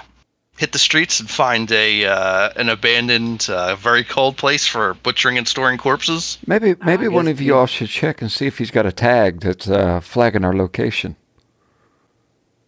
hit 0.57 0.73
the 0.73 0.79
streets 0.79 1.21
and 1.21 1.29
find 1.29 1.71
a 1.71 2.07
uh, 2.07 2.53
an 2.57 2.71
abandoned, 2.71 3.49
uh, 3.51 3.77
very 3.77 4.03
cold 4.03 4.39
place 4.39 4.67
for 4.67 4.95
butchering 4.95 5.37
and 5.37 5.47
storing 5.47 5.77
corpses? 5.77 6.39
Maybe 6.47 6.75
maybe 6.87 7.07
one 7.07 7.29
of 7.29 7.39
you 7.39 7.55
all 7.55 7.67
should 7.67 7.91
check 7.91 8.23
and 8.23 8.33
see 8.33 8.47
if 8.47 8.57
he's 8.57 8.71
got 8.71 8.87
a 8.87 8.93
tag 8.93 9.41
that's 9.41 9.69
uh, 9.69 10.01
flagging 10.01 10.47
our 10.47 10.57
location. 10.57 11.17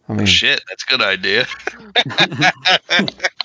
I 0.09 0.13
mean, 0.13 0.25
Shit, 0.25 0.61
that's 0.67 0.83
a 0.83 0.87
good 0.87 1.01
idea. 1.01 1.45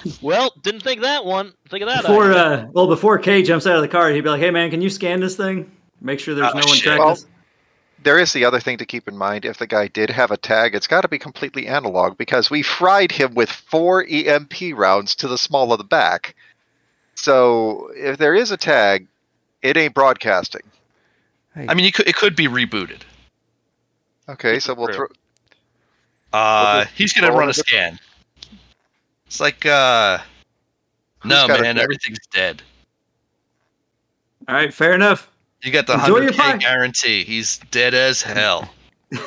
Well, 0.23 0.53
didn't 0.63 0.83
think 0.83 1.01
that 1.01 1.25
one. 1.25 1.53
Think 1.69 1.83
of 1.83 1.89
that. 1.89 2.03
Before 2.03 2.31
idea. 2.31 2.43
uh, 2.43 2.67
well, 2.73 2.87
before 2.87 3.19
Kay 3.19 3.43
jumps 3.43 3.67
out 3.67 3.75
of 3.77 3.83
the 3.83 3.89
car, 3.89 4.11
he'd 4.11 4.21
be 4.21 4.29
like, 4.31 4.41
"Hey 4.41 4.51
man, 4.53 4.71
can 4.71 4.81
you 4.81 4.91
scan 4.91 5.19
this 5.21 5.37
thing? 5.37 5.71
Make 6.01 6.21
sure 6.21 6.35
there's 6.37 6.53
Oh, 6.53 6.59
no 6.59 6.67
one 6.67 6.77
shit. 6.77 6.85
tracking 6.85 7.05
Well, 7.05 7.13
us." 7.15 7.27
There 8.05 8.17
is 8.19 8.33
the 8.33 8.45
other 8.45 8.61
thing 8.61 8.79
to 8.79 8.87
keep 8.87 9.09
in 9.09 9.17
mind. 9.17 9.45
If 9.45 9.59
the 9.59 9.67
guy 9.67 9.89
did 9.89 10.09
have 10.11 10.31
a 10.31 10.37
tag, 10.37 10.77
it's 10.77 10.87
got 10.87 11.01
to 11.01 11.09
be 11.09 11.19
completely 11.19 11.67
analog 11.67 12.17
because 12.17 12.49
we 12.49 12.63
fried 12.63 13.11
him 13.11 13.35
with 13.35 13.51
four 13.51 14.05
EMP 14.09 14.55
rounds 14.75 15.17
to 15.17 15.27
the 15.27 15.37
small 15.37 15.73
of 15.73 15.79
the 15.79 15.85
back. 15.85 16.37
So 17.17 17.91
if 17.97 18.17
there 18.19 18.37
is 18.37 18.53
a 18.53 18.57
tag, 18.57 19.09
it 19.63 19.77
ain't 19.77 19.95
broadcasting. 19.95 20.63
I 21.57 21.75
mean, 21.75 21.85
you 21.85 21.91
could, 21.91 22.07
it 22.07 22.15
could 22.15 22.37
be 22.37 22.47
rebooted. 22.47 23.01
Okay, 24.29 24.61
so 24.61 24.75
we'll 24.75 24.93
throw. 24.93 25.09
Uh, 26.33 26.85
he's 26.95 27.13
gonna 27.13 27.33
run 27.33 27.49
a 27.49 27.55
scan. 27.55 27.99
It's 29.27 29.41
like, 29.41 29.65
uh, 29.67 30.19
no, 31.25 31.47
got 31.47 31.61
a 31.61 31.63
man, 31.63 31.75
tag? 31.77 31.85
everything's 31.85 32.19
dead. 32.33 32.63
All 34.47 34.55
right, 34.55 34.73
fair 34.73 34.95
enough. 34.95 35.31
You 35.63 35.73
got 35.73 35.87
the 35.87 35.95
Enjoy 35.95 36.21
your 36.21 36.31
100k 36.31 36.37
pie. 36.37 36.57
guarantee. 36.57 37.25
He's 37.25 37.59
dead 37.71 37.95
as 37.95 38.23
hell. 38.23 38.71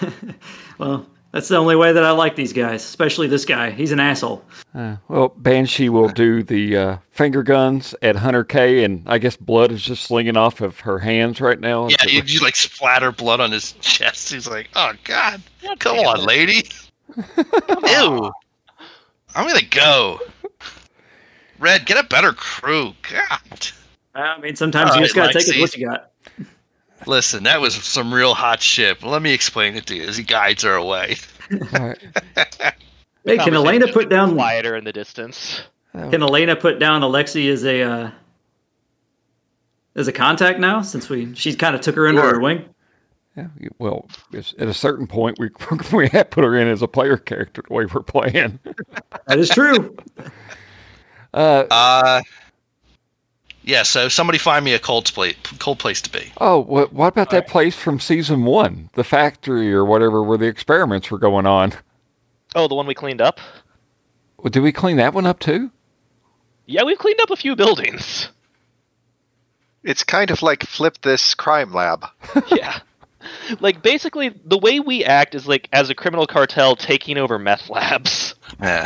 Well, 0.78 1.06
that's 1.32 1.48
the 1.48 1.58
only 1.58 1.76
way 1.76 1.94
that 1.94 2.04
I 2.04 2.10
like 2.10 2.36
these 2.36 2.54
guys, 2.54 2.84
especially 2.84 3.28
this 3.28 3.46
guy. 3.46 3.70
He's 3.70 3.92
an 3.92 4.00
asshole. 4.00 4.44
Uh, 4.74 4.96
well, 5.10 5.30
Banshee 5.38 5.90
will 5.90 6.10
do 6.10 6.42
the 6.42 6.76
uh, 6.76 6.98
finger 7.12 7.44
guns 7.44 7.94
at 8.02 8.16
100k, 8.16 8.84
and 8.84 9.04
I 9.06 9.20
guess 9.20 9.36
blood 9.38 9.72
is 9.72 9.84
just 9.84 10.04
slinging 10.06 10.36
off 10.36 10.60
of 10.60 10.80
her 10.80 10.98
hands 10.98 11.40
right 11.40 11.60
now. 11.60 11.88
Yeah, 11.88 12.08
you, 12.08 12.24
you 12.26 12.40
like 12.40 12.56
splatter 12.56 13.12
blood 13.12 13.40
on 13.40 13.52
his 13.52 13.74
chest. 13.82 14.34
He's 14.34 14.48
like, 14.48 14.70
oh 14.76 14.94
god, 15.04 15.44
come 15.78 16.00
on, 16.00 16.26
lady. 16.26 16.64
Ew. 17.18 18.32
I'm 19.36 19.48
gonna 19.48 19.62
go. 19.70 20.20
Red, 21.60 21.86
get 21.86 22.04
a 22.04 22.08
better 22.08 22.34
crew. 22.34 22.94
God. 23.10 23.68
I 24.16 24.38
mean, 24.40 24.56
sometimes 24.56 24.92
All 24.92 24.98
you 24.98 25.04
just 25.04 25.16
right, 25.16 25.32
gotta 25.34 25.46
take 25.46 25.56
it 25.56 25.62
what 25.62 25.76
you 25.78 25.88
got. 25.88 26.12
Listen, 27.08 27.44
that 27.44 27.60
was 27.62 27.76
some 27.76 28.14
real 28.14 28.34
hot 28.34 28.62
shit. 28.62 29.02
Let 29.04 29.22
me 29.22 29.32
explain 29.34 29.76
it 29.76 29.86
to 29.88 29.96
you 29.96 30.04
as 30.04 30.18
he 30.18 30.24
guides 30.24 30.64
her 30.64 30.74
away. 30.76 31.16
All 31.52 31.88
right. 31.88 31.98
Hey, 33.24 33.38
can 33.38 33.54
Elena 33.54 33.88
put 33.88 34.10
down? 34.10 34.34
quieter 34.34 34.76
in 34.76 34.84
the 34.84 34.92
distance? 34.92 35.62
Can 35.94 36.24
Elena 36.24 36.56
put 36.56 36.80
down 36.80 37.02
Alexi 37.02 37.52
as 37.52 37.64
a 37.64 37.84
uh, 37.84 38.12
as 39.96 40.08
a 40.08 40.12
contact 40.12 40.60
now? 40.60 40.82
Since 40.82 41.08
we 41.08 41.36
she 41.36 41.56
kind 41.56 41.76
of 41.76 41.82
took 41.82 41.96
her 41.98 42.08
under 42.08 42.22
Sure. 42.22 42.34
her 42.34 42.40
wing. 42.40 42.71
Yeah, 43.38 43.48
well, 43.80 44.10
it's, 44.34 44.54
at 44.60 44.68
a 44.68 44.74
certain 44.74 45.08
point, 45.08 45.40
we 45.40 45.50
we 45.94 46.10
had 46.10 46.32
put 46.32 46.44
her 46.44 46.56
in 46.58 46.68
as 46.68 46.82
a 46.82 46.88
player 46.88 47.18
character 47.18 47.64
the 47.68 47.74
way 47.74 47.86
we're 47.86 48.02
playing. 48.04 48.60
That 49.28 49.40
is 49.40 49.50
true. 49.50 49.96
Uh, 51.34 51.66
Uh, 51.70 52.22
yeah. 53.64 53.84
So 53.84 54.10
somebody 54.10 54.38
find 54.38 54.66
me 54.66 54.74
a 54.74 54.80
cold 54.80 55.06
place, 55.14 55.36
cold 55.60 55.80
place 55.80 56.02
to 56.02 56.10
be. 56.12 56.32
oh, 56.42 56.60
what, 56.60 56.92
what 56.92 57.08
about 57.08 57.30
that 57.30 57.48
place 57.48 57.76
from 57.76 58.00
season 58.00 58.44
one, 58.44 58.90
the 58.94 59.04
factory 59.06 59.72
or 59.74 59.86
whatever, 59.86 60.24
where 60.24 60.38
the 60.38 60.48
experiments 60.48 61.10
were 61.12 61.20
going 61.20 61.46
on? 61.46 61.74
Oh, 62.56 62.68
the 62.68 62.76
one 62.76 62.88
we 62.88 62.94
cleaned 62.96 63.22
up. 63.22 63.40
Well, 64.38 64.50
Did 64.50 64.62
we 64.64 64.72
clean 64.74 64.98
that 64.98 65.14
one 65.14 65.26
up 65.26 65.40
too? 65.40 65.72
Yeah, 66.66 66.84
we've 66.84 66.98
cleaned 66.98 67.22
up 67.22 67.30
a 67.30 67.36
few 67.38 67.56
buildings. 67.56 68.28
It's 69.84 70.04
kind 70.04 70.32
of 70.32 70.42
like 70.42 70.64
flip 70.66 70.98
this 71.02 71.34
crime 71.36 71.72
lab. 71.74 72.06
yeah. 72.52 72.80
Like 73.60 73.82
basically, 73.82 74.30
the 74.46 74.58
way 74.58 74.80
we 74.80 75.04
act 75.06 75.36
is 75.36 75.48
like 75.48 75.68
as 75.74 75.90
a 75.90 75.96
criminal 75.96 76.26
cartel 76.28 76.76
taking 76.76 77.18
over 77.18 77.38
meth 77.40 77.70
labs. 77.70 78.36
Uh, 78.60 78.86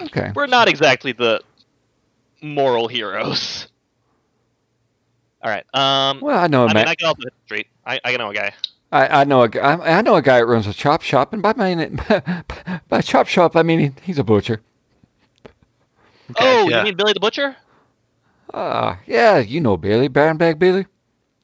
Okay. 0.00 0.30
We're 0.34 0.46
not 0.46 0.68
exactly 0.68 1.12
the 1.12 1.40
moral 2.40 2.86
heroes. 2.86 3.66
All 5.42 5.50
right. 5.50 5.64
Um. 5.74 6.20
Well, 6.20 6.38
I 6.38 6.46
know 6.46 6.64
a 6.64 6.68
I 6.68 6.74
man. 6.74 6.82
mean, 6.82 6.88
I 6.88 6.94
can 6.94 7.08
also 7.08 7.22
the 7.22 7.30
street. 7.46 7.66
I, 7.84 8.00
I 8.04 8.16
know 8.16 8.30
a 8.30 8.34
guy. 8.34 8.54
I, 8.92 9.20
I 9.20 9.24
know 9.24 9.42
a 9.42 9.48
guy. 9.48 9.60
I, 9.60 9.98
I 9.98 10.02
know 10.02 10.14
a 10.16 10.22
guy 10.22 10.38
that 10.38 10.46
runs 10.46 10.66
a 10.66 10.72
chop 10.72 11.02
shop, 11.02 11.32
and 11.32 11.42
by 11.42 11.52
main, 11.54 12.00
by 12.88 13.00
chop 13.00 13.26
shop, 13.26 13.56
I 13.56 13.62
mean 13.62 13.94
he's 14.02 14.18
a 14.18 14.24
butcher. 14.24 14.60
oh, 16.38 16.68
yeah. 16.68 16.78
you 16.78 16.84
mean 16.84 16.96
Billy 16.96 17.12
the 17.12 17.20
Butcher? 17.20 17.56
Ah, 18.54 19.00
yeah, 19.06 19.38
you 19.38 19.60
know 19.60 19.76
Billy, 19.76 20.08
Brownback 20.08 20.58
Billy. 20.58 20.86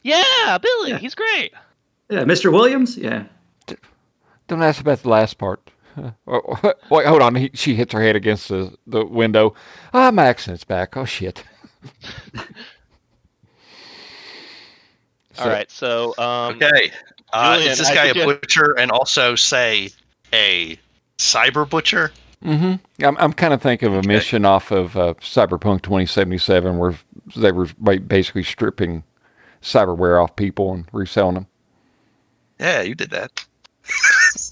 Yeah, 0.04 0.58
Billy, 0.58 0.94
he's 0.98 1.14
great. 1.14 1.52
Yeah, 2.10 2.24
Mr. 2.24 2.52
Williams. 2.52 2.96
Yeah. 2.96 3.24
Don't 4.46 4.62
ask 4.62 4.80
about 4.80 5.02
the 5.02 5.08
last 5.08 5.38
part. 5.38 5.70
Uh, 5.96 6.10
oh, 6.26 6.72
Wait, 6.90 7.06
hold 7.06 7.22
on. 7.22 7.34
He, 7.34 7.50
she 7.54 7.74
hits 7.74 7.92
her 7.94 8.02
head 8.02 8.14
against 8.14 8.48
the, 8.48 8.76
the 8.86 9.04
window. 9.04 9.54
Ah, 9.94 10.10
my 10.10 10.26
accent's 10.26 10.62
back. 10.62 10.96
Oh, 10.96 11.06
shit. 11.06 11.42
All 15.38 15.48
right, 15.48 15.68
so 15.70 16.14
um, 16.18 16.56
Okay. 16.56 16.92
Uh, 17.32 17.54
Julian, 17.54 17.72
is 17.72 17.78
this 17.78 17.88
guy 17.88 18.04
a 18.04 18.08
suggest- 18.08 18.40
butcher 18.40 18.78
and 18.78 18.90
also 18.92 19.34
say 19.34 19.90
a 20.32 20.78
cyber 21.18 21.68
butcher? 21.68 22.12
Mm-hmm. 22.44 23.04
I'm, 23.04 23.16
I'm 23.16 23.32
kind 23.32 23.54
of 23.54 23.62
thinking 23.62 23.88
of 23.88 24.04
a 24.04 24.06
mission 24.06 24.44
off 24.44 24.70
of 24.70 24.96
uh, 24.98 25.14
Cyberpunk 25.14 25.80
2077 25.82 26.76
where 26.76 26.94
they 27.34 27.50
were 27.52 27.66
basically 28.00 28.42
stripping 28.42 29.02
cyberware 29.64 30.22
off 30.22 30.36
people 30.36 30.72
and 30.72 30.84
reselling 30.92 31.34
them. 31.34 31.46
Yeah, 32.60 32.82
you 32.82 32.94
did 32.94 33.10
that. 33.10 33.44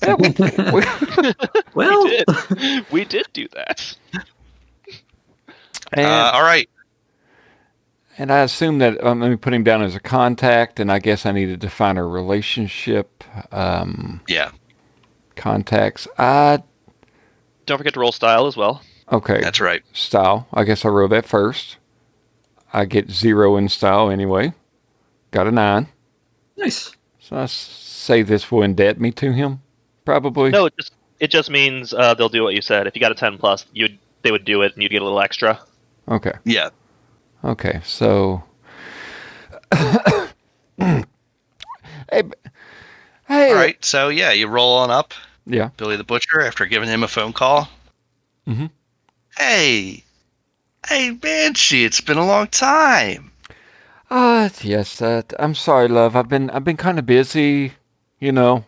Yeah, 0.03 0.15
we, 0.15 0.29
we, 0.73 1.33
Well, 1.75 2.05
we 2.05 2.11
did. 2.11 2.87
we 2.91 3.05
did 3.05 3.27
do 3.33 3.47
that. 3.55 3.97
and, 5.93 6.07
uh, 6.07 6.31
all 6.35 6.43
right. 6.43 6.69
and 8.19 8.33
I 8.33 8.41
assume 8.41 8.79
that 8.79 9.03
um, 9.05 9.21
let 9.21 9.31
me 9.31 9.37
put 9.37 9.55
him 9.55 9.63
down 9.63 9.83
as 9.83 9.95
a 9.95 10.01
contact, 10.01 10.81
and 10.81 10.91
I 10.91 10.99
guess 10.99 11.25
I 11.27 11.33
need 11.33 11.47
to 11.47 11.57
define 11.57 11.97
a 11.97 12.07
relationship. 12.07 13.23
Um, 13.53 14.21
Yeah. 14.27 14.51
contacts. 15.37 16.09
I 16.19 16.63
Don't 17.67 17.79
forget 17.79 17.95
to 17.95 18.01
roll 18.01 18.13
style 18.13 18.47
as 18.47 18.57
well. 18.57 18.83
okay. 19.11 19.41
That's 19.41 19.61
right. 19.61 19.83
style. 19.93 20.49
I 20.53 20.65
guess 20.65 20.85
I 20.85 20.89
wrote 20.89 21.11
that 21.11 21.27
first. 21.27 21.77
I 22.73 22.87
get 22.87 23.11
zero 23.11 23.57
in 23.57 23.69
style 23.69 24.11
anyway. 24.11 24.55
Got 25.33 25.49
a 25.49 25.51
nine. 25.51 25.89
nice. 26.57 26.95
So 27.19 27.37
I 27.37 27.47
say 27.47 28.23
this 28.23 28.51
will 28.53 28.61
indebt 28.61 28.99
me 28.99 29.11
to 29.13 29.33
him, 29.33 29.61
probably. 30.05 30.51
No, 30.51 30.67
it 30.67 30.75
just 30.79 30.93
it 31.21 31.31
just 31.31 31.51
means 31.51 31.93
uh, 31.93 32.15
they'll 32.15 32.29
do 32.29 32.43
what 32.45 32.55
you 32.55 32.63
said. 32.63 32.87
If 32.87 32.95
you 32.95 33.01
got 33.01 33.11
a 33.13 33.17
ten 33.17 33.39
plus, 33.39 33.67
you 33.73 33.85
would 33.85 33.99
they 34.23 34.31
would 34.31 34.45
do 34.45 34.63
it, 34.63 34.75
and 34.75 34.83
you'd 34.83 34.91
get 34.91 35.03
a 35.03 35.05
little 35.05 35.21
extra. 35.21 35.59
Okay. 36.09 36.33
Yeah. 36.45 36.69
Okay. 37.45 37.81
So. 37.85 38.45
hey. 39.73 41.03
Hey. 42.09 42.23
All 43.29 43.55
right. 43.55 43.83
So 43.85 44.09
yeah, 44.09 44.33
you 44.33 44.47
roll 44.49 44.77
on 44.79 44.91
up, 44.91 45.15
Yeah. 45.47 45.71
Billy 45.77 45.97
the 45.97 46.05
Butcher, 46.05 46.41
after 46.43 46.67
giving 46.67 46.89
him 46.89 47.03
a 47.03 47.09
phone 47.09 47.33
call. 47.33 47.69
Mm-hmm. 48.47 48.67
Hey, 49.39 50.05
hey, 50.87 51.11
Banshee, 51.13 51.85
it's 51.85 52.01
been 52.03 52.19
a 52.19 52.27
long 52.27 52.49
time. 52.49 53.32
Uh 54.13 54.51
yes. 54.61 55.01
Uh, 55.01 55.23
I'm 55.39 55.55
sorry, 55.55 55.89
love. 55.89 56.15
I've 56.17 56.29
been 56.29 56.51
I've 56.51 56.65
been 56.65 56.77
kind 56.77 56.99
of 56.99 57.07
busy. 57.07 57.73
You 58.21 58.31
know. 58.33 58.65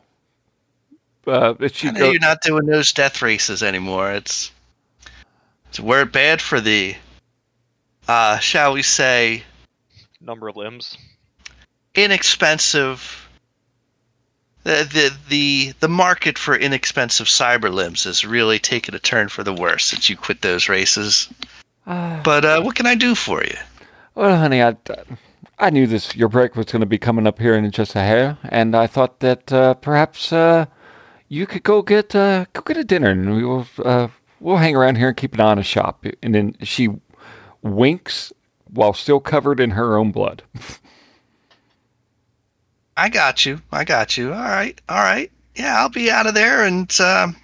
Uh, 1.26 1.54
it 1.60 1.84
I 1.84 1.90
know 1.90 1.98
go. 2.00 2.10
you're 2.12 2.20
not 2.20 2.40
doing 2.40 2.64
those 2.64 2.92
death 2.92 3.20
races 3.20 3.62
anymore. 3.62 4.10
It's 4.12 4.50
it's 5.68 5.78
a 5.78 5.82
word 5.82 6.12
bad 6.12 6.40
for 6.40 6.60
the, 6.62 6.96
uh, 8.08 8.38
shall 8.38 8.72
we 8.72 8.82
say, 8.82 9.42
Number 10.20 10.48
of 10.48 10.56
limbs. 10.56 10.96
inexpensive. 11.94 13.28
The, 14.62 14.88
the 14.90 15.16
the 15.28 15.72
the 15.80 15.88
market 15.88 16.38
for 16.38 16.56
inexpensive 16.56 17.26
cyber 17.26 17.70
limbs 17.70 18.04
has 18.04 18.24
really 18.24 18.58
taken 18.58 18.94
a 18.94 18.98
turn 18.98 19.28
for 19.28 19.44
the 19.44 19.52
worse 19.52 19.84
since 19.84 20.08
you 20.08 20.16
quit 20.16 20.40
those 20.40 20.70
races. 20.70 21.28
Uh, 21.86 22.22
But 22.22 22.46
uh, 22.46 22.62
what 22.62 22.76
can 22.76 22.86
I 22.86 22.94
do 22.94 23.14
for 23.14 23.44
you? 23.44 23.56
Well, 24.14 24.38
honey, 24.38 24.62
I, 24.62 24.76
I 25.58 25.70
knew 25.70 25.86
this 25.86 26.16
your 26.16 26.28
break 26.28 26.56
was 26.56 26.66
going 26.66 26.80
to 26.80 26.86
be 26.86 26.98
coming 26.98 27.26
up 27.26 27.38
here 27.38 27.54
in 27.54 27.70
just 27.70 27.94
a 27.94 28.00
hair, 28.00 28.38
and 28.44 28.74
I 28.74 28.86
thought 28.86 29.20
that 29.20 29.52
uh, 29.52 29.74
perhaps 29.74 30.32
uh, 30.32 30.66
you 31.28 31.46
could 31.46 31.62
go 31.62 31.82
get 31.82 32.14
uh, 32.14 32.46
go 32.52 32.62
get 32.62 32.76
a 32.76 32.84
dinner, 32.84 33.10
and 33.10 33.36
we 33.36 33.44
will 33.44 33.66
uh, 33.84 34.08
we'll 34.40 34.56
hang 34.56 34.76
around 34.76 34.96
here 34.96 35.08
and 35.08 35.16
keep 35.16 35.34
an 35.34 35.40
eye 35.40 35.52
on 35.52 35.58
the 35.58 35.62
shop. 35.62 36.04
And 36.22 36.34
then 36.34 36.56
she 36.62 36.88
winks 37.62 38.32
while 38.72 38.92
still 38.92 39.20
covered 39.20 39.60
in 39.60 39.70
her 39.70 39.96
own 39.96 40.10
blood. 40.10 40.42
I 42.96 43.08
got 43.08 43.44
you. 43.44 43.60
I 43.72 43.84
got 43.84 44.16
you. 44.16 44.32
All 44.32 44.40
right. 44.40 44.80
All 44.88 45.02
right. 45.02 45.30
Yeah, 45.56 45.78
I'll 45.80 45.88
be 45.88 46.10
out 46.10 46.26
of 46.26 46.34
there, 46.34 46.64
and 46.64 46.92
um, 47.00 47.36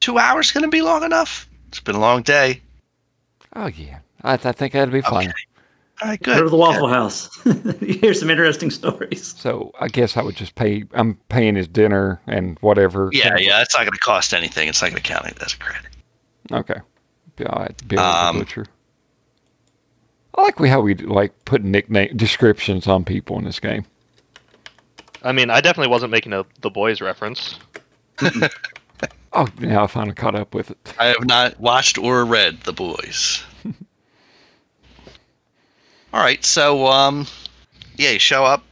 two 0.00 0.18
hours 0.18 0.52
going 0.52 0.62
to 0.62 0.68
be 0.68 0.82
long 0.82 1.02
enough. 1.02 1.48
It's 1.68 1.80
been 1.80 1.96
a 1.96 2.00
long 2.00 2.22
day. 2.22 2.60
Oh 3.54 3.66
yeah, 3.66 3.98
I, 4.22 4.34
I 4.34 4.52
think 4.52 4.72
that'd 4.72 4.92
be 4.92 5.00
fine. 5.00 5.32
Okay. 6.02 6.08
All 6.08 6.10
right. 6.10 6.22
Go 6.22 6.42
to 6.44 6.50
the 6.50 6.56
Waffle 6.56 6.88
House. 6.88 7.30
you 7.80 7.94
hear 7.94 8.14
some 8.14 8.30
interesting 8.30 8.70
stories. 8.70 9.34
So 9.38 9.72
I 9.80 9.88
guess 9.88 10.16
I 10.16 10.22
would 10.22 10.36
just 10.36 10.54
pay. 10.54 10.84
I'm 10.92 11.14
paying 11.28 11.54
his 11.54 11.68
dinner 11.68 12.20
and 12.26 12.58
whatever. 12.60 13.08
Yeah, 13.12 13.36
yeah. 13.38 13.62
It's 13.62 13.74
not 13.74 13.80
going 13.80 13.92
to 13.92 13.98
cost 13.98 14.34
anything. 14.34 14.68
It's 14.68 14.82
not 14.82 14.90
going 14.90 15.02
to 15.02 15.08
count 15.08 15.26
it 15.26 15.40
as 15.42 15.54
a 15.54 15.58
credit. 15.58 15.90
Okay. 16.50 16.80
Be 17.36 17.46
all 17.46 17.60
right. 17.60 17.88
Bill 17.88 18.00
Um, 18.00 18.38
the 18.38 18.44
butcher. 18.44 18.66
I 20.34 20.42
like 20.42 20.58
how 20.58 20.80
we 20.80 20.94
like 20.94 21.44
put 21.44 21.62
nickname 21.62 22.16
descriptions 22.16 22.86
on 22.86 23.04
people 23.04 23.38
in 23.38 23.44
this 23.44 23.60
game. 23.60 23.84
I 25.22 25.32
mean, 25.32 25.50
I 25.50 25.60
definitely 25.60 25.90
wasn't 25.90 26.10
making 26.10 26.32
a 26.32 26.44
the 26.60 26.70
boys 26.70 27.00
reference. 27.00 27.58
Oh, 29.34 29.48
now 29.60 29.84
I 29.84 29.86
finally 29.86 30.14
caught 30.14 30.34
up 30.34 30.54
with 30.54 30.70
it. 30.70 30.94
I 30.98 31.06
have 31.06 31.24
not 31.24 31.58
watched 31.58 31.96
or 31.96 32.24
read 32.24 32.60
The 32.64 32.72
Boys. 32.72 33.42
All 36.12 36.20
right, 36.20 36.44
so 36.44 36.86
um, 36.86 37.26
yeah, 37.96 38.10
you 38.10 38.18
show 38.18 38.44
up. 38.44 38.64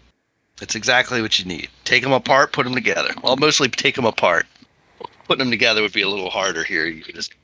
It's 0.61 0.75
exactly 0.75 1.23
what 1.23 1.39
you 1.39 1.47
need. 1.47 1.69
Take 1.85 2.03
them 2.03 2.13
apart, 2.13 2.53
put 2.53 2.65
them 2.65 2.75
together. 2.75 3.11
Well, 3.23 3.37
mostly 3.37 3.69
take 3.69 3.95
them 3.97 4.05
apart. 4.05 4.47
Putting 5.27 5.39
them 5.39 5.51
together 5.51 5.81
would 5.81 5.93
be 5.93 6.03
a 6.03 6.09
little 6.09 6.29
harder 6.29 6.63
here. 6.65 6.87
You 6.87 7.03
could 7.03 7.15
just 7.15 7.35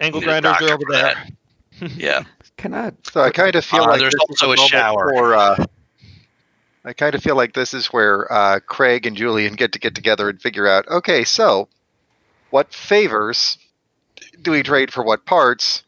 Angle 0.00 0.20
Need 0.20 0.28
a 0.28 0.40
grinders 0.42 0.70
over 0.70 0.82
there. 0.90 1.14
that. 1.80 1.90
yeah. 1.96 2.22
Can 2.58 2.74
I? 2.74 2.92
So 3.10 3.22
I 3.22 3.30
kind 3.30 3.54
of 3.54 3.64
feel 3.64 3.82
Uh, 3.82 3.88
like 3.88 4.00
there's 4.00 4.14
also 4.14 4.46
a 4.46 4.56
moment 4.56 4.70
shower. 4.70 5.12
For, 5.14 5.34
uh, 5.34 5.64
I 6.84 6.92
kind 6.92 7.14
of 7.14 7.22
feel 7.22 7.36
like 7.36 7.54
this 7.54 7.72
is 7.74 7.86
where 7.88 8.30
uh, 8.32 8.60
Craig 8.60 9.06
and 9.06 9.16
Julian 9.16 9.54
get 9.54 9.72
to 9.72 9.78
get 9.78 9.94
together 9.94 10.28
and 10.28 10.40
figure 10.40 10.66
out. 10.68 10.86
Okay, 10.88 11.24
so 11.24 11.68
what 12.50 12.72
favors 12.74 13.58
do 14.42 14.50
we 14.52 14.62
trade 14.62 14.92
for 14.92 15.02
what 15.02 15.24
parts, 15.26 15.82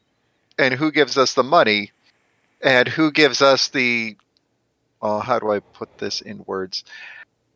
and 0.58 0.74
who 0.74 0.90
gives 0.92 1.16
us 1.18 1.34
the 1.34 1.44
money, 1.44 1.90
and 2.62 2.88
who 2.88 3.10
gives 3.12 3.42
us 3.42 3.68
the? 3.68 4.16
Oh, 5.00 5.20
how 5.20 5.38
do 5.38 5.50
I 5.52 5.60
put 5.60 5.98
this 5.98 6.20
in 6.20 6.42
words? 6.46 6.84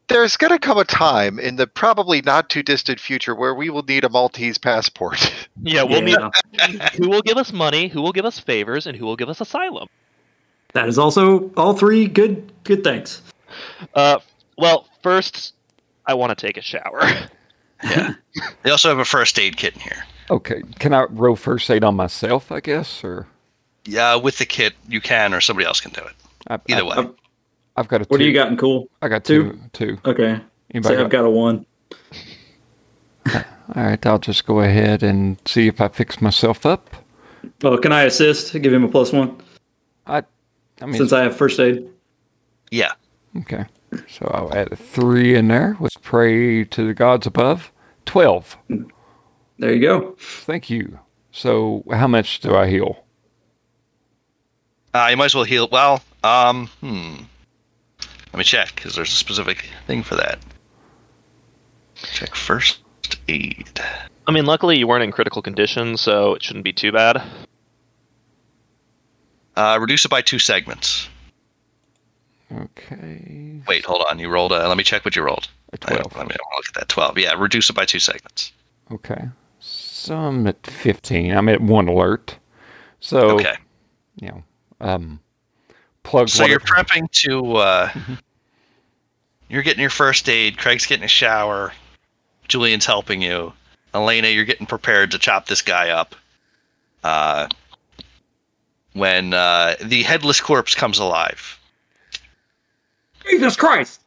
There's 0.09 0.37
going 0.37 0.51
to 0.53 0.59
come 0.59 0.79
a 0.79 0.85
time 0.85 1.39
in 1.39 1.57
the 1.57 1.67
probably 1.67 2.21
not 2.23 2.51
too 2.51 2.63
distant 2.63 3.01
future 3.01 3.35
where 3.35 3.55
we 3.55 3.71
will 3.71 3.83
need 3.83 4.05
a 4.05 4.09
Maltese 4.09 4.59
passport. 4.59 5.33
Yeah, 5.65 5.83
we'll 5.85 6.07
Yeah. 6.07 6.31
meet 6.71 6.83
who 6.97 7.09
will 7.09 7.23
give 7.23 7.37
us 7.37 7.53
money, 7.53 7.87
who 7.89 8.03
will 8.03 8.13
give 8.13 8.25
us 8.25 8.39
favors, 8.39 8.87
and 8.87 8.97
who 8.97 9.05
will 9.07 9.17
give 9.17 9.29
us 9.29 9.41
asylum. 9.41 9.89
That 10.73 10.89
is 10.89 10.99
also 10.99 11.51
all 11.57 11.75
three 11.75 12.07
good 12.07 12.53
good 12.65 12.83
things. 12.83 13.23
Uh, 13.95 14.19
well, 14.59 14.87
first, 15.03 15.55
I 16.07 16.15
want 16.15 16.37
to 16.37 16.47
take 16.47 16.57
a 16.57 16.63
shower. 16.63 17.03
Yeah. 17.85 18.15
they 18.63 18.71
also 18.71 18.89
have 18.91 19.01
a 19.01 19.05
first 19.05 19.37
aid 19.41 19.57
kit 19.57 19.75
in 19.75 19.81
here. 19.81 20.05
Okay. 20.31 20.63
Can 20.79 20.95
I 20.95 21.03
roll 21.11 21.35
first 21.35 21.69
aid 21.69 21.83
on 21.83 21.97
myself? 21.97 22.53
I 22.53 22.61
guess, 22.61 23.03
or 23.03 23.27
Yeah, 23.85 24.15
with 24.17 24.39
the 24.39 24.47
kit 24.47 24.75
you 24.89 25.01
can, 25.01 25.35
or 25.35 25.41
somebody 25.41 25.67
else 25.67 25.81
can 25.81 25.91
do 25.93 26.01
it. 26.01 26.15
I, 26.49 26.59
Either 26.69 26.83
I, 26.85 27.01
way. 27.03 27.11
I've 27.77 27.89
got 27.89 28.03
a. 28.03 28.05
What 28.05 28.19
two. 28.19 28.25
do 28.25 28.25
you 28.25 28.35
got 28.35 28.49
in 28.49 28.57
cool? 28.57 28.89
I 29.01 29.09
got 29.09 29.25
Two? 29.25 29.59
two. 29.73 29.97
Two. 29.97 29.99
Okay. 30.11 30.41
Anybody 30.75 30.97
So 30.97 31.05
I've 31.05 31.11
got 31.11 31.25
a 31.25 31.31
one. 31.31 31.67
All 33.35 33.43
right. 33.75 34.05
I'll 34.07 34.19
just 34.19 34.47
go 34.47 34.61
ahead 34.61 35.03
and 35.03 35.37
see 35.47 35.67
if 35.67 35.81
I 35.81 35.89
fix 35.89 36.21
myself 36.21 36.65
up. 36.67 36.91
Oh, 37.65 37.77
can 37.79 37.93
I 37.93 38.03
assist? 38.03 38.53
Give 38.53 38.73
him 38.73 38.85
a 38.85 38.89
plus 38.89 39.13
one 39.13 39.37
I. 40.07 40.23
I 40.81 40.87
mean, 40.87 40.95
since 40.95 41.13
I 41.13 41.23
have 41.23 41.37
first 41.37 41.59
aid. 41.61 41.89
Yeah. 42.71 42.93
okay. 43.41 43.65
So 44.09 44.31
I'll 44.33 44.53
add 44.57 44.73
a 44.73 44.77
three 44.77 45.35
in 45.35 45.49
there. 45.49 45.77
Let's 45.79 45.97
pray 46.01 46.65
to 46.65 46.87
the 46.87 46.95
gods 46.95 47.27
above. 47.27 47.71
Twelve. 48.07 48.57
There 49.59 49.73
you 49.75 49.81
go. 49.81 50.17
Thank 50.19 50.71
you. 50.71 50.99
So 51.31 51.85
how 51.91 52.07
much 52.07 52.41
do 52.41 52.55
I 52.57 52.69
heal? 52.69 53.05
Uh, 54.95 55.09
you 55.11 55.17
might 55.17 55.27
as 55.27 55.35
well 55.35 55.45
heal. 55.45 55.69
Well, 55.71 56.03
um, 56.23 56.67
hmm. 56.81 57.15
Let 58.33 58.39
me 58.39 58.45
check 58.45 58.75
because 58.75 58.95
there's 58.95 59.13
a 59.13 59.17
specific 59.17 59.67
thing 59.87 60.03
for 60.03 60.15
that. 60.17 60.39
Check 61.97 62.35
first 62.35 62.81
aid. 63.29 63.81
I 64.27 64.33
mean, 64.33 64.47
luckily 64.47 64.79
you 64.79 64.87
weren't 64.87 65.05
in 65.05 65.13
critical 65.13 65.43
condition, 65.43 65.97
so 65.97 66.35
it 66.35 66.43
shouldn't 66.43 66.65
be 66.65 66.73
too 66.73 66.93
bad. 66.93 67.23
Uh, 69.57 69.79
reduce 69.81 70.05
it 70.05 70.11
by 70.11 70.23
two 70.23 70.39
segments. 70.39 71.09
Okay. 72.55 73.61
Wait, 73.67 73.85
hold 73.85 74.05
on. 74.11 74.19
You 74.19 74.29
rolled 74.29 74.53
a. 74.53 74.67
Let 74.69 74.77
me 74.77 74.85
check 74.85 75.05
what 75.05 75.17
you 75.17 75.23
rolled. 75.23 75.49
A 75.73 75.79
I, 75.83 75.95
twelve. 75.95 76.17
let 76.17 76.27
me 76.29 76.35
look 76.57 76.65
at 76.69 76.75
that. 76.75 76.89
Twelve. 76.89 77.19
Yeah, 77.19 77.35
reduce 77.35 77.69
it 77.71 77.75
by 77.77 77.85
two 77.85 77.99
segments. 77.99 78.53
Okay. 78.91 79.29
So 79.61 80.17
I'm 80.17 80.47
at 80.49 80.67
15. 80.67 81.33
I'm 81.33 81.49
at 81.49 81.61
one 81.61 81.87
alert. 81.87 82.37
So, 83.01 83.31
Okay. 83.37 83.55
you 84.21 84.29
know, 84.29 84.43
um, 84.83 85.21
plug. 86.03 86.29
So 86.29 86.45
you're 86.45 86.59
whatever- 86.59 86.85
prepping 86.85 87.11
to. 87.23 87.57
Uh, 87.57 87.91
you're 89.49 89.63
getting 89.63 89.81
your 89.81 89.91
first 89.91 90.29
aid. 90.29 90.59
Craig's 90.59 90.87
getting 90.87 91.05
a 91.05 91.09
shower. 91.09 91.73
Julian's 92.49 92.87
helping 92.87 93.23
you. 93.23 93.53
Elena, 93.95 94.29
you're 94.29 94.45
getting 94.45 94.67
prepared 94.67 95.11
to 95.11 95.19
chop 95.19 95.47
this 95.47 95.63
guy 95.63 95.91
up. 95.91 96.15
Uh, 97.05 97.49
when 98.95 99.35
uh, 99.35 99.75
the 99.83 100.03
headless 100.03 100.41
corpse 100.41 100.75
comes 100.75 100.99
alive, 100.99 101.59
Jesus 103.29 103.57
Christ! 103.57 104.01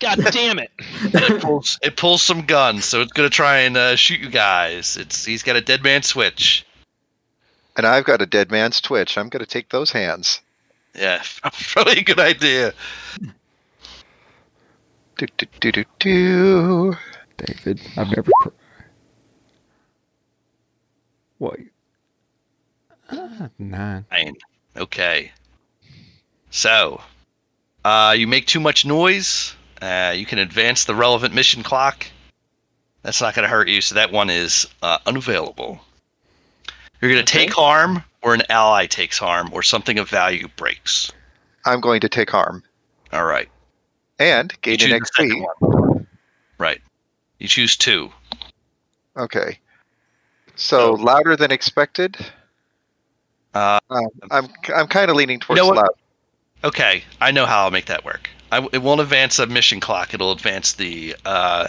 God 0.00 0.18
damn 0.32 0.58
it! 0.58 0.70
it 0.78 1.40
pulls, 1.42 1.78
it 1.82 1.96
pulls 1.96 2.22
some 2.22 2.42
guns, 2.42 2.84
so 2.84 3.00
it's 3.00 3.12
gonna 3.12 3.30
try 3.30 3.58
and 3.58 3.76
uh, 3.76 3.96
shoot 3.96 4.20
you 4.20 4.30
guys. 4.30 4.96
It's 4.96 5.24
he's 5.24 5.42
got 5.42 5.56
a 5.56 5.60
dead 5.60 5.82
man 5.82 6.02
switch. 6.02 6.66
And 7.80 7.86
I've 7.86 8.04
got 8.04 8.20
a 8.20 8.26
dead 8.26 8.50
man's 8.50 8.78
twitch. 8.78 9.16
I'm 9.16 9.30
going 9.30 9.42
to 9.42 9.50
take 9.50 9.70
those 9.70 9.90
hands. 9.90 10.42
Yeah, 10.94 11.22
probably 11.40 11.94
a 12.00 12.02
good 12.02 12.20
idea. 12.20 12.74
Do, 15.16 15.26
do, 15.38 15.46
do, 15.60 15.72
do, 15.72 15.84
do. 15.98 16.94
David. 17.38 17.80
I've 17.96 18.08
never. 18.08 18.30
Pr- 18.42 18.48
what? 21.38 21.58
Uh, 23.08 23.48
nine. 23.58 24.04
Fine. 24.10 24.36
Okay. 24.76 25.32
So, 26.50 27.00
uh, 27.86 28.14
you 28.14 28.26
make 28.26 28.46
too 28.46 28.60
much 28.60 28.84
noise. 28.84 29.54
Uh, 29.80 30.12
you 30.14 30.26
can 30.26 30.38
advance 30.38 30.84
the 30.84 30.94
relevant 30.94 31.32
mission 31.32 31.62
clock. 31.62 32.06
That's 33.04 33.22
not 33.22 33.34
going 33.34 33.44
to 33.44 33.48
hurt 33.48 33.70
you, 33.70 33.80
so 33.80 33.94
that 33.94 34.12
one 34.12 34.28
is 34.28 34.66
uh, 34.82 34.98
unavailable. 35.06 35.80
You're 37.00 37.10
going 37.10 37.24
to 37.24 37.32
Okay. 37.32 37.46
take 37.46 37.54
harm, 37.54 38.04
or 38.22 38.34
an 38.34 38.42
ally 38.50 38.86
takes 38.86 39.18
harm, 39.18 39.48
or 39.52 39.62
something 39.62 39.98
of 39.98 40.08
value 40.08 40.48
breaks. 40.56 41.10
I'm 41.64 41.80
going 41.80 42.00
to 42.00 42.08
take 42.08 42.30
harm 42.30 42.62
All 43.12 43.24
right. 43.24 43.48
and 44.18 44.52
You 44.64 44.76
gain 44.76 44.92
an 44.92 45.00
XP. 45.00 46.06
Right. 46.58 46.80
You 47.38 47.48
choose 47.48 47.76
two. 47.76 48.10
Okay. 49.16 49.58
So 50.56 50.96
So- 50.96 51.02
louder 51.02 51.36
than 51.36 51.50
expected. 51.50 52.16
Uh, 53.54 53.80
Um, 53.90 54.06
I'm 54.30 54.48
I'm 54.74 54.86
kind 54.86 55.10
of 55.10 55.16
leaning 55.16 55.40
towards 55.40 55.60
know 55.60 55.68
loud. 55.68 55.88
okay, 56.62 57.02
I 57.20 57.30
know 57.32 57.46
how 57.46 57.64
I'll 57.64 57.70
make 57.72 57.86
that 57.86 58.04
work. 58.04 58.30
I, 58.52 58.66
it 58.72 58.82
won't 58.82 59.00
advance 59.00 59.38
a 59.40 59.46
mission 59.46 59.80
clock. 59.80 60.14
It'll 60.14 60.30
advance 60.32 60.74
the 60.74 61.16
uh, 61.24 61.68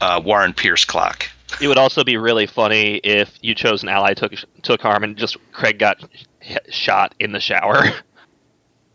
uh, 0.00 0.20
Warren 0.22 0.52
Pierce 0.52 0.84
clock. 0.84 1.28
It 1.60 1.68
would 1.68 1.78
also 1.78 2.04
be 2.04 2.16
really 2.16 2.46
funny 2.46 2.96
if 3.04 3.38
you 3.42 3.54
chose 3.54 3.82
an 3.82 3.88
ally 3.88 4.14
took 4.14 4.32
took 4.62 4.80
harm 4.80 5.04
and 5.04 5.16
just 5.16 5.36
Craig 5.52 5.78
got 5.78 6.02
hit, 6.40 6.72
shot 6.72 7.14
in 7.18 7.32
the 7.32 7.40
shower. 7.40 7.84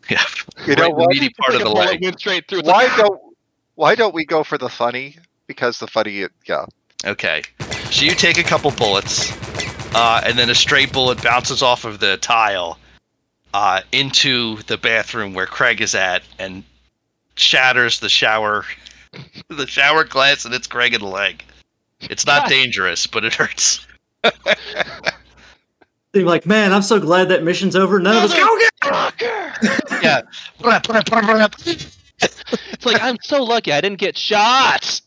Yeah. 0.09 0.23
You 0.65 0.75
know 0.75 0.83
right 0.83 0.89
in 0.89 0.95
the 0.95 1.01
what? 1.01 1.09
meaty 1.09 1.29
part 1.37 1.55
of 1.55 1.59
the 1.59 1.69
leg. 1.69 2.01
went 2.01 2.17
straight 2.17 2.47
through. 2.47 2.61
Why 2.61 2.85
like, 2.85 2.95
don't 2.95 3.21
Why 3.75 3.93
don't 3.93 4.13
we 4.13 4.25
go 4.25 4.41
for 4.43 4.57
the 4.57 4.69
funny? 4.69 5.17
Because 5.47 5.79
the 5.79 5.87
funny, 5.87 6.25
yeah. 6.45 6.65
Okay. 7.05 7.43
So 7.91 8.05
you 8.05 8.11
take 8.11 8.37
a 8.37 8.43
couple 8.43 8.71
bullets, 8.71 9.31
uh, 9.93 10.21
and 10.25 10.37
then 10.37 10.49
a 10.49 10.55
stray 10.55 10.85
bullet 10.85 11.21
bounces 11.21 11.61
off 11.61 11.85
of 11.85 11.99
the 11.99 12.15
tile 12.17 12.79
uh, 13.53 13.81
into 13.91 14.57
the 14.63 14.77
bathroom 14.77 15.33
where 15.33 15.45
Craig 15.45 15.81
is 15.81 15.95
at 15.95 16.23
and 16.39 16.63
shatters 17.35 17.99
the 17.99 18.09
shower 18.09 18.65
the 19.49 19.67
shower 19.67 20.03
glass 20.03 20.45
and 20.45 20.53
it's 20.53 20.67
Craig 20.67 20.93
in 20.93 21.01
the 21.01 21.07
leg. 21.07 21.43
It's 22.01 22.25
not 22.25 22.47
dangerous, 22.49 23.07
but 23.07 23.25
it 23.25 23.33
hurts. 23.33 23.85
They're 26.11 26.23
like, 26.25 26.45
man, 26.45 26.73
I'm 26.73 26.81
so 26.81 26.99
glad 26.99 27.29
that 27.29 27.43
mission's 27.43 27.75
over. 27.75 27.99
None 27.99 28.17
of 28.17 28.23
us 28.23 28.33
go 28.33 28.57
get. 29.19 30.03
yeah. 30.03 30.21
It's 32.19 32.85
like 32.85 33.01
I'm 33.01 33.17
so 33.21 33.43
lucky 33.43 33.71
I 33.71 33.81
didn't 33.81 33.99
get 33.99 34.17
shot. 34.17 35.01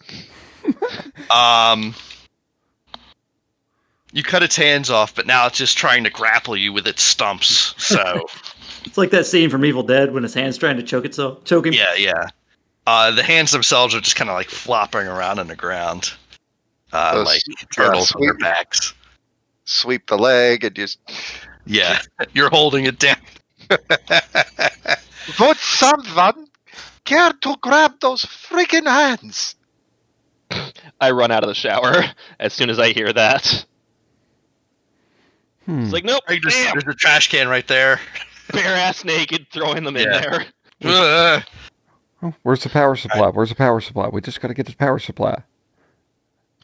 Um, 1.30 1.94
you 4.12 4.22
cut 4.22 4.42
its 4.42 4.56
hands 4.56 4.90
off, 4.90 5.14
but 5.14 5.26
now 5.26 5.46
it's 5.46 5.58
just 5.58 5.78
trying 5.78 6.04
to 6.04 6.10
grapple 6.10 6.56
you 6.56 6.72
with 6.72 6.86
its 6.86 7.02
stumps. 7.02 7.74
So 7.78 8.26
It's 8.84 8.96
like 8.98 9.10
that 9.10 9.26
scene 9.26 9.50
from 9.50 9.64
Evil 9.64 9.82
Dead 9.82 10.12
when 10.12 10.22
his 10.22 10.34
hand's 10.34 10.56
trying 10.58 10.76
to 10.76 10.82
choke 10.82 11.04
itself, 11.04 11.44
choke 11.44 11.66
him. 11.66 11.72
yeah, 11.72 11.94
yeah. 11.96 12.26
Uh, 12.86 13.10
the 13.10 13.22
hands 13.22 13.50
themselves 13.52 13.94
are 13.94 14.00
just 14.00 14.16
kind 14.16 14.30
of 14.30 14.34
like 14.34 14.48
flopping 14.48 15.06
around 15.06 15.38
on 15.38 15.46
the 15.48 15.56
ground, 15.56 16.12
uh, 16.92 17.14
Those- 17.14 17.26
like 17.26 17.42
turtles 17.74 18.12
on 18.12 18.22
their 18.22 18.34
backs. 18.34 18.94
Sweep 19.64 20.06
the 20.08 20.18
leg 20.18 20.64
and 20.64 20.74
just 20.74 20.98
Yeah, 21.64 22.00
you're 22.32 22.50
holding 22.50 22.84
it 22.86 22.98
down. 22.98 23.16
would 25.38 25.56
someone 25.58 26.48
care 27.04 27.32
to 27.32 27.56
grab 27.60 28.00
those 28.00 28.24
freaking 28.24 28.86
hands? 28.86 29.54
I 31.00 31.12
run 31.12 31.30
out 31.30 31.44
of 31.44 31.48
the 31.48 31.54
shower 31.54 32.04
as 32.40 32.52
soon 32.52 32.68
as 32.70 32.80
I 32.80 32.90
hear 32.90 33.12
that. 33.12 33.64
Hmm. 35.66 35.82
It's 35.84 35.92
like 35.92 36.04
nope, 36.04 36.22
Craig 36.26 36.40
just- 36.42 36.56
bam, 36.56 36.72
there's 36.74 36.92
a 36.92 36.96
trash 36.96 37.28
can 37.30 37.48
right 37.48 37.66
there. 37.68 38.00
bare 38.52 38.74
ass 38.74 39.04
naked, 39.04 39.46
throwing 39.52 39.84
them 39.84 39.96
in 39.96 40.10
there. 40.10 40.46
Oh, 42.22 42.34
where's 42.42 42.62
the 42.64 42.68
power 42.68 42.96
supply? 42.96 43.28
Where's 43.28 43.50
the 43.50 43.54
power 43.54 43.80
supply? 43.80 44.08
We 44.08 44.20
just 44.20 44.40
got 44.40 44.48
to 44.48 44.54
get 44.54 44.66
the 44.66 44.74
power 44.74 44.98
supply. 44.98 45.44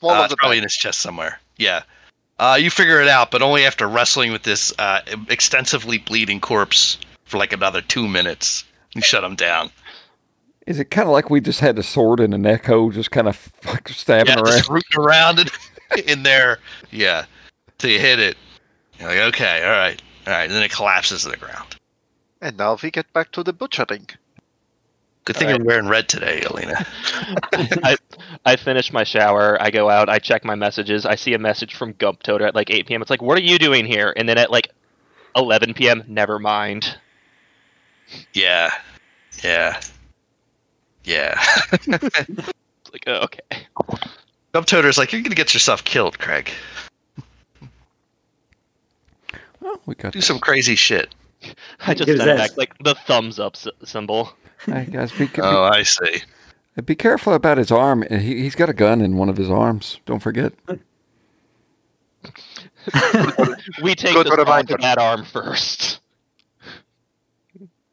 One 0.00 0.16
Uh, 0.16 0.20
of 0.20 0.24
it's 0.26 0.32
the 0.32 0.36
probably 0.36 0.58
in 0.58 0.62
his 0.62 0.74
chest 0.74 1.00
somewhere. 1.00 1.38
Yeah. 1.56 1.82
Uh, 2.38 2.58
you 2.60 2.70
figure 2.70 3.00
it 3.00 3.08
out, 3.08 3.30
but 3.30 3.40
only 3.42 3.64
after 3.64 3.88
wrestling 3.88 4.30
with 4.30 4.42
this 4.42 4.72
uh, 4.78 5.00
extensively 5.28 5.98
bleeding 5.98 6.40
corpse 6.40 6.98
for 7.24 7.38
like 7.38 7.52
another 7.52 7.80
two 7.80 8.06
minutes. 8.06 8.64
You 8.94 9.00
shut 9.02 9.24
him 9.24 9.36
down. 9.36 9.70
Is 10.66 10.78
it 10.78 10.90
kind 10.90 11.06
of 11.08 11.12
like 11.12 11.30
we 11.30 11.40
just 11.40 11.60
had 11.60 11.78
a 11.78 11.82
sword 11.82 12.20
and 12.20 12.34
an 12.34 12.44
echo 12.44 12.90
just 12.90 13.10
kind 13.10 13.28
of 13.28 13.50
like 13.66 13.88
stabbing 13.88 14.34
Yeah, 14.34 14.40
around? 14.42 14.56
just 14.58 14.68
rooting 14.68 14.98
around 14.98 15.38
in, 15.38 15.46
in 16.06 16.22
there. 16.24 16.58
Yeah. 16.90 17.24
Till 17.78 17.90
you 17.90 17.98
hit 18.00 18.18
it. 18.18 18.36
You're 18.98 19.08
like, 19.10 19.18
okay, 19.34 19.62
all 19.64 19.70
right, 19.70 20.02
all 20.26 20.32
right. 20.32 20.44
And 20.44 20.52
then 20.52 20.62
it 20.62 20.72
collapses 20.72 21.22
to 21.22 21.28
the 21.30 21.36
ground. 21.36 21.76
And 22.42 22.56
now 22.58 22.76
we 22.82 22.90
get 22.90 23.10
back 23.12 23.32
to 23.32 23.42
the 23.42 23.52
butchering. 23.52 24.08
Good 25.26 25.36
thing 25.36 25.48
All 25.48 25.56
you're 25.56 25.64
wearing 25.64 25.88
red 25.88 26.08
today, 26.08 26.40
Elena. 26.48 26.86
I 27.52 27.96
I 28.44 28.54
finish 28.54 28.92
my 28.92 29.02
shower. 29.02 29.60
I 29.60 29.72
go 29.72 29.90
out. 29.90 30.08
I 30.08 30.20
check 30.20 30.44
my 30.44 30.54
messages. 30.54 31.04
I 31.04 31.16
see 31.16 31.34
a 31.34 31.38
message 31.38 31.74
from 31.74 31.94
Gump 31.94 32.22
Toter 32.22 32.46
at 32.46 32.54
like 32.54 32.70
8 32.70 32.86
p.m. 32.86 33.02
It's 33.02 33.10
like, 33.10 33.22
what 33.22 33.36
are 33.36 33.42
you 33.42 33.58
doing 33.58 33.86
here? 33.86 34.14
And 34.16 34.28
then 34.28 34.38
at 34.38 34.52
like 34.52 34.70
11 35.34 35.74
p.m., 35.74 36.04
never 36.06 36.38
mind. 36.38 36.96
Yeah. 38.34 38.70
Yeah. 39.42 39.80
Yeah. 41.02 41.34
It's 41.72 41.88
like, 42.92 43.04
oh, 43.08 43.24
okay. 43.24 43.66
Subtoter's 44.54 44.96
like, 44.96 45.10
you're 45.10 45.22
going 45.22 45.30
to 45.30 45.36
get 45.36 45.54
yourself 45.54 45.82
killed, 45.82 46.20
Craig. 46.20 46.52
Oh, 49.60 49.80
we 49.86 49.96
got 49.96 50.12
Do 50.12 50.20
some 50.20 50.38
crazy 50.38 50.76
shit. 50.76 51.12
I 51.80 51.94
just 51.94 52.06
Get 52.06 52.18
sent 52.18 52.38
back 52.38 52.56
like 52.56 52.78
the 52.78 52.94
thumbs 52.94 53.40
up 53.40 53.56
symbol. 53.84 54.32
Hey 54.66 54.86
guys, 54.90 55.12
be, 55.12 55.26
be, 55.26 55.40
Oh, 55.40 55.62
I 55.64 55.82
see. 55.84 56.22
be 56.84 56.94
careful 56.94 57.32
about 57.34 57.56
his 57.58 57.70
arm. 57.70 58.04
He, 58.10 58.42
he's 58.42 58.54
got 58.54 58.68
a 58.68 58.72
gun 58.74 59.00
in 59.00 59.16
one 59.16 59.28
of 59.28 59.36
his 59.36 59.48
arms. 59.50 60.00
Don't 60.06 60.20
forget. 60.20 60.52
We 63.82 63.94
take 63.96 64.14
Good 64.14 64.26
the 64.26 64.30
reminder. 64.36 64.68
spot 64.74 64.80
to 64.80 64.82
that 64.82 64.98
arm 64.98 65.24
first. 65.24 66.00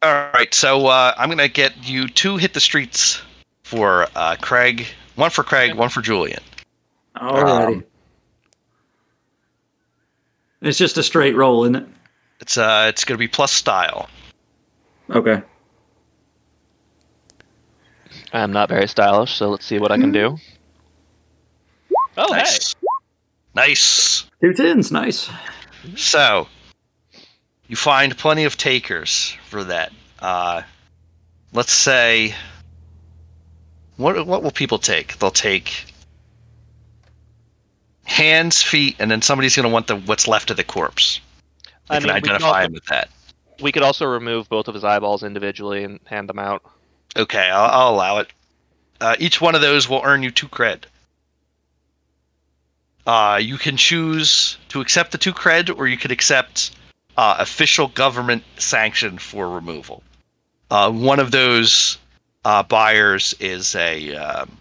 All 0.02 0.30
right, 0.32 0.52
so 0.54 0.86
uh, 0.86 1.12
I'm 1.16 1.28
gonna 1.28 1.48
get 1.48 1.72
you 1.88 2.06
two 2.08 2.36
hit 2.36 2.52
the 2.54 2.60
streets 2.60 3.20
for 3.64 4.06
uh, 4.14 4.36
Craig. 4.40 4.86
One 5.16 5.30
for 5.30 5.42
Craig, 5.42 5.74
one 5.74 5.88
for 5.88 6.00
Julian. 6.00 6.40
Alrighty. 7.16 7.74
Um, 7.76 7.84
it's 10.62 10.78
just 10.78 10.96
a 10.96 11.02
straight 11.02 11.34
roll, 11.34 11.64
isn't 11.64 11.76
it? 11.76 11.86
It's 12.40 12.56
uh, 12.56 12.86
it's 12.88 13.04
gonna 13.04 13.18
be 13.18 13.28
plus 13.28 13.50
style. 13.50 14.08
Okay. 15.10 15.42
I'm 18.34 18.50
not 18.50 18.68
very 18.68 18.88
stylish, 18.88 19.32
so 19.36 19.48
let's 19.48 19.64
see 19.64 19.78
what 19.78 19.92
I 19.92 19.96
can 19.96 20.10
do. 20.10 20.36
Oh, 22.16 22.32
hey. 22.34 22.44
nice, 23.54 24.26
Two 24.40 24.52
tins, 24.52 24.90
nice. 24.90 25.30
So 25.96 26.48
you 27.68 27.76
find 27.76 28.16
plenty 28.18 28.42
of 28.44 28.56
takers 28.56 29.36
for 29.48 29.62
that. 29.64 29.92
Uh, 30.18 30.62
let's 31.52 31.72
say, 31.72 32.34
what 33.98 34.26
what 34.26 34.42
will 34.42 34.50
people 34.50 34.78
take? 34.78 35.16
They'll 35.18 35.30
take 35.30 35.84
hands, 38.04 38.62
feet, 38.62 38.96
and 38.98 39.10
then 39.10 39.22
somebody's 39.22 39.54
gonna 39.54 39.68
want 39.68 39.86
the 39.86 39.96
what's 39.96 40.26
left 40.26 40.50
of 40.50 40.56
the 40.56 40.64
corpse. 40.64 41.20
They 41.88 41.96
I 41.96 42.00
can 42.00 42.08
mean, 42.08 42.14
we 42.16 42.20
can 42.22 42.30
identify 42.30 42.48
also- 42.48 42.66
him 42.66 42.72
with 42.72 42.84
that. 42.86 43.10
We 43.62 43.70
could 43.70 43.84
also 43.84 44.06
remove 44.06 44.48
both 44.48 44.66
of 44.66 44.74
his 44.74 44.82
eyeballs 44.82 45.22
individually 45.22 45.84
and 45.84 46.00
hand 46.06 46.28
them 46.28 46.40
out. 46.40 46.62
Okay, 47.16 47.48
I'll, 47.50 47.70
I'll 47.70 47.94
allow 47.94 48.18
it. 48.18 48.32
Uh, 49.00 49.16
each 49.18 49.40
one 49.40 49.54
of 49.54 49.60
those 49.60 49.88
will 49.88 50.02
earn 50.04 50.22
you 50.22 50.30
two 50.30 50.48
cred. 50.48 50.84
Uh, 53.06 53.38
you 53.42 53.58
can 53.58 53.76
choose 53.76 54.56
to 54.68 54.80
accept 54.80 55.12
the 55.12 55.18
two 55.18 55.32
cred, 55.32 55.76
or 55.76 55.86
you 55.86 55.96
could 55.96 56.10
accept 56.10 56.70
uh, 57.16 57.36
official 57.38 57.88
government 57.88 58.42
sanction 58.58 59.18
for 59.18 59.48
removal. 59.48 60.02
Uh, 60.70 60.90
one 60.90 61.20
of 61.20 61.30
those 61.30 61.98
uh, 62.44 62.62
buyers 62.62 63.34
is 63.40 63.74
a, 63.74 64.16
um, 64.16 64.56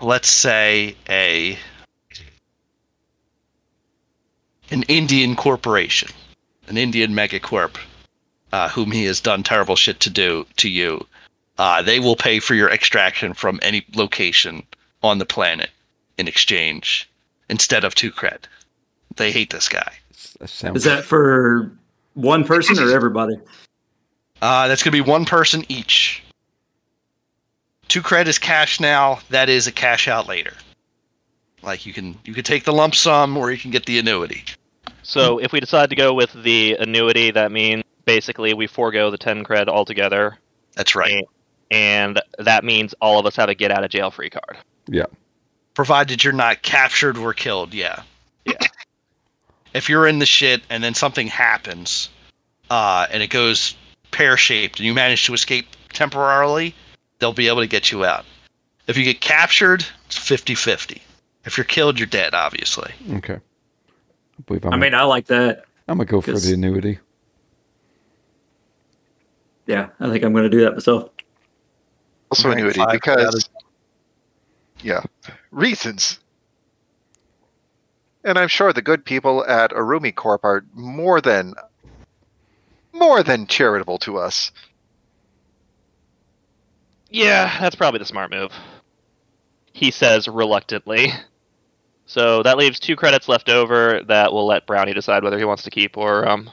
let's 0.00 0.28
say 0.28 0.96
a 1.08 1.58
an 4.70 4.82
Indian 4.84 5.34
corporation, 5.34 6.10
an 6.68 6.76
Indian 6.76 7.12
megacorp, 7.12 7.76
uh, 8.52 8.68
whom 8.68 8.90
he 8.90 9.04
has 9.04 9.20
done 9.20 9.42
terrible 9.42 9.76
shit 9.76 10.00
to 10.00 10.10
do 10.10 10.46
to 10.56 10.68
you. 10.68 11.06
Uh, 11.58 11.82
they 11.82 11.98
will 11.98 12.16
pay 12.16 12.38
for 12.38 12.54
your 12.54 12.70
extraction 12.70 13.34
from 13.34 13.58
any 13.62 13.84
location 13.94 14.62
on 15.02 15.18
the 15.18 15.26
planet 15.26 15.70
in 16.16 16.28
exchange 16.28 17.08
instead 17.48 17.84
of 17.84 17.94
two 17.94 18.12
cred. 18.12 18.44
They 19.16 19.32
hate 19.32 19.50
this 19.50 19.68
guy. 19.68 19.92
That 20.38 20.76
Is 20.76 20.84
that 20.84 21.04
for 21.04 21.70
one 22.14 22.44
person 22.44 22.78
or 22.78 22.94
everybody? 22.94 23.36
Uh, 24.40 24.68
that's 24.68 24.82
going 24.82 24.92
to 24.92 25.02
be 25.02 25.08
one 25.08 25.24
person 25.24 25.64
each. 25.68 26.22
Two 27.88 28.02
cred 28.02 28.26
is 28.26 28.38
cash 28.38 28.78
now. 28.78 29.18
That 29.30 29.48
is 29.48 29.66
a 29.66 29.72
cash 29.72 30.06
out 30.06 30.28
later. 30.28 30.52
Like 31.62 31.86
you 31.86 31.92
can 31.92 32.16
you 32.24 32.34
can 32.34 32.44
take 32.44 32.64
the 32.64 32.72
lump 32.72 32.94
sum 32.94 33.36
or 33.36 33.50
you 33.50 33.58
can 33.58 33.72
get 33.72 33.86
the 33.86 33.98
annuity. 33.98 34.44
So 35.02 35.38
if 35.38 35.52
we 35.52 35.58
decide 35.58 35.90
to 35.90 35.96
go 35.96 36.12
with 36.14 36.32
the 36.34 36.76
annuity, 36.78 37.30
that 37.30 37.50
means 37.50 37.82
basically 38.08 38.54
we 38.54 38.66
forego 38.66 39.10
the 39.10 39.18
10 39.18 39.44
cred 39.44 39.68
altogether, 39.68 40.38
That's 40.74 40.94
right. 40.96 41.28
and 41.70 42.18
that 42.38 42.64
means 42.64 42.94
all 43.02 43.18
of 43.18 43.26
us 43.26 43.36
have 43.36 43.50
a 43.50 43.54
get 43.54 43.70
out 43.70 43.84
of 43.84 43.90
jail 43.90 44.10
free 44.10 44.30
card. 44.30 44.56
yeah. 44.88 45.04
Provided 45.74 46.24
you're 46.24 46.32
not 46.32 46.62
captured 46.62 47.16
or 47.18 47.32
killed. 47.34 47.72
Yeah. 47.72 48.02
Yeah. 48.44 48.54
if 49.74 49.88
you're 49.88 50.08
in 50.08 50.18
the 50.18 50.26
shit 50.26 50.62
and 50.70 50.82
then 50.82 50.92
something 50.94 51.28
happens, 51.28 52.08
uh, 52.70 53.06
and 53.12 53.22
it 53.22 53.28
goes 53.28 53.76
pear 54.10 54.36
shaped 54.36 54.78
and 54.80 54.86
you 54.86 54.92
manage 54.94 55.24
to 55.26 55.34
escape 55.34 55.66
temporarily, 55.92 56.74
they'll 57.18 57.32
be 57.32 57.46
able 57.46 57.60
to 57.60 57.68
get 57.68 57.92
you 57.92 58.04
out. 58.04 58.24
If 58.88 58.96
you 58.96 59.04
get 59.04 59.20
captured, 59.20 59.84
it's 60.06 60.16
50 60.16 60.54
50. 60.56 61.00
If 61.44 61.56
you're 61.56 61.64
killed, 61.64 61.98
you're 62.00 62.06
dead, 62.08 62.34
obviously. 62.34 62.90
Okay. 63.12 63.34
I 63.34 64.42
believe 64.46 64.64
I'm. 64.64 64.72
I 64.72 64.76
mean, 64.78 64.94
I 64.94 65.02
like 65.04 65.26
that. 65.26 65.64
I'm 65.86 65.98
gonna 65.98 66.06
go 66.06 66.20
for 66.20 66.32
the 66.32 66.54
annuity. 66.54 66.98
Yeah, 69.68 69.90
I 70.00 70.08
think 70.08 70.24
I'm 70.24 70.32
going 70.32 70.44
to 70.44 70.50
do 70.50 70.62
that 70.62 70.72
myself. 70.72 71.10
Also 72.30 72.48
Rank 72.48 72.60
annuity 72.60 72.80
five 72.80 72.90
because 72.90 73.50
yeah, 74.82 75.02
reasons. 75.50 76.18
And 78.24 78.38
I'm 78.38 78.48
sure 78.48 78.72
the 78.72 78.82
good 78.82 79.04
people 79.04 79.44
at 79.44 79.70
Arumi 79.72 80.14
Corp 80.14 80.44
are 80.44 80.64
more 80.72 81.20
than 81.20 81.54
more 82.92 83.22
than 83.22 83.46
charitable 83.46 83.98
to 83.98 84.16
us. 84.16 84.52
Yeah, 87.10 87.60
that's 87.60 87.76
probably 87.76 87.98
the 87.98 88.06
smart 88.06 88.30
move. 88.30 88.52
He 89.72 89.90
says 89.90 90.28
reluctantly. 90.28 91.12
So 92.06 92.42
that 92.42 92.56
leaves 92.56 92.80
two 92.80 92.96
credits 92.96 93.28
left 93.28 93.50
over 93.50 94.02
that 94.08 94.32
will 94.32 94.46
let 94.46 94.66
Brownie 94.66 94.94
decide 94.94 95.22
whether 95.22 95.38
he 95.38 95.44
wants 95.44 95.64
to 95.64 95.70
keep 95.70 95.98
or 95.98 96.26
um. 96.26 96.50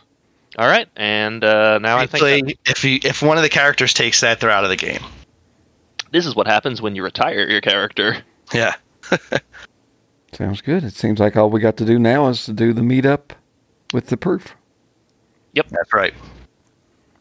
All 0.57 0.67
right, 0.67 0.87
and 0.95 1.43
uh, 1.43 1.79
now 1.79 1.97
I 1.97 2.05
think 2.07 2.23
that 2.23 2.55
if 2.65 2.83
you, 2.83 2.99
if 3.03 3.21
one 3.21 3.35
of 3.37 3.43
the 3.43 3.49
characters 3.49 3.93
takes 3.93 4.21
that, 4.21 4.39
they're 4.39 4.49
out 4.51 4.63
of 4.63 4.69
the 4.69 4.77
game. 4.77 5.01
this 6.11 6.25
is 6.25 6.33
what 6.35 6.47
happens 6.47 6.81
when 6.81 6.95
you 6.95 7.03
retire 7.03 7.49
your 7.49 7.59
character. 7.61 8.17
Yeah. 8.53 8.75
Sounds 10.33 10.61
good. 10.61 10.83
It 10.83 10.93
seems 10.93 11.19
like 11.19 11.35
all 11.35 11.49
we 11.49 11.59
got 11.59 11.75
to 11.77 11.85
do 11.85 11.99
now 11.99 12.27
is 12.29 12.45
to 12.45 12.53
do 12.53 12.71
the 12.73 12.81
meetup 12.81 13.31
with 13.93 14.07
the 14.07 14.17
proof. 14.17 14.55
Yep, 15.53 15.67
that's 15.69 15.93
right. 15.93 16.13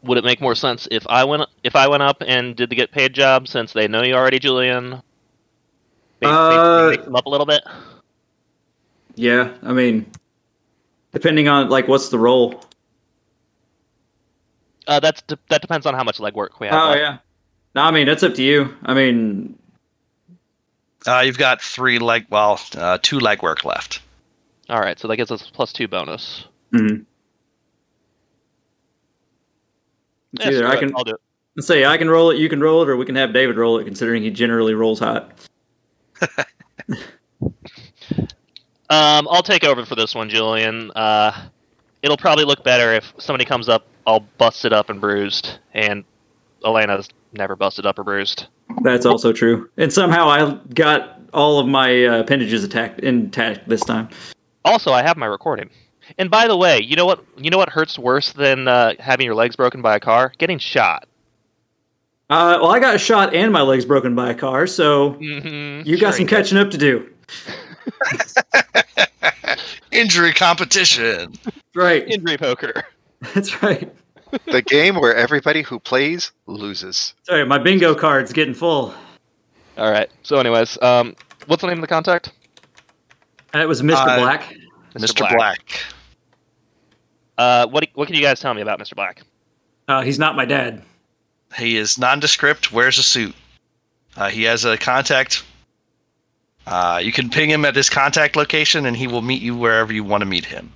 Would 0.03 0.17
it 0.17 0.23
make 0.23 0.39
more 0.39 0.55
sense 0.55 0.87
if 0.91 1.05
I 1.07 1.23
went 1.23 1.43
if 1.63 1.75
I 1.75 1.87
went 1.87 2.03
up 2.03 2.21
and 2.25 2.55
did 2.55 2.69
the 2.69 2.75
get 2.75 2.91
paid 2.91 3.13
job 3.13 3.47
since 3.47 3.73
they 3.73 3.87
know 3.87 4.03
you 4.03 4.13
already, 4.13 4.39
Julian? 4.39 5.01
Ba- 6.19 6.27
Uh, 6.29 6.87
mix 6.91 7.03
them 7.05 7.15
up 7.15 7.25
a 7.25 7.29
little 7.29 7.45
bit. 7.47 7.63
Yeah, 9.15 9.53
I 9.63 9.71
mean, 9.73 10.05
depending 11.11 11.47
on 11.47 11.69
like 11.69 11.87
what's 11.87 12.09
the 12.09 12.19
role. 12.19 12.61
Uh, 14.87 14.99
that's 14.99 15.21
de- 15.23 15.37
that 15.49 15.61
depends 15.61 15.85
on 15.85 15.93
how 15.93 16.03
much 16.03 16.17
legwork 16.19 16.59
we 16.59 16.67
have. 16.67 16.75
Oh 16.75 16.87
left. 16.89 16.99
yeah. 16.99 17.17
No, 17.75 17.81
I 17.83 17.91
mean 17.91 18.05
that's 18.05 18.23
up 18.23 18.33
to 18.35 18.43
you. 18.43 18.73
I 18.83 18.93
mean, 18.93 19.57
Uh, 21.07 21.21
you've 21.25 21.37
got 21.37 21.61
three 21.61 21.99
leg, 21.99 22.25
well, 22.29 22.59
uh, 22.77 22.97
two 23.01 23.19
leg 23.19 23.41
work 23.43 23.63
left. 23.65 24.01
All 24.69 24.79
right, 24.79 24.97
so 24.99 25.07
that 25.07 25.17
gives 25.17 25.31
us 25.31 25.49
plus 25.53 25.71
two 25.73 25.87
bonus. 25.87 26.45
mhm. 26.73 27.05
Yeah, 30.33 30.47
either 30.47 30.57
screw 30.57 30.67
I 30.67 30.73
it, 30.75 30.79
can 30.79 30.93
I'll 30.95 31.03
do 31.03 31.11
it. 31.13 31.21
let's 31.55 31.67
say 31.67 31.85
I 31.85 31.97
can 31.97 32.09
roll 32.09 32.29
it, 32.31 32.37
you 32.37 32.49
can 32.49 32.59
roll 32.61 32.81
it, 32.81 32.89
or 32.89 32.97
we 32.97 33.05
can 33.05 33.15
have 33.15 33.33
David 33.33 33.55
roll 33.57 33.77
it, 33.79 33.85
considering 33.85 34.23
he 34.23 34.29
generally 34.31 34.73
rolls 34.73 34.99
hot. 34.99 35.31
Um, 38.87 39.27
I'll 39.31 39.41
take 39.43 39.63
over 39.63 39.83
for 39.83 39.95
this 39.95 40.13
one, 40.13 40.29
Julian. 40.29 40.91
Uh, 40.95 41.47
it'll 42.03 42.17
probably 42.17 42.45
look 42.45 42.63
better 42.63 42.93
if 42.93 43.11
somebody 43.17 43.43
comes 43.43 43.67
up 43.67 43.87
all 44.05 44.21
busted 44.37 44.73
up 44.73 44.89
and 44.89 44.99
bruised, 45.01 45.59
and 45.73 46.03
Elena's 46.63 47.09
never 47.33 47.55
busted 47.55 47.85
up 47.85 47.99
or 47.99 48.03
bruised. 48.03 48.47
That's 48.83 49.05
also 49.05 49.31
true. 49.33 49.69
And 49.77 49.91
somehow 49.91 50.27
I 50.27 50.59
got 50.73 51.19
all 51.33 51.59
of 51.59 51.67
my 51.67 52.05
uh, 52.05 52.19
appendages 52.19 52.63
attacked 52.63 52.99
intact 53.01 53.67
this 53.67 53.81
time. 53.81 54.09
Also, 54.63 54.91
I 54.91 55.01
have 55.03 55.17
my 55.17 55.25
recording. 55.25 55.69
And 56.17 56.29
by 56.29 56.47
the 56.47 56.55
way, 56.57 56.79
you 56.81 56.95
know 56.95 57.05
what? 57.05 57.23
You 57.37 57.49
know 57.49 57.57
what 57.57 57.69
hurts 57.69 57.97
worse 57.99 58.33
than 58.33 58.67
uh, 58.67 58.93
having 58.99 59.25
your 59.25 59.35
legs 59.35 59.55
broken 59.55 59.81
by 59.81 59.95
a 59.95 59.99
car? 59.99 60.31
Getting 60.37 60.59
shot. 60.59 61.07
Uh, 62.29 62.57
well, 62.61 62.71
I 62.71 62.79
got 62.79 62.99
shot 62.99 63.35
and 63.35 63.51
my 63.53 63.61
legs 63.61 63.85
broken 63.85 64.15
by 64.15 64.31
a 64.31 64.35
car, 64.35 64.65
so 64.65 65.13
Mm-hmm. 65.13 65.87
you 65.87 65.97
got 65.99 66.15
some 66.15 66.25
catching 66.25 66.57
up 66.57 66.71
to 66.71 66.77
do. 66.77 67.07
Injury 69.91 70.33
competition. 70.33 71.33
Right. 71.73 72.07
injury 72.07 72.37
poker. 72.37 72.83
That's 73.33 73.61
right. 73.63 73.93
The 74.47 74.61
game 74.61 74.95
where 74.95 75.15
everybody 75.15 75.61
who 75.61 75.79
plays 75.79 76.31
loses. 76.45 77.13
Sorry, 77.23 77.45
my 77.45 77.57
bingo 77.57 77.95
card's 77.95 78.33
getting 78.33 78.53
full. 78.53 78.93
All 79.77 79.91
right. 79.91 80.09
So, 80.23 80.37
anyways, 80.37 80.81
um, 80.81 81.15
what's 81.47 81.61
the 81.61 81.67
name 81.67 81.77
of 81.77 81.81
the 81.81 81.87
contact? 81.87 82.31
It 83.53 83.67
was 83.67 83.81
Mr. 83.81 83.95
Uh, 83.95 84.19
Black. 84.19 84.55
Mr. 84.95 85.29
Black. 85.35 85.79
Uh, 87.37 87.67
what 87.67 87.87
what 87.93 88.07
can 88.07 88.15
you 88.15 88.21
guys 88.21 88.39
tell 88.39 88.53
me 88.53 88.61
about 88.61 88.79
Mr. 88.79 88.95
Black? 88.95 89.21
Uh, 89.87 90.01
he's 90.01 90.19
not 90.19 90.35
my 90.35 90.45
dad. 90.45 90.81
He 91.57 91.77
is 91.77 91.97
nondescript, 91.97 92.71
wears 92.71 92.97
a 92.97 93.03
suit. 93.03 93.35
Uh, 94.17 94.29
he 94.29 94.43
has 94.43 94.65
a 94.65 94.77
contact. 94.77 95.43
Uh, 96.65 96.99
you 97.03 97.11
can 97.11 97.29
ping 97.29 97.49
him 97.49 97.63
at 97.65 97.75
his 97.75 97.89
contact 97.89 98.35
location, 98.35 98.85
and 98.85 98.97
he 98.97 99.07
will 99.07 99.21
meet 99.21 99.41
you 99.41 99.55
wherever 99.55 99.93
you 99.93 100.03
want 100.03 100.21
to 100.21 100.25
meet 100.25 100.45
him, 100.45 100.73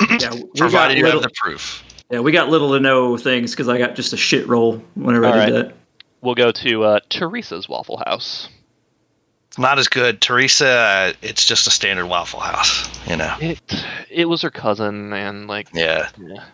Yeah, 0.20 0.30
we 0.34 0.40
got 0.40 0.56
provided 0.56 0.98
you 0.98 1.04
little, 1.04 1.20
have 1.22 1.30
the 1.30 1.34
proof. 1.36 1.84
yeah, 2.10 2.20
we 2.20 2.32
got 2.32 2.48
little 2.48 2.72
to 2.72 2.80
no 2.80 3.16
things 3.16 3.50
because 3.52 3.68
I 3.68 3.78
got 3.78 3.94
just 3.94 4.12
a 4.12 4.16
shit 4.16 4.46
roll 4.46 4.82
whenever 4.94 5.24
I 5.26 5.28
All 5.28 5.34
did 5.46 5.54
right. 5.54 5.68
that. 5.68 5.74
We'll 6.20 6.34
go 6.34 6.50
to 6.52 6.84
uh, 6.84 7.00
Teresa's 7.10 7.68
Waffle 7.68 8.02
House. 8.06 8.48
Not 9.58 9.78
as 9.78 9.86
good. 9.88 10.20
Teresa, 10.20 10.66
uh, 10.68 11.12
it's 11.22 11.46
just 11.46 11.66
a 11.66 11.70
standard 11.70 12.06
Waffle 12.06 12.40
House, 12.40 12.88
you 13.08 13.16
know. 13.16 13.36
It 13.40 13.60
it 14.10 14.24
was 14.26 14.42
her 14.42 14.50
cousin, 14.50 15.12
and 15.12 15.46
like 15.46 15.68
Yeah. 15.72 16.08
yeah. 16.18 16.44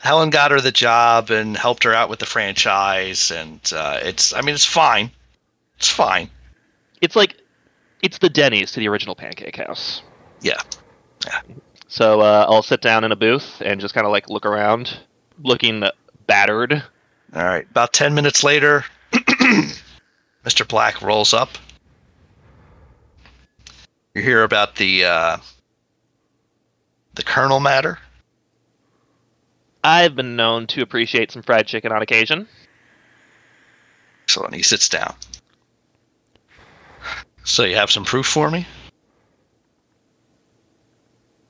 Helen 0.00 0.30
got 0.30 0.50
her 0.50 0.60
the 0.60 0.72
job 0.72 1.30
and 1.30 1.56
helped 1.56 1.84
her 1.84 1.92
out 1.92 2.08
with 2.08 2.18
the 2.20 2.26
franchise, 2.26 3.30
and 3.30 3.60
uh, 3.74 3.98
it's, 4.02 4.32
I 4.32 4.40
mean, 4.42 4.54
it's 4.54 4.64
fine. 4.64 5.10
It's 5.76 5.88
fine. 5.90 6.30
it's 7.00 7.14
like 7.16 7.36
it's 8.02 8.18
the 8.18 8.28
Denny's 8.28 8.72
to 8.72 8.80
the 8.80 8.88
original 8.88 9.14
Pancake 9.14 9.56
House. 9.56 10.02
Yeah. 10.40 10.60
So 11.98 12.20
uh, 12.20 12.46
I'll 12.48 12.62
sit 12.62 12.80
down 12.80 13.02
in 13.02 13.10
a 13.10 13.16
booth 13.16 13.60
and 13.60 13.80
just 13.80 13.92
kind 13.92 14.06
of 14.06 14.12
like 14.12 14.30
look 14.30 14.46
around, 14.46 15.00
looking 15.42 15.82
battered. 16.28 16.74
All 17.34 17.42
right. 17.42 17.68
About 17.68 17.92
10 17.92 18.14
minutes 18.14 18.44
later, 18.44 18.84
Mr. 20.44 20.68
Black 20.68 21.02
rolls 21.02 21.34
up. 21.34 21.48
You 24.14 24.22
hear 24.22 24.44
about 24.44 24.76
the 24.76 25.06
uh, 25.06 25.36
the 27.14 27.24
Colonel 27.24 27.58
matter. 27.58 27.98
I've 29.82 30.14
been 30.14 30.36
known 30.36 30.68
to 30.68 30.82
appreciate 30.82 31.32
some 31.32 31.42
fried 31.42 31.66
chicken 31.66 31.90
on 31.90 32.00
occasion. 32.00 32.46
Excellent. 34.22 34.54
He 34.54 34.62
sits 34.62 34.88
down. 34.88 35.16
So 37.42 37.64
you 37.64 37.74
have 37.74 37.90
some 37.90 38.04
proof 38.04 38.26
for 38.26 38.52
me? 38.52 38.68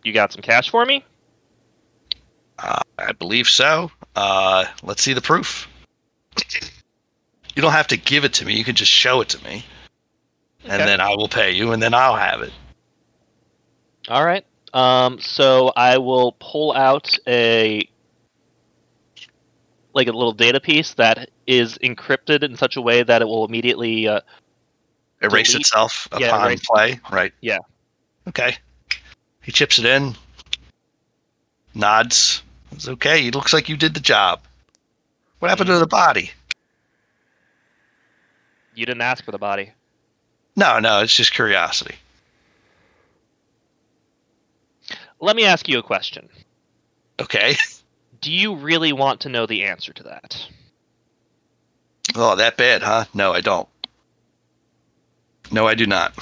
You 0.09 0.15
got 0.15 0.33
some 0.33 0.41
cash 0.41 0.71
for 0.71 0.87
me? 0.87 1.05
Uh, 2.59 2.81
I 2.99 3.13
believe 3.13 3.47
so. 3.47 3.91
Uh, 4.17 4.65
let's 4.83 5.03
see 5.03 5.13
the 5.13 5.21
proof. 5.21 5.69
You 7.55 7.61
don't 7.61 7.73
have 7.73 7.89
to 7.89 7.99
give 7.99 8.25
it 8.25 8.33
to 8.35 8.47
me. 8.47 8.55
You 8.55 8.65
can 8.65 8.75
just 8.75 8.91
show 8.91 9.21
it 9.21 9.29
to 9.29 9.45
me, 9.45 9.67
and 10.65 10.81
then 10.81 11.03
I 11.03 11.11
will 11.11 11.29
pay 11.29 11.53
you, 11.53 11.73
and 11.73 11.83
then 11.83 11.93
I'll 11.93 12.17
have 12.17 12.41
it. 12.41 12.55
All 14.09 14.25
right. 14.25 14.47
Um, 14.73 15.21
so 15.21 15.75
I 15.77 15.99
will 15.99 16.33
pull 16.41 16.73
out 16.73 17.15
a 17.27 17.87
like 19.93 20.09
a 20.09 20.13
little 20.13 20.33
data 20.33 20.59
piece 20.59 20.95
that 20.95 21.29
is 21.47 21.77
encrypted 21.85 22.43
in 22.43 22.57
such 22.57 22.77
a 22.77 22.81
way 22.81 23.03
that 23.03 23.21
it 23.21 23.27
will 23.27 23.45
immediately. 23.45 24.09
Uh, 24.09 24.21
Erase 25.21 25.49
Delete. 25.49 25.61
itself 25.67 26.09
Yeah, 26.19 26.29
upon 26.29 26.47
erase. 26.47 26.63
play. 26.67 26.99
Right. 27.13 27.35
Yeah. 27.43 27.59
Okay. 28.27 28.57
He 29.49 29.53
chips 29.53 29.79
it 29.79 29.87
in. 29.87 30.15
Nods. 31.75 32.43
It's 32.73 32.87
okay. 32.87 33.27
It 33.27 33.35
looks 33.35 33.55
like 33.55 33.71
you 33.71 33.79
did 33.79 33.95
the 33.95 34.01
job. 34.01 34.43
What 35.39 35.49
happened 35.49 35.69
to 35.69 35.79
the 35.79 35.87
body? 35.87 36.33
you 38.75 38.85
didn't 38.85 39.01
ask 39.01 39.25
for 39.25 39.33
the 39.33 39.39
body. 39.39 39.73
No, 40.55 40.81
no. 40.81 41.01
It's 41.01 41.15
just 41.15 41.33
curiosity. 41.33 41.95
Let 45.19 45.35
me 45.35 45.47
ask 45.47 45.67
you 45.67 45.79
a 45.79 45.83
question. 45.83 46.29
Okay. 47.19 47.57
Do 48.21 48.31
you 48.31 48.55
really 48.55 48.93
want 48.93 49.21
to 49.21 49.31
know 49.31 49.47
the 49.47 49.65
answer 49.65 49.95
to 49.95 50.03
that? 50.03 50.47
Oh, 52.15 52.37
that 52.37 52.59
bad, 52.59 52.83
huh? 52.83 53.07
No, 53.15 53.33
I 53.33 53.41
don't. 53.41 53.69
No, 55.51 55.67
I 55.67 55.75
do 55.75 55.87
not. 55.87 56.13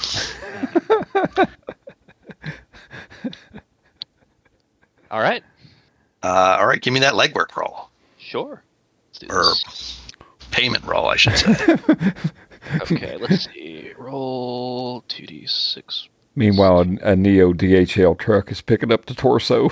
All 5.11 5.21
right. 5.21 5.43
Uh, 6.23 6.57
all 6.59 6.65
right, 6.65 6.81
give 6.81 6.93
me 6.93 6.99
that 6.99 7.13
legwork 7.13 7.55
roll 7.55 7.89
Sure. 8.17 8.61
Let's 9.09 9.19
do 9.19 9.27
or 9.29 9.53
payment 10.51 10.83
roll, 10.83 11.07
I 11.07 11.15
should 11.15 11.37
say. 11.37 11.77
Okay, 12.81 13.17
let's 13.17 13.45
see. 13.45 13.93
Roll 13.97 15.01
2d6. 15.03 16.07
Meanwhile, 16.35 16.81
a, 16.81 17.11
a 17.11 17.15
Neo 17.15 17.53
DHL 17.53 18.17
truck 18.17 18.51
is 18.51 18.61
picking 18.61 18.91
up 18.91 19.05
the 19.05 19.13
torso. 19.13 19.69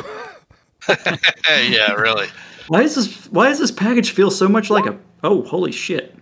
yeah, 0.88 1.92
really. 1.94 2.28
Why 2.68 2.82
is 2.82 2.96
this? 2.96 3.28
Why 3.28 3.50
does 3.50 3.60
this 3.60 3.72
package 3.72 4.12
feel 4.12 4.32
so 4.32 4.48
much 4.48 4.70
like 4.70 4.86
a? 4.86 4.98
Oh, 5.24 5.44
holy 5.44 5.72
shit! 5.72 6.16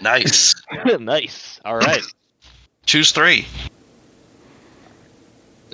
Nice. 0.00 0.54
nice. 0.98 1.60
All 1.64 1.76
right. 1.76 2.02
Choose 2.84 3.12
three. 3.12 3.46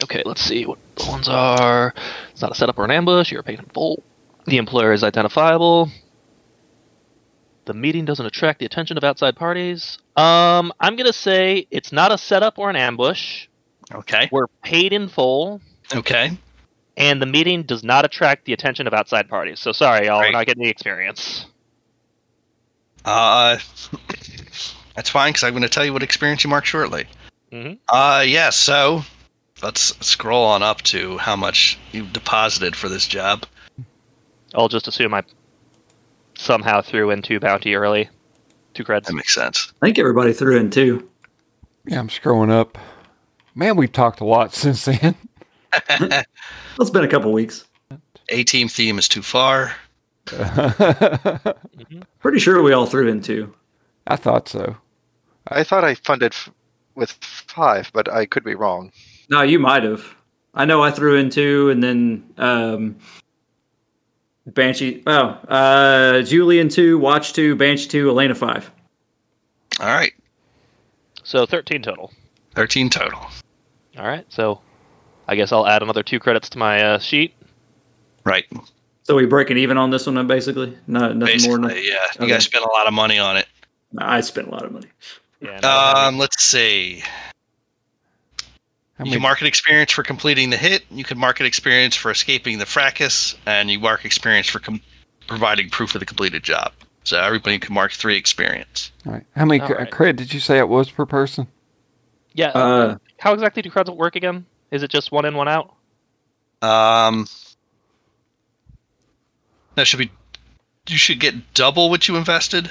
Okay, 0.04 0.22
let's 0.24 0.40
see 0.40 0.64
what 0.66 0.78
the 0.96 1.06
ones 1.06 1.28
are. 1.28 1.94
It's 2.30 2.42
not 2.42 2.52
a 2.52 2.54
setup 2.54 2.78
or 2.78 2.84
an 2.84 2.90
ambush. 2.90 3.30
You're 3.32 3.42
paid 3.42 3.58
in 3.58 3.66
full. 3.66 4.02
The 4.46 4.56
employer 4.58 4.92
is 4.92 5.02
identifiable. 5.04 5.90
The 7.66 7.74
meeting 7.74 8.04
doesn't 8.04 8.24
attract 8.24 8.60
the 8.60 8.66
attention 8.66 8.96
of 8.96 9.04
outside 9.04 9.36
parties. 9.36 9.98
Um, 10.16 10.72
I'm 10.80 10.96
gonna 10.96 11.12
say 11.12 11.66
it's 11.70 11.92
not 11.92 12.12
a 12.12 12.18
setup 12.18 12.58
or 12.58 12.70
an 12.70 12.76
ambush. 12.76 13.46
Okay. 13.94 14.28
We're 14.32 14.46
paid 14.62 14.92
in 14.92 15.08
full, 15.08 15.60
Okay. 15.94 16.30
and 16.96 17.20
the 17.20 17.26
meeting 17.26 17.62
does 17.64 17.82
not 17.84 18.04
attract 18.04 18.44
the 18.46 18.52
attention 18.52 18.86
of 18.86 18.94
outside 18.94 19.28
parties. 19.28 19.60
So 19.60 19.72
sorry, 19.72 20.06
y'all, 20.06 20.20
Right. 20.20 20.28
we're 20.28 20.38
not 20.38 20.46
getting 20.46 20.62
the 20.62 20.68
experience. 20.70 21.46
Uh, 23.04 23.58
that's 24.94 25.08
fine 25.10 25.30
because 25.30 25.44
I'm 25.44 25.52
going 25.52 25.62
to 25.62 25.68
tell 25.68 25.84
you 25.84 25.92
what 25.92 26.02
experience 26.02 26.44
you 26.44 26.50
mark 26.50 26.64
shortly. 26.66 27.06
Mhm. 27.52 27.78
Uh, 27.88 28.24
yeah. 28.26 28.50
So 28.50 29.04
let's 29.62 29.94
scroll 30.06 30.44
on 30.44 30.62
up 30.62 30.82
to 30.82 31.18
how 31.18 31.36
much 31.36 31.78
you 31.93 32.05
deposited 32.06 32.76
for 32.76 32.89
this 32.89 33.06
job. 33.06 33.44
I'll 34.55 34.68
just 34.68 34.89
assume 34.89 35.14
I 35.14 35.22
somehow 36.36 36.80
threw 36.80 37.10
in 37.10 37.22
two 37.22 37.40
bounty 37.40 37.74
early, 37.74 38.09
two 38.74 38.85
creds. 38.85 39.05
That 39.06 39.14
makes 39.14 39.35
sense. 39.35 39.72
I 39.82 39.86
think 39.86 39.98
everybody 39.98 40.32
threw 40.32 40.56
in 40.59 40.70
two. 40.70 41.09
yeah, 41.86 41.98
I'm 41.98 42.09
scrolling 42.09 42.51
up. 42.51 42.78
Man, 43.55 43.76
we've 43.76 43.93
talked 43.93 44.20
a 44.20 44.24
lot 44.24 44.55
since 44.55 44.85
then. 44.85 45.14
It's 46.80 46.90
been 46.90 47.02
a 47.05 47.09
couple 47.09 47.32
weeks. 47.32 47.66
A 48.28 48.44
team 48.44 48.68
theme 48.68 48.98
is 48.98 49.09
too 49.09 49.22
far. 49.22 49.74
Mm-hmm. 50.28 52.01
Pretty 52.20 52.39
sure 52.39 52.62
we 52.62 52.72
all 52.72 52.86
threw 52.86 53.09
in 53.09 53.22
two. 53.22 53.55
I 54.06 54.16
thought 54.16 54.47
so. 54.48 54.76
I 55.48 55.64
thought 55.64 55.85
I 55.85 55.94
funded 55.94 56.32
f- 56.32 56.51
with 56.94 57.12
five, 57.12 57.90
but 57.94 58.12
I 58.12 58.26
could 58.26 58.44
be 58.44 58.55
wrong. 58.55 58.93
No, 59.28 59.42
you 59.42 59.59
might 59.59 59.82
have. 59.82 60.14
I 60.55 60.64
know 60.64 60.82
I 60.82 60.90
threw 60.90 61.16
in 61.16 61.30
two, 61.30 61.70
and 61.70 61.82
then 61.82 62.24
um, 62.38 62.96
Banshee. 64.46 65.02
Oh, 65.06 65.28
uh, 65.48 66.22
Julian 66.22 66.68
two, 66.68 66.98
Watch 66.98 67.32
two, 67.32 67.55
Banshee 67.56 67.88
two, 67.88 68.09
Elena 68.10 68.34
five. 68.34 68.70
All 69.80 69.86
right. 69.86 70.12
So 71.22 71.44
13 71.46 71.82
total. 71.82 72.10
13 72.55 72.88
total. 72.90 73.20
All 73.98 74.06
right, 74.06 74.24
so 74.30 74.60
I 75.28 75.34
guess 75.36 75.52
I'll 75.52 75.66
add 75.66 75.82
another 75.82 76.02
two 76.02 76.18
credits 76.18 76.48
to 76.50 76.59
my 76.59 76.82
uh, 76.82 76.98
sheet. 76.98 77.34
Right. 78.24 78.46
So 79.02 79.14
we 79.14 79.26
break 79.26 79.50
it 79.50 79.56
even 79.59 79.76
on 79.76 79.90
this 79.90 80.06
one, 80.06 80.14
then 80.14 80.26
basically. 80.26 80.76
No, 80.86 81.12
nothing 81.12 81.20
Basically, 81.34 81.59
more. 81.59 81.68
Than, 81.68 81.76
yeah. 81.78 81.82
You 81.82 81.98
Okay. 82.20 82.28
guys 82.28 82.44
spent 82.44 82.64
a 82.64 82.68
lot 82.70 82.86
of 82.86 82.94
money 82.94 83.18
on 83.18 83.36
it. 83.36 83.46
I 83.98 84.20
spent 84.20 84.48
a 84.48 84.50
lot 84.50 84.64
of 84.64 84.72
money. 84.72 84.88
Yeah, 85.40 85.60
no, 85.62 85.68
I 85.68 86.06
Um, 86.06 86.18
let's 86.18 86.42
see. 86.42 87.02
You 89.04 89.12
can 89.12 89.22
market 89.22 89.46
experience 89.46 89.92
for 89.92 90.02
completing 90.02 90.50
the 90.50 90.56
hit. 90.56 90.84
You 90.90 91.04
can 91.04 91.18
market 91.18 91.46
experience 91.46 91.94
for 91.94 92.10
escaping 92.10 92.58
the 92.58 92.66
fracas, 92.66 93.36
and 93.46 93.70
you 93.70 93.78
mark 93.78 94.04
experience 94.04 94.48
for 94.48 94.58
com- 94.58 94.80
providing 95.28 95.70
proof 95.70 95.94
of 95.94 96.00
the 96.00 96.06
completed 96.06 96.42
job. 96.42 96.72
So 97.04 97.18
everybody 97.18 97.58
can 97.58 97.74
mark 97.74 97.92
three 97.92 98.16
experience. 98.16 98.90
All 99.06 99.12
right. 99.12 99.24
How 99.36 99.44
many 99.44 99.64
c- 99.66 99.72
right. 99.72 100.16
did 100.16 100.34
you 100.34 100.40
say 100.40 100.58
it 100.58 100.68
was 100.68 100.90
per 100.90 101.06
person? 101.06 101.46
Yeah. 102.34 102.50
Uh, 102.54 102.58
um, 102.58 103.00
how 103.18 103.32
exactly 103.32 103.62
do 103.62 103.70
credits 103.70 103.96
work 103.96 104.16
again? 104.16 104.44
Is 104.70 104.82
it 104.82 104.90
just 104.90 105.12
one 105.12 105.24
in, 105.24 105.34
one 105.34 105.48
out? 105.48 105.74
Um, 106.60 107.26
that 109.76 109.86
should 109.86 110.00
be. 110.00 110.10
You 110.88 110.98
should 110.98 111.20
get 111.20 111.54
double 111.54 111.88
what 111.88 112.08
you 112.08 112.16
invested. 112.16 112.70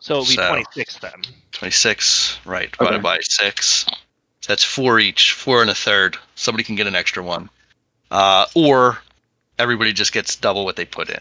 So 0.00 0.14
it'll 0.14 0.24
be 0.24 0.34
so, 0.34 0.48
26 0.48 0.98
then. 0.98 1.22
26, 1.52 2.38
right, 2.44 2.70
divided 2.72 2.94
okay. 2.96 3.02
by 3.02 3.18
6 3.20 3.86
that's 4.48 4.64
four 4.64 4.98
each. 4.98 5.34
Four 5.34 5.60
and 5.60 5.70
a 5.70 5.74
third. 5.74 6.16
Somebody 6.34 6.64
can 6.64 6.74
get 6.74 6.88
an 6.88 6.96
extra 6.96 7.22
one, 7.22 7.48
uh, 8.10 8.46
or 8.56 8.98
everybody 9.60 9.92
just 9.92 10.12
gets 10.12 10.34
double 10.34 10.64
what 10.64 10.74
they 10.74 10.84
put 10.84 11.08
in. 11.10 11.20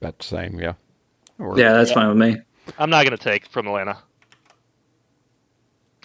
About 0.00 0.18
the 0.18 0.24
same, 0.24 0.60
yeah. 0.60 0.74
Or, 1.38 1.58
yeah, 1.58 1.72
that's 1.72 1.90
fine 1.92 2.08
with 2.08 2.16
me. 2.18 2.40
I'm 2.78 2.90
not 2.90 3.04
going 3.04 3.16
to 3.16 3.22
take 3.22 3.46
from 3.46 3.66
Atlanta. 3.66 3.98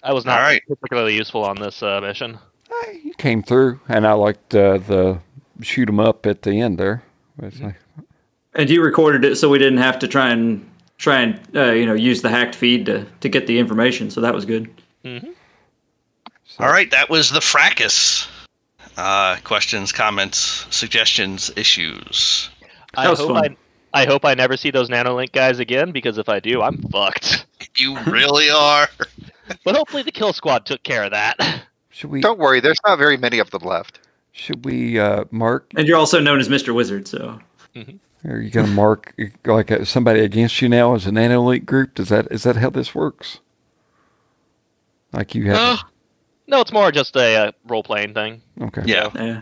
I 0.01 0.13
was 0.13 0.25
not 0.25 0.39
All 0.39 0.45
right. 0.45 0.61
particularly 0.67 1.15
useful 1.15 1.43
on 1.43 1.57
this 1.57 1.83
uh, 1.83 1.99
mission. 2.01 2.39
You 3.03 3.13
came 3.17 3.43
through, 3.43 3.79
and 3.89 4.07
I 4.07 4.13
liked 4.13 4.55
uh, 4.55 4.77
the 4.77 5.19
shoot 5.61 5.89
'em 5.89 5.99
up 5.99 6.25
at 6.25 6.43
the 6.43 6.59
end 6.61 6.77
there. 6.77 7.03
Like, 7.39 7.75
And 8.53 8.69
you 8.69 8.81
recorded 8.81 9.25
it, 9.25 9.35
so 9.35 9.49
we 9.49 9.57
didn't 9.57 9.79
have 9.79 9.99
to 9.99 10.07
try 10.07 10.29
and 10.29 10.69
try 10.97 11.21
and 11.21 11.39
uh, 11.55 11.71
you 11.71 11.85
know 11.85 11.93
use 11.93 12.21
the 12.21 12.29
hacked 12.29 12.55
feed 12.55 12.85
to 12.85 13.05
to 13.19 13.29
get 13.29 13.47
the 13.47 13.59
information. 13.59 14.09
So 14.09 14.21
that 14.21 14.33
was 14.33 14.45
good. 14.45 14.69
So- 16.57 16.63
All 16.63 16.71
right, 16.71 16.89
that 16.91 17.09
was 17.09 17.29
the 17.29 17.41
fracas. 17.41 18.27
Uh, 18.97 19.37
questions, 19.43 19.91
comments, 19.91 20.65
suggestions, 20.71 21.51
issues. 21.55 22.49
I 22.95 23.03
That 23.03 23.09
was 23.11 23.19
hope 23.19 23.29
fun. 23.29 23.57
I, 23.93 24.01
I 24.01 24.05
hope 24.05 24.25
I 24.25 24.33
never 24.33 24.57
see 24.57 24.71
those 24.71 24.89
nanolink 24.89 25.31
guys 25.33 25.59
again 25.59 25.91
because 25.91 26.17
if 26.17 26.29
I 26.29 26.39
do, 26.39 26.61
I'm 26.61 26.81
fucked. 26.91 27.45
You 27.75 27.95
really 28.05 28.49
are. 28.49 28.87
But 29.63 29.75
hopefully 29.75 30.01
the 30.03 30.11
kill 30.11 30.33
squad 30.33 30.65
took 30.65 30.83
care 30.83 31.03
of 31.03 31.11
that. 31.11 31.37
Should 31.89 32.09
we? 32.09 32.19
Don't 32.21 32.37
worry, 32.39 32.59
there's 32.59 32.79
not 32.85 32.97
very 32.97 33.15
many 33.17 33.39
of 33.39 33.49
them 33.51 33.61
left. 33.61 33.99
Should 34.33 34.65
we 34.65 34.99
uh, 34.99 35.23
mark? 35.31 35.71
And 35.77 35.87
you're 35.87 35.97
also 35.97 36.19
known 36.19 36.39
as 36.39 36.49
Mr. 36.49 36.73
Wizard, 36.75 37.07
so 37.07 37.39
Are 38.27 38.39
you 38.39 38.49
going 38.49 38.65
to 38.65 38.71
mark 38.73 39.13
like 39.45 39.71
uh, 39.71 39.85
somebody 39.85 40.19
against 40.19 40.61
you 40.61 40.67
now 40.69 40.95
as 40.95 41.05
a 41.07 41.11
nanolink 41.11 41.65
group? 41.65 41.95
Does 41.95 42.09
that 42.09 42.27
is 42.31 42.43
that 42.43 42.57
how 42.57 42.69
this 42.69 42.93
works? 42.93 43.39
Like 45.13 45.33
you 45.33 45.45
have? 45.51 45.57
Uh, 45.57 45.77
no, 46.47 46.61
it's 46.61 46.71
more 46.71 46.91
just 46.91 47.15
a 47.15 47.47
uh, 47.47 47.51
role 47.65 47.83
playing 47.83 48.13
thing. 48.13 48.41
okay. 48.61 48.83
yeah. 48.85 49.09
yeah. 49.15 49.41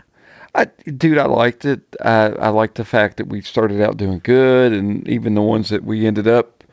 I, 0.56 0.64
dude, 0.90 1.18
I 1.18 1.26
liked 1.26 1.64
it. 1.66 1.80
I, 2.00 2.30
I 2.30 2.48
liked 2.48 2.76
the 2.76 2.84
fact 2.84 3.18
that 3.18 3.28
we 3.28 3.42
started 3.42 3.82
out 3.82 3.98
doing 3.98 4.20
good, 4.24 4.72
and 4.72 5.06
even 5.06 5.34
the 5.34 5.42
ones 5.42 5.68
that 5.68 5.84
we 5.84 6.06
ended 6.06 6.26
up 6.26 6.64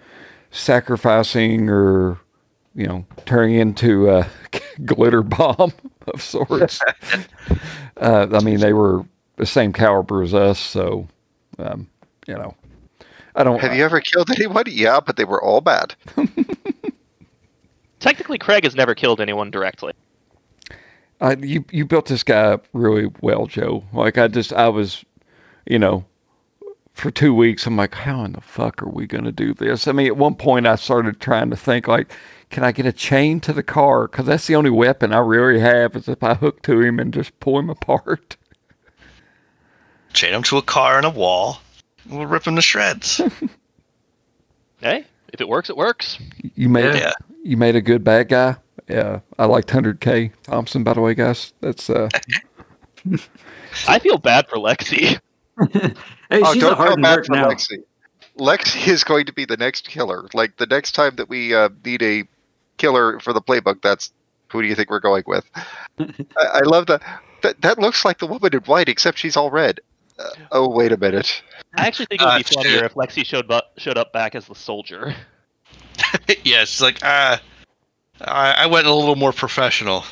sacrificing 0.52 1.70
or, 1.70 2.18
you 2.76 2.88
know, 2.88 3.06
turning 3.26 3.56
into 3.56 4.10
a 4.10 4.28
glitter 4.86 5.22
bomb 5.22 5.74
of 6.08 6.22
sorts. 6.22 6.80
uh, 7.98 8.28
I 8.32 8.40
mean, 8.42 8.60
they 8.60 8.74
were 8.74 9.04
the 9.36 9.46
same 9.46 9.74
caliber 9.74 10.24
as 10.24 10.34
us, 10.34 10.60
so, 10.60 11.08
um, 11.60 11.90
you 12.26 12.36
know, 12.36 12.56
I 13.36 13.44
don't. 13.44 13.60
Have 13.60 13.76
you 13.76 13.84
ever 13.84 14.00
killed 14.00 14.30
anyone? 14.32 14.64
Yeah, 14.68 15.02
but 15.02 15.18
they 15.18 15.26
were 15.26 15.44
all 15.44 15.60
bad. 15.60 15.96
Technically, 18.00 18.38
Craig 18.38 18.64
has 18.64 18.76
never 18.76 18.96
killed 18.96 19.20
anyone 19.20 19.50
directly. 19.50 19.94
I, 21.24 21.34
you 21.36 21.64
you 21.72 21.86
built 21.86 22.06
this 22.08 22.22
guy 22.22 22.52
up 22.54 22.68
really 22.74 23.10
well, 23.22 23.48
Joe. 23.48 23.84
Like 23.94 24.18
I 24.18 24.28
just 24.28 24.52
I 24.54 24.68
was, 24.70 25.04
you 25.66 25.80
know, 25.80 26.06
for 26.94 27.10
two 27.10 27.34
weeks, 27.34 27.66
I'm 27.66 27.78
like, 27.78 27.96
how 27.96 28.24
in 28.26 28.34
the 28.34 28.42
fuck 28.42 28.84
are 28.84 28.90
we 28.90 29.08
going 29.08 29.24
to 29.24 29.32
do 29.32 29.54
this? 29.54 29.88
I 29.88 29.94
mean, 29.94 30.08
at 30.08 30.18
one 30.18 30.36
point, 30.36 30.68
I 30.68 30.76
started 30.76 31.20
trying 31.20 31.50
to 31.50 31.56
think, 31.56 31.88
like, 31.88 32.12
can 32.52 32.64
I 32.64 32.72
get 32.72 32.86
a 32.86 32.92
chain 32.94 33.40
to 33.40 33.54
the 33.54 33.64
car? 33.64 34.08
Because 34.08 34.26
that's 34.28 34.46
the 34.48 34.56
only 34.56 34.70
weapon 34.70 35.14
I 35.14 35.20
really 35.20 35.60
have 35.60 35.96
is 35.96 36.08
if 36.08 36.22
I 36.22 36.36
hook 36.36 36.62
to 36.64 36.82
him 36.82 37.00
and 37.00 37.14
just 37.14 37.40
pull 37.40 37.58
him 37.58 37.70
apart. 37.72 38.36
Chain 40.14 40.34
him 40.34 40.44
to 40.44 40.58
a 40.58 40.62
car 40.62 40.98
and 40.98 41.06
a 41.06 41.10
wall. 41.10 41.60
We'll 42.08 42.26
rip 42.28 42.46
him 42.46 42.56
to 42.58 42.62
shreds. 42.62 43.22
Hey, 44.82 45.06
if 45.32 45.40
it 45.40 45.48
works, 45.48 45.70
it 45.70 45.78
works. 45.78 46.20
You 46.56 46.68
made 46.68 46.96
Yeah. 46.96 47.14
you 47.42 47.56
made 47.56 47.78
a 47.78 47.82
good 47.82 48.04
bad 48.04 48.28
guy. 48.28 48.58
Yeah, 48.88 49.20
I 49.40 49.46
liked 49.46 49.70
100K 49.70 50.32
Thompson, 50.44 50.84
by 50.84 50.94
the 50.94 51.02
way, 51.02 51.14
guys. 51.14 51.54
That's 51.62 51.90
uh, 51.90 52.10
I 53.88 54.00
feel 54.00 54.18
bad 54.18 54.48
for 54.48 54.58
Lexi. 54.58 55.20
Hey, 56.30 56.42
oh, 56.44 56.54
she's 56.54 56.64
don't 56.64 56.76
feel 56.78 56.98
bad 56.98 57.26
for 57.28 57.34
now. 57.36 57.48
Lexi. 57.50 57.78
Lexi 58.40 58.88
is 58.88 59.04
going 59.04 59.28
to 59.28 59.34
be 59.34 59.46
the 59.46 59.58
next 59.58 59.88
killer. 59.88 60.28
Like 60.34 60.58
the 60.58 60.66
next 60.66 60.94
time 60.94 61.16
that 61.18 61.30
we 61.30 61.54
uh, 61.54 61.70
need 61.86 62.02
a 62.02 62.24
killer 62.78 63.20
for 63.20 63.34
the 63.34 63.42
playbook, 63.42 63.84
that's 63.84 64.12
who 64.52 64.64
do 64.64 64.68
you 64.68 64.74
think 64.74 64.90
we're 64.90 65.00
going 65.00 65.24
with? 65.28 65.46
I, 66.00 66.06
I 66.40 66.60
love 66.62 66.88
the 66.88 67.00
that. 67.44 67.62
That 67.62 67.78
looks 67.78 68.04
like 68.04 68.18
the 68.18 68.26
woman 68.26 68.52
in 68.56 68.62
white, 68.62 68.90
except 68.90 69.20
she's 69.20 69.38
all 69.38 69.52
red. 69.52 69.80
Uh, 70.18 70.30
oh, 70.54 70.70
wait 70.70 70.92
a 70.92 70.98
minute. 70.98 71.44
I 71.78 71.86
actually 71.86 72.08
think 72.08 72.22
it 72.22 72.26
would 72.26 72.34
Uh, 72.34 72.38
be 72.40 72.44
funnier 72.44 72.86
if 72.86 72.94
Lexi 72.96 73.24
showed 73.24 73.48
bu- 73.48 73.60
showed 73.78 73.98
up 74.00 74.12
back 74.12 74.34
as 74.34 74.48
the 74.48 74.56
soldier. 74.56 75.14
yeah, 76.44 76.64
it's 76.64 76.82
like, 76.82 76.98
ah, 77.04 77.40
I, 78.26 78.64
I 78.64 78.66
went 78.68 78.88
a 78.88 78.94
little 78.94 79.16
more 79.16 79.34
professional. 79.34 80.06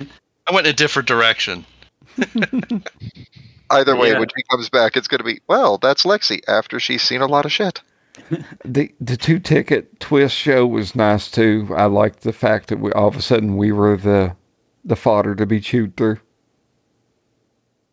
I 0.00 0.52
went 0.54 0.66
in 0.66 0.72
a 0.72 0.76
different 0.76 1.08
direction. 1.08 1.64
Either 3.70 3.96
way, 3.96 4.10
Yeah. 4.10 4.18
when 4.18 4.28
she 4.36 4.42
comes 4.50 4.68
back, 4.68 4.96
it's 4.96 5.08
going 5.08 5.18
to 5.18 5.24
be 5.24 5.40
well. 5.48 5.78
That's 5.78 6.04
Lexi 6.04 6.40
after 6.48 6.78
she's 6.78 7.02
seen 7.02 7.20
a 7.22 7.26
lot 7.26 7.44
of 7.44 7.52
shit. 7.52 7.80
the 8.64 8.92
the 9.00 9.16
two 9.16 9.38
ticket 9.38 9.98
twist 9.98 10.36
show 10.36 10.66
was 10.66 10.94
nice 10.94 11.30
too. 11.30 11.68
I 11.74 11.86
liked 11.86 12.20
the 12.20 12.32
fact 12.34 12.68
that 12.68 12.78
we 12.78 12.92
all 12.92 13.08
of 13.08 13.16
a 13.16 13.22
sudden 13.22 13.56
we 13.56 13.72
were 13.72 13.96
the 13.96 14.36
the 14.84 14.96
fodder 14.96 15.34
to 15.34 15.46
be 15.46 15.60
chewed 15.60 15.96
through. 15.96 16.18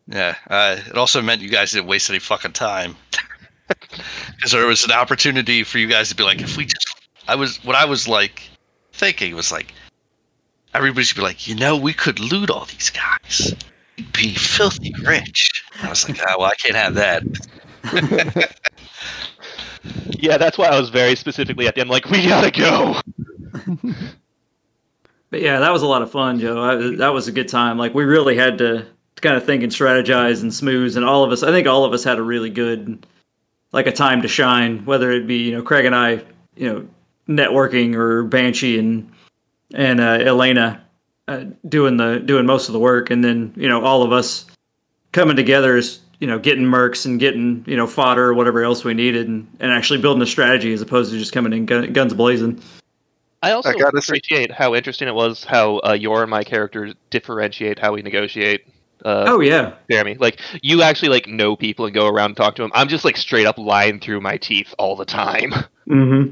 Yeah, 0.07 0.36
uh, 0.49 0.77
it 0.88 0.98
also 0.98 1.22
meant 1.22 1.41
you 1.41 1.49
guys 1.49 1.72
didn't 1.72 1.88
waste 1.88 2.10
any 2.10 2.19
fucking 2.19 2.53
time. 2.53 2.95
Because 4.36 4.52
there 4.52 4.65
was 4.65 4.84
an 4.84 4.91
opportunity 4.91 5.64
for 5.64 5.77
you 5.77 5.86
guys 5.88 6.10
to 6.10 6.15
be 6.15 6.23
like, 6.23 6.41
if 6.41 6.57
we 6.57 6.65
just, 6.65 6.88
I 7.27 7.36
was, 7.36 7.64
what 7.64 7.76
I 7.76 7.86
was 7.86 8.07
like 8.07 8.49
thinking 9.00 9.36
was 9.36 9.52
like, 9.52 9.74
everybody 10.74 11.04
should 11.04 11.16
be 11.16 11.24
like, 11.24 11.48
you 11.48 11.56
know, 11.56 11.76
we 11.78 11.94
could 11.94 12.20
loot 12.20 12.50
all 12.50 12.66
these 12.66 12.92
guys, 12.92 13.56
We'd 13.98 14.14
be 14.14 14.34
filthy 14.36 14.94
rich. 15.04 15.64
I 15.82 15.90
was 15.90 16.08
like, 16.08 16.20
ah, 16.22 16.36
well, 16.38 16.50
I 16.50 16.56
can't 16.56 16.76
have 16.76 16.96
that. 16.96 18.56
Yeah, 20.22 20.38
that's 20.38 20.58
why 20.58 20.68
I 20.68 20.78
was 20.78 20.90
very 20.90 21.16
specifically 21.16 21.66
at 21.66 21.76
the 21.76 21.82
end, 21.82 21.90
like, 21.90 22.10
we 22.10 22.28
gotta 22.28 22.52
go. 22.52 23.00
But 25.30 25.42
yeah, 25.42 25.60
that 25.60 25.72
was 25.72 25.84
a 25.84 25.88
lot 25.88 26.02
of 26.02 26.12
fun, 26.12 26.40
Joe. 26.40 26.62
I, 26.62 26.96
that 26.98 27.14
was 27.14 27.28
a 27.28 27.32
good 27.32 27.48
time. 27.48 27.78
Like 27.78 27.94
we 27.94 28.04
really 28.04 28.36
had 28.36 28.58
to, 28.60 28.86
to 29.16 29.22
kind 29.22 29.36
of 29.38 29.46
think 29.46 29.64
and 29.64 29.72
strategize 29.72 30.42
and 30.42 30.54
smooth, 30.54 30.98
and 30.98 31.06
all 31.06 31.24
of 31.24 31.32
us. 31.32 31.44
I 31.44 31.52
think 31.52 31.68
all 31.68 31.86
of 31.86 31.94
us 31.94 32.04
had 32.04 32.18
a 32.18 32.24
really 32.24 32.50
good, 32.50 33.06
like 33.72 33.88
a 33.88 33.92
time 33.92 34.24
to 34.24 34.28
shine. 34.28 34.86
Whether 34.86 35.12
it 35.12 35.28
be 35.28 35.38
you 35.38 35.52
know 35.52 35.62
Craig 35.62 35.86
and 35.86 35.96
I, 35.96 36.24
you 36.56 36.74
know, 36.74 36.88
networking 37.30 37.95
or 37.95 38.23
Banshee 38.23 38.80
and 38.80 39.10
and 39.73 39.99
uh, 40.01 40.18
Elena 40.26 40.84
uh, 41.27 41.45
doing 41.68 41.97
the 41.97 42.19
doing 42.19 42.45
most 42.45 42.68
of 42.68 42.73
the 42.73 42.80
work, 42.80 43.11
and 43.11 43.23
then 43.23 43.53
you 43.56 43.69
know 43.69 43.84
all 43.85 44.03
of 44.03 44.11
us 44.11 44.45
coming 45.11 45.35
together 45.35 45.77
is 45.77 45.99
you 46.19 46.27
know 46.27 46.39
getting 46.39 46.65
mercs 46.65 47.06
and 47.06 47.19
getting 47.19 47.64
you 47.68 47.77
know 47.77 47.88
fodder 47.88 48.26
or 48.26 48.34
whatever 48.34 48.64
else 48.64 48.84
we 48.84 48.93
needed, 48.93 49.27
and, 49.27 49.47
and 49.60 49.72
actually 49.72 50.01
building 50.01 50.23
a 50.23 50.26
strategy 50.26 50.73
as 50.73 50.81
opposed 50.81 51.11
to 51.11 51.19
just 51.19 51.31
coming 51.31 51.53
in 51.53 51.65
gun, 51.65 51.93
guns 51.93 52.14
blazing. 52.14 52.61
I 53.41 53.51
also 53.51 53.69
I 53.69 53.73
gotta 53.73 54.01
say- 54.01 54.10
appreciate 54.11 54.51
how 54.51 54.76
interesting 54.76 55.07
it 55.07 55.15
was 55.15 55.43
how 55.45 55.77
uh, 55.80 55.93
your 55.93 56.23
and 56.23 56.31
my 56.31 56.43
characters 56.43 56.93
differentiate 57.10 57.80
how 57.80 57.93
we 57.93 58.01
negotiate. 58.01 58.65
Uh, 59.06 59.23
Oh 59.27 59.39
yeah, 59.39 59.76
Jeremy, 59.89 60.15
like 60.19 60.41
you 60.61 60.81
actually 60.81 61.07
like 61.07 61.26
know 61.26 61.56
people 61.56 61.85
and 61.85 61.93
go 61.93 62.07
around 62.07 62.31
and 62.31 62.38
talk 62.38 62.56
to 62.56 62.64
them. 62.64 62.72
I'm 62.73 62.89
just 62.89 63.06
like 63.06 63.15
straight 63.15 63.45
up 63.45 63.57
lying 63.57 64.01
through 64.01 64.19
my 64.19 64.35
teeth 64.35 64.73
all 64.77 64.97
the 64.97 65.06
time. 65.06 65.51
mm-hmm. 65.88 66.31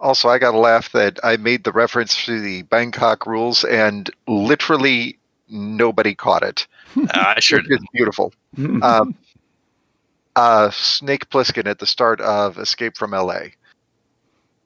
Also, 0.00 0.28
I 0.28 0.38
got 0.38 0.50
to 0.52 0.58
laugh 0.58 0.92
that 0.92 1.18
I 1.24 1.36
made 1.36 1.64
the 1.64 1.72
reference 1.72 2.24
to 2.26 2.40
the 2.40 2.62
Bangkok 2.62 3.26
rules, 3.26 3.64
and 3.64 4.10
literally 4.26 5.18
nobody 5.48 6.14
caught 6.14 6.42
it. 6.42 6.66
Uh, 6.96 7.06
I 7.36 7.40
sure 7.40 7.60
It's 7.64 7.84
beautiful. 7.92 8.32
um, 8.82 9.14
uh, 10.36 10.70
Snake 10.70 11.28
Plissken 11.30 11.66
at 11.66 11.78
the 11.78 11.86
start 11.86 12.20
of 12.20 12.58
Escape 12.58 12.96
from 12.96 13.14
L.A. 13.14 13.52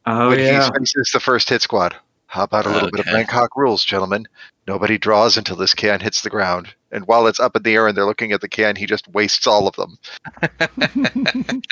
Oh 0.07 0.31
when 0.31 0.39
yeah. 0.39 0.65
he 0.73 0.79
faces 0.79 1.11
the 1.13 1.21
first 1.21 1.49
hit 1.51 1.61
squad. 1.63 1.95
How 2.27 2.45
about 2.45 2.67
a 2.67 2.71
little 2.71 2.91
bit 2.91 3.01
of 3.01 3.07
Bangkok 3.07 3.57
rules, 3.57 3.85
gentlemen? 3.85 4.27
Nobody 4.67 4.99
draws 4.99 5.37
until 5.39 5.57
this 5.57 5.73
can 5.75 6.01
hits 6.01 6.21
the 6.23 6.29
ground. 6.31 6.75
And 6.91 7.07
while 7.07 7.27
it's 7.27 7.41
up 7.41 7.57
in 7.57 7.63
the 7.63 7.75
air 7.75 7.87
and 7.87 7.97
they're 7.97 8.05
looking 8.07 8.33
at 8.33 8.41
the 8.43 8.49
can, 8.49 8.77
he 8.77 8.85
just 8.87 9.09
wastes 9.09 9.47
all 9.47 9.67
of 9.67 9.75
them. 9.77 9.99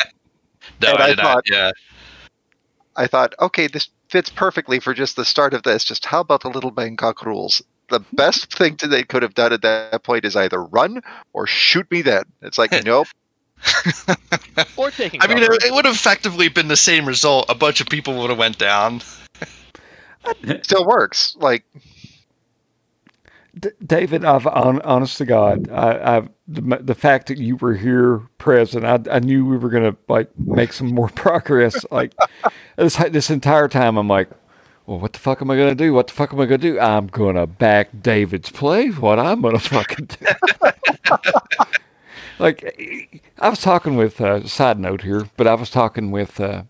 no, 0.83 0.89
and 0.89 0.99
I 0.99 1.05
I 1.05 1.07
did 1.09 1.17
not. 1.18 1.23
thought- 1.25 1.44
Yeah, 1.51 1.70
I 2.97 3.07
thought, 3.07 3.34
okay, 3.41 3.66
this 3.66 3.89
fits 4.08 4.31
perfectly 4.31 4.81
for 4.81 4.94
just 4.94 5.16
the 5.16 5.25
start 5.25 5.55
of 5.55 5.62
this. 5.62 5.84
Just 5.84 6.05
how 6.05 6.20
about 6.20 6.42
the 6.42 6.50
little 6.50 6.70
Bangkok 6.70 7.25
rules? 7.25 7.62
The 7.89 8.00
hmm. 8.00 8.16
best 8.16 8.55
thing 8.55 8.76
that 8.81 8.89
they 8.89 9.02
could 9.02 9.23
have 9.23 9.34
done 9.34 9.52
at 9.52 9.62
that 9.62 10.02
point 10.02 10.25
is 10.25 10.36
either 10.36 10.62
run 10.62 11.02
or 11.33 11.47
shoot 11.47 11.91
me 11.91 12.02
then. 12.02 12.25
It's 12.42 12.58
like, 12.58 12.73
nope. 12.84 13.08
or 14.76 14.91
taking. 14.91 15.23
I 15.23 15.26
mean, 15.28 15.39
cover. 15.39 15.55
it, 15.55 15.65
it 15.65 15.75
would 15.75 15.84
have 15.84 15.94
effectively 15.94 16.49
been 16.49 16.68
the 16.68 16.76
same 16.76 17.07
result. 17.07 17.47
A 17.49 17.55
bunch 17.55 17.81
of 17.81 17.89
people 17.89 18.18
would 18.20 18.31
have 18.31 18.39
went 18.39 18.58
down. 18.58 19.00
Still 20.62 20.84
works. 20.84 21.36
Like, 21.39 21.65
D- 23.59 23.70
David, 23.85 24.25
I've 24.25 24.47
on, 24.47 24.81
honest 24.83 25.18
to 25.18 25.25
God, 25.25 25.70
I, 25.70 26.17
I've 26.17 26.28
the, 26.47 26.78
the 26.81 26.94
fact 26.94 27.28
that 27.28 27.39
you 27.39 27.57
were 27.57 27.75
here 27.75 28.18
present, 28.39 28.85
I, 28.85 29.01
I 29.10 29.18
knew 29.20 29.44
we 29.47 29.57
were 29.57 29.70
gonna 29.70 29.97
like 30.09 30.28
make 30.39 30.73
some 30.73 30.89
more 30.89 31.09
progress. 31.15 31.85
Like 31.91 32.15
this 32.76 32.97
this 32.97 33.31
entire 33.31 33.68
time, 33.68 33.97
I'm 33.97 34.09
like, 34.09 34.28
well, 34.86 34.99
what 34.99 35.12
the 35.15 35.18
fuck 35.18 35.41
am 35.41 35.51
I 35.51 35.57
gonna 35.57 35.75
do? 35.75 35.93
What 35.94 36.09
the 36.09 36.12
fuck 36.12 36.33
am 36.33 36.41
I 36.41 36.44
gonna 36.44 36.59
do? 36.59 36.78
I'm 36.78 37.07
gonna 37.07 37.47
back 37.47 37.89
David's 38.02 38.51
play. 38.51 38.89
What 38.89 39.18
I'm 39.18 39.41
gonna 39.41 39.59
fucking 39.59 40.07
do? 40.07 40.26
like 42.39 43.23
I 43.39 43.49
was 43.49 43.60
talking 43.60 43.97
with 43.97 44.20
uh, 44.20 44.47
side 44.47 44.78
note 44.78 45.02
here, 45.02 45.28
but 45.36 45.47
I 45.47 45.55
was 45.55 45.70
talking 45.70 46.10
with 46.10 46.39
uh, 46.41 46.65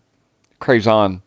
Crazon 0.59 1.21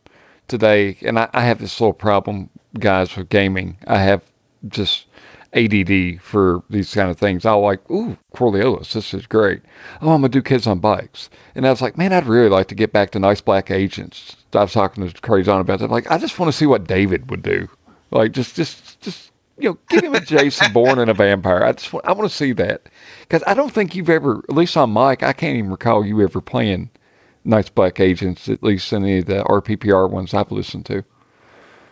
today, 0.49 0.97
and 1.03 1.19
I, 1.19 1.29
I 1.33 1.43
have 1.43 1.61
this 1.61 1.81
little 1.81 1.93
problem, 1.93 2.49
guys, 2.79 3.15
with 3.15 3.29
gaming. 3.29 3.77
I 3.87 3.99
have 3.99 4.23
just 4.69 5.07
ADD 5.55 6.21
for 6.23 6.63
these 6.71 6.95
kind 6.95 7.11
of 7.11 7.19
things. 7.19 7.45
I'll 7.45 7.61
like, 7.61 7.89
ooh, 7.91 8.17
Coriolis, 8.35 8.93
this 8.93 9.13
is 9.15 9.27
great. 9.27 9.63
Oh, 10.01 10.11
I'm 10.11 10.21
gonna 10.21 10.29
do 10.29 10.43
kids 10.43 10.67
on 10.67 10.79
bikes, 10.79 11.29
and 11.55 11.67
I 11.67 11.71
was 11.71 11.83
like, 11.83 11.99
man, 11.99 12.13
I'd 12.13 12.27
really 12.27 12.49
like 12.49 12.69
to 12.69 12.75
get 12.75 12.93
back 12.93 13.11
to 13.13 13.19
Night's 13.19 13.41
Black 13.41 13.71
Agents. 13.71 14.37
I 14.55 14.63
was 14.63 14.73
talking 14.73 15.09
to 15.09 15.21
Crazon 15.21 15.61
about 15.61 15.81
that. 15.81 15.91
Like, 15.91 16.11
I 16.11 16.19
just 16.19 16.39
want 16.39 16.51
to 16.53 16.57
see 16.57 16.67
what 16.67 16.87
David 16.87 17.31
would 17.31 17.43
do. 17.43 17.69
Like, 18.11 18.33
just, 18.33 18.57
just, 18.57 19.01
just, 19.01 19.31
you 19.59 19.71
know, 19.71 19.79
give 19.89 20.03
him 20.05 20.15
a 20.15 20.21
Jason 20.21 20.73
Bourne 20.73 20.99
and 20.99 21.11
a 21.11 21.15
vampire. 21.15 21.63
I 21.65 21.73
just, 21.73 21.93
want, 21.93 22.07
I 22.07 22.13
want 22.13 22.31
to 22.31 22.37
see 22.37 22.53
that 22.55 22.89
because 23.23 23.43
I 23.47 23.55
don't 23.55 23.73
think 23.73 23.95
you've 23.95 24.11
ever, 24.11 24.43
at 24.49 24.55
least 24.55 24.77
on 24.77 24.91
Mike, 24.91 25.23
I 25.23 25.33
can't 25.33 25.57
even 25.57 25.71
recall 25.71 26.05
you 26.05 26.21
ever 26.23 26.41
playing 26.41 26.91
Night's 27.45 27.71
Black 27.71 28.01
Agents, 28.01 28.49
at 28.49 28.63
least 28.63 28.93
any 28.93 29.19
of 29.19 29.27
the 29.27 29.45
RPPR 29.45 30.11
ones 30.11 30.35
I've 30.35 30.51
listened 30.53 30.87
to. 30.87 31.05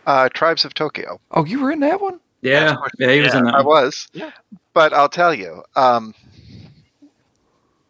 uh, 0.05 0.29
Tribes 0.33 0.65
of 0.65 0.73
Tokyo. 0.73 1.19
Oh, 1.31 1.45
you 1.45 1.61
were 1.61 1.71
in 1.71 1.79
that 1.81 2.01
one? 2.01 2.19
Yeah, 2.41 2.75
yeah, 2.97 3.11
he 3.11 3.21
was 3.21 3.33
in 3.33 3.45
that. 3.45 3.55
I 3.55 3.61
was. 3.61 4.07
Yeah. 4.13 4.31
But 4.73 4.93
I'll 4.93 5.09
tell 5.09 5.33
you, 5.33 5.63
um, 5.75 6.13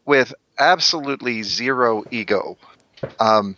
with 0.05 0.33
absolutely 0.57 1.43
zero 1.43 2.03
ego, 2.09 2.57
um, 3.19 3.55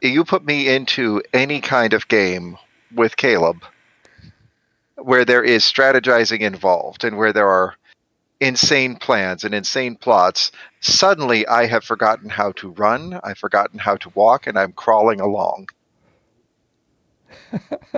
you 0.00 0.24
put 0.24 0.44
me 0.44 0.68
into 0.68 1.22
any 1.32 1.60
kind 1.60 1.92
of 1.92 2.08
game 2.08 2.56
with 2.94 3.16
Caleb 3.16 3.64
where 4.96 5.24
there 5.24 5.42
is 5.42 5.64
strategizing 5.64 6.40
involved 6.40 7.04
and 7.04 7.16
where 7.18 7.32
there 7.32 7.48
are 7.48 7.76
insane 8.40 8.96
plans 8.96 9.44
and 9.44 9.54
insane 9.54 9.96
plots, 9.96 10.50
suddenly 10.80 11.46
I 11.46 11.66
have 11.66 11.84
forgotten 11.84 12.30
how 12.30 12.52
to 12.52 12.70
run, 12.70 13.20
I've 13.22 13.38
forgotten 13.38 13.78
how 13.78 13.96
to 13.96 14.08
walk, 14.14 14.46
and 14.46 14.58
I'm 14.58 14.72
crawling 14.72 15.20
along. 15.20 15.68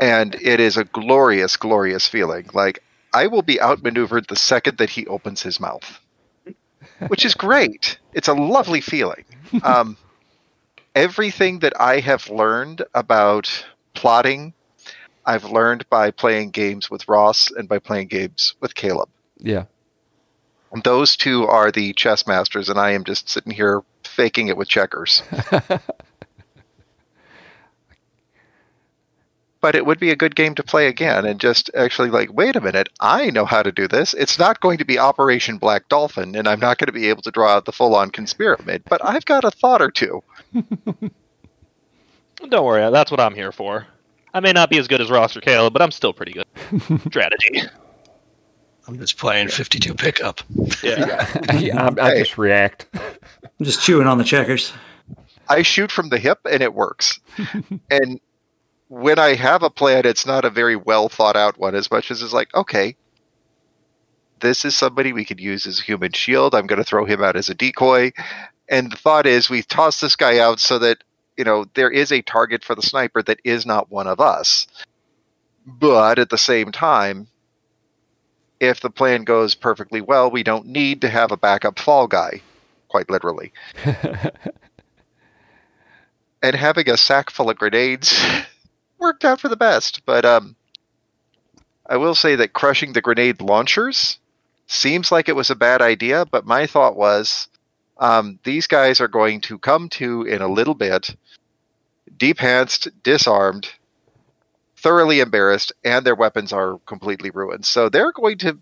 And 0.00 0.34
it 0.36 0.60
is 0.60 0.76
a 0.76 0.84
glorious, 0.84 1.56
glorious 1.56 2.06
feeling. 2.06 2.48
Like, 2.52 2.82
I 3.12 3.26
will 3.28 3.42
be 3.42 3.60
outmaneuvered 3.60 4.26
the 4.28 4.36
second 4.36 4.78
that 4.78 4.90
he 4.90 5.06
opens 5.06 5.42
his 5.42 5.58
mouth, 5.58 6.00
which 7.08 7.24
is 7.24 7.34
great. 7.34 7.98
It's 8.12 8.28
a 8.28 8.34
lovely 8.34 8.80
feeling. 8.80 9.24
Um, 9.62 9.96
everything 10.94 11.60
that 11.60 11.80
I 11.80 12.00
have 12.00 12.28
learned 12.30 12.82
about 12.94 13.64
plotting, 13.94 14.54
I've 15.24 15.44
learned 15.44 15.88
by 15.88 16.10
playing 16.10 16.50
games 16.50 16.90
with 16.90 17.08
Ross 17.08 17.50
and 17.50 17.68
by 17.68 17.78
playing 17.78 18.08
games 18.08 18.54
with 18.60 18.74
Caleb. 18.74 19.08
Yeah. 19.38 19.64
Those 20.82 21.16
two 21.16 21.46
are 21.46 21.70
the 21.70 21.92
chess 21.94 22.26
masters, 22.26 22.68
and 22.68 22.78
I 22.78 22.90
am 22.90 23.04
just 23.04 23.28
sitting 23.30 23.52
here 23.52 23.82
faking 24.04 24.48
it 24.48 24.56
with 24.56 24.68
checkers. 24.68 25.22
but 29.66 29.74
it 29.74 29.84
would 29.84 29.98
be 29.98 30.12
a 30.12 30.16
good 30.16 30.36
game 30.36 30.54
to 30.54 30.62
play 30.62 30.86
again 30.86 31.26
and 31.26 31.40
just 31.40 31.72
actually 31.74 32.08
like, 32.08 32.32
wait 32.32 32.54
a 32.54 32.60
minute, 32.60 32.88
I 33.00 33.30
know 33.30 33.44
how 33.44 33.64
to 33.64 33.72
do 33.72 33.88
this. 33.88 34.14
It's 34.14 34.38
not 34.38 34.60
going 34.60 34.78
to 34.78 34.84
be 34.84 34.96
Operation 34.96 35.58
Black 35.58 35.88
Dolphin, 35.88 36.36
and 36.36 36.46
I'm 36.46 36.60
not 36.60 36.78
going 36.78 36.86
to 36.86 36.92
be 36.92 37.08
able 37.08 37.22
to 37.22 37.32
draw 37.32 37.56
out 37.56 37.64
the 37.64 37.72
full 37.72 37.96
on 37.96 38.12
conspiramid, 38.12 38.82
but 38.88 39.04
I've 39.04 39.24
got 39.24 39.42
a 39.42 39.50
thought 39.50 39.82
or 39.82 39.90
two. 39.90 40.22
Don't 42.48 42.64
worry, 42.64 42.88
that's 42.92 43.10
what 43.10 43.18
I'm 43.18 43.34
here 43.34 43.50
for. 43.50 43.88
I 44.32 44.38
may 44.38 44.52
not 44.52 44.70
be 44.70 44.78
as 44.78 44.86
good 44.86 45.00
as 45.00 45.10
Ross 45.10 45.36
or 45.36 45.40
Caleb, 45.40 45.72
but 45.72 45.82
I'm 45.82 45.90
still 45.90 46.12
pretty 46.12 46.30
good. 46.34 46.46
Strategy. 47.08 47.62
I'm 48.86 48.96
just 49.00 49.18
playing 49.18 49.48
52 49.48 49.94
pickup. 49.94 50.42
Yeah. 50.80 51.26
yeah, 51.58 51.90
I, 51.98 52.00
I 52.00 52.10
Hey. 52.12 52.18
just 52.20 52.38
react. 52.38 52.86
I'm 52.94 53.64
just 53.64 53.82
chewing 53.82 54.06
on 54.06 54.18
the 54.18 54.22
checkers. 54.24 54.72
I 55.48 55.62
shoot 55.62 55.90
from 55.90 56.08
the 56.10 56.18
hip 56.18 56.38
and 56.48 56.62
it 56.62 56.72
works. 56.72 57.18
and 57.90 58.20
when 58.88 59.18
I 59.18 59.34
have 59.34 59.62
a 59.62 59.70
plan, 59.70 60.06
it's 60.06 60.26
not 60.26 60.44
a 60.44 60.50
very 60.50 60.76
well 60.76 61.08
thought 61.08 61.36
out 61.36 61.58
one 61.58 61.74
as 61.74 61.90
much 61.90 62.10
as 62.10 62.22
it's 62.22 62.32
like, 62.32 62.54
okay, 62.54 62.96
this 64.40 64.64
is 64.64 64.76
somebody 64.76 65.12
we 65.12 65.24
could 65.24 65.40
use 65.40 65.66
as 65.66 65.80
a 65.80 65.82
human 65.82 66.12
shield. 66.12 66.54
I'm 66.54 66.66
going 66.66 66.78
to 66.78 66.84
throw 66.84 67.04
him 67.04 67.22
out 67.22 67.36
as 67.36 67.48
a 67.48 67.54
decoy. 67.54 68.12
And 68.68 68.90
the 68.90 68.96
thought 68.96 69.26
is 69.26 69.48
we 69.48 69.62
toss 69.62 70.00
this 70.00 70.16
guy 70.16 70.38
out 70.38 70.60
so 70.60 70.78
that, 70.80 71.02
you 71.36 71.44
know, 71.44 71.66
there 71.74 71.90
is 71.90 72.12
a 72.12 72.22
target 72.22 72.64
for 72.64 72.74
the 72.74 72.82
sniper 72.82 73.22
that 73.22 73.40
is 73.44 73.66
not 73.66 73.90
one 73.90 74.06
of 74.06 74.20
us. 74.20 74.66
But 75.66 76.18
at 76.18 76.30
the 76.30 76.38
same 76.38 76.70
time, 76.70 77.28
if 78.60 78.80
the 78.80 78.90
plan 78.90 79.24
goes 79.24 79.54
perfectly 79.54 80.00
well, 80.00 80.30
we 80.30 80.42
don't 80.42 80.66
need 80.66 81.00
to 81.02 81.08
have 81.08 81.32
a 81.32 81.36
backup 81.36 81.78
fall 81.78 82.06
guy, 82.06 82.40
quite 82.88 83.10
literally 83.10 83.52
and 86.42 86.54
having 86.54 86.88
a 86.88 86.96
sack 86.96 87.30
full 87.30 87.50
of 87.50 87.58
grenades 87.58 88.24
worked 88.98 89.24
out 89.24 89.40
for 89.40 89.48
the 89.48 89.56
best. 89.56 90.02
But 90.06 90.24
um, 90.24 90.56
I 91.88 91.96
will 91.96 92.14
say 92.14 92.36
that 92.36 92.52
crushing 92.52 92.92
the 92.92 93.00
grenade 93.00 93.40
launchers 93.40 94.18
seems 94.66 95.12
like 95.12 95.28
it 95.28 95.36
was 95.36 95.50
a 95.50 95.56
bad 95.56 95.82
idea. 95.82 96.24
But 96.26 96.46
my 96.46 96.66
thought 96.66 96.96
was, 96.96 97.48
um, 97.98 98.38
these 98.44 98.66
guys 98.66 99.00
are 99.00 99.08
going 99.08 99.40
to 99.42 99.58
come 99.58 99.88
to 99.90 100.22
in 100.22 100.42
a 100.42 100.48
little 100.48 100.74
bit, 100.74 101.14
depantsed, 102.16 102.88
disarmed, 103.02 103.68
thoroughly 104.76 105.20
embarrassed, 105.20 105.72
and 105.84 106.04
their 106.04 106.14
weapons 106.14 106.52
are 106.52 106.78
completely 106.86 107.30
ruined. 107.30 107.64
So 107.64 107.88
they're 107.88 108.12
going 108.12 108.38
to. 108.38 108.58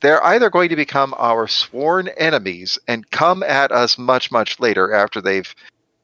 They're 0.00 0.24
either 0.24 0.48
going 0.48 0.68
to 0.68 0.76
become 0.76 1.12
our 1.18 1.48
sworn 1.48 2.06
enemies 2.06 2.78
and 2.86 3.10
come 3.10 3.42
at 3.42 3.72
us 3.72 3.98
much, 3.98 4.30
much 4.30 4.60
later 4.60 4.94
after 4.94 5.20
they've 5.20 5.52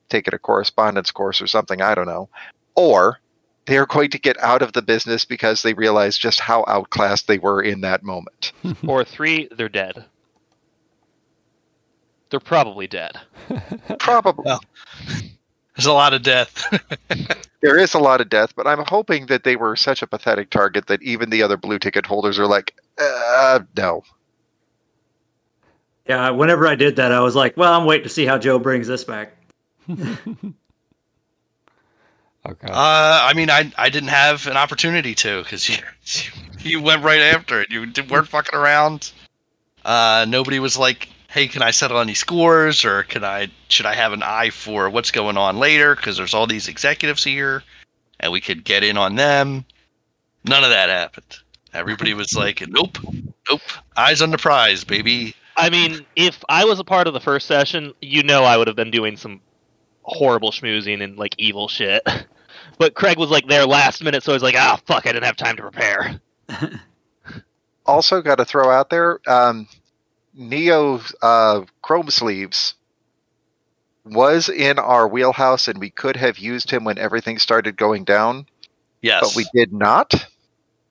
taken 0.08 0.34
a 0.34 0.38
correspondence 0.38 1.12
course 1.12 1.40
or 1.40 1.46
something, 1.46 1.80
I 1.80 1.94
don't 1.94 2.06
know. 2.06 2.28
Or 2.76 3.20
they're 3.66 3.86
going 3.86 4.10
to 4.10 4.18
get 4.18 4.38
out 4.42 4.62
of 4.62 4.72
the 4.72 4.82
business 4.82 5.24
because 5.24 5.62
they 5.62 5.74
realize 5.74 6.18
just 6.18 6.40
how 6.40 6.64
outclassed 6.66 7.26
they 7.26 7.38
were 7.38 7.62
in 7.62 7.80
that 7.82 8.02
moment. 8.02 8.52
or 8.86 9.04
three, 9.04 9.48
they're 9.56 9.68
dead. 9.68 10.04
They're 12.30 12.40
probably 12.40 12.86
dead. 12.86 13.16
Probably 14.00 14.42
Well. 14.44 14.60
There's 15.76 15.86
a 15.86 15.92
lot 15.92 16.14
of 16.14 16.22
death. 16.22 16.64
there 17.62 17.78
is 17.78 17.94
a 17.94 17.98
lot 17.98 18.20
of 18.20 18.28
death, 18.28 18.54
but 18.56 18.66
I'm 18.66 18.84
hoping 18.86 19.26
that 19.26 19.44
they 19.44 19.56
were 19.56 19.76
such 19.76 20.02
a 20.02 20.06
pathetic 20.06 20.50
target 20.50 20.86
that 20.86 21.02
even 21.02 21.30
the 21.30 21.42
other 21.42 21.56
blue 21.56 21.78
ticket 21.78 22.06
holders 22.06 22.38
are 22.38 22.46
like, 22.46 22.74
uh, 22.98 23.60
no. 23.76 24.02
Yeah, 26.08 26.30
whenever 26.30 26.66
I 26.66 26.74
did 26.74 26.96
that, 26.96 27.12
I 27.12 27.20
was 27.20 27.34
like, 27.34 27.56
well, 27.56 27.72
I'm 27.72 27.86
waiting 27.86 28.04
to 28.04 28.08
see 28.08 28.26
how 28.26 28.38
Joe 28.38 28.58
brings 28.58 28.86
this 28.86 29.04
back. 29.04 29.36
Okay. 32.46 32.68
Uh, 32.68 32.72
I 33.22 33.32
mean, 33.34 33.48
I 33.48 33.72
I 33.78 33.88
didn't 33.88 34.10
have 34.10 34.46
an 34.46 34.56
opportunity 34.56 35.14
to 35.16 35.42
because 35.42 35.68
you 35.68 35.76
you 36.60 36.80
went 36.80 37.02
right 37.02 37.20
after 37.20 37.60
it. 37.60 37.70
You 37.70 37.90
weren't 38.08 38.28
fucking 38.28 38.58
around. 38.58 39.12
Uh, 39.84 40.26
nobody 40.28 40.58
was 40.58 40.76
like, 40.76 41.08
"Hey, 41.28 41.48
can 41.48 41.62
I 41.62 41.70
settle 41.70 42.00
any 42.00 42.14
scores?" 42.14 42.84
or 42.84 43.04
"Can 43.04 43.24
I 43.24 43.48
should 43.68 43.86
I 43.86 43.94
have 43.94 44.12
an 44.12 44.22
eye 44.22 44.50
for 44.50 44.90
what's 44.90 45.10
going 45.10 45.38
on 45.38 45.58
later?" 45.58 45.96
Because 45.96 46.18
there's 46.18 46.34
all 46.34 46.46
these 46.46 46.68
executives 46.68 47.24
here, 47.24 47.62
and 48.20 48.30
we 48.30 48.42
could 48.42 48.64
get 48.64 48.84
in 48.84 48.98
on 48.98 49.14
them. 49.14 49.64
None 50.44 50.64
of 50.64 50.70
that 50.70 50.90
happened. 50.90 51.38
Everybody 51.72 52.12
was 52.12 52.34
like, 52.36 52.62
"Nope, 52.68 52.98
nope, 53.48 53.62
eyes 53.96 54.20
on 54.20 54.30
the 54.30 54.38
prize, 54.38 54.84
baby." 54.84 55.34
I 55.56 55.70
mean, 55.70 56.04
if 56.16 56.44
I 56.48 56.64
was 56.64 56.78
a 56.78 56.84
part 56.84 57.06
of 57.06 57.14
the 57.14 57.20
first 57.20 57.46
session, 57.46 57.94
you 58.02 58.22
know 58.22 58.44
I 58.44 58.56
would 58.56 58.66
have 58.66 58.76
been 58.76 58.90
doing 58.90 59.16
some 59.16 59.40
horrible 60.04 60.52
schmoozing 60.52 61.02
and 61.02 61.18
like 61.18 61.34
evil 61.38 61.68
shit. 61.68 62.06
But 62.76 62.94
Craig 62.94 63.18
was 63.18 63.30
like 63.30 63.46
there 63.46 63.66
last 63.66 64.02
minute, 64.02 64.24
so 64.24 64.32
I 64.32 64.34
was 64.34 64.42
like, 64.42 64.56
ah, 64.56 64.80
fuck, 64.86 65.06
I 65.06 65.12
didn't 65.12 65.26
have 65.26 65.36
time 65.36 65.54
to 65.56 65.62
prepare. 65.62 66.20
Also, 67.86 68.22
got 68.22 68.36
to 68.36 68.44
throw 68.46 68.70
out 68.70 68.88
there, 68.88 69.20
um, 69.28 69.68
Neo 70.32 71.00
uh, 71.20 71.62
Chrome 71.82 72.08
Sleeves 72.08 72.74
was 74.06 74.48
in 74.48 74.78
our 74.78 75.06
wheelhouse, 75.06 75.68
and 75.68 75.78
we 75.78 75.90
could 75.90 76.16
have 76.16 76.38
used 76.38 76.70
him 76.70 76.84
when 76.84 76.96
everything 76.98 77.38
started 77.38 77.76
going 77.76 78.04
down, 78.04 78.46
Yes, 79.02 79.20
but 79.22 79.36
we 79.36 79.44
did 79.54 79.72
not. 79.72 80.14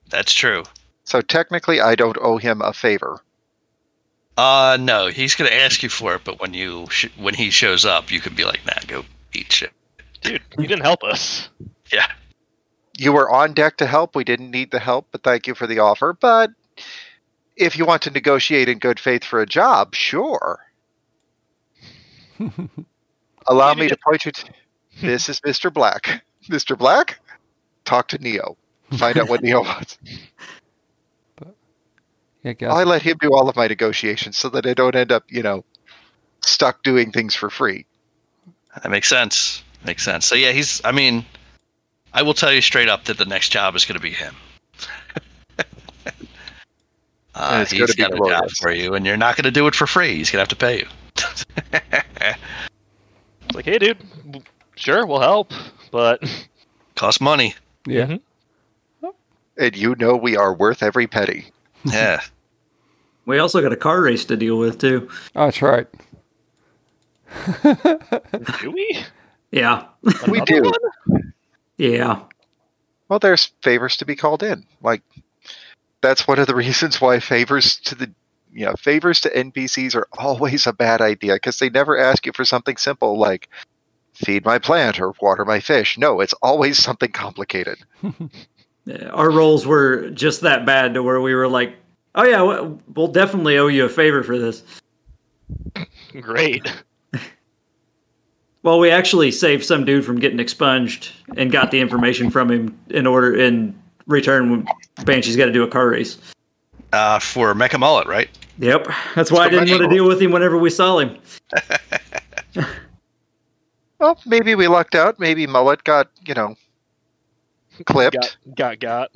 that's 0.08 0.32
true. 0.32 0.62
So 1.02 1.20
technically, 1.20 1.80
I 1.80 1.96
don't 1.96 2.16
owe 2.20 2.38
him 2.38 2.62
a 2.62 2.72
favor. 2.72 3.20
Uh, 4.36 4.76
no, 4.80 5.06
he's 5.06 5.34
gonna 5.34 5.50
ask 5.50 5.82
you 5.82 5.88
for 5.88 6.14
it, 6.14 6.22
but 6.24 6.40
when 6.40 6.54
you 6.54 6.86
sh- 6.90 7.10
when 7.16 7.34
he 7.34 7.50
shows 7.50 7.84
up, 7.84 8.10
you 8.10 8.20
could 8.20 8.34
be 8.34 8.44
like, 8.44 8.64
"Nah, 8.66 8.80
go 8.86 9.04
eat 9.32 9.52
shit." 9.52 9.72
Dude, 10.22 10.42
you 10.58 10.66
didn't 10.66 10.84
help 10.84 11.04
us. 11.04 11.48
Yeah. 11.92 12.06
You 12.96 13.12
were 13.12 13.30
on 13.30 13.54
deck 13.54 13.76
to 13.78 13.86
help. 13.86 14.16
We 14.16 14.24
didn't 14.24 14.50
need 14.50 14.70
the 14.70 14.78
help, 14.78 15.08
but 15.12 15.22
thank 15.22 15.46
you 15.46 15.54
for 15.54 15.66
the 15.66 15.80
offer. 15.80 16.12
But 16.12 16.50
if 17.56 17.76
you 17.76 17.84
want 17.84 18.02
to 18.02 18.10
negotiate 18.10 18.68
in 18.68 18.78
good 18.78 18.98
faith 18.98 19.24
for 19.24 19.40
a 19.40 19.46
job, 19.46 19.94
sure. 19.94 20.60
Allow 23.46 23.74
me 23.74 23.88
to 23.88 23.96
point 23.96 24.24
you 24.24 24.32
to 24.32 24.44
this 25.00 25.28
is 25.28 25.40
Mr. 25.40 25.72
Black. 25.72 26.24
Mr. 26.48 26.76
Black, 26.76 27.20
talk 27.84 28.08
to 28.08 28.18
Neo. 28.18 28.56
Find 28.98 29.18
out 29.18 29.28
what 29.28 29.42
Neo 29.42 29.62
wants. 29.62 29.98
Yeah, 32.44 32.52
guys. 32.52 32.72
I 32.72 32.84
let 32.84 33.02
him 33.02 33.16
do 33.20 33.30
all 33.34 33.48
of 33.48 33.56
my 33.56 33.66
negotiations 33.66 34.38
so 34.38 34.48
that 34.50 34.66
I 34.66 34.74
don't 34.74 34.94
end 34.94 35.10
up, 35.10 35.24
you 35.28 35.42
know, 35.42 35.64
stuck 36.42 36.82
doing 36.84 37.10
things 37.10 37.34
for 37.34 37.50
free. 37.50 37.86
That 38.82 38.90
makes 38.90 39.08
sense. 39.08 39.62
Makes 39.84 40.04
sense. 40.04 40.26
So 40.26 40.34
yeah, 40.34 40.52
he's. 40.52 40.80
I 40.84 40.92
mean, 40.92 41.24
I 42.12 42.22
will 42.22 42.34
tell 42.34 42.52
you 42.52 42.60
straight 42.60 42.88
up 42.88 43.04
that 43.04 43.18
the 43.18 43.24
next 43.24 43.50
job 43.50 43.74
is 43.76 43.84
going 43.84 43.96
to 43.96 44.02
be 44.02 44.10
him. 44.10 44.34
Uh, 47.36 47.58
it's 47.62 47.72
he's 47.72 47.80
gonna 47.96 48.10
be 48.10 48.16
got 48.16 48.26
a 48.26 48.30
job 48.42 48.50
for 48.60 48.70
you, 48.70 48.94
and 48.94 49.04
you're 49.04 49.16
not 49.16 49.34
going 49.36 49.42
to 49.44 49.50
do 49.50 49.66
it 49.66 49.74
for 49.74 49.88
free. 49.88 50.14
He's 50.14 50.30
going 50.30 50.36
to 50.36 50.42
have 50.42 50.48
to 50.50 50.56
pay 50.56 50.78
you. 50.78 50.86
It's 53.46 53.54
like, 53.56 53.64
hey, 53.64 53.78
dude, 53.78 53.98
sure, 54.76 55.04
we'll 55.04 55.18
help, 55.20 55.52
but 55.90 56.22
Costs 56.94 57.20
money. 57.20 57.54
yeah. 57.86 58.06
Mhm. 58.06 58.20
And 59.56 59.76
you 59.76 59.96
know 59.96 60.14
we 60.16 60.36
are 60.36 60.54
worth 60.54 60.80
every 60.82 61.06
penny. 61.08 61.46
Yeah. 61.84 62.20
We 63.26 63.38
also 63.38 63.60
got 63.62 63.72
a 63.72 63.76
car 63.76 64.02
race 64.02 64.24
to 64.26 64.36
deal 64.36 64.58
with 64.58 64.78
too. 64.78 65.08
Oh, 65.34 65.46
that's 65.46 65.62
right. 65.62 65.86
do 68.60 68.70
we? 68.70 69.04
Yeah, 69.50 69.86
We 70.28 70.40
do. 70.42 70.62
one? 71.06 71.32
yeah. 71.78 72.22
Well, 73.08 73.18
there's 73.18 73.52
favors 73.62 73.96
to 73.98 74.04
be 74.04 74.16
called 74.16 74.42
in. 74.42 74.64
Like 74.82 75.02
that's 76.00 76.26
one 76.26 76.38
of 76.38 76.46
the 76.46 76.54
reasons 76.64 77.00
why 77.00 77.20
favors 77.20 77.76
to 77.78 77.94
the 77.94 78.12
you 78.52 78.66
know 78.66 78.74
favors 78.78 79.20
to 79.22 79.30
NPCs 79.30 79.94
are 79.94 80.06
always 80.18 80.66
a 80.66 80.72
bad 80.72 81.00
idea 81.00 81.34
because 81.34 81.58
they 81.58 81.70
never 81.70 81.98
ask 81.98 82.26
you 82.26 82.32
for 82.32 82.44
something 82.44 82.76
simple 82.76 83.18
like 83.18 83.48
feed 84.14 84.44
my 84.44 84.58
plant 84.58 85.00
or 85.00 85.12
water 85.20 85.44
my 85.44 85.60
fish. 85.60 85.98
No, 85.98 86.20
it's 86.20 86.34
always 86.34 86.78
something 86.82 87.10
complicated. 87.10 87.78
Our 89.10 89.30
roles 89.30 89.66
were 89.66 90.10
just 90.10 90.42
that 90.42 90.66
bad 90.66 90.94
to 90.94 91.02
where 91.02 91.20
we 91.20 91.34
were 91.34 91.48
like, 91.48 91.74
oh 92.14 92.24
yeah, 92.24 92.42
we- 92.42 92.76
we'll 92.94 93.08
definitely 93.08 93.58
owe 93.58 93.66
you 93.68 93.84
a 93.84 93.88
favor 93.88 94.22
for 94.22 94.38
this. 94.38 94.62
Great. 96.20 96.66
Well, 98.62 98.78
we 98.78 98.90
actually 98.90 99.30
saved 99.30 99.64
some 99.64 99.84
dude 99.84 100.04
from 100.06 100.18
getting 100.18 100.40
expunged 100.40 101.12
and 101.36 101.52
got 101.52 101.70
the 101.70 101.80
information 101.80 102.30
from 102.30 102.50
him 102.50 102.78
in 102.88 103.06
order 103.06 103.36
in 103.36 103.78
return. 104.06 104.50
when 104.50 104.66
Banshee's 105.04 105.36
got 105.36 105.46
to 105.46 105.52
do 105.52 105.62
a 105.62 105.68
car 105.68 105.88
race. 105.90 106.16
Uh, 106.92 107.18
for 107.18 107.52
Mecha 107.54 107.78
Mullet, 107.78 108.06
right? 108.06 108.30
Yep, 108.58 108.88
that's 109.16 109.30
why 109.32 109.46
I 109.46 109.48
didn't 109.48 109.68
want 109.70 109.82
to 109.82 109.88
deal 109.88 110.06
with 110.06 110.22
him 110.22 110.30
whenever 110.30 110.56
we 110.56 110.70
saw 110.70 110.98
him. 110.98 111.18
Well, 113.98 114.18
maybe 114.26 114.54
we 114.54 114.66
lucked 114.68 114.94
out. 114.94 115.18
Maybe 115.18 115.46
Mullet 115.46 115.82
got 115.84 116.08
you 116.26 116.34
know 116.34 116.56
clipped. 117.86 118.16
Got, 118.16 118.36
got, 118.54 118.80
got. 118.80 119.10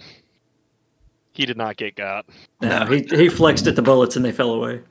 He 1.39 1.47
did 1.47 1.57
not 1.57 1.76
get 1.76 1.94
got. 1.94 2.26
No, 2.60 2.84
he 2.84 3.07
he 3.10 3.28
flexed 3.28 3.68
at 3.68 3.76
the 3.76 3.83
bullets 3.83 4.17
and 4.17 4.25
they 4.25 4.33
fell 4.33 4.50
away. 4.50 4.83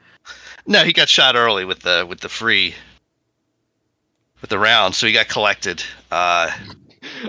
No, 0.65 0.83
he 0.83 0.93
got 0.93 1.09
shot 1.09 1.35
early 1.35 1.65
with 1.65 1.81
the 1.81 2.05
with 2.07 2.21
the 2.21 2.29
free 2.29 2.73
with 4.41 4.49
the 4.49 4.57
round, 4.57 4.95
so 4.95 5.07
he 5.07 5.13
got 5.13 5.27
collected. 5.27 5.83
Uh, 6.09 6.49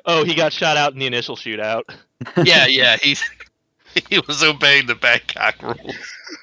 Oh, 0.04 0.24
he 0.24 0.34
got 0.34 0.52
shot 0.52 0.76
out 0.76 0.92
in 0.92 0.98
the 0.98 1.06
initial 1.06 1.36
shootout. 1.36 1.82
yeah, 2.44 2.66
yeah, 2.66 2.96
he 2.96 3.16
he 4.08 4.20
was 4.26 4.42
obeying 4.42 4.86
the 4.86 4.94
Bangkok 4.94 5.60
rules. 5.62 5.96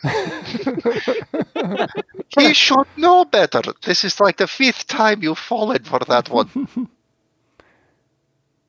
He 2.37 2.53
should 2.53 2.87
know 2.97 3.23
better. 3.23 3.61
This 3.83 4.03
is 4.03 4.19
like 4.19 4.37
the 4.37 4.47
fifth 4.47 4.87
time 4.87 5.23
you've 5.23 5.39
fallen 5.39 5.83
for 5.83 5.99
that 5.99 6.27
one. 6.29 6.67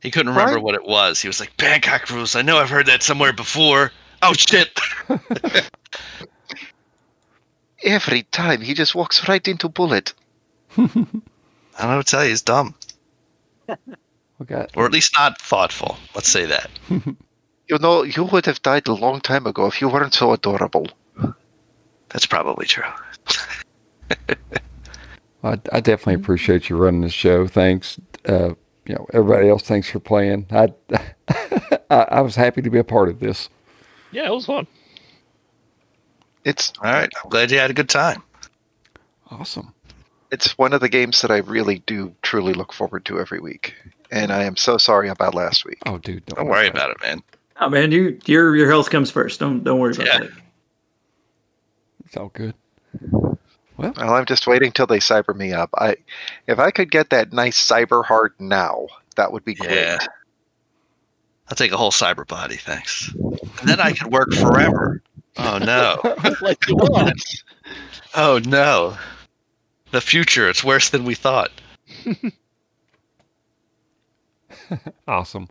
He 0.07 0.12
couldn't 0.12 0.31
remember 0.31 0.55
Right. 0.55 0.62
what 0.62 0.76
it 0.76 0.85
was. 0.85 1.20
He 1.20 1.26
was 1.26 1.41
like 1.41 1.57
Bangkok 1.57 2.09
rules. 2.10 2.36
I 2.36 2.43
know 2.43 2.59
I've 2.59 2.70
heard 2.70 2.86
that 2.86 3.02
somewhere 3.02 3.33
before. 3.33 3.91
Oh 4.23 4.35
shit! 4.35 4.70
Every 7.83 8.23
time 8.23 8.60
he 8.60 8.73
just 8.73 8.94
walks 8.94 9.26
right 9.28 9.47
into 9.49 9.68
bullet. 9.68 10.15
I 10.76 10.86
don't 10.86 11.05
know 11.91 11.97
what 11.97 12.07
to 12.07 12.10
tell 12.10 12.23
you. 12.23 12.31
He's 12.31 12.41
dumb, 12.43 12.76
we 14.39 14.47
got 14.47 14.70
or 14.76 14.85
at 14.86 14.93
least 14.93 15.12
not 15.18 15.41
thoughtful. 15.41 15.97
Let's 16.15 16.28
say 16.28 16.47
that. 16.47 16.70
You 16.89 17.78
know, 17.81 18.05
you 18.05 18.23
would 18.23 18.47
have 18.47 18.62
died 18.62 18.86
a 18.86 18.93
long 18.94 19.20
time 19.20 19.44
ago 19.44 19.67
if 19.67 19.81
you 19.81 19.89
weren't 19.89 20.15
so 20.15 20.33
adorable. 20.33 20.86
That's 22.10 22.26
probably 22.26 22.67
true. 22.67 22.85
I, 25.43 25.59
I 25.73 25.81
definitely 25.81 26.15
appreciate 26.15 26.68
you 26.70 26.76
running 26.76 27.01
the 27.01 27.09
show. 27.09 27.49
Thanks. 27.49 27.99
Uh, 28.25 28.51
you 28.87 28.95
know, 28.95 29.07
everybody 29.13 29.49
else, 29.49 29.63
thanks 29.63 29.91
for 29.91 29.99
playing. 30.01 30.47
I, 30.51 30.73
I 31.91 31.97
I 32.11 32.21
was 32.21 32.37
happy 32.37 32.63
to 32.63 32.71
be 32.71 32.79
a 32.79 32.85
part 32.85 33.09
of 33.09 33.21
this. 33.21 33.49
Yeah, 34.13 34.27
it 34.27 34.31
was 34.33 34.47
fun. 34.47 34.67
It's 36.45 36.73
All 36.79 36.85
right, 36.93 37.11
I'm 37.25 37.31
glad 37.31 37.51
you 37.51 37.59
had 37.59 37.71
a 37.71 37.75
good 37.75 37.89
time. 37.89 38.23
Awesome. 39.31 39.75
it's 40.31 40.57
one 40.57 40.73
of 40.73 40.81
the 40.81 40.89
games 40.89 41.21
that 41.23 41.31
I 41.33 41.39
really 41.39 41.81
do 41.87 42.15
truly 42.23 42.53
look 42.53 42.73
forward 42.73 43.05
to 43.07 43.19
every 43.19 43.41
week. 43.41 43.75
And 44.13 44.31
I 44.33 44.45
am 44.45 44.57
so 44.57 44.79
sorry 44.79 45.09
about 45.09 45.35
last 45.35 45.65
week. 45.65 45.79
Oh, 45.87 45.99
dude, 45.99 46.25
don't, 46.27 46.37
Don't 46.39 46.49
worry 46.49 46.69
about 46.69 46.91
it, 46.93 46.99
man. 47.03 47.23
Oh 47.61 47.69
man, 47.69 47.91
you 47.91 48.19
your 48.27 48.55
your 48.55 48.69
health 48.71 48.91
comes 48.91 49.11
first. 49.11 49.41
Don't 49.41 49.65
don't 49.65 49.81
worry 49.81 49.95
about 49.95 50.07
Yeah. 50.07 50.19
that. 50.21 50.31
It's 52.05 52.17
all 52.17 52.29
good. 52.29 52.55
Well, 53.77 53.93
I'm 53.99 54.25
just 54.25 54.47
waiting 54.47 54.73
till 54.73 54.87
they 54.87 54.99
cyber 54.99 55.35
me 55.35 55.53
up. 55.53 55.71
I, 55.77 55.97
if 56.47 56.59
I 56.59 56.71
could 56.71 56.91
get 56.91 57.11
that 57.11 57.33
nice 57.33 57.57
cyber 57.63 58.05
heart 58.05 58.35
now, 58.39 58.87
that 59.17 59.33
would 59.33 59.45
be 59.45 59.55
great. 59.55 59.75
Yeah. 59.75 59.99
I'll 61.49 61.57
take 61.57 61.73
a 61.73 61.77
whole 61.77 61.93
cyber 61.93 62.27
body, 62.27 62.57
thanks. 62.57 63.13
And 63.15 63.69
then 63.69 63.81
I 63.81 63.93
could 63.93 64.13
work 64.13 64.33
forever. 64.33 65.03
Oh 65.37 65.59
no. 65.59 66.01
like 66.41 66.61
the 66.61 66.75
one. 66.75 67.13
Oh 68.15 68.41
no. 68.45 68.97
The 69.91 70.01
future, 70.01 70.49
it's 70.49 70.65
worse 70.65 70.91
than 70.91 71.05
we 71.05 71.15
thought. 71.15 71.51
Awesome. 75.07 75.49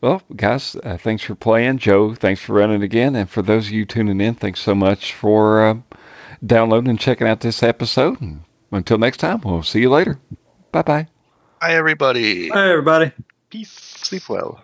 Well, 0.00 0.22
guys, 0.34 0.76
uh, 0.76 0.96
thanks 0.96 1.22
for 1.22 1.34
playing. 1.34 1.78
Joe, 1.78 2.14
thanks 2.14 2.40
for 2.40 2.54
running 2.54 2.82
again. 2.82 3.14
And 3.14 3.28
for 3.28 3.42
those 3.42 3.66
of 3.66 3.72
you 3.72 3.84
tuning 3.84 4.20
in, 4.20 4.34
thanks 4.34 4.60
so 4.60 4.74
much 4.74 5.14
for 5.14 5.64
uh, 5.64 5.76
downloading 6.44 6.90
and 6.90 7.00
checking 7.00 7.26
out 7.26 7.40
this 7.40 7.62
episode. 7.62 8.20
And 8.20 8.44
until 8.72 8.98
next 8.98 9.18
time, 9.18 9.40
we'll 9.44 9.62
see 9.62 9.80
you 9.80 9.90
later. 9.90 10.18
Bye 10.72 10.82
bye. 10.82 11.08
Hi 11.60 11.74
everybody. 11.74 12.48
Hi 12.48 12.70
everybody. 12.70 13.12
Peace. 13.50 13.70
Sleep 13.70 14.28
well. 14.28 14.63